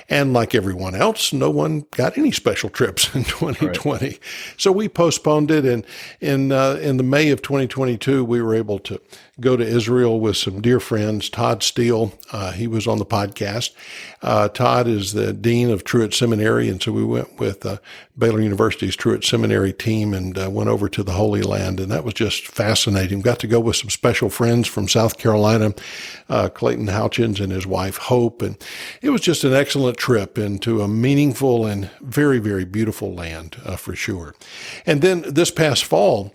And 0.09 0.33
like 0.33 0.55
everyone 0.55 0.95
else, 0.95 1.31
no 1.31 1.49
one 1.49 1.85
got 1.91 2.17
any 2.17 2.31
special 2.31 2.69
trips 2.69 3.13
in 3.15 3.23
2020. 3.25 4.05
Right. 4.05 4.19
So 4.57 4.71
we 4.71 4.89
postponed 4.89 5.51
it. 5.51 5.65
And 5.65 5.85
in, 6.19 6.51
uh, 6.51 6.79
in 6.81 6.97
the 6.97 7.03
May 7.03 7.29
of 7.29 7.41
2022, 7.41 8.23
we 8.25 8.41
were 8.41 8.55
able 8.55 8.79
to 8.79 8.99
go 9.39 9.55
to 9.55 9.65
Israel 9.65 10.19
with 10.19 10.37
some 10.37 10.61
dear 10.61 10.79
friends. 10.79 11.29
Todd 11.29 11.63
Still, 11.63 12.13
uh, 12.31 12.51
he 12.51 12.67
was 12.67 12.87
on 12.87 12.97
the 12.97 13.05
podcast. 13.05 13.71
Uh, 14.21 14.49
Todd 14.49 14.87
is 14.87 15.13
the 15.13 15.33
dean 15.33 15.69
of 15.69 15.83
Truett 15.83 16.13
Seminary, 16.13 16.69
and 16.69 16.81
so 16.81 16.91
we 16.91 17.05
went 17.05 17.39
with 17.39 17.65
uh, 17.65 17.77
Baylor 18.17 18.41
University's 18.41 18.95
Truett 18.95 19.23
Seminary 19.23 19.71
team 19.71 20.13
and 20.13 20.37
uh, 20.37 20.49
went 20.49 20.69
over 20.69 20.89
to 20.89 21.03
the 21.03 21.13
Holy 21.13 21.41
Land, 21.41 21.79
and 21.79 21.91
that 21.91 22.03
was 22.03 22.13
just 22.13 22.47
fascinating. 22.47 23.21
Got 23.21 23.39
to 23.39 23.47
go 23.47 23.59
with 23.59 23.77
some 23.77 23.89
special 23.89 24.29
friends 24.39 24.69
from 24.69 24.87
South 24.87 25.17
Carolina, 25.17 25.73
uh, 26.29 26.47
Clayton 26.47 26.87
Houchins 26.87 27.41
and 27.41 27.51
his 27.51 27.67
wife 27.67 27.97
Hope, 27.97 28.41
and 28.41 28.55
it 29.01 29.09
was 29.09 29.19
just 29.19 29.43
an 29.43 29.51
excellent 29.51 29.97
trip 29.97 30.37
into 30.37 30.81
a 30.81 30.87
meaningful 30.87 31.65
and 31.65 31.89
very 31.99 32.39
very 32.39 32.63
beautiful 32.63 33.13
land 33.13 33.57
uh, 33.65 33.75
for 33.75 33.93
sure. 33.97 34.33
And 34.85 35.01
then 35.01 35.25
this 35.27 35.51
past 35.51 35.83
fall 35.83 36.33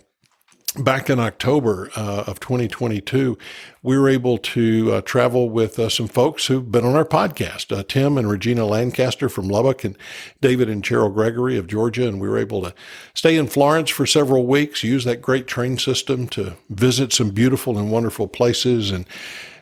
back 0.83 1.09
in 1.09 1.19
October 1.19 1.89
uh, 1.95 2.23
of 2.27 2.39
2022, 2.39 3.37
we 3.83 3.97
were 3.97 4.09
able 4.09 4.37
to 4.37 4.93
uh, 4.93 5.01
travel 5.01 5.49
with 5.49 5.77
uh, 5.79 5.89
some 5.89 6.07
folks 6.07 6.47
who've 6.47 6.71
been 6.71 6.85
on 6.85 6.95
our 6.95 7.05
podcast, 7.05 7.75
uh, 7.75 7.83
Tim 7.87 8.17
and 8.17 8.29
Regina 8.29 8.65
Lancaster 8.65 9.29
from 9.29 9.47
Lubbock 9.47 9.83
and 9.83 9.97
David 10.41 10.69
and 10.69 10.83
Cheryl 10.83 11.13
Gregory 11.13 11.57
of 11.57 11.67
Georgia. 11.67 12.07
And 12.07 12.19
we 12.19 12.27
were 12.27 12.37
able 12.37 12.61
to 12.63 12.73
stay 13.13 13.37
in 13.37 13.47
Florence 13.47 13.89
for 13.89 14.05
several 14.05 14.45
weeks, 14.45 14.83
use 14.83 15.03
that 15.05 15.21
great 15.21 15.47
train 15.47 15.77
system 15.77 16.27
to 16.29 16.55
visit 16.69 17.13
some 17.13 17.29
beautiful 17.29 17.77
and 17.77 17.91
wonderful 17.91 18.27
places 18.27 18.91
and 18.91 19.05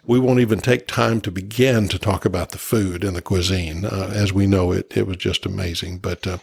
we 0.06 0.20
won't 0.20 0.40
even 0.40 0.60
take 0.60 0.86
time 0.86 1.22
to 1.22 1.32
begin 1.32 1.88
to 1.88 1.98
talk 1.98 2.26
about 2.26 2.50
the 2.50 2.58
food 2.58 3.04
and 3.04 3.16
the 3.16 3.22
cuisine. 3.22 3.86
Uh, 3.86 4.12
as 4.14 4.34
we 4.34 4.46
know 4.46 4.72
it, 4.72 4.92
it 4.96 5.08
was 5.08 5.18
just 5.18 5.46
amazing. 5.46 5.98
But 6.00 6.28
uh, 6.28 6.38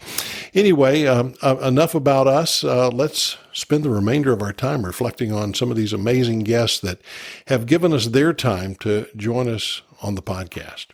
anyway, 0.55 1.05
um, 1.05 1.35
uh, 1.43 1.57
enough 1.59 1.95
about 1.95 2.27
us. 2.27 2.65
Uh, 2.65 2.89
let's 2.89 3.37
spend 3.53 3.85
the 3.85 3.91
remainder 3.91 4.33
of 4.33 4.41
our 4.41 4.53
time 4.53 4.87
reflecting 4.87 5.33
on 5.33 5.53
some 5.53 5.71
of 5.71 5.77
these 5.77 5.93
amazing 5.93 6.41
guests 6.41 6.81
that 6.81 7.01
have 7.49 7.67
given 7.67 7.93
us 7.93 8.07
their 8.07 8.33
time 8.33 8.75
to 8.77 9.07
join 9.15 9.47
us 9.49 9.83
on 10.01 10.15
the 10.15 10.23
podcast. 10.23 10.87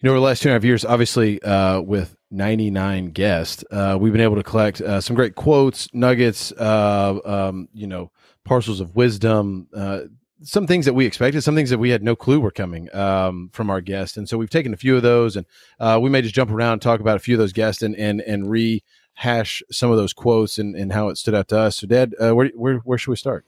You 0.00 0.06
know, 0.06 0.12
over 0.12 0.20
the 0.20 0.26
last 0.26 0.42
two 0.42 0.48
and 0.48 0.54
a 0.54 0.56
half 0.56 0.64
years, 0.64 0.86
obviously, 0.86 1.42
uh, 1.42 1.80
with 1.82 2.16
99 2.30 3.10
guests, 3.10 3.64
uh, 3.70 3.98
we've 4.00 4.12
been 4.12 4.22
able 4.22 4.36
to 4.36 4.42
collect 4.42 4.80
some 5.00 5.14
great 5.14 5.34
quotes, 5.34 5.92
nuggets, 5.92 6.58
um, 6.58 7.68
you 7.74 7.86
know, 7.86 8.10
parcels 8.44 8.80
of 8.80 8.96
wisdom, 8.96 9.68
uh, 9.74 10.00
some 10.42 10.66
things 10.66 10.86
that 10.86 10.94
we 10.94 11.06
expected, 11.06 11.42
some 11.42 11.54
things 11.54 11.70
that 11.70 11.78
we 11.78 11.90
had 11.90 12.02
no 12.02 12.16
clue 12.16 12.40
were 12.40 12.50
coming 12.50 12.94
um, 12.94 13.50
from 13.52 13.70
our 13.70 13.80
guests, 13.80 14.16
and 14.16 14.28
so 14.28 14.38
we've 14.38 14.50
taken 14.50 14.72
a 14.72 14.76
few 14.76 14.96
of 14.96 15.02
those, 15.02 15.36
and 15.36 15.46
uh, 15.78 15.98
we 16.00 16.10
may 16.10 16.22
just 16.22 16.34
jump 16.34 16.50
around 16.50 16.74
and 16.74 16.82
talk 16.82 17.00
about 17.00 17.16
a 17.16 17.20
few 17.20 17.34
of 17.34 17.38
those 17.38 17.52
guests 17.52 17.82
and 17.82 17.94
and 17.96 18.20
and 18.22 18.50
rehash 18.50 19.62
some 19.70 19.90
of 19.90 19.96
those 19.96 20.12
quotes 20.12 20.58
and, 20.58 20.74
and 20.74 20.92
how 20.92 21.08
it 21.08 21.18
stood 21.18 21.34
out 21.34 21.48
to 21.48 21.58
us. 21.58 21.76
So, 21.76 21.86
Dad, 21.86 22.14
uh, 22.20 22.34
where 22.34 22.50
where 22.54 22.76
where 22.78 22.98
should 22.98 23.10
we 23.10 23.16
start? 23.16 23.44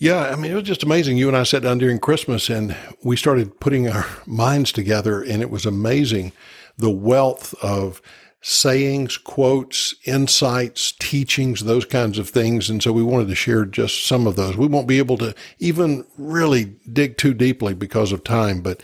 Yeah, 0.00 0.22
I 0.22 0.36
mean, 0.36 0.50
it 0.50 0.54
was 0.54 0.64
just 0.64 0.82
amazing. 0.82 1.18
You 1.18 1.28
and 1.28 1.36
I 1.36 1.44
sat 1.44 1.62
down 1.62 1.78
during 1.78 1.98
Christmas, 1.98 2.50
and 2.50 2.76
we 3.02 3.16
started 3.16 3.60
putting 3.60 3.88
our 3.88 4.06
minds 4.26 4.72
together, 4.72 5.22
and 5.22 5.42
it 5.42 5.50
was 5.50 5.66
amazing 5.66 6.32
the 6.76 6.90
wealth 6.90 7.54
of 7.62 8.02
sayings, 8.46 9.16
quotes, 9.16 9.94
insights, 10.04 10.92
teachings, 10.92 11.64
those 11.64 11.86
kinds 11.86 12.18
of 12.18 12.28
things. 12.28 12.68
And 12.68 12.82
so 12.82 12.92
we 12.92 13.02
wanted 13.02 13.28
to 13.28 13.34
share 13.34 13.64
just 13.64 14.06
some 14.06 14.26
of 14.26 14.36
those. 14.36 14.54
We 14.54 14.66
won't 14.66 14.86
be 14.86 14.98
able 14.98 15.16
to 15.16 15.34
even 15.60 16.04
really 16.18 16.76
dig 16.92 17.16
too 17.16 17.32
deeply 17.32 17.72
because 17.72 18.12
of 18.12 18.22
time, 18.22 18.60
but 18.60 18.82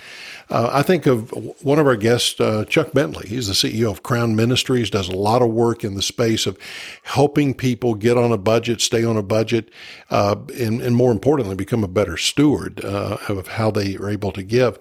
uh, 0.51 0.69
I 0.73 0.83
think 0.83 1.07
of 1.07 1.31
one 1.63 1.79
of 1.79 1.87
our 1.87 1.97
guests, 1.97 2.41
uh, 2.41 2.65
Chuck 2.65 2.93
Bentley. 2.93 3.29
He's 3.29 3.47
the 3.47 3.53
CEO 3.53 3.91
of 3.91 4.03
Crown 4.03 4.35
Ministries, 4.35 4.91
does 4.91 5.09
a 5.09 5.17
lot 5.17 5.43
of 5.43 5.51
work 5.51 5.85
in 5.85 5.95
the 5.95 6.03
space 6.03 6.47
of 6.47 6.59
helping 7.05 7.55
people 7.55 7.95
get 7.95 8.19
on 8.19 8.33
a 8.33 8.39
budget, 8.39 8.81
stay 8.81 9.05
on 9.05 9.17
a 9.17 9.23
budget, 9.23 9.71
uh, 10.11 10.37
and, 10.59 10.83
and, 10.83 10.97
more 10.97 11.13
importantly, 11.13 11.55
become 11.55 11.85
a 11.85 11.89
better 11.89 12.17
steward 12.17 12.85
uh, 12.85 13.19
of 13.29 13.47
how 13.49 13.71
they 13.71 13.97
are 13.97 14.11
able 14.11 14.33
to 14.33 14.43
give. 14.43 14.79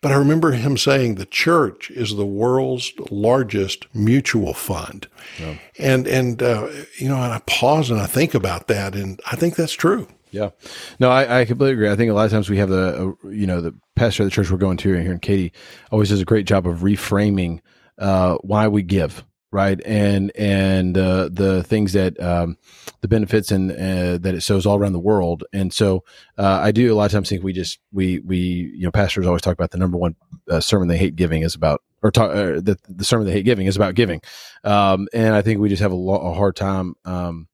But 0.00 0.10
I 0.10 0.16
remember 0.16 0.52
him 0.52 0.76
saying 0.76 1.14
the 1.14 1.26
church 1.26 1.90
is 1.92 2.16
the 2.16 2.26
world's 2.26 2.92
largest 3.10 3.86
mutual 3.94 4.54
fund. 4.54 5.06
Yeah. 5.38 5.54
And, 5.78 6.08
and 6.08 6.42
uh, 6.42 6.68
you 6.98 7.08
know, 7.08 7.22
and 7.22 7.32
I 7.32 7.40
pause 7.46 7.90
and 7.90 8.00
I 8.00 8.06
think 8.06 8.34
about 8.34 8.66
that, 8.66 8.96
and 8.96 9.20
I 9.30 9.36
think 9.36 9.54
that's 9.54 9.72
true. 9.72 10.08
Yeah, 10.32 10.50
no, 10.98 11.10
I, 11.10 11.40
I, 11.40 11.44
completely 11.44 11.74
agree. 11.74 11.90
I 11.90 11.94
think 11.94 12.10
a 12.10 12.14
lot 12.14 12.24
of 12.24 12.30
times 12.30 12.48
we 12.48 12.56
have 12.56 12.70
the, 12.70 13.14
uh, 13.22 13.28
you 13.28 13.46
know, 13.46 13.60
the 13.60 13.74
pastor 14.02 14.24
of 14.24 14.26
the 14.26 14.34
church 14.34 14.50
we're 14.50 14.58
going 14.58 14.76
to 14.76 14.92
here 14.94 15.12
in 15.12 15.20
Katy 15.20 15.52
always 15.92 16.08
does 16.08 16.20
a 16.20 16.24
great 16.24 16.44
job 16.44 16.66
of 16.66 16.80
reframing 16.80 17.60
uh, 18.00 18.34
why 18.38 18.66
we 18.66 18.82
give, 18.82 19.24
right? 19.52 19.80
And 19.86 20.32
and 20.36 20.98
uh, 20.98 21.28
the 21.30 21.62
things 21.62 21.92
that 21.92 22.20
um, 22.20 22.58
the 23.00 23.06
benefits 23.06 23.52
and 23.52 23.70
uh, 23.70 24.18
that 24.18 24.34
it 24.34 24.42
shows 24.42 24.66
all 24.66 24.76
around 24.76 24.94
the 24.94 24.98
world. 24.98 25.44
And 25.52 25.72
so 25.72 26.02
uh, 26.36 26.58
I 26.60 26.72
do 26.72 26.92
a 26.92 26.96
lot 26.96 27.04
of 27.04 27.12
times 27.12 27.28
think 27.28 27.44
we 27.44 27.52
just 27.52 27.78
we 27.92 28.18
we 28.18 28.38
you 28.74 28.82
know 28.82 28.90
pastors 28.90 29.24
always 29.24 29.42
talk 29.42 29.54
about 29.54 29.70
the 29.70 29.78
number 29.78 29.98
one 29.98 30.16
uh, 30.50 30.58
sermon 30.58 30.88
they 30.88 30.98
hate 30.98 31.14
giving 31.14 31.42
is 31.42 31.54
about 31.54 31.80
or 32.02 32.10
talk, 32.10 32.30
uh, 32.30 32.60
the 32.60 32.76
the 32.88 33.04
sermon 33.04 33.24
they 33.24 33.32
hate 33.32 33.44
giving 33.44 33.68
is 33.68 33.76
about 33.76 33.94
giving. 33.94 34.20
Um, 34.64 35.06
and 35.14 35.32
I 35.32 35.42
think 35.42 35.60
we 35.60 35.68
just 35.68 35.82
have 35.82 35.92
a, 35.92 35.94
lo- 35.94 36.32
a 36.32 36.34
hard 36.34 36.56
time. 36.56 36.94
Um, 37.04 37.46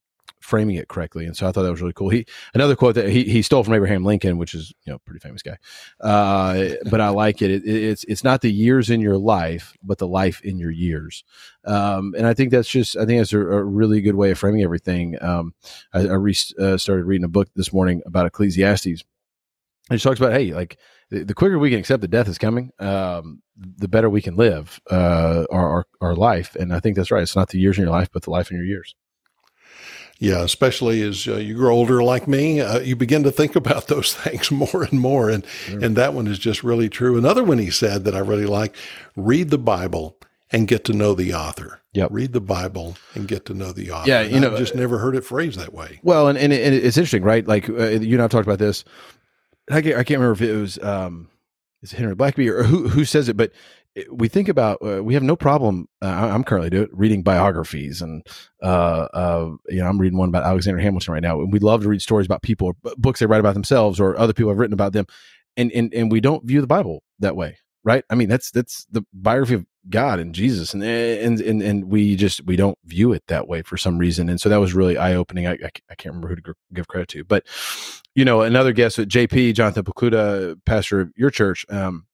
framing 0.48 0.76
it 0.76 0.88
correctly. 0.88 1.26
And 1.26 1.36
so 1.36 1.46
I 1.46 1.52
thought 1.52 1.62
that 1.62 1.70
was 1.70 1.82
really 1.82 1.92
cool. 1.92 2.08
He 2.08 2.24
another 2.54 2.74
quote 2.74 2.94
that 2.94 3.10
he, 3.10 3.24
he 3.24 3.42
stole 3.42 3.62
from 3.62 3.74
Abraham 3.74 4.02
Lincoln, 4.04 4.38
which 4.38 4.54
is 4.54 4.72
you 4.86 4.92
know 4.92 4.98
pretty 5.00 5.20
famous 5.20 5.42
guy, 5.42 5.58
uh, 6.00 6.74
but 6.90 7.00
I 7.00 7.10
like 7.10 7.42
it. 7.42 7.50
it. 7.50 7.66
It's 7.66 8.04
it's 8.04 8.24
not 8.24 8.40
the 8.40 8.52
years 8.52 8.88
in 8.88 9.00
your 9.00 9.18
life, 9.18 9.76
but 9.82 9.98
the 9.98 10.08
life 10.08 10.40
in 10.40 10.58
your 10.58 10.70
years. 10.70 11.22
Um, 11.64 12.14
and 12.16 12.26
I 12.26 12.32
think 12.34 12.50
that's 12.50 12.68
just 12.68 12.96
I 12.96 13.04
think 13.04 13.20
that's 13.20 13.34
a, 13.34 13.40
a 13.40 13.62
really 13.62 14.00
good 14.00 14.14
way 14.16 14.30
of 14.30 14.38
framing 14.38 14.62
everything. 14.62 15.22
Um, 15.22 15.54
I, 15.92 16.00
I 16.00 16.14
re- 16.14 16.34
uh, 16.58 16.78
started 16.78 17.04
reading 17.04 17.24
a 17.24 17.28
book 17.28 17.48
this 17.54 17.72
morning 17.72 18.02
about 18.06 18.26
Ecclesiastes. 18.26 19.04
And 19.90 19.98
he 19.98 20.02
talks 20.02 20.20
about 20.20 20.32
hey, 20.32 20.52
like 20.52 20.78
the, 21.10 21.24
the, 21.24 21.34
quicker 21.34 21.58
we 21.58 21.70
can 21.70 21.78
accept 21.78 22.02
that 22.02 22.10
death 22.10 22.28
is 22.28 22.36
coming, 22.36 22.72
um, 22.78 23.42
the 23.56 23.88
better 23.88 24.10
we 24.10 24.20
can 24.20 24.36
live 24.36 24.80
uh, 24.90 25.44
our, 25.50 25.68
our 25.68 25.86
our 26.00 26.14
life. 26.14 26.56
And 26.56 26.74
I 26.74 26.80
think 26.80 26.96
that's 26.96 27.10
right. 27.10 27.22
It's 27.22 27.36
not 27.36 27.48
the 27.48 27.58
years 27.58 27.78
in 27.78 27.84
your 27.84 27.92
life, 27.92 28.10
but 28.12 28.22
the 28.22 28.30
life 28.30 28.50
in 28.50 28.56
your 28.58 28.66
years. 28.66 28.94
Yeah, 30.18 30.42
especially 30.42 31.00
as 31.02 31.28
uh, 31.28 31.36
you 31.36 31.54
grow 31.54 31.74
older 31.74 32.02
like 32.02 32.26
me, 32.26 32.60
uh, 32.60 32.80
you 32.80 32.96
begin 32.96 33.22
to 33.22 33.30
think 33.30 33.54
about 33.56 33.86
those 33.86 34.14
things 34.14 34.50
more 34.50 34.82
and 34.82 35.00
more. 35.00 35.30
And, 35.30 35.46
sure. 35.46 35.84
and 35.84 35.96
that 35.96 36.14
one 36.14 36.26
is 36.26 36.38
just 36.38 36.64
really 36.64 36.88
true. 36.88 37.16
Another 37.16 37.44
one 37.44 37.58
he 37.58 37.70
said 37.70 38.04
that 38.04 38.14
I 38.14 38.18
really 38.18 38.46
like 38.46 38.74
read 39.16 39.50
the 39.50 39.58
Bible 39.58 40.16
and 40.50 40.66
get 40.66 40.84
to 40.84 40.92
know 40.92 41.14
the 41.14 41.34
author. 41.34 41.80
Yep. 41.92 42.08
Read 42.12 42.32
the 42.32 42.40
Bible 42.40 42.96
and 43.14 43.28
get 43.28 43.46
to 43.46 43.54
know 43.54 43.72
the 43.72 43.90
author. 43.90 44.08
Yeah, 44.08 44.22
you 44.22 44.40
know, 44.40 44.52
I've 44.52 44.58
just 44.58 44.74
never 44.74 44.98
heard 44.98 45.16
it 45.16 45.24
phrased 45.24 45.58
that 45.58 45.72
way. 45.72 46.00
Well, 46.02 46.28
and, 46.28 46.38
and, 46.38 46.52
it, 46.52 46.64
and 46.64 46.74
it's 46.74 46.96
interesting, 46.96 47.22
right? 47.22 47.46
Like 47.46 47.68
uh, 47.68 47.88
you 47.88 48.14
and 48.14 48.22
I've 48.22 48.30
talked 48.30 48.46
about 48.46 48.58
this. 48.58 48.84
I 49.70 49.82
can't, 49.82 49.96
I 49.96 50.04
can't 50.04 50.20
remember 50.20 50.32
if 50.32 50.42
it 50.42 50.56
was 50.56 50.78
um, 50.78 51.28
is 51.82 51.92
Henry 51.92 52.14
Blackaby 52.14 52.48
or 52.48 52.62
who 52.62 52.88
who 52.88 53.04
says 53.04 53.28
it, 53.28 53.36
but 53.36 53.52
we 54.10 54.28
think 54.28 54.48
about 54.48 54.78
uh, 54.82 55.02
we 55.02 55.14
have 55.14 55.22
no 55.22 55.36
problem 55.36 55.88
uh, 56.02 56.06
i'm 56.06 56.44
currently 56.44 56.70
doing 56.70 56.88
reading 56.92 57.22
biographies 57.22 58.02
and 58.02 58.26
uh, 58.62 59.48
you 59.68 59.80
know 59.80 59.86
i'm 59.86 59.98
reading 59.98 60.18
one 60.18 60.28
about 60.28 60.44
alexander 60.44 60.80
hamilton 60.80 61.12
right 61.12 61.22
now 61.22 61.40
and 61.40 61.52
we 61.52 61.58
love 61.58 61.82
to 61.82 61.88
read 61.88 62.02
stories 62.02 62.26
about 62.26 62.42
people 62.42 62.68
or 62.68 62.92
books 62.96 63.20
they 63.20 63.26
write 63.26 63.40
about 63.40 63.54
themselves 63.54 64.00
or 64.00 64.18
other 64.18 64.32
people 64.32 64.50
have 64.50 64.58
written 64.58 64.74
about 64.74 64.92
them 64.92 65.06
and 65.56 65.72
and, 65.72 65.92
and 65.94 66.10
we 66.12 66.20
don't 66.20 66.44
view 66.44 66.60
the 66.60 66.66
bible 66.66 67.02
that 67.18 67.36
way 67.36 67.56
right? 67.84 68.04
I 68.10 68.14
mean 68.14 68.28
that's 68.28 68.50
that's 68.50 68.86
the 68.90 69.04
biography 69.12 69.54
of 69.54 69.66
god 69.88 70.18
and 70.18 70.34
jesus 70.34 70.74
and 70.74 70.84
and 70.84 71.40
and, 71.40 71.62
and 71.62 71.84
we 71.86 72.14
just 72.14 72.44
we 72.44 72.56
don't 72.56 72.76
view 72.84 73.14
it 73.14 73.22
that 73.28 73.48
way 73.48 73.62
for 73.62 73.78
some 73.78 73.96
reason 73.96 74.28
and 74.28 74.38
so 74.38 74.50
that 74.50 74.60
was 74.60 74.74
really 74.74 74.98
eye-opening 74.98 75.46
i, 75.46 75.52
I, 75.52 75.70
I 75.88 75.94
can't 75.94 76.14
remember 76.14 76.28
who 76.28 76.36
to 76.36 76.54
give 76.74 76.88
credit 76.88 77.08
to 77.10 77.24
but 77.24 77.46
you 78.14 78.22
know 78.22 78.42
another 78.42 78.72
guest 78.72 78.98
jp 78.98 79.54
jonathan 79.54 79.84
pokluda 79.84 80.56
pastor 80.66 81.00
of 81.00 81.12
your 81.16 81.30
church 81.30 81.64
um, 81.70 82.04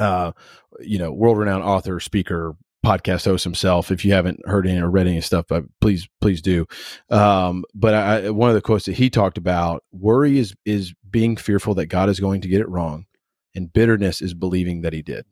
uh, 0.00 0.32
you 0.80 0.98
know, 0.98 1.12
world 1.12 1.38
renowned 1.38 1.62
author, 1.62 2.00
speaker, 2.00 2.56
podcast 2.84 3.26
host 3.26 3.44
himself. 3.44 3.90
If 3.90 4.04
you 4.04 4.12
haven't 4.12 4.46
heard 4.46 4.66
any 4.66 4.80
or 4.80 4.90
read 4.90 5.06
any 5.06 5.20
stuff, 5.20 5.46
but 5.48 5.64
please, 5.80 6.08
please 6.20 6.40
do. 6.40 6.66
Um, 7.10 7.64
but 7.74 7.94
I, 7.94 8.30
one 8.30 8.48
of 8.48 8.54
the 8.54 8.62
quotes 8.62 8.86
that 8.86 8.96
he 8.96 9.10
talked 9.10 9.38
about: 9.38 9.84
worry 9.92 10.38
is 10.38 10.54
is 10.64 10.94
being 11.08 11.36
fearful 11.36 11.74
that 11.74 11.86
God 11.86 12.08
is 12.08 12.20
going 12.20 12.40
to 12.40 12.48
get 12.48 12.60
it 12.60 12.68
wrong, 12.68 13.06
and 13.54 13.72
bitterness 13.72 14.22
is 14.22 14.34
believing 14.34 14.82
that 14.82 14.92
He 14.92 15.02
did. 15.02 15.26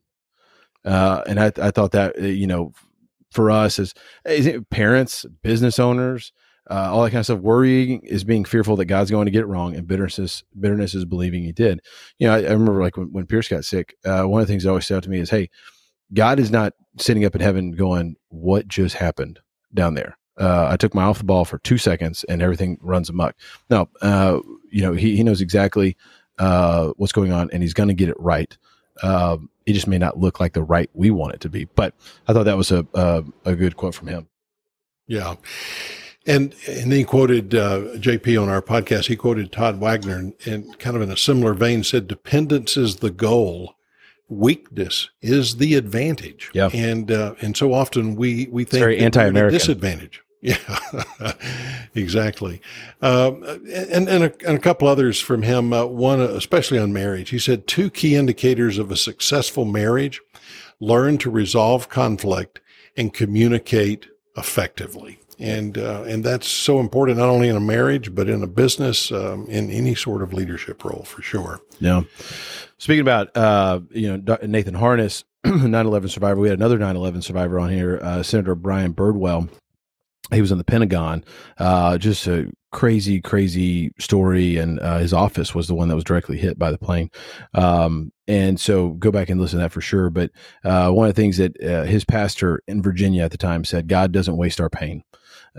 Uh, 0.85 1.23
and 1.27 1.39
I, 1.39 1.51
I 1.61 1.71
thought 1.71 1.91
that 1.91 2.19
uh, 2.19 2.25
you 2.25 2.47
know, 2.47 2.71
for 3.31 3.51
us 3.51 3.79
as, 3.79 3.93
as 4.25 4.47
parents, 4.69 5.25
business 5.41 5.79
owners, 5.79 6.31
uh, 6.69 6.89
all 6.91 7.03
that 7.03 7.11
kind 7.11 7.19
of 7.19 7.25
stuff. 7.25 7.39
Worrying 7.39 8.01
is 8.03 8.23
being 8.23 8.45
fearful 8.45 8.75
that 8.77 8.85
God's 8.85 9.11
going 9.11 9.25
to 9.25 9.31
get 9.31 9.41
it 9.41 9.47
wrong, 9.47 9.75
and 9.75 9.87
bitterness 9.87 10.43
bitterness 10.59 10.95
is 10.95 11.05
believing 11.05 11.43
He 11.43 11.51
did. 11.51 11.81
You 12.17 12.27
know, 12.27 12.35
I, 12.35 12.37
I 12.39 12.51
remember 12.51 12.81
like 12.81 12.97
when, 12.97 13.11
when 13.11 13.25
Pierce 13.25 13.47
got 13.47 13.65
sick. 13.65 13.95
Uh, 14.05 14.23
one 14.23 14.41
of 14.41 14.47
the 14.47 14.51
things 14.51 14.63
that 14.63 14.69
always 14.69 14.85
stood 14.85 14.97
out 14.97 15.03
to 15.03 15.09
me 15.09 15.19
is, 15.19 15.29
"Hey, 15.29 15.49
God 16.13 16.39
is 16.39 16.51
not 16.51 16.73
sitting 16.97 17.25
up 17.25 17.35
in 17.35 17.41
heaven 17.41 17.71
going, 17.71 18.15
what 18.29 18.67
just 18.67 18.95
happened 18.95 19.39
down 19.73 19.93
there? 19.93 20.17
uh, 20.39 20.67
I 20.71 20.77
took 20.77 20.95
my 20.95 21.03
off 21.03 21.17
the 21.17 21.25
ball 21.25 21.45
for 21.45 21.59
two 21.59 21.77
seconds 21.77 22.23
and 22.23 22.41
everything 22.41 22.77
runs 22.81 23.09
amok. 23.09 23.35
No, 23.69 23.89
uh, 24.01 24.39
you 24.71 24.81
know, 24.81 24.93
he, 24.93 25.17
he 25.17 25.23
knows 25.23 25.41
exactly 25.41 25.97
uh, 26.39 26.93
what's 26.95 27.11
going 27.11 27.31
on 27.31 27.49
and 27.51 27.61
he's 27.61 27.73
going 27.73 27.89
to 27.89 27.93
get 27.95 28.09
it 28.09 28.19
right. 28.19 28.57
Uh, 29.03 29.37
it 29.65 29.73
just 29.73 29.87
may 29.87 29.97
not 29.97 30.17
look 30.17 30.39
like 30.39 30.53
the 30.53 30.63
right 30.63 30.89
we 30.93 31.11
want 31.11 31.33
it 31.33 31.41
to 31.41 31.49
be. 31.49 31.65
But 31.65 31.93
I 32.27 32.33
thought 32.33 32.43
that 32.43 32.57
was 32.57 32.71
a, 32.71 32.87
a, 32.93 33.23
a 33.45 33.55
good 33.55 33.75
quote 33.75 33.93
from 33.93 34.07
him. 34.07 34.27
Yeah. 35.07 35.35
And 36.25 36.53
and 36.67 36.91
he 36.91 37.03
quoted 37.03 37.55
uh, 37.55 37.79
JP 37.95 38.41
on 38.41 38.49
our 38.49 38.61
podcast. 38.61 39.07
He 39.07 39.15
quoted 39.15 39.51
Todd 39.51 39.79
Wagner 39.79 40.17
and, 40.17 40.33
and, 40.45 40.77
kind 40.77 40.95
of 40.95 41.01
in 41.01 41.11
a 41.11 41.17
similar 41.17 41.53
vein 41.53 41.83
said, 41.83 42.07
"Dependence 42.07 42.75
is 42.75 42.97
the 42.97 43.09
goal, 43.09 43.75
weakness 44.27 45.09
is 45.21 45.57
the 45.57 45.75
advantage." 45.75 46.51
Yeah. 46.53 46.69
And 46.73 47.11
uh, 47.11 47.35
and 47.41 47.55
so 47.55 47.73
often 47.73 48.15
we 48.15 48.47
we 48.51 48.65
think 48.65 48.81
very 48.81 48.99
anti-American 48.99 49.57
disadvantage. 49.57 50.21
Yeah, 50.41 50.55
exactly. 51.95 52.61
Um, 53.01 53.43
and 53.43 54.07
and 54.07 54.23
a, 54.23 54.33
and 54.47 54.57
a, 54.57 54.59
couple 54.59 54.87
others 54.87 55.19
from 55.19 55.41
him. 55.41 55.73
Uh, 55.73 55.83
one, 55.83 56.21
especially 56.21 56.79
on 56.79 56.93
marriage, 56.93 57.31
he 57.31 57.39
said 57.39 57.67
two 57.67 57.89
key 57.89 58.15
indicators 58.15 58.77
of 58.77 58.89
a 58.89 58.95
successful 58.95 59.65
marriage: 59.65 60.21
learn 60.79 61.17
to 61.17 61.29
resolve 61.29 61.89
conflict 61.89 62.61
and 62.95 63.13
communicate 63.13 64.07
effectively. 64.37 65.19
And 65.39 65.77
uh, 65.77 66.03
and 66.03 66.23
that's 66.23 66.47
so 66.47 66.79
important 66.79 67.17
not 67.17 67.29
only 67.29 67.47
in 67.47 67.55
a 67.55 67.61
marriage 67.61 68.13
but 68.13 68.27
in 68.27 68.43
a 68.43 68.47
business, 68.47 69.11
um, 69.11 69.45
in 69.47 69.69
any 69.71 69.95
sort 69.95 70.21
of 70.21 70.33
leadership 70.33 70.83
role 70.83 71.03
for 71.03 71.21
sure. 71.21 71.61
Yeah. 71.79 72.01
Speaking 72.77 73.01
about 73.01 73.35
uh, 73.37 73.79
you 73.91 74.17
know 74.17 74.37
Nathan 74.45 74.73
Harness, 74.73 75.23
9/11 75.45 76.09
survivor, 76.09 76.41
we 76.41 76.49
had 76.49 76.59
another 76.59 76.77
9/11 76.77 77.23
survivor 77.23 77.59
on 77.59 77.69
here, 77.69 77.99
uh, 78.01 78.21
Senator 78.21 78.55
Brian 78.55 78.93
Birdwell 78.93 79.49
he 80.31 80.41
was 80.41 80.51
in 80.51 80.57
the 80.57 80.63
Pentagon. 80.63 81.23
Uh, 81.57 81.97
just 81.97 82.27
a 82.27 82.51
crazy, 82.71 83.19
crazy 83.21 83.91
story. 83.99 84.57
And 84.57 84.79
uh, 84.79 84.99
his 84.99 85.13
office 85.13 85.55
was 85.55 85.67
the 85.67 85.75
one 85.75 85.87
that 85.87 85.95
was 85.95 86.03
directly 86.03 86.37
hit 86.37 86.59
by 86.59 86.71
the 86.71 86.77
plane. 86.77 87.09
Um, 87.53 88.11
and 88.27 88.59
so 88.59 88.89
go 88.89 89.11
back 89.11 89.29
and 89.29 89.41
listen 89.41 89.57
to 89.57 89.63
that 89.63 89.71
for 89.71 89.81
sure. 89.81 90.09
But 90.09 90.31
uh, 90.63 90.91
one 90.91 91.07
of 91.07 91.15
the 91.15 91.21
things 91.21 91.37
that 91.37 91.61
uh, 91.63 91.83
his 91.83 92.05
pastor 92.05 92.61
in 92.67 92.81
Virginia 92.81 93.23
at 93.23 93.31
the 93.31 93.37
time 93.37 93.63
said, 93.63 93.87
God 93.87 94.11
doesn't 94.11 94.37
waste 94.37 94.61
our 94.61 94.69
pain. 94.69 95.03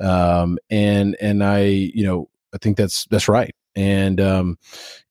Um, 0.00 0.58
and 0.70 1.16
and 1.20 1.44
I, 1.44 1.60
you 1.62 2.04
know, 2.04 2.28
I 2.54 2.58
think 2.58 2.76
that's 2.76 3.06
that's 3.06 3.28
right. 3.28 3.54
And 3.76 4.20
um, 4.20 4.58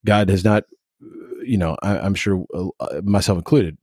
God 0.06 0.30
has 0.30 0.44
not, 0.44 0.66
you 1.44 1.58
know, 1.58 1.78
I, 1.82 2.06
am 2.06 2.16
sure 2.16 2.46
uh, 2.54 3.02
myself 3.04 3.38
included, 3.38 3.78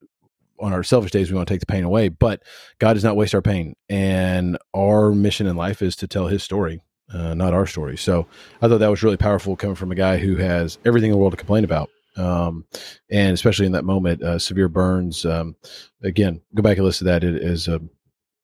on 0.58 0.72
our 0.72 0.82
selfish 0.82 1.10
days, 1.10 1.30
we 1.30 1.36
want 1.36 1.48
to 1.48 1.54
take 1.54 1.60
the 1.60 1.66
pain 1.66 1.84
away, 1.84 2.08
but 2.08 2.42
God 2.78 2.94
does 2.94 3.04
not 3.04 3.16
waste 3.16 3.34
our 3.34 3.42
pain. 3.42 3.74
And 3.88 4.58
our 4.74 5.12
mission 5.12 5.46
in 5.46 5.56
life 5.56 5.82
is 5.82 5.96
to 5.96 6.06
tell 6.06 6.28
his 6.28 6.42
story, 6.42 6.82
uh, 7.12 7.34
not 7.34 7.54
our 7.54 7.66
story. 7.66 7.96
So 7.96 8.26
I 8.60 8.68
thought 8.68 8.78
that 8.78 8.90
was 8.90 9.02
really 9.02 9.16
powerful 9.16 9.56
coming 9.56 9.76
from 9.76 9.92
a 9.92 9.96
guy 9.96 10.18
who 10.18 10.36
has 10.36 10.78
everything 10.84 11.10
in 11.10 11.12
the 11.12 11.18
world 11.18 11.32
to 11.32 11.38
complain 11.38 11.64
about. 11.64 11.90
Um, 12.16 12.64
and 13.10 13.34
especially 13.34 13.66
in 13.66 13.72
that 13.72 13.84
moment, 13.84 14.22
uh, 14.22 14.38
severe 14.38 14.68
burns. 14.68 15.26
Um, 15.26 15.54
again, 16.02 16.40
go 16.54 16.62
back 16.62 16.78
and 16.78 16.86
listen 16.86 17.06
to 17.06 17.12
that. 17.12 17.24
It 17.24 17.36
is 17.36 17.68
a, 17.68 17.80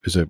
is 0.05 0.17
a, 0.17 0.29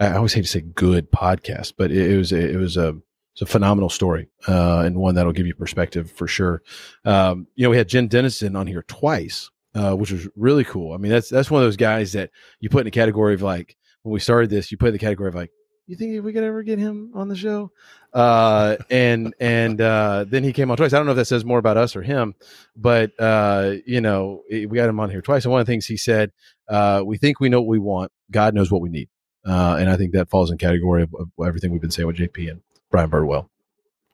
I 0.00 0.16
always 0.16 0.32
hate 0.32 0.42
to 0.42 0.48
say 0.48 0.60
good 0.60 1.10
podcast, 1.10 1.74
but 1.76 1.90
it, 1.90 2.10
it 2.12 2.16
was, 2.16 2.32
it 2.32 2.56
was 2.56 2.76
a, 2.76 2.96
it's 3.34 3.42
a 3.42 3.46
phenomenal 3.46 3.88
story 3.88 4.28
uh, 4.46 4.80
and 4.80 4.96
one 4.96 5.14
that'll 5.14 5.32
give 5.32 5.46
you 5.46 5.54
perspective 5.54 6.10
for 6.10 6.26
sure. 6.26 6.62
Um, 7.04 7.46
you 7.54 7.64
know, 7.64 7.70
we 7.70 7.78
had 7.78 7.88
Jim 7.88 8.08
Denison 8.08 8.56
on 8.56 8.66
here 8.66 8.82
twice 8.82 9.50
uh, 9.74 9.94
which 9.94 10.10
was 10.10 10.28
really 10.36 10.64
cool. 10.64 10.92
I 10.92 10.98
mean, 10.98 11.10
that's 11.10 11.28
that's 11.28 11.50
one 11.50 11.62
of 11.62 11.66
those 11.66 11.76
guys 11.76 12.12
that 12.12 12.30
you 12.60 12.68
put 12.68 12.82
in 12.82 12.86
a 12.86 12.90
category 12.90 13.34
of 13.34 13.42
like 13.42 13.76
when 14.02 14.12
we 14.12 14.20
started 14.20 14.50
this, 14.50 14.70
you 14.70 14.78
put 14.78 14.88
in 14.88 14.92
the 14.92 14.98
category 14.98 15.28
of 15.28 15.34
like, 15.34 15.50
you 15.86 15.96
think 15.96 16.22
we 16.24 16.32
could 16.32 16.44
ever 16.44 16.62
get 16.62 16.78
him 16.78 17.12
on 17.14 17.28
the 17.28 17.36
show? 17.36 17.70
Uh, 18.12 18.76
and 18.90 19.34
and 19.40 19.80
uh, 19.80 20.24
then 20.28 20.44
he 20.44 20.52
came 20.52 20.70
on 20.70 20.76
twice. 20.76 20.92
I 20.92 20.96
don't 20.98 21.06
know 21.06 21.12
if 21.12 21.16
that 21.16 21.24
says 21.24 21.44
more 21.44 21.58
about 21.58 21.76
us 21.76 21.96
or 21.96 22.02
him, 22.02 22.34
but 22.76 23.12
uh, 23.18 23.74
you 23.86 24.00
know, 24.00 24.42
we 24.50 24.66
got 24.66 24.88
him 24.88 25.00
on 25.00 25.10
here 25.10 25.22
twice. 25.22 25.44
And 25.44 25.52
one 25.52 25.60
of 25.60 25.66
the 25.66 25.72
things 25.72 25.86
he 25.86 25.96
said, 25.96 26.32
uh, 26.68 27.02
we 27.04 27.18
think 27.18 27.40
we 27.40 27.48
know 27.48 27.60
what 27.60 27.68
we 27.68 27.78
want. 27.78 28.12
God 28.30 28.54
knows 28.54 28.70
what 28.70 28.82
we 28.82 28.90
need. 28.90 29.08
Uh, 29.44 29.76
and 29.78 29.90
I 29.90 29.96
think 29.96 30.12
that 30.12 30.30
falls 30.30 30.50
in 30.50 30.58
category 30.58 31.02
of, 31.02 31.14
of 31.14 31.30
everything 31.44 31.72
we've 31.72 31.80
been 31.80 31.90
saying 31.90 32.06
with 32.06 32.16
JP 32.16 32.50
and 32.50 32.60
Brian 32.90 33.10
Birdwell. 33.10 33.48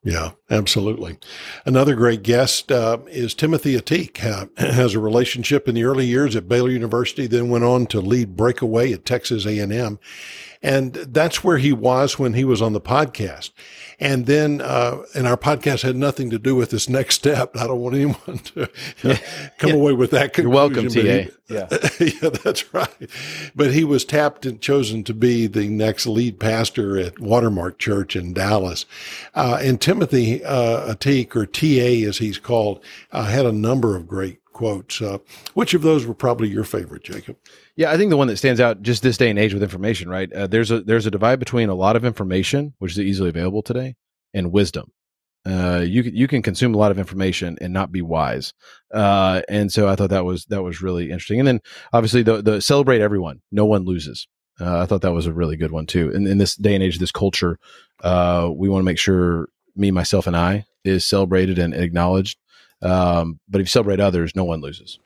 Yeah, 0.04 0.30
absolutely. 0.48 1.18
Another 1.66 1.94
great 1.96 2.22
guest 2.22 2.70
uh, 2.70 2.98
is 3.08 3.34
Timothy. 3.34 3.76
Uh, 3.76 4.46
has 4.56 4.94
a 4.94 5.00
relationship 5.00 5.68
in 5.68 5.74
the 5.74 5.84
early 5.84 6.06
years 6.06 6.36
at 6.36 6.48
Baylor 6.48 6.70
University, 6.70 7.26
then 7.26 7.50
went 7.50 7.64
on 7.64 7.86
to 7.88 8.00
lead 8.00 8.36
Breakaway 8.36 8.92
at 8.92 9.04
Texas 9.04 9.44
A&M, 9.44 9.98
and 10.62 10.94
that's 10.94 11.44
where 11.44 11.58
he 11.58 11.72
was 11.72 12.18
when 12.18 12.34
he 12.34 12.44
was 12.44 12.60
on 12.60 12.72
the 12.72 12.80
podcast. 12.80 13.50
And 14.00 14.26
then, 14.26 14.60
uh, 14.60 15.02
and 15.14 15.26
our 15.26 15.36
podcast 15.36 15.82
had 15.82 15.96
nothing 15.96 16.30
to 16.30 16.38
do 16.38 16.54
with 16.54 16.70
this 16.70 16.88
next 16.88 17.16
step. 17.16 17.56
I 17.56 17.66
don't 17.66 17.80
want 17.80 17.94
anyone 17.96 18.38
to 18.38 18.68
yeah. 19.02 19.18
come 19.58 19.70
yeah. 19.70 19.76
away 19.76 19.92
with 19.92 20.10
that 20.12 20.32
conclusion. 20.32 20.50
You're 20.50 20.54
welcome, 20.54 20.88
TA. 20.88 21.00
He, 21.00 21.30
yeah. 21.48 21.68
yeah, 22.22 22.30
that's 22.30 22.72
right. 22.72 23.10
But 23.54 23.72
he 23.72 23.84
was 23.84 24.04
tapped 24.04 24.46
and 24.46 24.60
chosen 24.60 25.04
to 25.04 25.14
be 25.14 25.46
the 25.46 25.68
next 25.68 26.06
lead 26.06 26.38
pastor 26.38 26.98
at 26.98 27.18
Watermark 27.18 27.78
Church 27.78 28.16
in 28.16 28.32
Dallas. 28.32 28.86
Uh, 29.34 29.58
and 29.60 29.80
Timothy 29.80 30.44
uh, 30.44 30.94
Ateek, 30.94 31.34
or 31.34 31.46
TA 31.46 32.08
as 32.08 32.18
he's 32.18 32.38
called, 32.38 32.82
uh, 33.12 33.24
had 33.24 33.46
a 33.46 33.52
number 33.52 33.96
of 33.96 34.06
great 34.06 34.40
quotes. 34.52 35.00
Uh, 35.00 35.18
which 35.54 35.74
of 35.74 35.82
those 35.82 36.04
were 36.04 36.14
probably 36.14 36.48
your 36.48 36.64
favorite, 36.64 37.04
Jacob? 37.04 37.36
Yeah, 37.78 37.92
I 37.92 37.96
think 37.96 38.10
the 38.10 38.16
one 38.16 38.26
that 38.26 38.38
stands 38.38 38.60
out 38.60 38.82
just 38.82 39.04
this 39.04 39.16
day 39.16 39.30
and 39.30 39.38
age 39.38 39.54
with 39.54 39.62
information, 39.62 40.08
right? 40.08 40.32
Uh, 40.32 40.48
there's 40.48 40.72
a 40.72 40.80
there's 40.80 41.06
a 41.06 41.12
divide 41.12 41.38
between 41.38 41.68
a 41.68 41.76
lot 41.76 41.94
of 41.94 42.04
information, 42.04 42.74
which 42.80 42.90
is 42.90 42.98
easily 42.98 43.28
available 43.28 43.62
today, 43.62 43.94
and 44.34 44.50
wisdom. 44.50 44.90
Uh, 45.46 45.84
you 45.86 46.02
you 46.02 46.26
can 46.26 46.42
consume 46.42 46.74
a 46.74 46.76
lot 46.76 46.90
of 46.90 46.98
information 46.98 47.56
and 47.60 47.72
not 47.72 47.92
be 47.92 48.02
wise, 48.02 48.52
uh, 48.92 49.42
and 49.48 49.70
so 49.70 49.88
I 49.88 49.94
thought 49.94 50.10
that 50.10 50.24
was 50.24 50.44
that 50.46 50.64
was 50.64 50.82
really 50.82 51.04
interesting. 51.04 51.38
And 51.38 51.46
then 51.46 51.60
obviously 51.92 52.24
the 52.24 52.42
the 52.42 52.60
celebrate 52.60 53.00
everyone, 53.00 53.42
no 53.52 53.64
one 53.64 53.84
loses. 53.84 54.26
Uh, 54.60 54.80
I 54.80 54.86
thought 54.86 55.02
that 55.02 55.12
was 55.12 55.26
a 55.26 55.32
really 55.32 55.56
good 55.56 55.70
one 55.70 55.86
too. 55.86 56.10
And 56.12 56.26
in 56.26 56.38
this 56.38 56.56
day 56.56 56.74
and 56.74 56.82
age, 56.82 56.98
this 56.98 57.12
culture, 57.12 57.60
uh, 58.02 58.50
we 58.52 58.68
want 58.68 58.80
to 58.80 58.86
make 58.86 58.98
sure 58.98 59.50
me, 59.76 59.92
myself, 59.92 60.26
and 60.26 60.36
I 60.36 60.64
is 60.82 61.06
celebrated 61.06 61.60
and 61.60 61.72
acknowledged. 61.74 62.40
Um, 62.82 63.38
but 63.48 63.60
if 63.60 63.66
you 63.66 63.70
celebrate 63.70 64.00
others, 64.00 64.34
no 64.34 64.42
one 64.42 64.62
loses. 64.62 64.98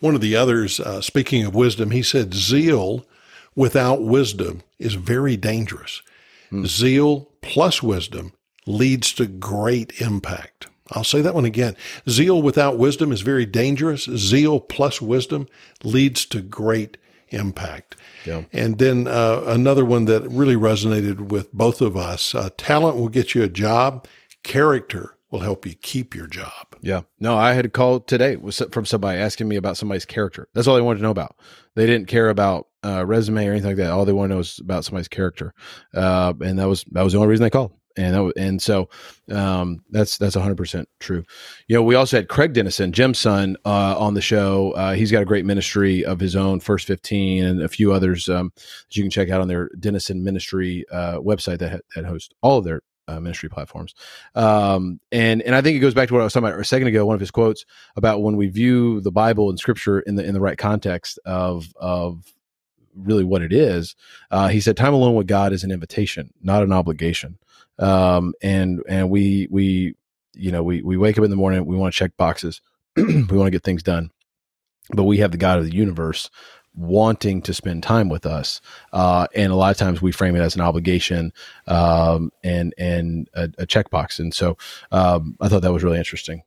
One 0.00 0.14
of 0.14 0.20
the 0.20 0.36
others, 0.36 0.80
uh, 0.80 1.00
speaking 1.00 1.44
of 1.44 1.54
wisdom, 1.54 1.90
he 1.90 2.02
said, 2.02 2.34
Zeal 2.34 3.06
without 3.54 4.02
wisdom 4.02 4.62
is 4.78 4.94
very 4.94 5.36
dangerous. 5.36 6.02
Hmm. 6.50 6.64
Zeal 6.64 7.28
plus 7.42 7.82
wisdom 7.82 8.32
leads 8.66 9.12
to 9.14 9.26
great 9.26 10.00
impact. 10.00 10.66
I'll 10.92 11.04
say 11.04 11.20
that 11.20 11.34
one 11.34 11.44
again. 11.44 11.76
Zeal 12.08 12.42
without 12.42 12.78
wisdom 12.78 13.12
is 13.12 13.20
very 13.20 13.46
dangerous. 13.46 14.04
Zeal 14.04 14.58
plus 14.58 15.00
wisdom 15.00 15.46
leads 15.84 16.24
to 16.26 16.40
great 16.40 16.96
impact. 17.28 17.96
Yeah. 18.24 18.44
And 18.52 18.78
then 18.78 19.06
uh, 19.06 19.44
another 19.46 19.84
one 19.84 20.06
that 20.06 20.28
really 20.28 20.56
resonated 20.56 21.30
with 21.30 21.52
both 21.52 21.80
of 21.80 21.96
us 21.96 22.34
uh, 22.34 22.50
talent 22.56 22.96
will 22.96 23.08
get 23.08 23.34
you 23.34 23.42
a 23.42 23.48
job, 23.48 24.06
character 24.42 25.16
will 25.30 25.40
help 25.40 25.64
you 25.64 25.74
keep 25.74 26.14
your 26.14 26.26
job. 26.26 26.69
Yeah. 26.82 27.02
No, 27.18 27.36
I 27.36 27.52
had 27.52 27.66
a 27.66 27.68
call 27.68 28.00
today 28.00 28.36
from 28.70 28.86
somebody 28.86 29.18
asking 29.18 29.48
me 29.48 29.56
about 29.56 29.76
somebody's 29.76 30.04
character. 30.04 30.48
That's 30.54 30.66
all 30.66 30.74
they 30.74 30.80
wanted 30.80 30.98
to 30.98 31.02
know 31.04 31.10
about. 31.10 31.36
They 31.74 31.86
didn't 31.86 32.08
care 32.08 32.30
about 32.30 32.68
uh, 32.84 33.04
resume 33.04 33.46
or 33.46 33.52
anything 33.52 33.70
like 33.70 33.76
that. 33.76 33.90
All 33.90 34.04
they 34.04 34.12
want 34.12 34.30
to 34.30 34.34
know 34.34 34.40
is 34.40 34.58
about 34.58 34.84
somebody's 34.84 35.08
character. 35.08 35.52
Uh, 35.94 36.32
and 36.40 36.58
that 36.58 36.68
was 36.68 36.84
that 36.92 37.02
was 37.02 37.12
the 37.12 37.18
only 37.18 37.28
reason 37.28 37.44
they 37.44 37.50
called. 37.50 37.72
And 37.96 38.14
that, 38.14 38.32
and 38.36 38.62
so 38.62 38.88
um, 39.30 39.84
that's 39.90 40.16
that's 40.16 40.36
100% 40.36 40.86
true. 41.00 41.24
You 41.66 41.76
know, 41.76 41.82
we 41.82 41.96
also 41.96 42.16
had 42.18 42.28
Craig 42.28 42.52
Denison, 42.52 42.92
Jim's 42.92 43.18
son, 43.18 43.56
uh, 43.64 43.98
on 43.98 44.14
the 44.14 44.22
show. 44.22 44.70
Uh, 44.72 44.94
he's 44.94 45.10
got 45.10 45.22
a 45.22 45.26
great 45.26 45.44
ministry 45.44 46.04
of 46.04 46.20
his 46.20 46.36
own, 46.36 46.60
First 46.60 46.86
15, 46.86 47.44
and 47.44 47.62
a 47.62 47.68
few 47.68 47.92
others 47.92 48.28
um, 48.28 48.52
that 48.54 48.96
you 48.96 49.02
can 49.02 49.10
check 49.10 49.28
out 49.28 49.40
on 49.40 49.48
their 49.48 49.68
Denison 49.78 50.22
Ministry 50.22 50.84
uh, 50.92 51.18
website 51.18 51.58
that, 51.58 51.82
that 51.94 52.04
hosts 52.04 52.32
all 52.42 52.58
of 52.58 52.64
their 52.64 52.80
uh, 53.08 53.20
ministry 53.20 53.48
platforms. 53.48 53.94
Um, 54.34 55.00
and 55.12 55.42
and 55.42 55.54
I 55.54 55.62
think 55.62 55.76
it 55.76 55.80
goes 55.80 55.94
back 55.94 56.08
to 56.08 56.14
what 56.14 56.20
I 56.20 56.24
was 56.24 56.32
talking 56.32 56.48
about 56.48 56.60
a 56.60 56.64
second 56.64 56.88
ago. 56.88 57.06
One 57.06 57.14
of 57.14 57.20
his 57.20 57.30
quotes 57.30 57.64
about 57.96 58.22
when 58.22 58.36
we 58.36 58.48
view 58.48 59.00
the 59.00 59.12
Bible 59.12 59.50
and 59.50 59.58
Scripture 59.58 60.00
in 60.00 60.14
the 60.14 60.24
in 60.24 60.34
the 60.34 60.40
right 60.40 60.58
context 60.58 61.18
of 61.24 61.72
of 61.76 62.32
really 62.94 63.24
what 63.24 63.42
it 63.42 63.52
is. 63.52 63.96
Uh, 64.30 64.48
he 64.48 64.60
said, 64.60 64.76
"Time 64.76 64.94
alone 64.94 65.14
with 65.14 65.26
God 65.26 65.52
is 65.52 65.64
an 65.64 65.70
invitation, 65.70 66.32
not 66.42 66.62
an 66.62 66.72
obligation." 66.72 67.38
Um, 67.78 68.34
and 68.42 68.82
and 68.88 69.10
we 69.10 69.48
we 69.50 69.94
you 70.34 70.52
know 70.52 70.62
we 70.62 70.82
we 70.82 70.96
wake 70.96 71.18
up 71.18 71.24
in 71.24 71.30
the 71.30 71.36
morning, 71.36 71.64
we 71.66 71.76
want 71.76 71.92
to 71.94 71.98
check 71.98 72.16
boxes, 72.16 72.60
we 72.96 73.24
want 73.24 73.46
to 73.46 73.50
get 73.50 73.64
things 73.64 73.82
done, 73.82 74.10
but 74.92 75.04
we 75.04 75.18
have 75.18 75.32
the 75.32 75.38
God 75.38 75.58
of 75.58 75.64
the 75.64 75.74
universe 75.74 76.30
wanting 76.74 77.42
to 77.42 77.54
spend 77.54 77.82
time 77.82 78.08
with 78.08 78.26
us. 78.26 78.60
Uh, 78.92 79.26
and 79.34 79.52
a 79.52 79.56
lot 79.56 79.70
of 79.70 79.76
times 79.76 80.00
we 80.00 80.12
frame 80.12 80.36
it 80.36 80.40
as 80.40 80.54
an 80.54 80.60
obligation 80.60 81.32
um, 81.66 82.32
and 82.42 82.74
and 82.78 83.28
a, 83.34 83.44
a 83.58 83.66
checkbox. 83.66 84.18
And 84.18 84.32
so 84.32 84.56
um, 84.92 85.36
I 85.40 85.48
thought 85.48 85.62
that 85.62 85.72
was 85.72 85.84
really 85.84 85.98
interesting. 85.98 86.42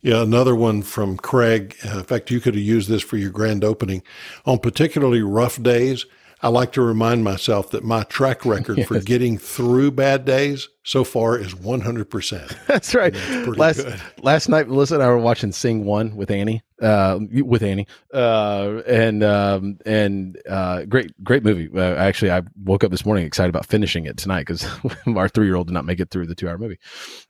Yeah, 0.00 0.22
another 0.22 0.56
one 0.56 0.82
from 0.82 1.16
Craig. 1.16 1.76
In 1.84 2.02
fact, 2.02 2.30
you 2.30 2.40
could 2.40 2.54
have 2.54 2.62
used 2.62 2.88
this 2.88 3.02
for 3.02 3.16
your 3.16 3.30
grand 3.30 3.62
opening. 3.62 4.02
On 4.44 4.58
particularly 4.58 5.22
rough 5.22 5.62
days, 5.62 6.06
I 6.44 6.48
like 6.48 6.72
to 6.72 6.82
remind 6.82 7.22
myself 7.22 7.70
that 7.70 7.84
my 7.84 8.02
track 8.02 8.44
record 8.44 8.78
yes. 8.78 8.88
for 8.88 8.98
getting 8.98 9.38
through 9.38 9.92
bad 9.92 10.24
days 10.24 10.68
so 10.82 11.04
far 11.04 11.38
is 11.38 11.54
100%. 11.54 12.56
That's 12.66 12.96
right. 12.96 13.14
Last 13.46 13.76
good. 13.76 14.00
last 14.22 14.48
night, 14.48 14.66
Melissa 14.66 14.94
and 14.94 15.04
I 15.04 15.06
were 15.06 15.18
watching 15.18 15.52
Sing 15.52 15.84
One 15.84 16.16
with 16.16 16.32
Annie, 16.32 16.62
uh, 16.80 17.20
with 17.30 17.62
Annie, 17.62 17.86
uh, 18.12 18.82
and 18.88 19.22
um, 19.22 19.78
and 19.86 20.36
uh, 20.48 20.84
great 20.86 21.12
great 21.22 21.44
movie. 21.44 21.70
Uh, 21.72 21.94
actually, 21.94 22.32
I 22.32 22.42
woke 22.64 22.82
up 22.82 22.90
this 22.90 23.06
morning 23.06 23.24
excited 23.24 23.50
about 23.50 23.66
finishing 23.66 24.06
it 24.06 24.16
tonight 24.16 24.40
because 24.40 24.66
our 25.06 25.28
three 25.28 25.46
year 25.46 25.54
old 25.54 25.68
did 25.68 25.74
not 25.74 25.84
make 25.84 26.00
it 26.00 26.10
through 26.10 26.26
the 26.26 26.34
two 26.34 26.48
hour 26.48 26.58
movie. 26.58 26.78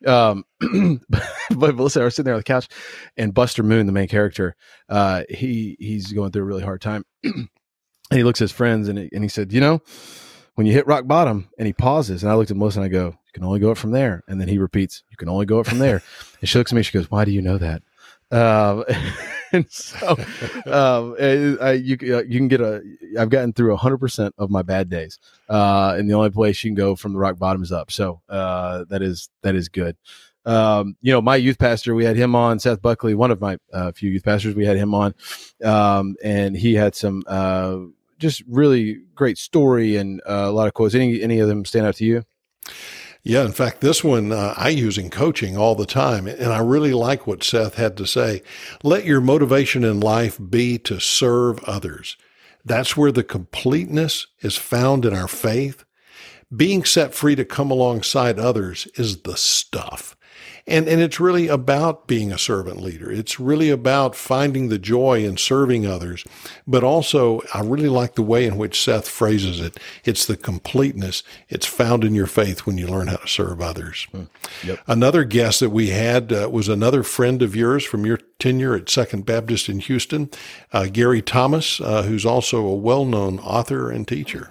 Um, 0.07 0.45
but 1.51 1.77
Melissa 1.77 1.99
and 1.99 2.05
I 2.05 2.07
were 2.07 2.11
sitting 2.11 2.25
there 2.25 2.35
on 2.35 2.41
the 2.41 2.45
couch, 2.45 2.69
and 3.19 3.35
Buster 3.35 3.63
Moon, 3.63 3.85
the 3.85 3.93
main 3.93 4.09
character, 4.09 4.57
uh, 4.89 5.25
he 5.29 5.77
he's 5.79 6.13
going 6.13 6.33
through 6.33 6.45
a 6.45 6.47
really 6.47 6.65
hard 6.65 6.81
time. 6.81 7.05
And 8.13 8.19
he 8.19 8.25
looks 8.25 8.43
at 8.43 8.45
his 8.45 8.53
friends 8.53 8.89
and 8.89 8.99
he, 8.99 9.09
and 9.15 9.25
he 9.25 9.29
said, 9.29 9.55
you 9.55 9.61
know, 9.63 9.81
when 10.57 10.67
you 10.67 10.75
hit 10.75 10.87
rock 10.87 11.07
bottom 11.07 11.49
and 11.57 11.67
he 11.67 11.73
pauses 11.73 12.23
and 12.23 12.31
I 12.31 12.35
looked 12.35 12.51
at 12.51 12.59
Melissa 12.59 12.81
and 12.81 12.85
I 12.85 12.89
go, 12.89 13.07
you 13.07 13.33
can 13.33 13.43
only 13.43 13.59
go 13.59 13.71
up 13.71 13.79
from 13.79 13.93
there. 13.93 14.23
And 14.29 14.39
then 14.39 14.49
he 14.49 14.59
repeats, 14.59 15.03
you 15.09 15.17
can 15.17 15.31
only 15.31 15.47
go 15.47 15.61
up 15.61 15.67
from 15.67 15.79
there. 15.79 16.03
and 16.41 16.47
she 16.47 16.59
looks 16.59 16.71
at 16.71 16.77
me, 16.77 16.83
she 16.83 16.93
goes, 16.93 17.11
why 17.11 17.25
do 17.25 17.31
you 17.31 17.41
know 17.41 17.57
that? 17.57 17.83
Um, 18.31 18.85
and 19.55 19.65
so, 19.71 20.11
um, 20.67 21.17
I, 21.19 21.73
you, 21.73 21.97
uh, 22.15 22.23
you 22.25 22.39
can 22.39 22.49
get 22.49 22.61
a, 22.61 22.83
I've 23.19 23.31
gotten 23.31 23.55
through 23.55 23.75
hundred 23.77 23.97
percent 23.97 24.35
of 24.37 24.51
my 24.51 24.61
bad 24.61 24.91
days. 24.91 25.19
Uh, 25.49 25.95
and 25.97 26.07
the 26.07 26.13
only 26.13 26.29
place 26.29 26.63
you 26.63 26.69
can 26.69 26.75
go 26.75 26.95
from 26.95 27.15
the 27.15 27.19
rock 27.19 27.39
bottom 27.39 27.63
is 27.63 27.73
up. 27.73 27.91
So, 27.91 28.21
uh, 28.29 28.85
that 28.91 29.01
is, 29.01 29.31
that 29.41 29.55
is 29.55 29.71
good. 29.71 29.97
Um, 30.45 30.97
you 31.01 31.13
know, 31.13 31.23
my 31.23 31.37
youth 31.37 31.59
pastor, 31.59 31.95
we 31.95 32.05
had 32.05 32.17
him 32.17 32.35
on, 32.35 32.59
Seth 32.59 32.83
Buckley, 32.83 33.15
one 33.15 33.31
of 33.31 33.41
my 33.41 33.57
uh, 33.73 33.93
few 33.93 34.11
youth 34.11 34.25
pastors, 34.25 34.55
we 34.55 34.67
had 34.67 34.77
him 34.77 34.95
on. 34.95 35.15
Um, 35.65 36.17
and 36.23 36.55
he 36.55 36.75
had 36.75 36.95
some, 36.95 37.23
uh, 37.27 37.79
just 38.23 38.43
really 38.49 39.01
great 39.15 39.37
story 39.37 39.97
and 39.97 40.23
uh, 40.27 40.47
a 40.47 40.53
lot 40.53 40.69
of 40.69 40.75
quotes. 40.75 40.95
Any 40.95 41.21
any 41.21 41.41
of 41.41 41.49
them 41.49 41.65
stand 41.65 41.87
out 41.87 41.97
to 41.97 42.05
you? 42.05 42.23
Yeah, 43.25 43.45
in 43.45 43.53
fact, 43.53 43.81
this 43.81 44.03
one 44.03 44.33
uh, 44.33 44.55
I 44.57 44.71
use 44.71 44.99
in 44.99 45.09
coaching 45.09 45.57
all 45.57 45.77
the 45.77 45.87
time, 45.87 46.27
and 46.27 46.53
I 46.53 46.59
really 46.59 46.93
like 46.93 47.27
what 47.27 47.45
Seth 47.45 47.75
had 47.75 47.97
to 47.99 48.07
say. 48.07 48.43
Let 48.83 49.05
your 49.05 49.21
motivation 49.21 49.85
in 49.85 50.01
life 50.01 50.41
be 50.51 50.79
to 50.79 50.99
serve 50.99 51.63
others. 51.65 52.17
That's 52.65 52.97
where 52.97 53.13
the 53.13 53.23
completeness 53.23 54.27
is 54.41 54.57
found 54.57 55.05
in 55.05 55.15
our 55.15 55.29
faith. 55.29 55.85
Being 56.55 56.85
set 56.85 57.15
free 57.15 57.37
to 57.37 57.45
come 57.45 57.71
alongside 57.71 58.39
others 58.39 58.89
is 58.97 59.23
the 59.23 59.37
stuff. 59.37 60.17
And, 60.67 60.87
and 60.87 61.01
it's 61.01 61.19
really 61.19 61.49
about 61.49 62.07
being 62.07 62.31
a 62.31 62.39
servant 62.39 62.81
leader. 62.81 63.11
It's 63.11 63.41
really 63.41 63.69
about 63.69 64.15
finding 64.15 64.69
the 64.69 64.79
joy 64.79 65.25
in 65.25 65.37
serving 65.37 65.87
others. 65.87 66.25
But 66.67 66.85
also, 66.85 67.43
I 67.53 67.63
really 67.63 67.89
like 67.89 68.15
the 68.15 68.23
way 68.23 68.47
in 68.47 68.57
which 68.57 68.81
Seth 68.81 69.09
phrases 69.09 69.59
it. 69.59 69.81
It's 70.05 70.25
the 70.25 70.37
completeness. 70.37 71.25
It's 71.49 71.67
found 71.67 72.05
in 72.05 72.15
your 72.15 72.29
faith 72.29 72.61
when 72.61 72.79
you 72.79 72.87
learn 72.87 73.09
how 73.09 73.17
to 73.17 73.29
serve 73.29 73.61
others. 73.61 74.07
Hmm. 74.13 74.25
Yep. 74.63 74.79
Another 74.87 75.25
guest 75.25 75.61
that 75.61 75.71
we 75.71 75.89
had 75.91 76.33
uh, 76.33 76.49
was 76.51 76.69
another 76.69 77.03
friend 77.03 77.43
of 77.43 77.57
yours 77.57 77.85
from 77.85 78.07
your 78.07 78.19
tenure 78.39 78.77
at 78.77 78.89
Second 78.89 79.27
Baptist 79.27 79.69
in 79.69 79.81
Houston, 79.81 80.31
uh, 80.73 80.87
Gary 80.87 81.23
Thomas, 81.23 81.81
uh, 81.81 82.03
who's 82.03 82.25
also 82.25 82.65
a 82.65 82.75
well-known 82.75 83.41
author 83.41 83.91
and 83.91 84.07
teacher. 84.07 84.51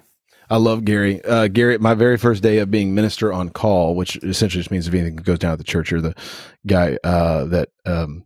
I 0.52 0.58
love 0.58 0.84
Gary. 0.84 1.24
Uh, 1.24 1.48
Gary, 1.48 1.78
my 1.78 1.94
very 1.94 2.18
first 2.18 2.44
day 2.44 2.58
of 2.58 2.70
being 2.70 2.94
minister 2.94 3.32
on 3.32 3.52
call, 3.52 3.96
which 3.96 4.18
essentially 4.18 4.60
just 4.60 4.70
means 4.70 4.86
if 4.86 4.94
anything 4.94 5.16
goes 5.16 5.40
down 5.40 5.54
at 5.54 5.60
the 5.60 5.64
church, 5.64 5.92
you're 5.92 6.02
the 6.02 6.14
guy 6.68 6.98
uh, 7.06 7.46
that 7.46 7.70
um, 7.86 8.26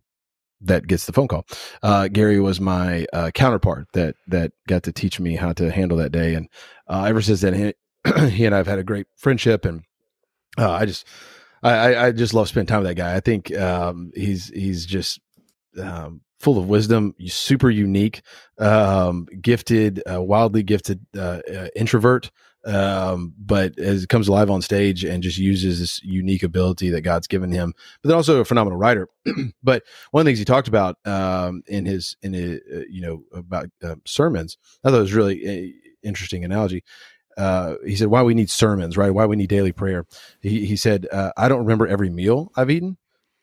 that 0.60 0.88
gets 0.88 1.06
the 1.06 1.12
phone 1.12 1.28
call. 1.28 1.46
Uh, 1.84 2.08
Gary 2.08 2.40
was 2.40 2.60
my 2.60 3.06
uh, 3.12 3.30
counterpart 3.30 3.86
that 3.92 4.16
that 4.26 4.50
got 4.66 4.82
to 4.82 4.92
teach 4.92 5.20
me 5.20 5.36
how 5.36 5.52
to 5.52 5.70
handle 5.70 5.98
that 5.98 6.10
day, 6.10 6.34
and 6.34 6.48
uh, 6.88 7.04
ever 7.04 7.22
since 7.22 7.42
then, 7.42 7.54
he, 7.54 8.28
he, 8.30 8.44
and 8.44 8.56
I've 8.56 8.66
had 8.66 8.80
a 8.80 8.84
great 8.84 9.06
friendship, 9.14 9.64
and 9.64 9.84
uh, 10.58 10.72
I 10.72 10.84
just 10.84 11.06
I, 11.62 12.06
I 12.06 12.10
just 12.10 12.34
love 12.34 12.48
spending 12.48 12.66
time 12.66 12.80
with 12.80 12.88
that 12.88 12.94
guy. 12.96 13.14
I 13.14 13.20
think 13.20 13.56
um, 13.56 14.10
he's 14.16 14.48
he's 14.48 14.84
just 14.84 15.20
um, 15.80 16.22
full 16.46 16.58
of 16.58 16.68
wisdom, 16.68 17.12
super 17.26 17.68
unique, 17.68 18.22
um, 18.58 19.26
gifted, 19.40 20.00
uh, 20.08 20.22
wildly 20.22 20.62
gifted 20.62 21.04
uh, 21.18 21.40
uh, 21.52 21.66
introvert. 21.74 22.30
Um, 22.64 23.34
but 23.36 23.76
as 23.80 24.04
it 24.04 24.10
comes 24.10 24.28
alive 24.28 24.48
on 24.48 24.62
stage 24.62 25.04
and 25.04 25.24
just 25.24 25.38
uses 25.38 25.80
this 25.80 26.00
unique 26.04 26.44
ability 26.44 26.90
that 26.90 27.00
God's 27.00 27.26
given 27.26 27.50
him, 27.50 27.74
but 28.00 28.08
then 28.08 28.16
also 28.16 28.38
a 28.40 28.44
phenomenal 28.44 28.78
writer. 28.78 29.08
but 29.64 29.82
one 30.12 30.20
of 30.20 30.24
the 30.24 30.28
things 30.28 30.38
he 30.38 30.44
talked 30.44 30.68
about 30.68 30.98
um, 31.04 31.64
in 31.66 31.84
his 31.84 32.16
in 32.22 32.32
his, 32.32 32.60
uh, 32.72 32.82
you 32.88 33.02
know 33.02 33.24
about 33.32 33.66
uh, 33.82 33.96
sermons, 34.04 34.56
I 34.84 34.90
thought 34.90 34.98
it 34.98 35.00
was 35.00 35.14
really 35.14 35.48
a 35.48 35.74
interesting 36.04 36.44
analogy. 36.44 36.84
Uh, 37.36 37.74
he 37.84 37.96
said, 37.96 38.06
"Why 38.06 38.22
we 38.22 38.34
need 38.34 38.50
sermons, 38.50 38.96
right? 38.96 39.10
Why 39.10 39.26
we 39.26 39.34
need 39.34 39.48
daily 39.48 39.72
prayer." 39.72 40.06
He, 40.42 40.64
he 40.64 40.76
said, 40.76 41.08
uh, 41.10 41.32
"I 41.36 41.48
don't 41.48 41.66
remember 41.66 41.88
every 41.88 42.08
meal 42.08 42.52
I've 42.54 42.70
eaten, 42.70 42.98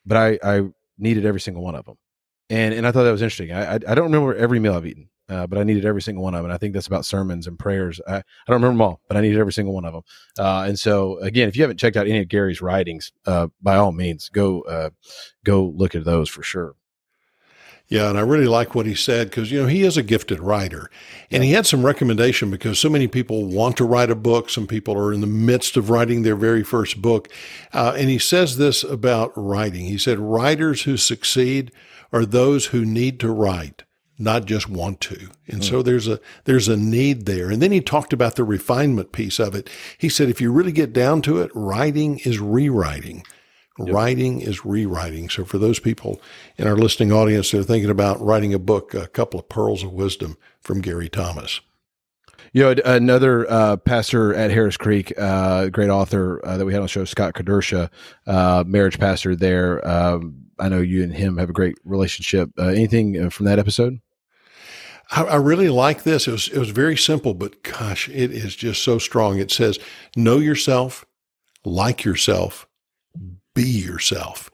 but 0.06 0.16
I, 0.16 0.38
I 0.42 0.62
needed 0.96 1.26
every 1.26 1.40
single 1.40 1.62
one 1.62 1.74
of 1.74 1.84
them." 1.84 1.98
And 2.50 2.74
and 2.74 2.86
I 2.86 2.92
thought 2.92 3.04
that 3.04 3.12
was 3.12 3.22
interesting. 3.22 3.52
I 3.52 3.74
I, 3.74 3.74
I 3.74 3.94
don't 3.94 4.04
remember 4.04 4.34
every 4.34 4.58
meal 4.58 4.74
I've 4.74 4.86
eaten, 4.86 5.08
uh, 5.28 5.46
but 5.46 5.58
I 5.58 5.64
needed 5.64 5.84
every 5.84 6.02
single 6.02 6.22
one 6.22 6.34
of 6.34 6.38
them. 6.38 6.46
And 6.46 6.52
I 6.52 6.58
think 6.58 6.74
that's 6.74 6.86
about 6.86 7.04
sermons 7.04 7.46
and 7.46 7.58
prayers. 7.58 8.00
I, 8.06 8.16
I 8.16 8.22
don't 8.46 8.56
remember 8.62 8.74
them 8.74 8.82
all, 8.82 9.00
but 9.08 9.16
I 9.16 9.20
needed 9.20 9.38
every 9.38 9.52
single 9.52 9.74
one 9.74 9.84
of 9.84 9.92
them. 9.92 10.02
Uh, 10.38 10.64
and 10.68 10.78
so 10.78 11.18
again, 11.18 11.48
if 11.48 11.56
you 11.56 11.62
haven't 11.62 11.78
checked 11.78 11.96
out 11.96 12.06
any 12.06 12.20
of 12.20 12.28
Gary's 12.28 12.60
writings, 12.60 13.12
uh, 13.26 13.48
by 13.62 13.76
all 13.76 13.92
means, 13.92 14.28
go 14.28 14.62
uh, 14.62 14.90
go 15.44 15.72
look 15.76 15.94
at 15.94 16.04
those 16.04 16.28
for 16.28 16.42
sure. 16.42 16.74
Yeah, 17.86 18.08
and 18.08 18.16
I 18.16 18.22
really 18.22 18.46
like 18.46 18.74
what 18.74 18.86
he 18.86 18.94
said 18.94 19.28
because 19.28 19.52
you 19.52 19.60
know 19.60 19.66
he 19.68 19.82
is 19.82 19.98
a 19.98 20.02
gifted 20.02 20.40
writer, 20.40 20.90
and 21.30 21.44
he 21.44 21.52
had 21.52 21.66
some 21.66 21.84
recommendation 21.84 22.50
because 22.50 22.78
so 22.78 22.88
many 22.88 23.06
people 23.08 23.44
want 23.44 23.76
to 23.76 23.84
write 23.84 24.10
a 24.10 24.14
book. 24.14 24.48
Some 24.48 24.66
people 24.66 24.96
are 24.96 25.12
in 25.12 25.20
the 25.20 25.26
midst 25.26 25.76
of 25.76 25.90
writing 25.90 26.22
their 26.22 26.34
very 26.34 26.62
first 26.62 27.02
book, 27.02 27.28
uh, 27.74 27.94
and 27.96 28.08
he 28.08 28.18
says 28.18 28.56
this 28.56 28.84
about 28.84 29.32
writing. 29.36 29.84
He 29.84 29.98
said, 29.98 30.18
"Writers 30.18 30.82
who 30.82 30.96
succeed." 30.96 31.72
Are 32.14 32.24
those 32.24 32.66
who 32.66 32.84
need 32.84 33.18
to 33.20 33.30
write, 33.30 33.82
not 34.18 34.44
just 34.44 34.68
want 34.68 35.00
to. 35.02 35.30
And 35.48 35.60
mm. 35.60 35.64
so 35.64 35.82
there's 35.82 36.06
a 36.06 36.20
there's 36.44 36.68
a 36.68 36.76
need 36.76 37.26
there. 37.26 37.50
And 37.50 37.60
then 37.60 37.72
he 37.72 37.80
talked 37.80 38.12
about 38.12 38.36
the 38.36 38.44
refinement 38.44 39.12
piece 39.12 39.38
of 39.38 39.54
it. 39.54 39.68
He 39.98 40.08
said 40.08 40.28
if 40.28 40.40
you 40.40 40.52
really 40.52 40.72
get 40.72 40.92
down 40.92 41.22
to 41.22 41.38
it, 41.38 41.50
writing 41.54 42.20
is 42.20 42.38
rewriting. 42.38 43.24
Yep. 43.78 43.92
Writing 43.92 44.40
is 44.40 44.64
rewriting. 44.64 45.28
So 45.28 45.44
for 45.44 45.58
those 45.58 45.80
people 45.80 46.22
in 46.56 46.68
our 46.68 46.76
listening 46.76 47.10
audience 47.10 47.50
that 47.50 47.58
are 47.58 47.64
thinking 47.64 47.90
about 47.90 48.20
writing 48.20 48.54
a 48.54 48.58
book, 48.60 48.94
a 48.94 49.08
couple 49.08 49.40
of 49.40 49.48
pearls 49.48 49.82
of 49.82 49.92
wisdom 49.92 50.38
from 50.60 50.80
Gary 50.80 51.08
Thomas. 51.08 51.60
You 52.52 52.62
know, 52.62 52.82
another 52.84 53.50
uh, 53.50 53.76
pastor 53.78 54.32
at 54.32 54.52
Harris 54.52 54.76
Creek, 54.76 55.12
uh, 55.18 55.70
great 55.70 55.90
author 55.90 56.40
uh, 56.46 56.56
that 56.56 56.64
we 56.64 56.72
had 56.72 56.78
on 56.78 56.84
the 56.84 56.88
show, 56.88 57.04
Scott 57.04 57.34
Kedersha, 57.34 57.90
uh, 58.28 58.62
marriage 58.64 59.00
pastor 59.00 59.34
there. 59.34 59.84
Um, 59.88 60.43
I 60.58 60.68
know 60.68 60.80
you 60.80 61.02
and 61.02 61.14
him 61.14 61.36
have 61.38 61.50
a 61.50 61.54
great 61.54 61.76
relationship. 61.84 62.50
Uh, 62.58 62.68
anything 62.68 63.26
uh, 63.26 63.30
from 63.30 63.46
that 63.46 63.58
episode? 63.58 64.00
I, 65.10 65.24
I, 65.24 65.36
really 65.36 65.68
like 65.68 66.02
this. 66.02 66.26
It 66.26 66.32
was 66.32 66.48
it 66.48 66.58
was 66.58 66.70
very 66.70 66.96
simple, 66.96 67.34
but 67.34 67.62
gosh, 67.62 68.08
it 68.08 68.30
is 68.30 68.56
just 68.56 68.82
so 68.82 68.98
strong. 68.98 69.38
It 69.38 69.50
says, 69.50 69.78
"Know 70.16 70.38
yourself, 70.38 71.04
like 71.64 72.04
yourself, 72.04 72.66
be 73.54 73.64
yourself." 73.64 74.50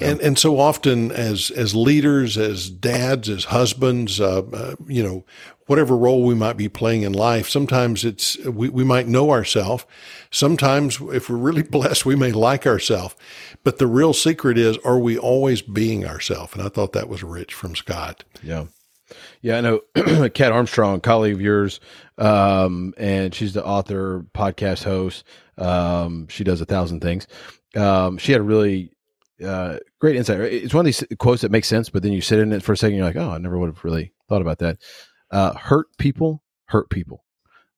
And 0.00 0.20
and 0.20 0.38
so 0.38 0.58
often 0.58 1.12
as 1.12 1.50
as 1.50 1.74
leaders, 1.74 2.38
as 2.38 2.70
dads, 2.70 3.28
as 3.28 3.44
husbands, 3.44 4.20
uh, 4.20 4.42
uh, 4.52 4.74
you 4.86 5.02
know, 5.02 5.24
whatever 5.70 5.96
role 5.96 6.24
we 6.24 6.34
might 6.34 6.56
be 6.56 6.68
playing 6.68 7.02
in 7.02 7.12
life, 7.12 7.48
sometimes 7.48 8.04
it's 8.04 8.36
we, 8.38 8.68
we 8.68 8.82
might 8.82 9.06
know 9.06 9.30
ourselves. 9.30 9.86
Sometimes 10.32 11.00
if 11.12 11.30
we're 11.30 11.36
really 11.36 11.62
blessed, 11.76 12.04
we 12.04 12.16
may 12.16 12.32
like 12.32 12.66
ourselves. 12.66 13.14
But 13.62 13.78
the 13.78 13.86
real 13.86 14.12
secret 14.12 14.58
is 14.58 14.78
are 14.78 14.98
we 14.98 15.16
always 15.16 15.62
being 15.62 16.04
ourselves? 16.04 16.54
And 16.54 16.62
I 16.62 16.70
thought 16.70 16.92
that 16.94 17.08
was 17.08 17.22
rich 17.22 17.54
from 17.54 17.76
Scott. 17.76 18.24
Yeah. 18.42 18.64
Yeah, 19.42 19.58
I 19.58 19.60
know 19.60 19.80
Kat 20.30 20.50
Armstrong, 20.50 21.00
colleague 21.00 21.34
of 21.34 21.40
yours, 21.40 21.78
um, 22.18 22.92
and 22.96 23.32
she's 23.32 23.54
the 23.54 23.64
author, 23.64 24.26
podcast 24.34 24.82
host. 24.82 25.22
Um, 25.56 26.26
she 26.28 26.42
does 26.42 26.60
a 26.60 26.64
thousand 26.64 27.00
things. 27.00 27.28
Um, 27.76 28.18
she 28.18 28.32
had 28.32 28.40
a 28.40 28.44
really 28.44 28.92
uh, 29.44 29.78
great 30.00 30.16
insight. 30.16 30.40
It's 30.40 30.74
one 30.74 30.82
of 30.82 30.86
these 30.86 31.04
quotes 31.18 31.42
that 31.42 31.52
makes 31.52 31.68
sense, 31.68 31.90
but 31.90 32.02
then 32.02 32.12
you 32.12 32.20
sit 32.20 32.40
in 32.40 32.52
it 32.52 32.62
for 32.62 32.72
a 32.72 32.76
second, 32.76 32.96
you're 32.96 33.06
like, 33.06 33.16
oh, 33.16 33.30
I 33.30 33.38
never 33.38 33.58
would 33.58 33.68
have 33.68 33.84
really 33.84 34.12
thought 34.28 34.42
about 34.42 34.58
that. 34.58 34.78
Uh, 35.30 35.54
hurt 35.54 35.86
people 35.98 36.42
hurt 36.66 36.90
people. 36.90 37.24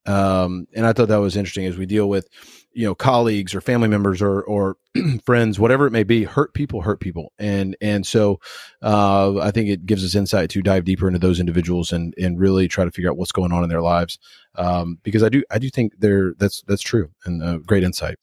Um, 0.05 0.67
and 0.75 0.85
I 0.85 0.93
thought 0.93 1.09
that 1.09 1.17
was 1.17 1.37
interesting 1.37 1.67
as 1.67 1.77
we 1.79 1.87
deal 1.87 2.09
with, 2.09 2.29
you 2.73 2.85
know, 2.85 2.95
colleagues 2.95 3.55
or 3.55 3.61
family 3.61 3.89
members 3.89 4.21
or, 4.21 4.43
or 4.43 4.77
friends, 5.25 5.61
whatever 5.61 5.87
it 5.87 5.93
may 5.93 6.03
be, 6.03 6.25
hurt 6.25 6.55
people, 6.55 6.83
hurt 6.83 6.99
people. 6.99 7.33
And, 7.39 7.77
and 7.81 8.05
so, 8.05 8.41
uh, 8.83 9.39
I 9.39 9.53
think 9.53 9.69
it 9.69 9.87
gives 9.87 10.05
us 10.05 10.17
insight 10.17 10.51
to 10.51 10.63
dive 10.63 10.85
deeper 10.85 11.07
into 11.07 11.21
those 11.21 11.39
individuals 11.39 11.93
and, 11.93 12.15
and 12.21 12.41
really 12.41 12.67
try 12.67 12.85
to 12.85 12.91
figure 12.91 13.11
out 13.11 13.17
what's 13.17 13.33
going 13.33 13.53
on 13.53 13.63
in 13.63 13.69
their 13.69 13.83
lives. 13.83 14.19
Um, 14.57 14.99
because 15.05 15.23
I 15.23 15.29
do, 15.29 15.45
I 15.51 15.59
do 15.59 15.71
think 15.71 15.93
there, 15.99 16.35
that's, 16.37 16.63
that's 16.67 16.83
true 16.83 17.11
and 17.25 17.65
great 17.65 17.85
insight. 17.85 18.19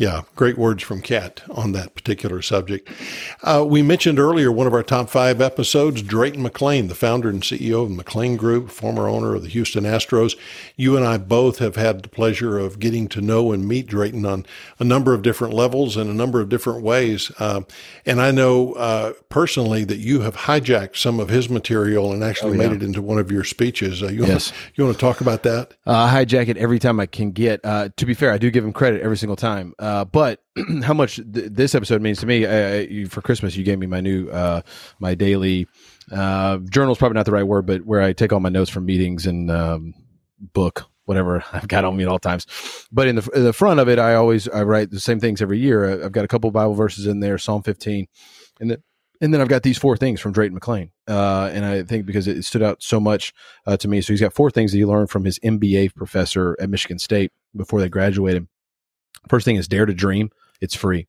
Yeah, 0.00 0.22
great 0.34 0.56
words 0.56 0.82
from 0.82 1.02
Kat 1.02 1.42
on 1.50 1.72
that 1.72 1.94
particular 1.94 2.40
subject. 2.40 2.88
Uh, 3.42 3.66
we 3.68 3.82
mentioned 3.82 4.18
earlier 4.18 4.50
one 4.50 4.66
of 4.66 4.72
our 4.72 4.82
top 4.82 5.10
five 5.10 5.42
episodes, 5.42 6.00
Drayton 6.00 6.42
McLane, 6.42 6.88
the 6.88 6.94
founder 6.94 7.28
and 7.28 7.42
CEO 7.42 7.82
of 7.82 7.94
the 7.94 8.02
McLane 8.02 8.38
Group, 8.38 8.70
former 8.70 9.08
owner 9.08 9.34
of 9.34 9.42
the 9.42 9.50
Houston 9.50 9.84
Astros. 9.84 10.38
You 10.74 10.96
and 10.96 11.04
I 11.04 11.18
both 11.18 11.58
have 11.58 11.76
had 11.76 12.02
the 12.02 12.08
pleasure 12.08 12.58
of 12.58 12.78
getting 12.78 13.08
to 13.08 13.20
know 13.20 13.52
and 13.52 13.68
meet 13.68 13.88
Drayton 13.88 14.24
on 14.24 14.46
a 14.78 14.84
number 14.84 15.12
of 15.12 15.20
different 15.20 15.52
levels 15.52 15.98
and 15.98 16.08
a 16.08 16.14
number 16.14 16.40
of 16.40 16.48
different 16.48 16.82
ways. 16.82 17.30
Uh, 17.38 17.60
and 18.06 18.22
I 18.22 18.30
know 18.30 18.72
uh, 18.76 19.12
personally 19.28 19.84
that 19.84 19.98
you 19.98 20.22
have 20.22 20.34
hijacked 20.34 20.96
some 20.96 21.20
of 21.20 21.28
his 21.28 21.50
material 21.50 22.10
and 22.10 22.24
actually 22.24 22.58
oh, 22.58 22.62
yeah. 22.62 22.68
made 22.68 22.76
it 22.76 22.82
into 22.82 23.02
one 23.02 23.18
of 23.18 23.30
your 23.30 23.44
speeches. 23.44 24.02
Uh, 24.02 24.06
you 24.06 24.24
yes. 24.24 24.50
Want, 24.50 24.70
you 24.76 24.84
want 24.84 24.96
to 24.96 25.00
talk 25.00 25.20
about 25.20 25.42
that? 25.42 25.74
Uh, 25.86 25.92
I 25.92 26.24
hijack 26.24 26.48
it 26.48 26.56
every 26.56 26.78
time 26.78 26.98
I 27.00 27.04
can 27.04 27.32
get. 27.32 27.60
Uh, 27.62 27.90
to 27.98 28.06
be 28.06 28.14
fair, 28.14 28.32
I 28.32 28.38
do 28.38 28.50
give 28.50 28.64
him 28.64 28.72
credit 28.72 29.02
every 29.02 29.18
single 29.18 29.36
time. 29.36 29.74
Uh, 29.90 30.04
but 30.04 30.40
how 30.84 30.94
much 30.94 31.16
th- 31.16 31.50
this 31.50 31.74
episode 31.74 32.00
means 32.00 32.20
to 32.20 32.26
me? 32.26 32.46
Uh, 32.46 32.74
you, 32.88 33.06
for 33.08 33.20
Christmas, 33.22 33.56
you 33.56 33.64
gave 33.64 33.78
me 33.78 33.88
my 33.88 34.00
new 34.00 34.28
uh, 34.28 34.62
my 35.00 35.16
daily 35.16 35.66
uh, 36.12 36.58
journal 36.58 36.92
is 36.92 36.98
probably 36.98 37.16
not 37.16 37.26
the 37.26 37.32
right 37.32 37.46
word, 37.46 37.66
but 37.66 37.84
where 37.84 38.00
I 38.00 38.12
take 38.12 38.32
all 38.32 38.38
my 38.38 38.50
notes 38.50 38.70
from 38.70 38.86
meetings 38.86 39.26
and 39.26 39.50
um, 39.50 39.94
book 40.38 40.88
whatever 41.06 41.44
I've 41.52 41.66
got 41.66 41.84
on 41.84 41.96
me 41.96 42.04
at 42.04 42.08
all 42.08 42.20
times. 42.20 42.46
But 42.92 43.08
in 43.08 43.16
the 43.16 43.28
in 43.34 43.42
the 43.42 43.52
front 43.52 43.80
of 43.80 43.88
it, 43.88 43.98
I 43.98 44.14
always 44.14 44.48
I 44.48 44.62
write 44.62 44.92
the 44.92 45.00
same 45.00 45.18
things 45.18 45.42
every 45.42 45.58
year. 45.58 46.04
I've 46.04 46.12
got 46.12 46.24
a 46.24 46.28
couple 46.28 46.48
Bible 46.52 46.74
verses 46.74 47.08
in 47.08 47.18
there, 47.18 47.36
Psalm 47.36 47.64
15, 47.64 48.06
and 48.60 48.70
then 48.70 48.82
and 49.20 49.34
then 49.34 49.40
I've 49.40 49.48
got 49.48 49.64
these 49.64 49.76
four 49.76 49.96
things 49.96 50.20
from 50.20 50.30
Drayton 50.30 50.58
McLane. 50.58 50.92
uh, 51.08 51.50
and 51.52 51.64
I 51.64 51.82
think 51.82 52.06
because 52.06 52.28
it 52.28 52.44
stood 52.44 52.62
out 52.62 52.80
so 52.80 53.00
much 53.00 53.32
uh, 53.66 53.76
to 53.78 53.88
me. 53.88 54.02
So 54.02 54.12
he's 54.12 54.20
got 54.20 54.34
four 54.34 54.52
things 54.52 54.70
that 54.70 54.78
he 54.78 54.84
learned 54.84 55.10
from 55.10 55.24
his 55.24 55.40
MBA 55.40 55.96
professor 55.96 56.56
at 56.60 56.70
Michigan 56.70 57.00
State 57.00 57.32
before 57.56 57.80
they 57.80 57.88
graduated. 57.88 58.46
First 59.28 59.44
thing 59.44 59.56
is 59.56 59.68
dare 59.68 59.86
to 59.86 59.94
dream. 59.94 60.30
It's 60.60 60.74
free. 60.74 61.06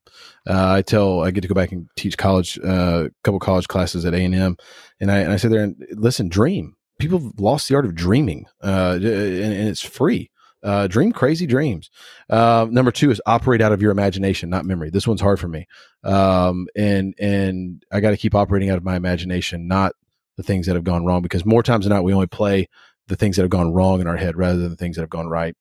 Uh, 0.48 0.74
I 0.74 0.82
tell 0.82 1.22
I 1.22 1.32
get 1.32 1.42
to 1.42 1.48
go 1.48 1.56
back 1.56 1.72
and 1.72 1.90
teach 1.98 2.18
college, 2.18 2.58
a 2.58 2.66
uh, 2.66 3.10
couple 3.24 3.40
college 3.40 3.68
classes 3.68 4.06
at 4.06 4.14
A 4.14 4.24
and 4.24 4.34
M, 4.34 4.58
and 5.00 5.12
I 5.12 5.20
and 5.20 5.32
I 5.32 5.38
sit 5.38 5.52
there 5.52 5.64
and 5.64 5.76
listen, 5.92 6.30
dream. 6.30 6.76
People 7.00 7.20
have 7.20 7.40
lost 7.40 7.68
the 7.68 7.76
art 7.76 7.86
of 7.86 7.96
dreaming, 7.96 8.46
uh, 8.64 8.94
and, 8.96 9.06
and, 9.06 9.68
it's 9.68 9.82
free. 9.82 10.30
Uh, 10.64 10.88
dream 10.88 11.12
crazy 11.12 11.48
dreams. 11.48 11.90
Uh, 12.30 12.68
number 12.70 12.92
two 12.92 13.10
is 13.10 13.22
operate 13.26 13.62
out 13.62 13.72
of 13.72 13.82
your 13.82 13.92
imagination, 13.92 14.50
not 14.50 14.64
memory. 14.64 14.90
This 14.92 15.08
one's 15.08 15.22
hard 15.22 15.40
for 15.40 15.48
me, 15.48 15.68
um, 16.04 16.68
and 16.76 17.14
and 17.20 17.84
I 17.92 18.00
got 18.00 18.12
to 18.12 18.18
keep 18.18 18.36
operating 18.36 18.70
out 18.70 18.78
of 18.78 18.84
my 18.84 18.96
imagination, 18.96 19.68
not 19.68 19.94
the 20.38 20.44
things 20.44 20.68
that 20.68 20.76
have 20.76 20.84
gone 20.84 21.04
wrong. 21.04 21.22
Because 21.24 21.46
more 21.46 21.64
times 21.64 21.86
than 21.86 21.94
not, 21.94 22.04
we 22.04 22.14
only 22.14 22.28
play 22.28 22.70
the 23.08 23.16
things 23.18 23.36
that 23.36 23.42
have 23.42 23.52
gone 23.52 23.74
wrong 23.74 24.00
in 24.00 24.08
our 24.08 24.18
head 24.18 24.38
rather 24.38 24.60
than 24.60 24.70
the 24.70 24.78
things 24.78 24.96
that 24.96 25.02
have 25.02 25.10
gone 25.10 25.28
right. 25.28 25.56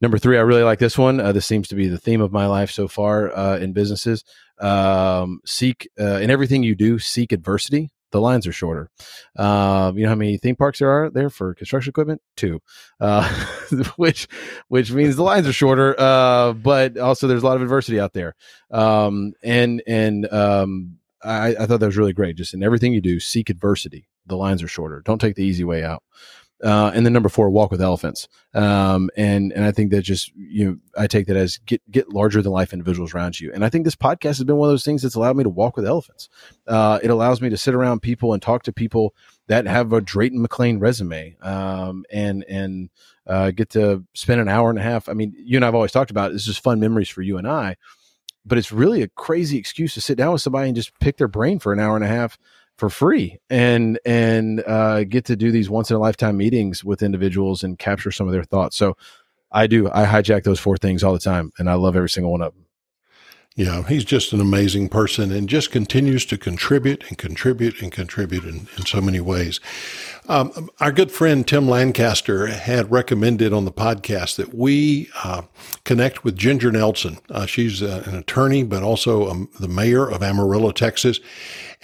Number 0.00 0.18
three, 0.18 0.36
I 0.36 0.42
really 0.42 0.62
like 0.62 0.78
this 0.78 0.98
one. 0.98 1.20
Uh, 1.20 1.32
this 1.32 1.46
seems 1.46 1.68
to 1.68 1.74
be 1.74 1.88
the 1.88 1.98
theme 1.98 2.20
of 2.20 2.32
my 2.32 2.46
life 2.46 2.70
so 2.70 2.88
far 2.88 3.34
uh, 3.36 3.58
in 3.58 3.72
businesses. 3.72 4.24
Um, 4.58 5.40
seek 5.44 5.88
uh, 5.98 6.16
in 6.16 6.30
everything 6.30 6.62
you 6.62 6.74
do, 6.74 6.98
seek 6.98 7.32
adversity. 7.32 7.90
The 8.10 8.20
lines 8.20 8.46
are 8.46 8.52
shorter. 8.52 8.90
Um, 9.36 9.98
you 9.98 10.04
know 10.04 10.10
how 10.10 10.14
many 10.14 10.36
theme 10.38 10.54
parks 10.54 10.78
there 10.78 10.88
are 10.88 11.10
there 11.10 11.30
for 11.30 11.52
construction 11.54 11.90
equipment? 11.90 12.22
Two, 12.36 12.60
uh, 13.00 13.28
which 13.96 14.28
which 14.68 14.92
means 14.92 15.16
the 15.16 15.24
lines 15.24 15.48
are 15.48 15.52
shorter. 15.52 15.98
Uh, 15.98 16.52
but 16.52 16.96
also, 16.96 17.26
there's 17.26 17.42
a 17.42 17.46
lot 17.46 17.56
of 17.56 17.62
adversity 17.62 17.98
out 17.98 18.12
there. 18.12 18.36
Um, 18.70 19.32
and 19.42 19.82
and 19.88 20.32
um, 20.32 20.98
I, 21.24 21.56
I 21.56 21.66
thought 21.66 21.80
that 21.80 21.86
was 21.86 21.96
really 21.96 22.12
great. 22.12 22.36
Just 22.36 22.54
in 22.54 22.62
everything 22.62 22.92
you 22.92 23.00
do, 23.00 23.18
seek 23.18 23.50
adversity. 23.50 24.06
The 24.26 24.36
lines 24.36 24.62
are 24.62 24.68
shorter. 24.68 25.02
Don't 25.04 25.20
take 25.20 25.34
the 25.34 25.44
easy 25.44 25.64
way 25.64 25.82
out. 25.82 26.04
Uh, 26.62 26.90
and 26.94 27.04
then 27.04 27.12
number 27.12 27.28
four, 27.28 27.50
walk 27.50 27.70
with 27.70 27.82
elephants. 27.82 28.28
Um, 28.54 29.10
and 29.16 29.52
and 29.52 29.64
I 29.64 29.72
think 29.72 29.90
that 29.90 30.02
just 30.02 30.32
you 30.34 30.64
know 30.64 30.76
I 30.96 31.06
take 31.06 31.26
that 31.26 31.36
as 31.36 31.58
get 31.58 31.82
get 31.90 32.10
larger 32.10 32.42
than 32.42 32.52
life 32.52 32.72
individuals 32.72 33.12
around 33.12 33.40
you. 33.40 33.52
And 33.52 33.64
I 33.64 33.68
think 33.68 33.84
this 33.84 33.96
podcast 33.96 34.38
has 34.38 34.44
been 34.44 34.56
one 34.56 34.68
of 34.68 34.72
those 34.72 34.84
things 34.84 35.02
that's 35.02 35.16
allowed 35.16 35.36
me 35.36 35.44
to 35.44 35.50
walk 35.50 35.76
with 35.76 35.86
elephants. 35.86 36.28
Uh, 36.66 37.00
it 37.02 37.10
allows 37.10 37.40
me 37.40 37.50
to 37.50 37.56
sit 37.56 37.74
around 37.74 38.00
people 38.00 38.32
and 38.32 38.40
talk 38.40 38.62
to 38.62 38.72
people 38.72 39.14
that 39.48 39.66
have 39.66 39.92
a 39.92 40.00
Drayton 40.00 40.46
McLane 40.46 40.80
resume, 40.80 41.36
um, 41.42 42.04
and 42.10 42.44
and 42.48 42.88
uh, 43.26 43.50
get 43.50 43.70
to 43.70 44.04
spend 44.14 44.40
an 44.40 44.48
hour 44.48 44.70
and 44.70 44.78
a 44.78 44.82
half. 44.82 45.08
I 45.08 45.12
mean, 45.12 45.34
you 45.36 45.56
and 45.58 45.64
I've 45.64 45.74
always 45.74 45.92
talked 45.92 46.10
about 46.10 46.30
it. 46.30 46.34
It's 46.34 46.46
just 46.46 46.62
fun 46.62 46.80
memories 46.80 47.08
for 47.08 47.22
you 47.22 47.36
and 47.36 47.48
I. 47.48 47.76
But 48.46 48.58
it's 48.58 48.72
really 48.72 49.00
a 49.00 49.08
crazy 49.08 49.56
excuse 49.56 49.94
to 49.94 50.02
sit 50.02 50.18
down 50.18 50.32
with 50.32 50.42
somebody 50.42 50.68
and 50.68 50.76
just 50.76 50.98
pick 51.00 51.16
their 51.16 51.28
brain 51.28 51.58
for 51.58 51.72
an 51.72 51.80
hour 51.80 51.96
and 51.96 52.04
a 52.04 52.08
half 52.08 52.38
for 52.76 52.90
free 52.90 53.38
and 53.50 53.98
and 54.04 54.62
uh, 54.66 55.04
get 55.04 55.24
to 55.26 55.36
do 55.36 55.50
these 55.50 55.70
once 55.70 55.90
in 55.90 55.96
a 55.96 56.00
lifetime 56.00 56.36
meetings 56.36 56.84
with 56.84 57.02
individuals 57.02 57.62
and 57.62 57.78
capture 57.78 58.10
some 58.10 58.26
of 58.26 58.32
their 58.32 58.44
thoughts. 58.44 58.76
So 58.76 58.96
I 59.52 59.66
do. 59.66 59.88
I 59.92 60.04
hijack 60.04 60.42
those 60.42 60.58
four 60.58 60.76
things 60.76 61.04
all 61.04 61.12
the 61.12 61.18
time, 61.18 61.52
and 61.58 61.70
I 61.70 61.74
love 61.74 61.96
every 61.96 62.10
single 62.10 62.32
one 62.32 62.42
of 62.42 62.52
them. 62.52 62.64
Yeah, 63.56 63.84
he's 63.84 64.04
just 64.04 64.32
an 64.32 64.40
amazing 64.40 64.88
person 64.88 65.30
and 65.30 65.48
just 65.48 65.70
continues 65.70 66.26
to 66.26 66.36
contribute 66.36 67.04
and 67.06 67.16
contribute 67.16 67.80
and 67.80 67.92
contribute 67.92 68.42
in, 68.42 68.66
in 68.76 68.84
so 68.84 69.00
many 69.00 69.20
ways. 69.20 69.60
Um, 70.28 70.68
our 70.80 70.90
good 70.90 71.12
friend 71.12 71.46
Tim 71.46 71.68
Lancaster 71.68 72.48
had 72.48 72.90
recommended 72.90 73.52
on 73.52 73.64
the 73.64 73.70
podcast 73.70 74.34
that 74.36 74.54
we 74.54 75.08
uh, 75.22 75.42
connect 75.84 76.24
with 76.24 76.34
Ginger 76.34 76.72
Nelson. 76.72 77.18
Uh, 77.30 77.46
she's 77.46 77.80
uh, 77.80 78.02
an 78.06 78.16
attorney, 78.16 78.64
but 78.64 78.82
also 78.82 79.30
um, 79.30 79.48
the 79.60 79.68
mayor 79.68 80.10
of 80.10 80.20
Amarillo, 80.20 80.72
Texas. 80.72 81.20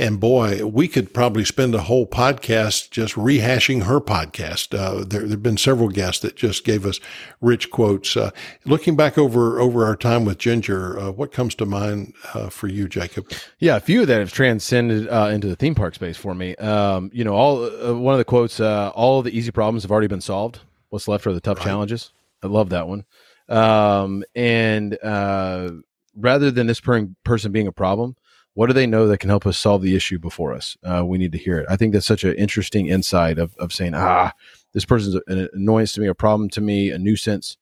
And 0.01 0.18
boy, 0.18 0.64
we 0.64 0.88
could 0.88 1.12
probably 1.12 1.44
spend 1.44 1.74
a 1.74 1.82
whole 1.82 2.07
podcast 2.07 2.90
just 2.90 3.16
rehashing 3.16 3.82
her 3.82 4.01
podcast. 4.01 4.74
Uh, 4.74 5.05
there 5.05 5.26
have 5.26 5.42
been 5.42 5.59
several 5.59 5.90
guests 5.90 6.22
that 6.22 6.36
just 6.36 6.64
gave 6.64 6.86
us 6.86 7.01
rich 7.42 7.70
quotes. 7.70 8.16
Uh, 8.16 8.30
looking 8.64 8.96
back 8.96 9.18
over 9.18 9.61
over 9.61 9.84
our 9.84 9.96
time 9.96 10.24
with 10.24 10.38
Ginger, 10.38 10.98
uh, 10.98 11.11
what 11.11 11.32
comes 11.32 11.55
to 11.57 11.66
mind 11.66 12.14
uh, 12.32 12.48
for 12.48 12.66
you, 12.66 12.88
Jacob? 12.88 13.30
Yeah, 13.59 13.76
a 13.76 13.80
few 13.80 14.07
that 14.07 14.20
have 14.20 14.32
transcended 14.32 15.07
uh, 15.07 15.28
into 15.30 15.48
the 15.48 15.57
theme 15.57 15.74
park 15.74 15.94
space 15.94 16.16
for 16.16 16.34
me. 16.34 16.57
Um, 16.57 17.11
you 17.12 17.22
know, 17.22 17.34
all 17.34 17.64
uh, 17.64 17.94
one 17.94 18.14
of 18.14 18.18
the 18.18 18.24
quotes: 18.24 18.59
"All 18.59 19.20
the 19.20 19.36
easy 19.36 19.51
problems 19.51 19.82
have 19.82 19.90
already 19.92 20.09
been 20.09 20.22
solved. 20.22 20.61
What's 20.88 21.09
left 21.09 21.26
are 21.26 21.34
the 21.34 21.42
tough 21.42 21.59
right. 21.59 21.66
challenges." 21.66 22.11
I 22.42 22.46
love 22.46 22.70
that 22.70 22.88
one. 22.88 23.05
Um, 23.51 24.24
and 24.34 24.96
rather 25.03 26.51
than 26.51 26.68
this 26.68 26.80
per- 26.80 27.11
person 27.22 27.53
being 27.53 27.66
a 27.66 27.72
problem 27.72 28.16
what 28.55 28.66
do 28.66 28.72
they 28.72 28.86
know 28.86 29.07
that 29.07 29.18
can 29.18 29.30
help 29.30 29.46
us 29.46 29.59
solve 29.59 29.82
the 29.82 29.94
issue 29.94 30.18
before 30.18 30.53
us? 30.53 30.76
Uh, 30.82 31.05
we 31.05 31.18
need 31.18 31.32
to 31.32 31.38
hear 31.38 31.59
it. 31.59 31.66
I 31.68 31.76
think 31.76 31.92
that's 31.92 32.07
such 32.07 32.24
an 32.24 32.34
interesting 32.34 32.88
insight 32.88 33.38
of, 33.38 33.57
of 33.59 33.72
saying, 33.72 33.94
ah, 33.94 34.32
this 34.72 34.84
person's 34.84 35.20
an 35.26 35.48
annoyance 35.53 35.92
to 35.94 36.01
me, 36.01 36.09
a 36.09 36.14
problem 36.14 36.48
to 36.51 36.61
me, 36.61 36.90
a 36.90 36.98
nuisance. 36.98 37.57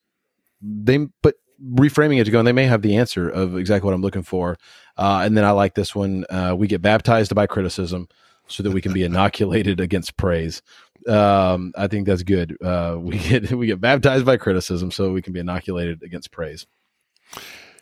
They, 0.60 1.06
but 1.22 1.36
reframing 1.62 2.20
it 2.20 2.24
to 2.24 2.30
go, 2.30 2.38
and 2.38 2.46
they 2.46 2.52
may 2.52 2.66
have 2.66 2.82
the 2.82 2.96
answer 2.96 3.28
of 3.28 3.56
exactly 3.56 3.86
what 3.86 3.94
I'm 3.94 4.02
looking 4.02 4.22
for. 4.22 4.56
Uh, 4.96 5.22
and 5.24 5.36
then 5.36 5.44
I 5.44 5.50
like 5.50 5.74
this 5.74 5.94
one. 5.94 6.24
Uh, 6.30 6.54
we 6.56 6.66
get 6.66 6.82
baptized 6.82 7.34
by 7.34 7.46
criticism 7.46 8.08
so 8.46 8.62
that 8.62 8.72
we 8.72 8.80
can 8.80 8.92
be 8.92 9.04
inoculated 9.04 9.80
against 9.80 10.16
praise. 10.16 10.62
Um, 11.06 11.72
I 11.76 11.86
think 11.86 12.06
that's 12.06 12.22
good. 12.22 12.56
Uh, 12.62 12.96
we 12.98 13.18
get 13.18 13.52
we 13.52 13.66
get 13.66 13.80
baptized 13.80 14.26
by 14.26 14.36
criticism 14.36 14.90
so 14.90 15.12
we 15.12 15.22
can 15.22 15.32
be 15.32 15.40
inoculated 15.40 16.02
against 16.02 16.30
praise. 16.30 16.66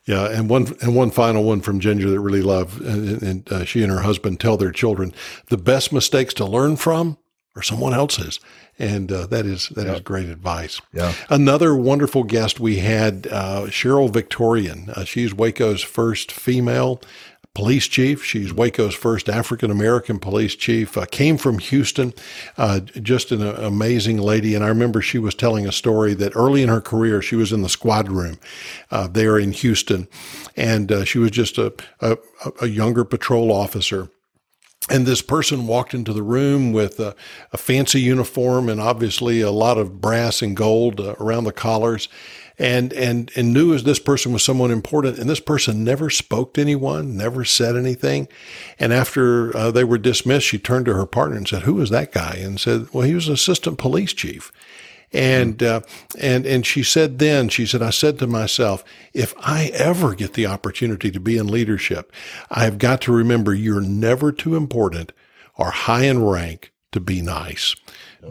Yeah, 0.07 0.27
and 0.31 0.49
one 0.49 0.77
and 0.81 0.95
one 0.95 1.11
final 1.11 1.43
one 1.43 1.61
from 1.61 1.81
Ginger 1.81 2.09
that 2.11 2.21
really 2.21 2.43
love, 2.43 2.81
and, 2.81 3.23
and 3.23 3.53
uh, 3.53 3.65
she 3.65 3.83
and 3.83 3.91
her 3.91 4.03
husband 4.03 4.39
tell 4.39 4.57
their 4.57 4.71
children 4.71 5.13
the 5.49 5.57
best 5.57 5.93
mistakes 5.93 6.33
to 6.35 6.45
learn 6.45 6.77
from 6.77 7.19
are 7.57 7.63
someone 7.63 7.93
else's, 7.93 8.39
and 8.79 9.11
uh, 9.11 9.27
that 9.27 9.47
is 9.47 9.71
that 9.71 9.87
is 9.87 10.01
great 10.01 10.29
advice. 10.29 10.81
Yeah. 10.93 11.13
Another 11.29 11.75
wonderful 11.75 12.23
guest 12.23 12.61
we 12.61 12.77
had, 12.77 13.27
uh, 13.33 13.63
Sheryl 13.63 14.09
Victorian. 14.11 14.91
Uh, 14.91 15.05
she's 15.05 15.35
Waco's 15.35 15.83
first 15.83 16.31
female 16.31 17.01
police 17.57 17.87
chief. 17.87 18.23
She's 18.23 18.53
Waco's 18.53 18.95
first 18.95 19.31
African 19.31 19.71
American 19.71 20.19
police 20.19 20.55
chief. 20.55 20.99
Uh, 20.99 21.07
came 21.07 21.39
from 21.39 21.59
Houston, 21.59 22.13
uh, 22.59 22.81
just 22.81 23.33
an 23.33 23.41
amazing 23.41 24.19
lady. 24.19 24.55
And 24.55 24.63
I 24.63 24.69
remember 24.69 25.01
she 25.01 25.19
was 25.19 25.35
telling 25.35 25.67
a 25.67 25.73
story 25.73 26.13
that 26.15 26.37
early 26.37 26.63
in 26.63 26.69
her 26.69 26.83
career 26.83 27.23
she 27.23 27.35
was 27.35 27.55
in 27.55 27.63
the 27.63 27.71
squad 27.71 28.11
room 28.11 28.39
uh, 28.91 29.09
there 29.09 29.39
in 29.39 29.53
Houston, 29.53 30.07
and 30.55 30.93
uh, 30.93 31.05
she 31.07 31.19
was 31.19 31.31
just 31.31 31.57
a, 31.57 31.73
a, 32.01 32.19
a 32.61 32.67
younger 32.67 33.07
patrol 33.07 33.51
officer. 33.51 34.11
And 34.91 35.07
this 35.07 35.23
person 35.23 35.67
walked 35.67 35.95
into 35.95 36.13
the 36.13 36.23
room 36.23 36.75
with 36.75 37.01
a, 37.01 37.17
a, 37.53 37.57
fancy 37.57 38.03
uniform 38.03 38.69
and 38.69 38.81
obviously 38.81 39.41
a 39.41 39.51
lot 39.51 39.79
of 39.79 40.01
brass 40.01 40.43
and 40.43 40.55
gold 40.55 41.01
uh, 41.01 41.17
around 41.19 41.45
the 41.45 41.53
collars 41.53 42.09
and 42.59 42.93
and 42.93 43.31
and 43.37 43.53
knew 43.53 43.75
as 43.75 43.85
this 43.85 43.99
person 43.99 44.33
was 44.33 44.43
someone 44.43 44.71
important 44.71 45.19
and 45.19 45.29
this 45.29 45.41
person 45.41 45.85
never 45.85 46.09
spoke 46.09 46.55
to 46.55 46.61
anyone 46.61 47.17
never 47.17 47.45
said 47.45 47.77
anything. 47.77 48.29
And 48.79 48.93
after 48.93 49.55
uh, 49.57 49.71
they 49.71 49.85
were 49.85 49.99
dismissed 49.99 50.47
she 50.47 50.59
turned 50.59 50.87
to 50.87 50.95
her 50.95 51.07
partner 51.07 51.37
and 51.37 51.47
said 51.47 51.63
who 51.63 51.81
is 51.81 51.91
that 51.91 52.13
guy? 52.13 52.37
And 52.41 52.59
said 52.59 52.89
well 52.93 53.07
he 53.07 53.15
was 53.15 53.29
an 53.29 53.35
assistant 53.35 53.79
police 53.79 54.13
chief. 54.13 54.53
And 55.13 55.63
uh, 55.63 55.81
and 56.19 56.47
and 56.47 56.65
she 56.67 56.83
said 56.83 57.19
then 57.19 57.49
she 57.49 57.67
said 57.67 57.83
I 57.83 57.91
said 57.91 58.19
to 58.19 58.27
myself 58.27 58.85
if 59.13 59.35
I 59.39 59.71
ever 59.75 60.15
get 60.15 60.33
the 60.33 60.47
opportunity 60.47 61.11
to 61.11 61.21
be 61.21 61.37
in 61.37 61.47
leadership 61.47 62.11
I've 62.51 62.79
got 62.79 63.03
to 63.03 63.13
remember 63.13 63.55
you're 63.55 63.81
never 63.81 64.33
too 64.33 64.57
important 64.57 65.13
or 65.57 65.71
high 65.71 66.05
in 66.05 66.25
rank 66.25 66.73
to 66.93 67.01
be 67.01 67.21
nice. 67.21 67.77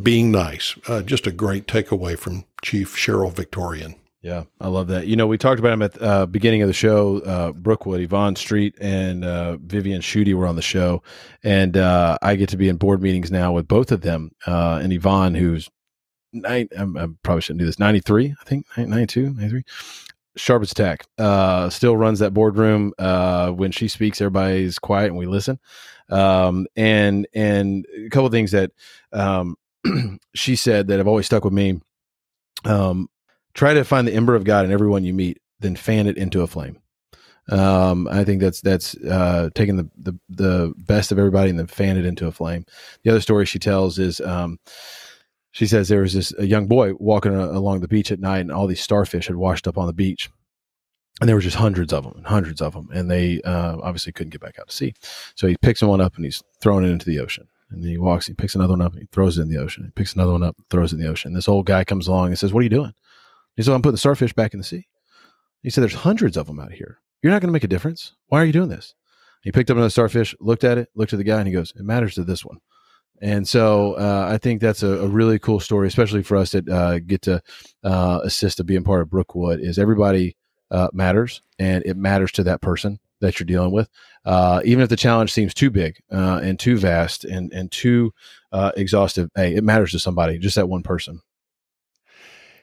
Being 0.01 0.31
nice. 0.31 0.75
Uh, 0.87 1.01
just 1.01 1.27
a 1.27 1.31
great 1.31 1.67
takeaway 1.67 2.17
from 2.17 2.45
Chief 2.61 2.95
Sheryl 2.95 3.31
Victorian 3.31 3.95
Yeah, 4.25 4.45
I 4.59 4.69
love 4.69 4.87
that. 4.87 5.05
You 5.05 5.15
know, 5.15 5.27
we 5.27 5.37
talked 5.37 5.59
about 5.59 5.73
him 5.73 5.83
at 5.83 5.93
the 5.93 6.03
uh, 6.03 6.25
beginning 6.25 6.63
of 6.63 6.67
the 6.67 6.73
show. 6.73 7.19
Uh, 7.19 7.51
Brookwood, 7.51 8.01
Yvonne 8.01 8.33
Streit, 8.33 8.73
and 8.81 9.23
uh, 9.23 9.57
Vivian 9.57 10.01
Schutte 10.01 10.33
were 10.33 10.47
on 10.47 10.55
the 10.55 10.63
show, 10.63 11.03
and 11.43 11.77
uh, 11.77 12.17
I 12.23 12.35
get 12.35 12.49
to 12.49 12.57
be 12.57 12.67
in 12.67 12.77
board 12.77 13.03
meetings 13.03 13.29
now 13.29 13.51
with 13.51 13.67
both 13.67 13.91
of 13.91 14.01
them. 14.01 14.31
Uh, 14.47 14.79
and 14.81 14.91
Yvonne, 14.91 15.35
who's 15.35 15.69
nine, 16.33 16.69
I'm, 16.75 16.97
I 16.97 17.05
probably 17.21 17.41
shouldn't 17.41 17.59
do 17.59 17.67
this. 17.67 17.77
Ninety 17.77 17.99
three, 17.99 18.33
I 18.41 18.43
think, 18.45 18.65
92, 18.75 19.35
93. 19.35 19.63
Sharp 20.37 20.63
as 20.63 20.73
tack. 20.73 21.05
Uh, 21.19 21.69
still 21.69 21.95
runs 21.95 22.17
that 22.17 22.33
boardroom. 22.33 22.93
when 22.97 23.71
she 23.71 23.87
speaks, 23.87 24.19
everybody's 24.19 24.79
quiet 24.79 25.09
and 25.09 25.17
we 25.17 25.27
listen. 25.27 25.59
Um, 26.09 26.65
and 26.75 27.27
and 27.35 27.85
a 27.95 28.09
couple 28.09 28.29
things 28.29 28.49
that 28.53 28.71
um, 29.13 29.55
she 30.33 30.55
said 30.55 30.87
that 30.87 30.97
have 30.97 31.07
always 31.07 31.27
stuck 31.27 31.43
with 31.43 31.53
me. 31.53 31.79
Um, 32.63 33.07
try 33.55 33.73
to 33.73 33.83
find 33.83 34.07
the 34.07 34.13
ember 34.13 34.35
of 34.35 34.43
God 34.43 34.65
in 34.65 34.71
everyone 34.71 35.03
you 35.03 35.13
meet, 35.13 35.41
then 35.59 35.75
fan 35.75 36.07
it 36.07 36.17
into 36.17 36.41
a 36.41 36.47
flame. 36.47 36.77
Um, 37.49 38.07
I 38.07 38.23
think 38.23 38.41
that's 38.41 38.61
that's 38.61 38.95
uh, 38.97 39.49
taking 39.55 39.77
the, 39.77 39.89
the 39.97 40.19
the 40.29 40.73
best 40.77 41.11
of 41.11 41.19
everybody 41.19 41.49
and 41.49 41.59
then 41.59 41.67
fan 41.67 41.97
it 41.97 42.05
into 42.05 42.27
a 42.27 42.31
flame. 42.31 42.65
The 43.03 43.11
other 43.11 43.21
story 43.21 43.45
she 43.45 43.59
tells 43.59 43.99
is 43.99 44.19
um, 44.21 44.59
she 45.51 45.67
says 45.67 45.87
there 45.87 46.01
was 46.01 46.13
this 46.13 46.33
a 46.37 46.45
young 46.45 46.67
boy 46.67 46.93
walking 46.95 47.35
a, 47.35 47.45
along 47.45 47.81
the 47.81 47.87
beach 47.87 48.11
at 48.11 48.19
night, 48.19 48.39
and 48.39 48.51
all 48.51 48.67
these 48.67 48.81
starfish 48.81 49.27
had 49.27 49.35
washed 49.35 49.67
up 49.67 49.77
on 49.77 49.85
the 49.85 49.93
beach, 49.93 50.29
and 51.21 51.29
there 51.29 51.35
were 51.35 51.41
just 51.41 51.55
hundreds 51.55 51.93
of 51.93 52.03
them, 52.03 52.23
hundreds 52.25 52.61
of 52.61 52.73
them, 52.73 52.89
and 52.91 53.11
they 53.11 53.41
uh, 53.43 53.77
obviously 53.81 54.11
couldn't 54.11 54.31
get 54.31 54.41
back 54.41 54.57
out 54.59 54.69
to 54.69 54.75
sea. 54.75 54.93
So 55.35 55.47
he 55.47 55.55
picks 55.61 55.83
one 55.83 56.01
up 56.01 56.15
and 56.15 56.25
he's 56.25 56.43
throwing 56.61 56.83
it 56.83 56.89
into 56.89 57.05
the 57.05 57.19
ocean. 57.19 57.47
And 57.69 57.83
then 57.83 57.89
he 57.89 57.97
walks, 57.97 58.27
he 58.27 58.33
picks 58.33 58.55
another 58.55 58.73
one 58.73 58.81
up, 58.81 58.95
he 58.95 59.07
throws 59.11 59.37
it 59.37 59.43
in 59.43 59.49
the 59.49 59.57
ocean. 59.57 59.85
He 59.85 59.91
picks 59.91 60.13
another 60.13 60.33
one 60.33 60.43
up, 60.43 60.55
throws 60.69 60.93
it 60.93 60.97
in 60.97 61.01
the 61.01 61.09
ocean. 61.09 61.33
This 61.33 61.47
old 61.47 61.65
guy 61.65 61.83
comes 61.83 62.07
along 62.07 62.27
and 62.27 62.39
says, 62.39 62.53
"What 62.53 62.61
are 62.61 62.63
you 62.63 62.69
doing?" 62.69 62.93
He 63.55 63.63
said, 63.63 63.73
I'm 63.73 63.81
putting 63.81 63.93
the 63.93 63.99
starfish 63.99 64.33
back 64.33 64.53
in 64.53 64.59
the 64.59 64.65
sea. 64.65 64.87
He 65.63 65.69
said, 65.69 65.81
There's 65.81 65.93
hundreds 65.93 66.37
of 66.37 66.47
them 66.47 66.59
out 66.59 66.71
here. 66.71 66.99
You're 67.21 67.31
not 67.31 67.41
going 67.41 67.49
to 67.49 67.53
make 67.53 67.63
a 67.63 67.67
difference. 67.67 68.13
Why 68.27 68.41
are 68.41 68.45
you 68.45 68.53
doing 68.53 68.69
this? 68.69 68.93
He 69.41 69.51
picked 69.51 69.69
up 69.69 69.77
another 69.77 69.89
starfish, 69.89 70.35
looked 70.39 70.63
at 70.63 70.77
it, 70.77 70.89
looked 70.95 71.13
at 71.13 71.17
the 71.17 71.23
guy, 71.23 71.39
and 71.39 71.47
he 71.47 71.53
goes, 71.53 71.73
It 71.75 71.83
matters 71.83 72.15
to 72.15 72.23
this 72.23 72.43
one. 72.45 72.59
And 73.21 73.47
so 73.47 73.93
uh, 73.93 74.27
I 74.29 74.37
think 74.37 74.59
that's 74.59 74.83
a, 74.83 74.99
a, 74.99 75.07
really 75.07 75.39
cool 75.39 75.59
story, 75.59 75.87
especially 75.87 76.21
for 76.21 76.35
us 76.35 76.51
that 76.51 76.67
uh, 76.67 76.99
get 76.99 77.21
to 77.23 77.41
uh, 77.83 78.19
assist 78.23 78.57
to 78.57 78.63
being 78.63 78.83
part 78.83 79.01
of 79.01 79.09
Brookwood. 79.09 79.61
Is 79.61 79.79
everybody 79.79 80.35
uh, 80.69 80.89
matters, 80.91 81.41
and 81.57 81.83
it 81.85 81.95
matters 81.95 82.31
to 82.33 82.43
that 82.43 82.61
person 82.61 82.99
that 83.21 83.39
you're 83.39 83.45
dealing 83.45 83.71
with, 83.71 83.89
uh, 84.25 84.61
even 84.65 84.83
if 84.83 84.89
the 84.89 84.97
challenge 84.97 85.31
seems 85.31 85.53
too 85.53 85.69
big 85.69 85.97
uh, 86.11 86.41
and 86.43 86.59
too 86.59 86.77
vast 86.77 87.23
and 87.23 87.53
and 87.53 87.71
too 87.71 88.13
exhaustive. 88.75 89.29
Hey, 89.35 89.55
it 89.55 89.63
matters 89.63 89.91
to 89.91 89.99
somebody, 89.99 90.37
just 90.37 90.55
that 90.55 90.69
one 90.69 90.83
person. 90.83 91.21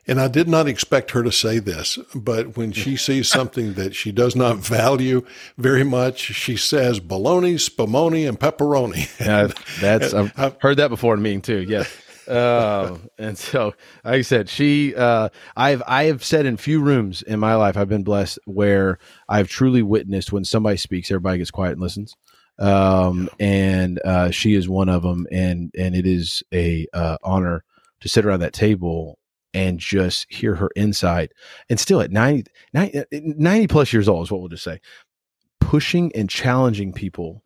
And 0.07 0.21
I 0.21 0.27
did 0.27 0.49
not 0.49 0.67
expect 0.67 1.13
her 1.13 1.23
to 1.23 1.31
say 1.31 1.61
this, 1.61 1.99
but 2.15 2.57
when 2.57 2.73
she 2.73 2.97
sees 2.97 3.29
something 3.29 3.75
that 3.75 3.95
she 3.95 4.11
does 4.11 4.35
not 4.35 4.57
value 4.59 5.25
very 5.57 5.85
much, 5.85 6.19
she 6.19 6.57
says 6.57 6.99
bologna, 6.99 7.55
spumoni, 7.55 8.29
and 8.29 8.39
pepperoni. 8.39 9.09
Yeah, 9.23 9.49
that's 9.81 10.13
I've 10.13 10.57
heard 10.61 10.79
that 10.79 10.89
before 10.89 11.15
in 11.15 11.21
a 11.21 11.23
meeting 11.23 11.43
too. 11.43 11.61
Yes. 11.63 11.89
uh, 12.27 12.99
and 13.19 13.39
so, 13.39 13.75
like 14.05 14.15
I 14.15 14.23
said, 14.23 14.49
she, 14.49 14.95
uh, 14.97 15.29
I've, 15.57 15.83
I 15.87 16.05
have 16.05 16.25
said 16.25 16.47
in 16.47 16.57
few 16.57 16.81
rooms 16.81 17.23
in 17.23 17.39
my 17.39 17.55
life, 17.55 17.77
I've 17.77 17.89
been 17.89 18.03
blessed 18.03 18.41
where 18.47 18.99
I've 19.29 19.49
truly 19.49 19.83
witnessed 19.83 20.33
when 20.33 20.45
somebody 20.45 20.77
speaks, 20.77 21.11
everybody 21.11 21.39
gets 21.39 21.51
quiet 21.53 21.73
and 21.73 21.81
listens. 21.81 22.17
Um, 22.59 23.29
and, 23.39 24.01
uh, 24.05 24.31
she 24.31 24.55
is 24.55 24.69
one 24.69 24.89
of 24.89 25.03
them. 25.03 25.27
And, 25.31 25.73
and 25.79 25.95
it 25.95 26.07
is 26.07 26.43
a, 26.53 26.87
uh, 26.93 27.19
honor 27.23 27.65
to 28.01 28.09
sit 28.09 28.25
around 28.25 28.41
that 28.41 28.53
table 28.53 29.19
and 29.55 29.79
just 29.79 30.27
hear 30.33 30.55
her 30.55 30.71
insight. 30.77 31.33
And 31.69 31.79
still 31.79 32.01
at 32.01 32.11
90, 32.11 32.51
90, 32.73 32.99
uh, 32.99 33.05
90 33.13 33.67
plus 33.67 33.93
years 33.93 34.09
old 34.09 34.27
is 34.27 34.31
what 34.31 34.41
we'll 34.41 34.49
just 34.49 34.65
say, 34.65 34.81
pushing 35.61 36.13
and 36.15 36.29
challenging 36.29 36.93
people 36.93 37.43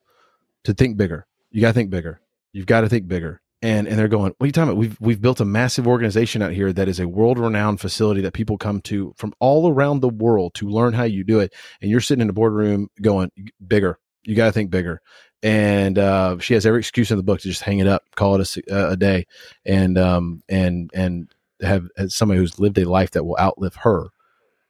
to 0.64 0.74
think 0.74 0.96
bigger. 0.96 1.26
You 1.50 1.60
got 1.60 1.68
to 1.68 1.74
think 1.74 1.90
bigger. 1.90 2.20
You've 2.52 2.66
got 2.66 2.82
to 2.82 2.88
think 2.88 3.08
bigger. 3.08 3.40
And, 3.62 3.88
and 3.88 3.98
they're 3.98 4.08
going, 4.08 4.34
what 4.36 4.44
are 4.44 4.46
you 4.46 4.52
talking 4.52 4.68
about? 4.68 4.78
We've, 4.78 5.00
we've 5.00 5.20
built 5.20 5.40
a 5.40 5.44
massive 5.44 5.88
organization 5.88 6.42
out 6.42 6.52
here 6.52 6.72
that 6.72 6.88
is 6.88 7.00
a 7.00 7.08
world 7.08 7.38
renowned 7.38 7.80
facility 7.80 8.20
that 8.20 8.34
people 8.34 8.58
come 8.58 8.80
to 8.82 9.14
from 9.16 9.32
all 9.40 9.68
around 9.68 10.00
the 10.00 10.10
world 10.10 10.54
to 10.54 10.68
learn 10.68 10.92
how 10.92 11.04
you 11.04 11.24
do 11.24 11.40
it. 11.40 11.54
And 11.80 11.90
you're 11.90 12.00
sitting 12.00 12.22
in 12.22 12.28
a 12.28 12.34
boardroom 12.34 12.88
going 13.00 13.30
bigger. 13.66 13.98
You 14.24 14.34
got 14.34 14.46
to 14.46 14.52
think 14.52 14.70
bigger 14.70 15.00
and 15.42 15.98
uh, 15.98 16.38
she 16.38 16.54
has 16.54 16.66
every 16.66 16.80
excuse 16.80 17.10
in 17.10 17.16
the 17.16 17.22
book 17.22 17.40
to 17.40 17.48
just 17.48 17.62
hang 17.62 17.78
it 17.78 17.86
up, 17.86 18.02
call 18.14 18.40
it 18.40 18.56
a, 18.68 18.90
a 18.90 18.96
day, 18.96 19.26
and 19.64 19.98
um, 19.98 20.42
and 20.48 20.90
and 20.94 21.32
have 21.60 21.88
somebody 22.08 22.38
who's 22.38 22.58
lived 22.58 22.78
a 22.78 22.88
life 22.88 23.12
that 23.12 23.24
will 23.24 23.36
outlive 23.38 23.76
her, 23.76 24.08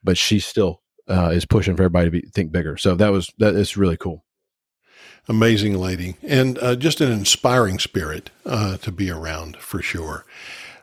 but 0.03 0.18
she 0.18 0.39
still 0.39 0.82
uh, 1.09 1.30
is 1.32 1.45
pushing 1.45 1.76
for 1.76 1.84
everybody 1.84 2.07
to 2.07 2.11
be, 2.11 2.20
think 2.32 2.53
bigger. 2.53 2.76
So 2.76 2.95
that 2.97 3.12
was 3.12 3.32
that 3.39 3.55
is 3.55 3.76
really 3.76 3.97
cool. 3.97 4.24
Amazing 5.28 5.78
lady, 5.78 6.16
and 6.22 6.59
uh, 6.59 6.76
just 6.76 7.01
an 7.01 7.11
inspiring 7.11 7.78
spirit 7.78 8.30
uh, 8.45 8.76
to 8.78 8.93
be 8.93 9.11
around 9.11 9.57
for 9.57 9.82
sure. 9.82 10.24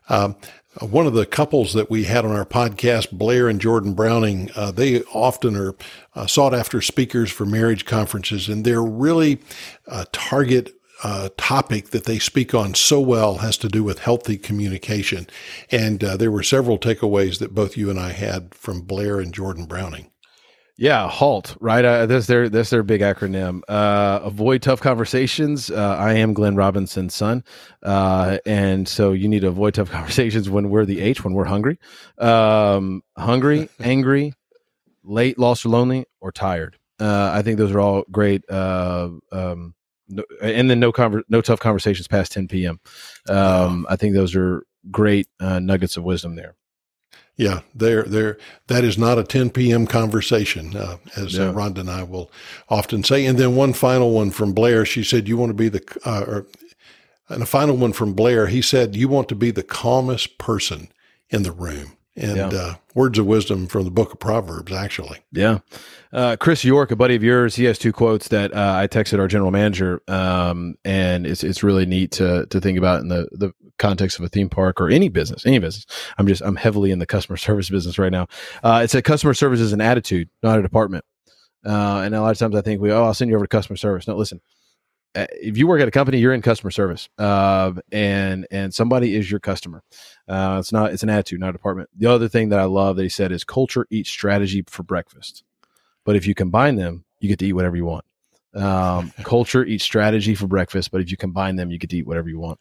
Um, 0.09 0.35
one 0.79 1.05
of 1.05 1.13
the 1.13 1.25
couples 1.25 1.73
that 1.73 1.89
we 1.89 2.05
had 2.05 2.25
on 2.25 2.31
our 2.31 2.45
podcast, 2.45 3.11
Blair 3.11 3.47
and 3.47 3.61
Jordan 3.61 3.93
Browning, 3.93 4.49
uh, 4.55 4.71
they 4.71 5.01
often 5.03 5.55
are 5.55 5.75
uh, 6.15 6.25
sought 6.25 6.53
after 6.53 6.81
speakers 6.81 7.31
for 7.31 7.45
marriage 7.45 7.85
conferences, 7.85 8.49
and 8.49 8.65
they're 8.65 8.83
really 8.83 9.39
uh, 9.87 10.05
target 10.11 10.73
uh, 11.03 11.29
topic 11.37 11.89
that 11.89 12.05
they 12.05 12.17
speak 12.17 12.53
on 12.53 12.73
so 12.73 12.99
well 12.99 13.35
has 13.39 13.57
to 13.57 13.67
do 13.67 13.83
with 13.83 13.99
healthy 13.99 14.37
communication. 14.37 15.27
And 15.69 16.03
uh, 16.03 16.17
there 16.17 16.31
were 16.31 16.43
several 16.43 16.79
takeaways 16.79 17.39
that 17.39 17.53
both 17.53 17.77
you 17.77 17.89
and 17.89 17.99
I 17.99 18.13
had 18.13 18.55
from 18.55 18.81
Blair 18.81 19.19
and 19.19 19.33
Jordan 19.33 19.65
Browning. 19.65 20.09
Yeah, 20.75 21.07
HALT, 21.07 21.55
right? 21.59 21.85
Uh, 21.85 22.07
that's 22.07 22.25
their 22.25 22.49
that's 22.49 22.71
their 22.71 22.81
big 22.81 23.01
acronym. 23.01 23.61
Uh, 23.67 24.21
avoid 24.23 24.63
tough 24.63 24.81
conversations. 24.81 25.69
Uh, 25.69 25.95
I 25.99 26.13
am 26.13 26.33
Glenn 26.33 26.55
Robinson's 26.55 27.13
son, 27.13 27.43
uh, 27.83 28.39
and 28.43 28.87
so 28.87 29.11
you 29.11 29.27
need 29.27 29.41
to 29.41 29.49
avoid 29.49 29.75
tough 29.75 29.91
conversations 29.91 30.49
when 30.49 30.71
we're 30.71 30.85
the 30.85 30.99
H, 30.99 31.23
when 31.23 31.35
we're 31.35 31.45
hungry, 31.45 31.77
um, 32.17 33.03
hungry, 33.15 33.69
angry, 33.79 34.33
late, 35.03 35.37
lost, 35.37 35.63
or 35.63 35.69
lonely, 35.69 36.05
or 36.19 36.31
tired. 36.31 36.75
Uh, 36.99 37.29
I 37.31 37.43
think 37.43 37.59
those 37.59 37.71
are 37.71 37.79
all 37.79 38.03
great 38.11 38.43
uh, 38.49 39.09
um, 39.31 39.75
no, 40.07 40.23
and 40.41 40.69
then 40.69 40.79
no 40.79 40.91
conver- 40.91 41.23
no 41.29 41.41
tough 41.41 41.59
conversations 41.59 42.07
past 42.07 42.31
10 42.31 42.47
p.m. 42.47 42.79
Um, 43.29 43.85
I 43.89 43.95
think 43.95 44.13
those 44.13 44.35
are 44.35 44.65
great 44.91 45.27
uh, 45.39 45.59
nuggets 45.59 45.97
of 45.97 46.03
wisdom 46.03 46.35
there. 46.35 46.55
Yeah, 47.35 47.61
there, 47.73 48.03
there. 48.03 48.37
That 48.67 48.83
is 48.83 48.97
not 48.97 49.17
a 49.17 49.23
10 49.23 49.49
p.m. 49.49 49.87
conversation, 49.87 50.75
uh, 50.75 50.97
as 51.15 51.33
yeah. 51.35 51.45
uh, 51.45 51.53
Rhonda 51.53 51.79
and 51.79 51.89
I 51.89 52.03
will 52.03 52.31
often 52.69 53.03
say. 53.03 53.25
And 53.25 53.39
then 53.39 53.55
one 53.55 53.73
final 53.73 54.11
one 54.11 54.29
from 54.29 54.53
Blair. 54.53 54.85
She 54.85 55.03
said, 55.03 55.27
"You 55.27 55.37
want 55.37 55.49
to 55.49 55.55
be 55.55 55.69
the," 55.69 55.83
uh, 56.05 56.25
or, 56.27 56.45
and 57.29 57.41
a 57.41 57.47
final 57.47 57.75
one 57.75 57.93
from 57.93 58.13
Blair. 58.13 58.47
He 58.47 58.61
said, 58.61 58.95
"You 58.95 59.07
want 59.07 59.29
to 59.29 59.35
be 59.35 59.49
the 59.49 59.63
calmest 59.63 60.37
person 60.37 60.89
in 61.29 61.41
the 61.41 61.51
room." 61.51 61.97
And 62.15 62.37
yeah. 62.37 62.47
uh, 62.47 62.73
words 62.93 63.17
of 63.17 63.25
wisdom 63.25 63.67
from 63.67 63.85
the 63.85 63.91
book 63.91 64.13
of 64.13 64.19
Proverbs, 64.19 64.71
actually. 64.71 65.19
Yeah. 65.31 65.59
Uh, 66.11 66.35
Chris 66.39 66.63
York, 66.63 66.91
a 66.91 66.95
buddy 66.95 67.15
of 67.15 67.23
yours, 67.23 67.55
he 67.55 67.63
has 67.65 67.79
two 67.79 67.91
quotes 67.91 68.27
that 68.27 68.53
uh, 68.53 68.75
I 68.77 68.87
texted 68.87 69.19
our 69.19 69.27
general 69.27 69.49
manager, 69.49 70.01
um, 70.07 70.75
and 70.85 71.25
it's 71.25 71.43
it's 71.43 71.63
really 71.63 71.87
neat 71.87 72.11
to 72.11 72.45
to 72.47 72.61
think 72.61 72.77
about 72.77 73.01
in 73.01 73.07
the 73.07 73.27
the 73.31 73.51
context 73.79 74.19
of 74.19 74.25
a 74.25 74.29
theme 74.29 74.49
park 74.49 74.79
or 74.79 74.89
any 74.89 75.09
business, 75.09 75.45
any 75.45 75.57
business. 75.57 75.85
I'm 76.17 76.27
just 76.27 76.43
I'm 76.43 76.55
heavily 76.55 76.91
in 76.91 76.99
the 76.99 77.07
customer 77.07 77.37
service 77.37 77.69
business 77.69 77.97
right 77.97 78.11
now. 78.11 78.27
Uh, 78.63 78.81
it's 78.83 78.93
a 78.93 79.01
customer 79.01 79.33
service 79.33 79.59
is 79.59 79.73
an 79.73 79.81
attitude, 79.81 80.29
not 80.43 80.59
a 80.59 80.61
department. 80.61 81.05
Uh, 81.65 82.01
and 82.03 82.13
a 82.13 82.21
lot 82.21 82.31
of 82.31 82.37
times 82.37 82.55
I 82.55 82.61
think 82.61 82.81
we 82.81 82.91
oh 82.91 83.05
I'll 83.05 83.13
send 83.13 83.29
you 83.29 83.35
over 83.35 83.45
to 83.45 83.49
customer 83.49 83.77
service. 83.77 84.07
No, 84.07 84.15
listen, 84.15 84.39
if 85.15 85.57
you 85.57 85.67
work 85.67 85.81
at 85.81 85.87
a 85.87 85.91
company, 85.91 86.17
you're 86.17 86.33
in 86.33 86.41
customer 86.41 86.71
service, 86.71 87.09
uh, 87.17 87.73
and 87.91 88.47
and 88.51 88.73
somebody 88.73 89.15
is 89.15 89.29
your 89.29 89.39
customer. 89.39 89.83
Uh, 90.27 90.57
it's 90.59 90.71
not 90.71 90.91
it's 90.91 91.03
an 91.03 91.09
attitude, 91.09 91.39
not 91.39 91.49
a 91.49 91.53
department. 91.53 91.89
The 91.95 92.07
other 92.07 92.27
thing 92.27 92.49
that 92.49 92.59
I 92.59 92.65
love 92.65 92.95
that 92.95 93.03
he 93.03 93.09
said 93.09 93.31
is 93.31 93.43
culture 93.43 93.85
eats 93.89 94.09
strategy 94.09 94.63
for 94.67 94.83
breakfast, 94.83 95.43
but 96.03 96.15
if 96.15 96.25
you 96.25 96.33
combine 96.33 96.75
them, 96.75 97.05
you 97.19 97.29
get 97.29 97.39
to 97.39 97.45
eat 97.45 97.53
whatever 97.53 97.75
you 97.75 97.85
want. 97.85 98.05
Um, 98.55 99.11
culture 99.23 99.63
eats 99.63 99.83
strategy 99.83 100.35
for 100.35 100.47
breakfast, 100.47 100.91
but 100.91 101.01
if 101.01 101.11
you 101.11 101.17
combine 101.17 101.55
them, 101.55 101.71
you 101.71 101.77
get 101.77 101.89
to 101.91 101.97
eat 101.97 102.07
whatever 102.07 102.29
you 102.29 102.39
want. 102.39 102.59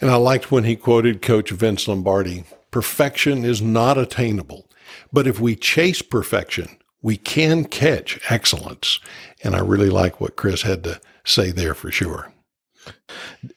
And 0.00 0.10
I 0.10 0.16
liked 0.16 0.50
when 0.50 0.64
he 0.64 0.76
quoted 0.76 1.22
Coach 1.22 1.50
Vince 1.50 1.86
Lombardi: 1.86 2.44
"Perfection 2.70 3.44
is 3.44 3.60
not 3.60 3.98
attainable, 3.98 4.68
but 5.12 5.26
if 5.26 5.40
we 5.40 5.56
chase 5.56 6.00
perfection." 6.00 6.68
We 7.04 7.18
can 7.18 7.66
catch 7.66 8.18
excellence. 8.30 8.98
And 9.42 9.54
I 9.54 9.60
really 9.60 9.90
like 9.90 10.22
what 10.22 10.36
Chris 10.36 10.62
had 10.62 10.82
to 10.84 10.98
say 11.22 11.50
there 11.52 11.74
for 11.74 11.92
sure. 11.92 12.32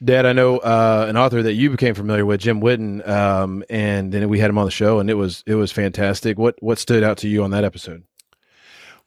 Dad, 0.03 0.25
I 0.25 0.33
know 0.33 0.57
uh, 0.57 1.05
an 1.07 1.15
author 1.15 1.41
that 1.41 1.53
you 1.53 1.69
became 1.69 1.95
familiar 1.95 2.25
with, 2.25 2.41
Jim 2.41 2.59
Whitten, 2.59 3.07
um, 3.07 3.63
and 3.69 4.11
then 4.11 4.27
we 4.27 4.39
had 4.39 4.49
him 4.49 4.57
on 4.57 4.65
the 4.65 4.71
show, 4.71 4.99
and 4.99 5.09
it 5.09 5.13
was 5.13 5.45
it 5.47 5.55
was 5.55 5.71
fantastic. 5.71 6.37
What 6.37 6.61
what 6.61 6.77
stood 6.77 7.03
out 7.03 7.17
to 7.19 7.29
you 7.29 7.41
on 7.41 7.51
that 7.51 7.63
episode? 7.63 8.03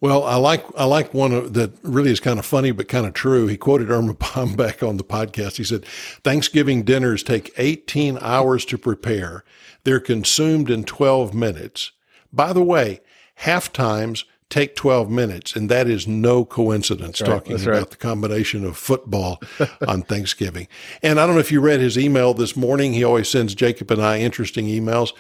Well, 0.01 0.25
I 0.25 0.37
like 0.37 0.65
I 0.75 0.85
like 0.85 1.13
one 1.13 1.53
that 1.53 1.73
really 1.83 2.11
is 2.11 2.21
kind 2.21 2.39
of 2.39 2.47
funny 2.47 2.71
but 2.71 2.89
kind 2.89 3.07
of 3.07 3.13
true. 3.13 3.47
He 3.47 3.59
quoted 3.59 3.91
Erma 3.91 4.15
Bombeck 4.15 4.83
on 4.89 4.97
the 4.97 5.05
podcast. 5.05 5.57
He 5.57 5.65
said, 5.65 5.85
"Thanksgiving 6.25 6.83
dinners 6.83 7.23
take 7.23 7.53
18 7.59 8.19
hours 8.23 8.65
to 8.67 8.79
prepare. 8.79 9.45
They're 9.85 10.01
consumed 10.01 10.71
in 10.71 10.85
12 10.85 11.35
minutes, 11.35 11.93
By 12.33 12.55
the 12.55 12.63
way, 12.63 13.01
half 13.41 13.73
times 13.73 14.25
take 14.51 14.77
12 14.77 15.09
minutes, 15.09 15.57
and 15.57 15.71
that 15.71 15.89
is 15.89 16.07
no 16.07 16.45
coincidence 16.45 17.21
That's 17.21 17.29
right. 17.29 17.37
talking 17.37 17.53
That's 17.53 17.63
about 17.65 17.79
right. 17.79 17.91
the 17.91 17.97
combination 17.97 18.65
of 18.65 18.77
football 18.77 19.41
on 19.89 20.03
Thanksgiving. 20.03 20.69
And 21.03 21.19
I 21.19 21.27
don't 21.27 21.37
know 21.37 21.41
if 21.41 21.53
you 21.53 21.61
read 21.61 21.81
his 21.81 21.97
email 21.97 22.35
this 22.35 22.57
morning. 22.57 22.93
He 22.93 23.05
always 23.05 23.29
sends 23.29 23.55
Jacob 23.55 23.91
and 23.91 24.03
I 24.03 24.21
interesting 24.21 24.67
emails. 24.67 25.13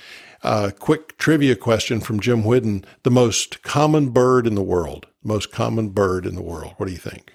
Uh, 0.43 0.71
quick 0.79 1.17
trivia 1.19 1.55
question 1.55 2.01
from 2.01 2.19
Jim 2.19 2.45
Whidden 2.45 2.85
The 3.03 3.11
most 3.11 3.63
common 3.63 4.11
bird 4.11 4.47
in 4.47 4.55
the 4.55 4.63
world. 4.63 5.07
Most 5.23 5.53
common 5.53 5.91
bird 5.91 6.27
in 6.27 6.35
the 6.35 6.43
world. 6.43 6.75
What 6.77 6.87
do 6.87 6.93
you 6.93 6.99
think? 6.99 7.33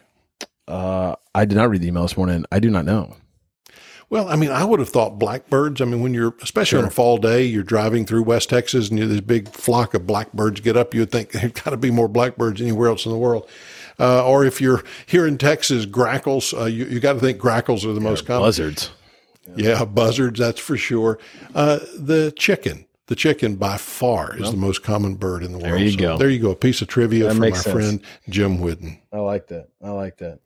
Uh, 0.68 1.16
I 1.34 1.46
did 1.46 1.56
not 1.56 1.70
read 1.70 1.82
the 1.82 1.88
email 1.88 2.04
this 2.04 2.18
morning. 2.18 2.46
I 2.52 2.60
do 2.60 2.70
not 2.70 2.86
know. 2.86 3.16
Well, 4.10 4.30
I 4.30 4.36
mean, 4.36 4.52
I 4.52 4.64
would 4.64 4.80
have 4.80 4.90
thought 4.90 5.18
blackbirds. 5.18 5.82
I 5.82 5.86
mean, 5.86 6.02
when 6.02 6.14
you're, 6.14 6.36
especially 6.42 6.80
on 6.80 6.86
a 6.86 6.92
fall 6.92 7.18
day, 7.18 7.44
you're 7.44 7.64
driving 7.64 8.06
through 8.06 8.24
West 8.24 8.50
Texas 8.50 8.90
and 8.90 9.00
you 9.00 9.08
this 9.08 9.22
big 9.22 9.50
flock 9.50 9.94
of 9.94 10.06
blackbirds 10.06 10.62
get 10.62 10.78
up, 10.78 10.94
you 10.94 11.02
would 11.02 11.12
think 11.12 11.32
there's 11.32 11.52
got 11.52 11.72
to 11.72 11.78
be 11.78 11.92
more 11.92 12.08
blackbirds 12.08 12.62
anywhere 12.62 12.90
else 12.90 13.06
in 13.06 13.12
the 13.12 13.18
world. 13.18 13.50
Uh, 14.00 14.26
or 14.26 14.46
if 14.46 14.62
you're 14.62 14.84
here 15.06 15.26
in 15.26 15.38
Texas, 15.38 15.86
grackles, 15.86 16.54
uh, 16.54 16.66
you, 16.66 16.86
you 16.86 17.00
got 17.00 17.14
to 17.14 17.20
think 17.20 17.40
grackles 17.40 17.86
are 17.86 17.94
the 17.94 18.02
most 18.02 18.26
common. 18.26 18.44
Buzzards. 18.48 18.92
Yeah, 19.56 19.86
buzzards, 19.86 20.40
that's 20.40 20.60
for 20.60 20.76
sure. 20.76 21.18
Uh, 21.54 21.80
the 21.98 22.34
chicken. 22.38 22.86
The 23.08 23.16
chicken 23.16 23.56
by 23.58 23.78
far 23.78 24.36
is 24.36 24.50
the 24.50 24.58
most 24.58 24.82
common 24.82 25.14
bird 25.14 25.44
in 25.44 25.52
the 25.52 25.60
world. 25.60 25.74
There 25.74 25.78
you 25.78 25.92
So 25.92 25.98
go. 26.00 26.18
There 26.18 26.30
you 26.30 26.40
go. 26.40 26.50
A 26.50 26.56
piece 26.56 26.82
of 26.82 26.88
trivia 26.88 27.26
That 27.26 27.30
from 27.32 27.40
my 27.40 27.46
makes 27.48 27.62
sense. 27.62 27.74
friend 27.74 28.02
Jim 28.30 28.58
Whitten. 28.58 29.00
I 29.14 29.20
like 29.20 29.46
that. 29.50 29.68
I 29.84 29.92
like 29.92 30.18
that. 30.18 30.40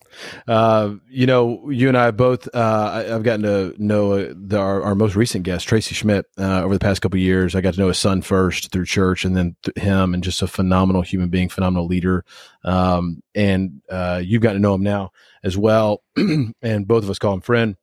Uh, 0.46 0.96
you 1.10 1.26
know, 1.26 1.70
you 1.70 1.88
and 1.88 1.98
I 1.98 2.12
both. 2.12 2.50
Uh, 2.54 2.92
I, 3.08 3.16
I've 3.16 3.24
gotten 3.24 3.44
to 3.44 3.74
know 3.82 4.12
uh, 4.12 4.34
the, 4.36 4.58
our, 4.60 4.82
our 4.84 4.94
most 4.94 5.16
recent 5.16 5.46
guest, 5.46 5.70
Tracy 5.70 5.96
Schmidt, 5.96 6.26
uh, 6.38 6.62
over 6.62 6.74
the 6.74 6.80
past 6.82 7.02
couple 7.02 7.16
of 7.18 7.22
years. 7.22 7.56
I 7.56 7.62
got 7.62 7.76
to 7.76 7.80
know 7.80 7.88
his 7.88 7.98
son 7.98 8.22
first 8.22 8.72
through 8.74 8.86
church, 8.88 9.24
and 9.24 9.38
then 9.38 9.56
th- 9.64 9.78
him, 9.78 10.14
and 10.14 10.22
just 10.22 10.42
a 10.42 10.48
phenomenal 10.48 11.02
human 11.02 11.30
being, 11.30 11.48
phenomenal 11.48 11.86
leader. 11.88 12.26
Um, 12.66 13.24
and 13.34 13.82
uh, 13.90 14.22
you've 14.22 14.42
gotten 14.42 14.58
to 14.58 14.62
know 14.62 14.74
him 14.74 14.84
now 14.84 15.12
as 15.46 15.58
well, 15.58 16.04
and 16.18 16.86
both 16.88 17.04
of 17.06 17.10
us 17.10 17.20
call 17.20 17.36
him 17.36 17.42
friend. 17.42 17.78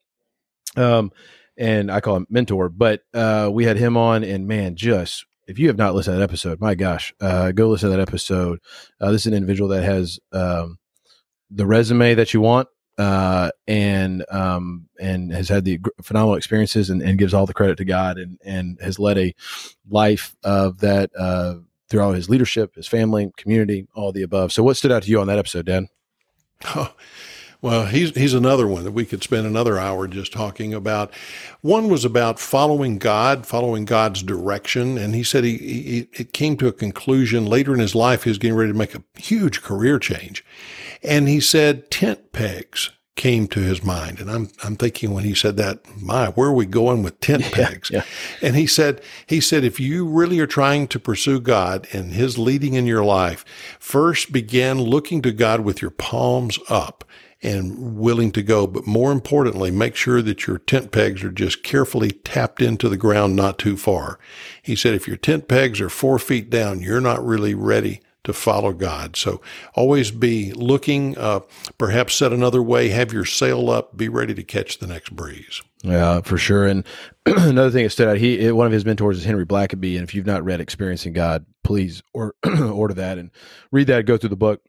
Um, 0.77 1.13
and 1.57 1.91
I 1.91 2.01
call 2.01 2.17
him 2.17 2.27
mentor. 2.29 2.69
But 2.69 3.03
uh, 3.15 3.51
we 3.53 3.65
had 3.65 3.77
him 3.77 3.97
on, 3.97 4.25
and 4.25 4.47
man, 4.47 4.77
just 4.77 5.25
if 5.47 5.59
you 5.59 5.69
have 5.69 5.79
not 5.79 5.95
listened 5.95 6.15
to 6.15 6.19
that 6.19 6.25
episode, 6.25 6.61
my 6.61 6.75
gosh, 6.75 7.15
uh, 7.21 7.53
go 7.53 7.69
listen 7.69 7.91
to 7.91 7.97
that 7.97 8.03
episode. 8.09 8.59
Uh, 9.01 9.13
this 9.13 9.23
is 9.23 9.29
an 9.29 9.35
individual 9.35 9.69
that 9.71 9.85
has 9.85 10.19
um, 10.33 10.79
the 11.51 11.67
resume 11.67 12.15
that 12.15 12.35
you 12.35 12.41
want, 12.41 12.69
uh, 12.99 13.51
and 13.67 14.25
um, 14.31 14.89
and 15.01 15.33
has 15.33 15.49
had 15.49 15.65
the 15.65 15.79
phenomenal 16.03 16.37
experiences, 16.37 16.91
and, 16.91 17.03
and 17.03 17.19
gives 17.19 17.35
all 17.35 17.47
the 17.47 17.55
credit 17.55 17.77
to 17.79 17.85
God, 17.85 18.19
and 18.19 18.39
and 18.45 18.79
has 18.81 18.99
led 18.99 19.19
a 19.19 19.35
life 19.89 20.37
of 20.43 20.79
that 20.81 21.11
uh, 21.17 21.55
through 21.89 22.01
all 22.01 22.13
his 22.13 22.29
leadership, 22.29 22.75
his 22.75 22.89
family, 22.89 23.31
community, 23.37 23.87
all 23.95 24.13
the 24.13 24.23
above. 24.23 24.53
So, 24.53 24.63
what 24.63 24.77
stood 24.77 24.93
out 24.93 25.05
to 25.05 25.11
you 25.11 25.21
on 25.21 25.27
that 25.29 25.39
episode, 25.39 25.67
Dan? 25.67 25.89
Oh, 26.75 26.95
well, 27.67 27.87
he's 27.87 28.15
he's 28.15 28.33
another 28.33 28.69
one 28.69 28.85
that 28.85 28.93
we 28.93 29.05
could 29.05 29.25
spend 29.25 29.45
another 29.45 29.77
hour 29.77 30.07
just 30.07 30.33
talking 30.33 30.73
about. 30.73 31.13
One 31.63 31.89
was 31.89 32.05
about 32.05 32.39
following 32.39 32.97
God, 32.97 33.45
following 33.45 33.85
God's 33.85 34.23
direction, 34.23 34.97
and 34.97 35.17
he 35.17 35.25
said 35.25 35.43
he, 35.43 35.59
he 35.59 36.09
it 36.13 36.33
came 36.33 36.57
to 36.59 36.69
a 36.69 36.73
conclusion 36.73 37.45
later 37.45 37.75
in 37.75 37.81
his 37.81 37.97
life. 37.97 38.23
He 38.23 38.31
was 38.31 38.39
getting 38.39 38.57
ready 38.57 38.71
to 38.71 38.79
make 38.79 38.95
a 38.95 39.03
huge 39.17 39.63
career 39.63 39.99
change, 39.99 40.45
and 41.03 41.27
he 41.27 41.41
said 41.41 41.91
tent 41.91 42.31
pegs 42.31 42.93
came 43.17 43.49
to 43.49 43.59
his 43.59 43.83
mind. 43.83 44.21
And 44.21 44.31
I'm 44.31 44.49
I'm 44.63 44.77
thinking 44.77 45.13
when 45.13 45.25
he 45.25 45.35
said 45.35 45.57
that, 45.57 45.81
my, 46.01 46.29
where 46.29 46.51
are 46.51 46.55
we 46.55 46.67
going 46.67 47.03
with 47.03 47.19
tent 47.19 47.43
pegs? 47.53 47.91
yeah. 47.91 48.05
And 48.43 48.55
he 48.55 48.69
said 48.69 49.03
he 49.27 49.41
said 49.41 49.65
if 49.65 49.81
you 49.81 50.07
really 50.07 50.39
are 50.39 50.47
trying 50.47 50.87
to 50.87 51.01
pursue 51.01 51.41
God 51.41 51.89
and 51.93 52.13
his 52.13 52.39
leading 52.39 52.75
in 52.75 52.87
your 52.87 53.05
life, 53.05 53.45
first 53.81 54.31
begin 54.31 54.81
looking 54.81 55.21
to 55.23 55.33
God 55.33 55.63
with 55.63 55.83
your 55.83 55.91
palms 55.91 56.61
up 56.69 57.03
and 57.47 57.97
willing 57.97 58.33
to 58.33 58.43
go. 58.43 58.67
But 58.67 58.87
more 58.87 59.13
importantly, 59.13 59.71
make 59.71 59.95
sure 59.95 60.21
that 60.21 60.47
your 60.47 60.59
tent 60.59 60.91
pegs 60.91 61.23
are 61.23 61.31
just 61.31 61.63
carefully 61.63 62.11
tapped 62.11 62.61
into 62.61 62.89
the 62.89 62.97
ground, 62.97 63.37
not 63.37 63.59
too 63.59 63.77
far. 63.77 64.19
He 64.63 64.75
said, 64.75 64.95
if 64.95 65.07
your 65.07 65.17
tent 65.17 65.47
pegs 65.47 65.81
are 65.81 65.89
four 65.89 66.19
feet 66.19 66.51
down, 66.51 66.81
you're 66.81 67.01
not 67.01 67.25
really 67.25 67.55
ready 67.55 68.01
to 68.25 68.33
follow 68.33 68.73
God. 68.73 69.15
So 69.15 69.41
always 69.75 70.11
be 70.11 70.53
looking, 70.53 71.17
uh, 71.17 71.41
perhaps 71.79 72.15
said 72.15 72.33
another 72.33 72.61
way, 72.61 72.89
have 72.89 73.13
your 73.13 73.25
sail 73.25 73.71
up, 73.71 73.97
be 73.97 74.09
ready 74.09 74.35
to 74.35 74.43
catch 74.43 74.79
the 74.79 74.89
next 74.89 75.15
breeze. 75.15 75.63
Yeah, 75.85 76.21
for 76.23 76.37
sure. 76.37 76.67
And 76.67 76.85
another 77.27 77.71
thing 77.71 77.85
that 77.85 77.91
stood 77.91 78.09
out, 78.09 78.17
he 78.17 78.51
one 78.51 78.67
of 78.67 78.73
his 78.73 78.85
mentors 78.85 79.19
is 79.19 79.25
Henry 79.25 79.47
Blackaby, 79.47 79.95
and 79.95 80.03
if 80.03 80.15
you've 80.15 80.27
not 80.27 80.45
read 80.45 80.61
"Experiencing 80.61 81.13
God," 81.13 81.47
please 81.63 82.03
or 82.13 82.35
order 82.61 82.95
that 82.95 83.19
and 83.19 83.31
read 83.71 83.87
that. 83.87 84.07
Go 84.07 84.17
through 84.17 84.31
the 84.31 84.37
book. 84.37 84.63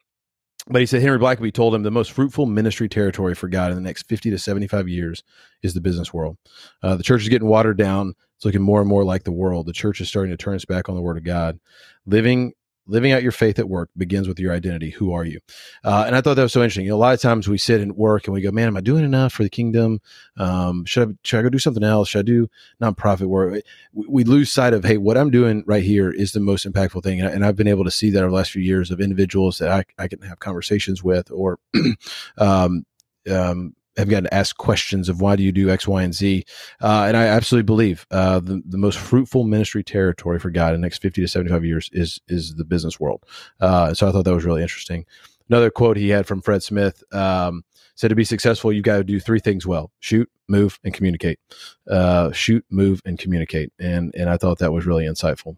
But 0.70 0.82
he 0.82 0.86
said 0.86 1.02
Henry 1.02 1.18
Blackaby 1.18 1.54
told 1.54 1.74
him 1.74 1.84
the 1.84 1.92
most 1.92 2.12
fruitful 2.12 2.46
ministry 2.46 2.90
territory 2.90 3.34
for 3.36 3.48
God 3.48 3.72
in 3.72 3.78
the 3.78 3.82
next 3.82 4.04
fifty 4.04 4.30
to 4.32 4.38
seventy-five 4.38 4.90
years 4.90 5.24
is 5.64 5.74
the 5.74 5.82
business 5.82 6.14
world. 6.14 6.38
Uh, 6.84 6.96
the 6.96 7.04
church 7.04 7.22
is 7.22 7.30
getting 7.30 7.48
watered 7.48 7.78
down. 7.78 8.14
It's 8.36 8.46
looking 8.46 8.62
more 8.62 8.82
and 8.82 8.90
more 8.90 9.06
like 9.06 9.24
the 9.24 9.32
world. 9.32 9.66
The 9.66 9.74
church 9.74 10.02
is 10.02 10.10
starting 10.10 10.32
to 10.32 10.38
turn 10.38 10.56
its 10.56 10.66
back 10.66 10.90
on 10.90 10.96
the 10.96 11.02
Word 11.02 11.18
of 11.18 11.24
God. 11.24 11.60
Living 12.06 12.54
living 12.88 13.12
out 13.12 13.24
your 13.24 13.32
faith 13.32 13.60
at 13.60 13.70
work 13.70 13.90
begins 13.98 14.28
with 14.28 14.40
your 14.40 14.54
identity. 14.54 14.92
Who 14.92 15.12
are 15.14 15.26
you? 15.26 15.40
Uh, 15.84 16.06
and 16.08 16.16
I 16.16 16.22
thought 16.22 16.36
that 16.36 16.44
was 16.44 16.54
so 16.54 16.62
interesting. 16.62 16.86
You 16.86 16.92
know, 16.92 16.98
a 16.98 17.00
lot 17.00 17.14
of 17.14 17.22
times 17.22 17.48
we 17.48 17.58
sit 17.58 17.82
and 17.82 17.96
work 17.96 18.26
and 18.26 18.34
we 18.34 18.42
go, 18.42 18.52
man, 18.52 18.68
am 18.68 18.78
I 18.78 18.82
doing 18.82 19.04
enough 19.04 19.34
for 19.34 19.44
the 19.44 19.50
kingdom? 19.50 20.00
Um, 20.38 20.86
should 20.86 21.10
I, 21.10 21.14
should 21.24 21.40
I 21.40 21.44
go 21.44 21.50
do 21.50 21.60
something 21.60 21.84
else? 21.84 22.10
Should 22.10 22.20
I 22.20 22.24
do 22.24 22.50
nonprofit 22.82 23.28
work? 23.28 23.62
We, 23.94 24.24
lose 24.24 24.52
sight 24.52 24.74
of, 24.74 24.84
hey, 24.84 24.98
what 24.98 25.18
I'm 25.18 25.32
doing 25.32 25.64
right 25.66 25.84
here 25.84 26.12
is 26.12 26.32
the 26.32 26.40
most 26.40 26.70
impactful 26.70 27.04
thing. 27.04 27.22
And, 27.22 27.44
I, 27.44 27.48
I've 27.48 27.56
been 27.56 27.68
able 27.68 27.86
to 27.86 27.92
see 27.92 28.10
that 28.10 28.20
over 28.20 28.30
the 28.30 28.36
last 28.36 28.52
few 28.52 28.62
years 28.62 28.92
of 28.92 29.00
individuals 29.00 29.60
that 29.60 29.70
I, 29.70 29.86
I 30.04 30.08
can 30.08 30.22
have 30.22 30.40
conversations 30.40 31.04
with 31.04 31.32
or, 31.32 31.60
um, 32.38 32.86
um, 33.30 33.76
have 33.98 34.10
gotten 34.10 34.26
to 34.26 34.34
ask 34.34 34.58
questions 34.58 35.10
of 35.10 35.22
why 35.22 35.36
do 35.36 35.44
you 35.44 35.52
do 35.52 35.70
X, 35.70 35.88
Y, 35.88 36.04
and 36.04 36.14
Z. 36.14 36.46
Uh, 36.82 37.06
and 37.08 37.18
I 37.18 37.26
absolutely 37.26 37.66
believe 37.66 38.06
uh, 38.12 38.40
the, 38.40 38.62
the 38.66 38.78
most 38.78 38.98
fruitful 39.00 39.44
ministry 39.44 39.84
territory 39.84 40.40
for 40.40 40.50
God 40.50 40.74
in 40.74 40.82
the 40.82 40.86
next 40.86 41.02
50 41.02 41.22
to 41.22 41.28
75 41.28 41.66
years 41.66 41.90
is 41.94 42.20
is 42.28 42.56
the 42.56 42.66
business 42.66 43.00
world. 43.00 43.24
Uh, 43.60 43.94
so 43.94 44.08
I 44.08 44.12
thought 44.12 44.26
that 44.26 44.34
was 44.34 44.46
really 44.46 44.62
interesting. 44.62 45.06
Another 45.50 45.70
quote 45.70 45.98
he 45.98 46.10
had 46.10 46.28
from 46.28 46.42
Fred 46.42 46.62
Smith 46.62 47.04
um, 47.14 47.64
said, 47.96 48.10
To 48.10 48.16
be 48.16 48.24
successful, 48.24 48.74
you 48.74 48.82
got 48.82 48.98
to 48.98 49.04
do 49.04 49.20
three 49.20 49.40
things 49.40 49.66
well 49.66 49.92
shoot, 50.00 50.30
move, 50.48 50.80
and 50.84 50.94
communicate. 50.94 51.40
Uh, 51.90 52.32
shoot, 52.32 52.66
move, 52.70 53.02
and 53.06 53.18
communicate. 53.18 53.72
And, 53.80 54.14
and 54.16 54.30
I 54.30 54.38
thought 54.38 54.60
that 54.60 54.74
was 54.74 54.86
really 54.86 55.06
insightful. 55.06 55.58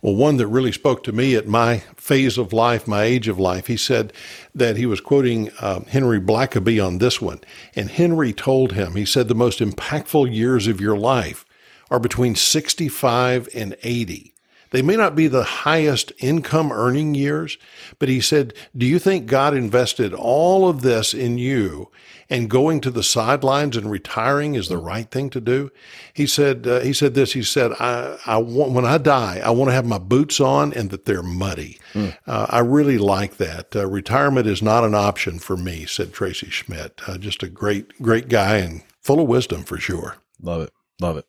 Well, 0.00 0.14
one 0.14 0.36
that 0.36 0.46
really 0.46 0.70
spoke 0.70 1.02
to 1.04 1.12
me 1.12 1.34
at 1.34 1.48
my 1.48 1.78
phase 1.96 2.38
of 2.38 2.52
life, 2.52 2.86
my 2.86 3.02
age 3.02 3.26
of 3.26 3.38
life, 3.38 3.66
he 3.66 3.76
said 3.76 4.12
that 4.54 4.76
he 4.76 4.86
was 4.86 5.00
quoting 5.00 5.50
uh, 5.60 5.80
Henry 5.88 6.20
Blackaby 6.20 6.84
on 6.84 6.98
this 6.98 7.20
one. 7.20 7.40
And 7.74 7.90
Henry 7.90 8.32
told 8.32 8.72
him, 8.72 8.94
he 8.94 9.04
said, 9.04 9.26
the 9.26 9.34
most 9.34 9.58
impactful 9.58 10.32
years 10.32 10.68
of 10.68 10.80
your 10.80 10.96
life 10.96 11.44
are 11.90 11.98
between 11.98 12.36
65 12.36 13.48
and 13.54 13.76
80. 13.82 14.34
They 14.70 14.82
may 14.82 14.96
not 14.96 15.14
be 15.14 15.28
the 15.28 15.44
highest 15.44 16.12
income 16.18 16.72
earning 16.72 17.14
years, 17.14 17.58
but 17.98 18.08
he 18.08 18.20
said, 18.20 18.54
Do 18.76 18.86
you 18.86 18.98
think 18.98 19.26
God 19.26 19.54
invested 19.54 20.12
all 20.12 20.68
of 20.68 20.82
this 20.82 21.14
in 21.14 21.38
you 21.38 21.90
and 22.30 22.50
going 22.50 22.80
to 22.82 22.90
the 22.90 23.02
sidelines 23.02 23.76
and 23.76 23.90
retiring 23.90 24.54
is 24.54 24.68
the 24.68 24.78
right 24.78 25.10
thing 25.10 25.30
to 25.30 25.40
do? 25.40 25.70
He 26.12 26.26
said, 26.26 26.66
uh, 26.66 26.80
he 26.80 26.92
said 26.92 27.14
this, 27.14 27.32
he 27.32 27.42
said, 27.42 27.72
I, 27.80 28.18
I 28.26 28.38
want, 28.38 28.72
when 28.72 28.84
I 28.84 28.98
die, 28.98 29.40
I 29.42 29.50
want 29.50 29.70
to 29.70 29.74
have 29.74 29.86
my 29.86 29.98
boots 29.98 30.40
on 30.40 30.72
and 30.74 30.90
that 30.90 31.04
they're 31.06 31.22
muddy. 31.22 31.78
Uh, 32.26 32.46
I 32.50 32.58
really 32.60 32.98
like 32.98 33.38
that. 33.38 33.74
Uh, 33.74 33.86
retirement 33.86 34.46
is 34.46 34.62
not 34.62 34.84
an 34.84 34.94
option 34.94 35.38
for 35.38 35.56
me, 35.56 35.86
said 35.86 36.12
Tracy 36.12 36.50
Schmidt. 36.50 37.00
Uh, 37.06 37.18
just 37.18 37.42
a 37.42 37.48
great, 37.48 38.00
great 38.02 38.28
guy 38.28 38.58
and 38.58 38.82
full 39.02 39.20
of 39.20 39.28
wisdom 39.28 39.62
for 39.62 39.78
sure. 39.78 40.16
Love 40.42 40.62
it. 40.62 40.70
Love 41.00 41.16
it. 41.16 41.24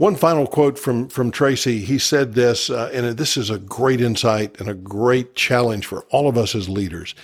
One 0.00 0.16
final 0.16 0.46
quote 0.46 0.78
from 0.78 1.10
from 1.10 1.30
Tracy. 1.30 1.80
He 1.80 1.98
said 1.98 2.32
this, 2.32 2.70
uh, 2.70 2.90
and 2.90 3.18
this 3.18 3.36
is 3.36 3.50
a 3.50 3.58
great 3.58 4.00
insight 4.00 4.58
and 4.58 4.66
a 4.66 4.72
great 4.72 5.34
challenge 5.34 5.84
for 5.84 6.04
all 6.04 6.26
of 6.26 6.38
us 6.38 6.54
as 6.54 6.70
leaders. 6.70 7.14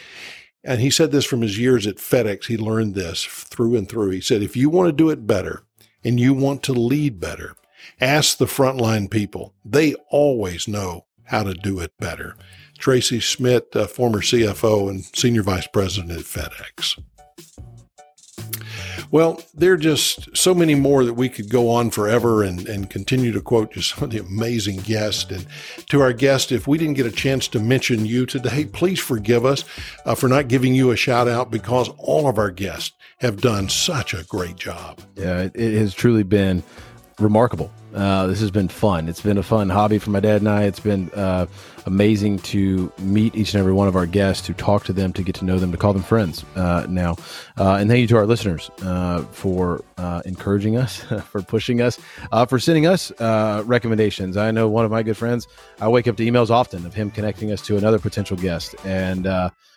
And 0.62 0.79
he 0.79 0.91
said 0.91 1.11
this 1.11 1.24
from 1.24 1.41
his 1.41 1.59
years 1.59 1.87
at 1.87 1.97
FedEx. 1.97 2.45
He 2.45 2.59
learned 2.59 2.95
this 2.95 3.24
through 3.24 3.77
and 3.77 3.89
through. 3.89 4.11
He 4.11 4.20
said, 4.20 4.43
if 4.43 4.59
you 4.59 4.68
want 4.68 4.89
to 4.89 4.93
do 4.93 5.09
it 5.09 5.27
better 5.27 5.62
and 6.05 6.20
you 6.20 6.35
want 6.35 6.62
to 6.64 6.74
lead 6.74 7.18
better, 7.18 7.57
ask 7.99 8.37
the 8.37 8.45
frontline 8.45 9.11
people. 9.11 9.55
They 9.64 9.95
always 10.11 10.68
know 10.68 11.07
how 11.24 11.45
to 11.45 11.55
do 11.55 11.81
it 11.81 11.97
better. 11.99 12.37
Tracy 12.77 13.20
Schmidt, 13.20 13.74
uh, 13.74 13.87
former 13.87 14.20
CFO 14.20 14.91
and 14.91 15.03
senior 15.16 15.43
vice 15.43 15.66
president 15.66 16.11
at 16.11 16.27
FedEx. 16.27 16.99
Well, 19.11 19.40
there 19.55 19.72
are 19.72 19.76
just 19.76 20.36
so 20.36 20.55
many 20.55 20.74
more 20.74 21.05
that 21.05 21.14
we 21.14 21.28
could 21.28 21.49
go 21.49 21.70
on 21.70 21.90
forever 21.90 22.42
and, 22.42 22.66
and 22.66 22.90
continue 22.90 23.32
to 23.32 23.40
quote 23.40 23.72
just 23.72 23.90
some 23.94 24.05
of 24.05 24.11
the 24.11 24.18
amazing 24.18 24.78
guests. 24.78 25.30
And 25.30 25.47
to 25.88 26.01
our 26.01 26.12
guest, 26.12 26.53
if 26.53 26.66
we 26.66 26.78
didn't 26.78 26.94
get 26.94 27.07
a 27.07 27.12
chance 27.12 27.49
to 27.49 27.61
mention 27.61 28.07
you 28.07 28.26
today, 28.26 28.64
please 28.64 29.01
forgive 29.01 29.44
us 29.44 29.64
uh, 30.05 30.14
for 30.14 30.28
not 30.28 30.49
giving 30.49 30.74
you 30.74 30.90
a 30.90 30.97
shout 30.97 31.28
out 31.28 31.51
because 31.51 31.88
all 31.99 32.28
of 32.28 32.38
our 32.38 32.51
guests 32.51 32.92
have 33.18 33.40
done 33.40 33.68
such 33.68 34.12
a 34.12 34.24
great 34.24 34.57
job. 34.57 35.01
Yeah, 35.16 35.42
it, 35.42 35.53
it 35.55 35.78
has 35.78 35.94
truly 35.94 36.22
been 36.22 36.62
remarkable 37.18 37.70
Uh, 37.94 38.26
this 38.26 38.40
has 38.40 38.51
been 38.51 38.68
fun. 38.68 39.09
It's 39.09 39.22
been 39.22 39.38
a 39.38 39.42
fun 39.42 39.70
hobby 39.70 39.99
for 39.99 40.11
my 40.11 40.20
dad 40.20 40.42
and 40.42 40.51
I. 40.51 40.64
It's 40.64 40.80
been 40.80 41.11
uh, 41.14 41.47
amazing 41.87 42.39
to 42.41 42.93
meet 42.99 43.34
each 43.34 43.55
and 43.55 43.61
every 43.61 43.72
one 43.72 43.89
of 43.89 43.97
our 43.97 44.07
guests, 44.07 44.47
to 44.47 44.55
talk 44.55 44.84
to 44.84 44.93
them, 44.93 45.12
to 45.12 45.22
get 45.22 45.34
to 45.37 45.45
know 45.45 45.59
them, 45.59 45.72
to 45.72 45.78
call 45.78 45.93
them 45.93 46.03
friends 46.03 46.45
uh, 46.57 46.87
now. 46.89 47.16
Uh, 47.57 47.76
and 47.76 47.89
thank 47.89 48.01
you 48.01 48.07
to 48.09 48.16
our 48.16 48.26
listeners 48.26 48.70
uh, 48.82 49.22
for 49.30 49.82
uh, 49.97 50.20
encouraging 50.24 50.76
us, 50.76 50.97
for 51.30 51.43
pushing 51.43 51.80
us, 51.80 51.99
for 52.49 52.59
sending 52.59 52.87
us 52.87 53.11
recommendations. 53.64 54.37
I 54.37 54.51
know 54.51 54.68
one 54.68 54.84
of 54.84 54.91
my 54.91 55.03
good 55.03 55.16
friends, 55.16 55.47
I 55.80 55.89
wake 55.89 56.09
up 56.09 56.16
to 56.16 56.24
emails 56.24 56.51
often 56.51 56.84
of 56.84 56.95
him 56.95 57.11
connecting 57.11 57.53
us 57.53 57.62
to 57.62 57.76
another 57.76 57.99
potential 57.99 58.37
guest. 58.37 58.74
And 58.84 59.26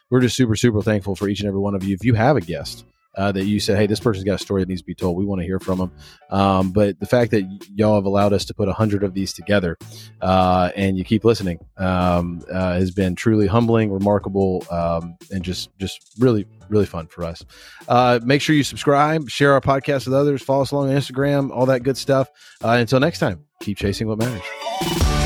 we're 0.09 0.21
just 0.21 0.35
super, 0.35 0.55
super 0.55 0.81
thankful 0.81 1.15
for 1.15 1.29
each 1.29 1.39
and 1.39 1.47
every 1.47 1.59
one 1.59 1.75
of 1.75 1.83
you. 1.83 1.93
If 1.93 2.03
you 2.03 2.15
have 2.15 2.35
a 2.35 2.41
guest, 2.41 2.85
uh, 3.15 3.31
that 3.31 3.45
you 3.45 3.59
said, 3.59 3.77
hey, 3.77 3.87
this 3.87 3.99
person's 3.99 4.23
got 4.23 4.35
a 4.35 4.43
story 4.43 4.61
that 4.61 4.69
needs 4.69 4.81
to 4.81 4.85
be 4.85 4.95
told. 4.95 5.17
We 5.17 5.25
want 5.25 5.41
to 5.41 5.45
hear 5.45 5.59
from 5.59 5.79
them. 5.79 5.91
Um, 6.29 6.71
but 6.71 6.99
the 6.99 7.05
fact 7.05 7.31
that 7.31 7.43
y'all 7.75 7.95
have 7.95 8.05
allowed 8.05 8.33
us 8.33 8.45
to 8.45 8.53
put 8.53 8.67
a 8.67 8.73
hundred 8.73 9.03
of 9.03 9.13
these 9.13 9.33
together 9.33 9.77
uh, 10.21 10.71
and 10.75 10.97
you 10.97 11.03
keep 11.03 11.25
listening 11.25 11.59
um, 11.77 12.41
uh, 12.51 12.73
has 12.73 12.91
been 12.91 13.15
truly 13.15 13.47
humbling, 13.47 13.91
remarkable, 13.91 14.65
um, 14.71 15.17
and 15.31 15.43
just 15.43 15.69
just 15.77 16.13
really 16.19 16.45
really 16.69 16.85
fun 16.85 17.07
for 17.07 17.23
us. 17.23 17.43
Uh, 17.87 18.19
make 18.23 18.41
sure 18.41 18.55
you 18.55 18.63
subscribe, 18.63 19.29
share 19.29 19.53
our 19.53 19.61
podcast 19.61 20.05
with 20.05 20.13
others, 20.13 20.41
follow 20.41 20.61
us 20.61 20.71
along 20.71 20.89
on 20.89 20.95
Instagram, 20.95 21.49
all 21.51 21.65
that 21.65 21.81
good 21.83 21.97
stuff. 21.97 22.29
Uh, 22.63 22.69
until 22.69 22.99
next 22.99 23.19
time, 23.19 23.43
keep 23.59 23.77
chasing 23.77 24.07
what 24.07 24.19
matters. 24.19 25.18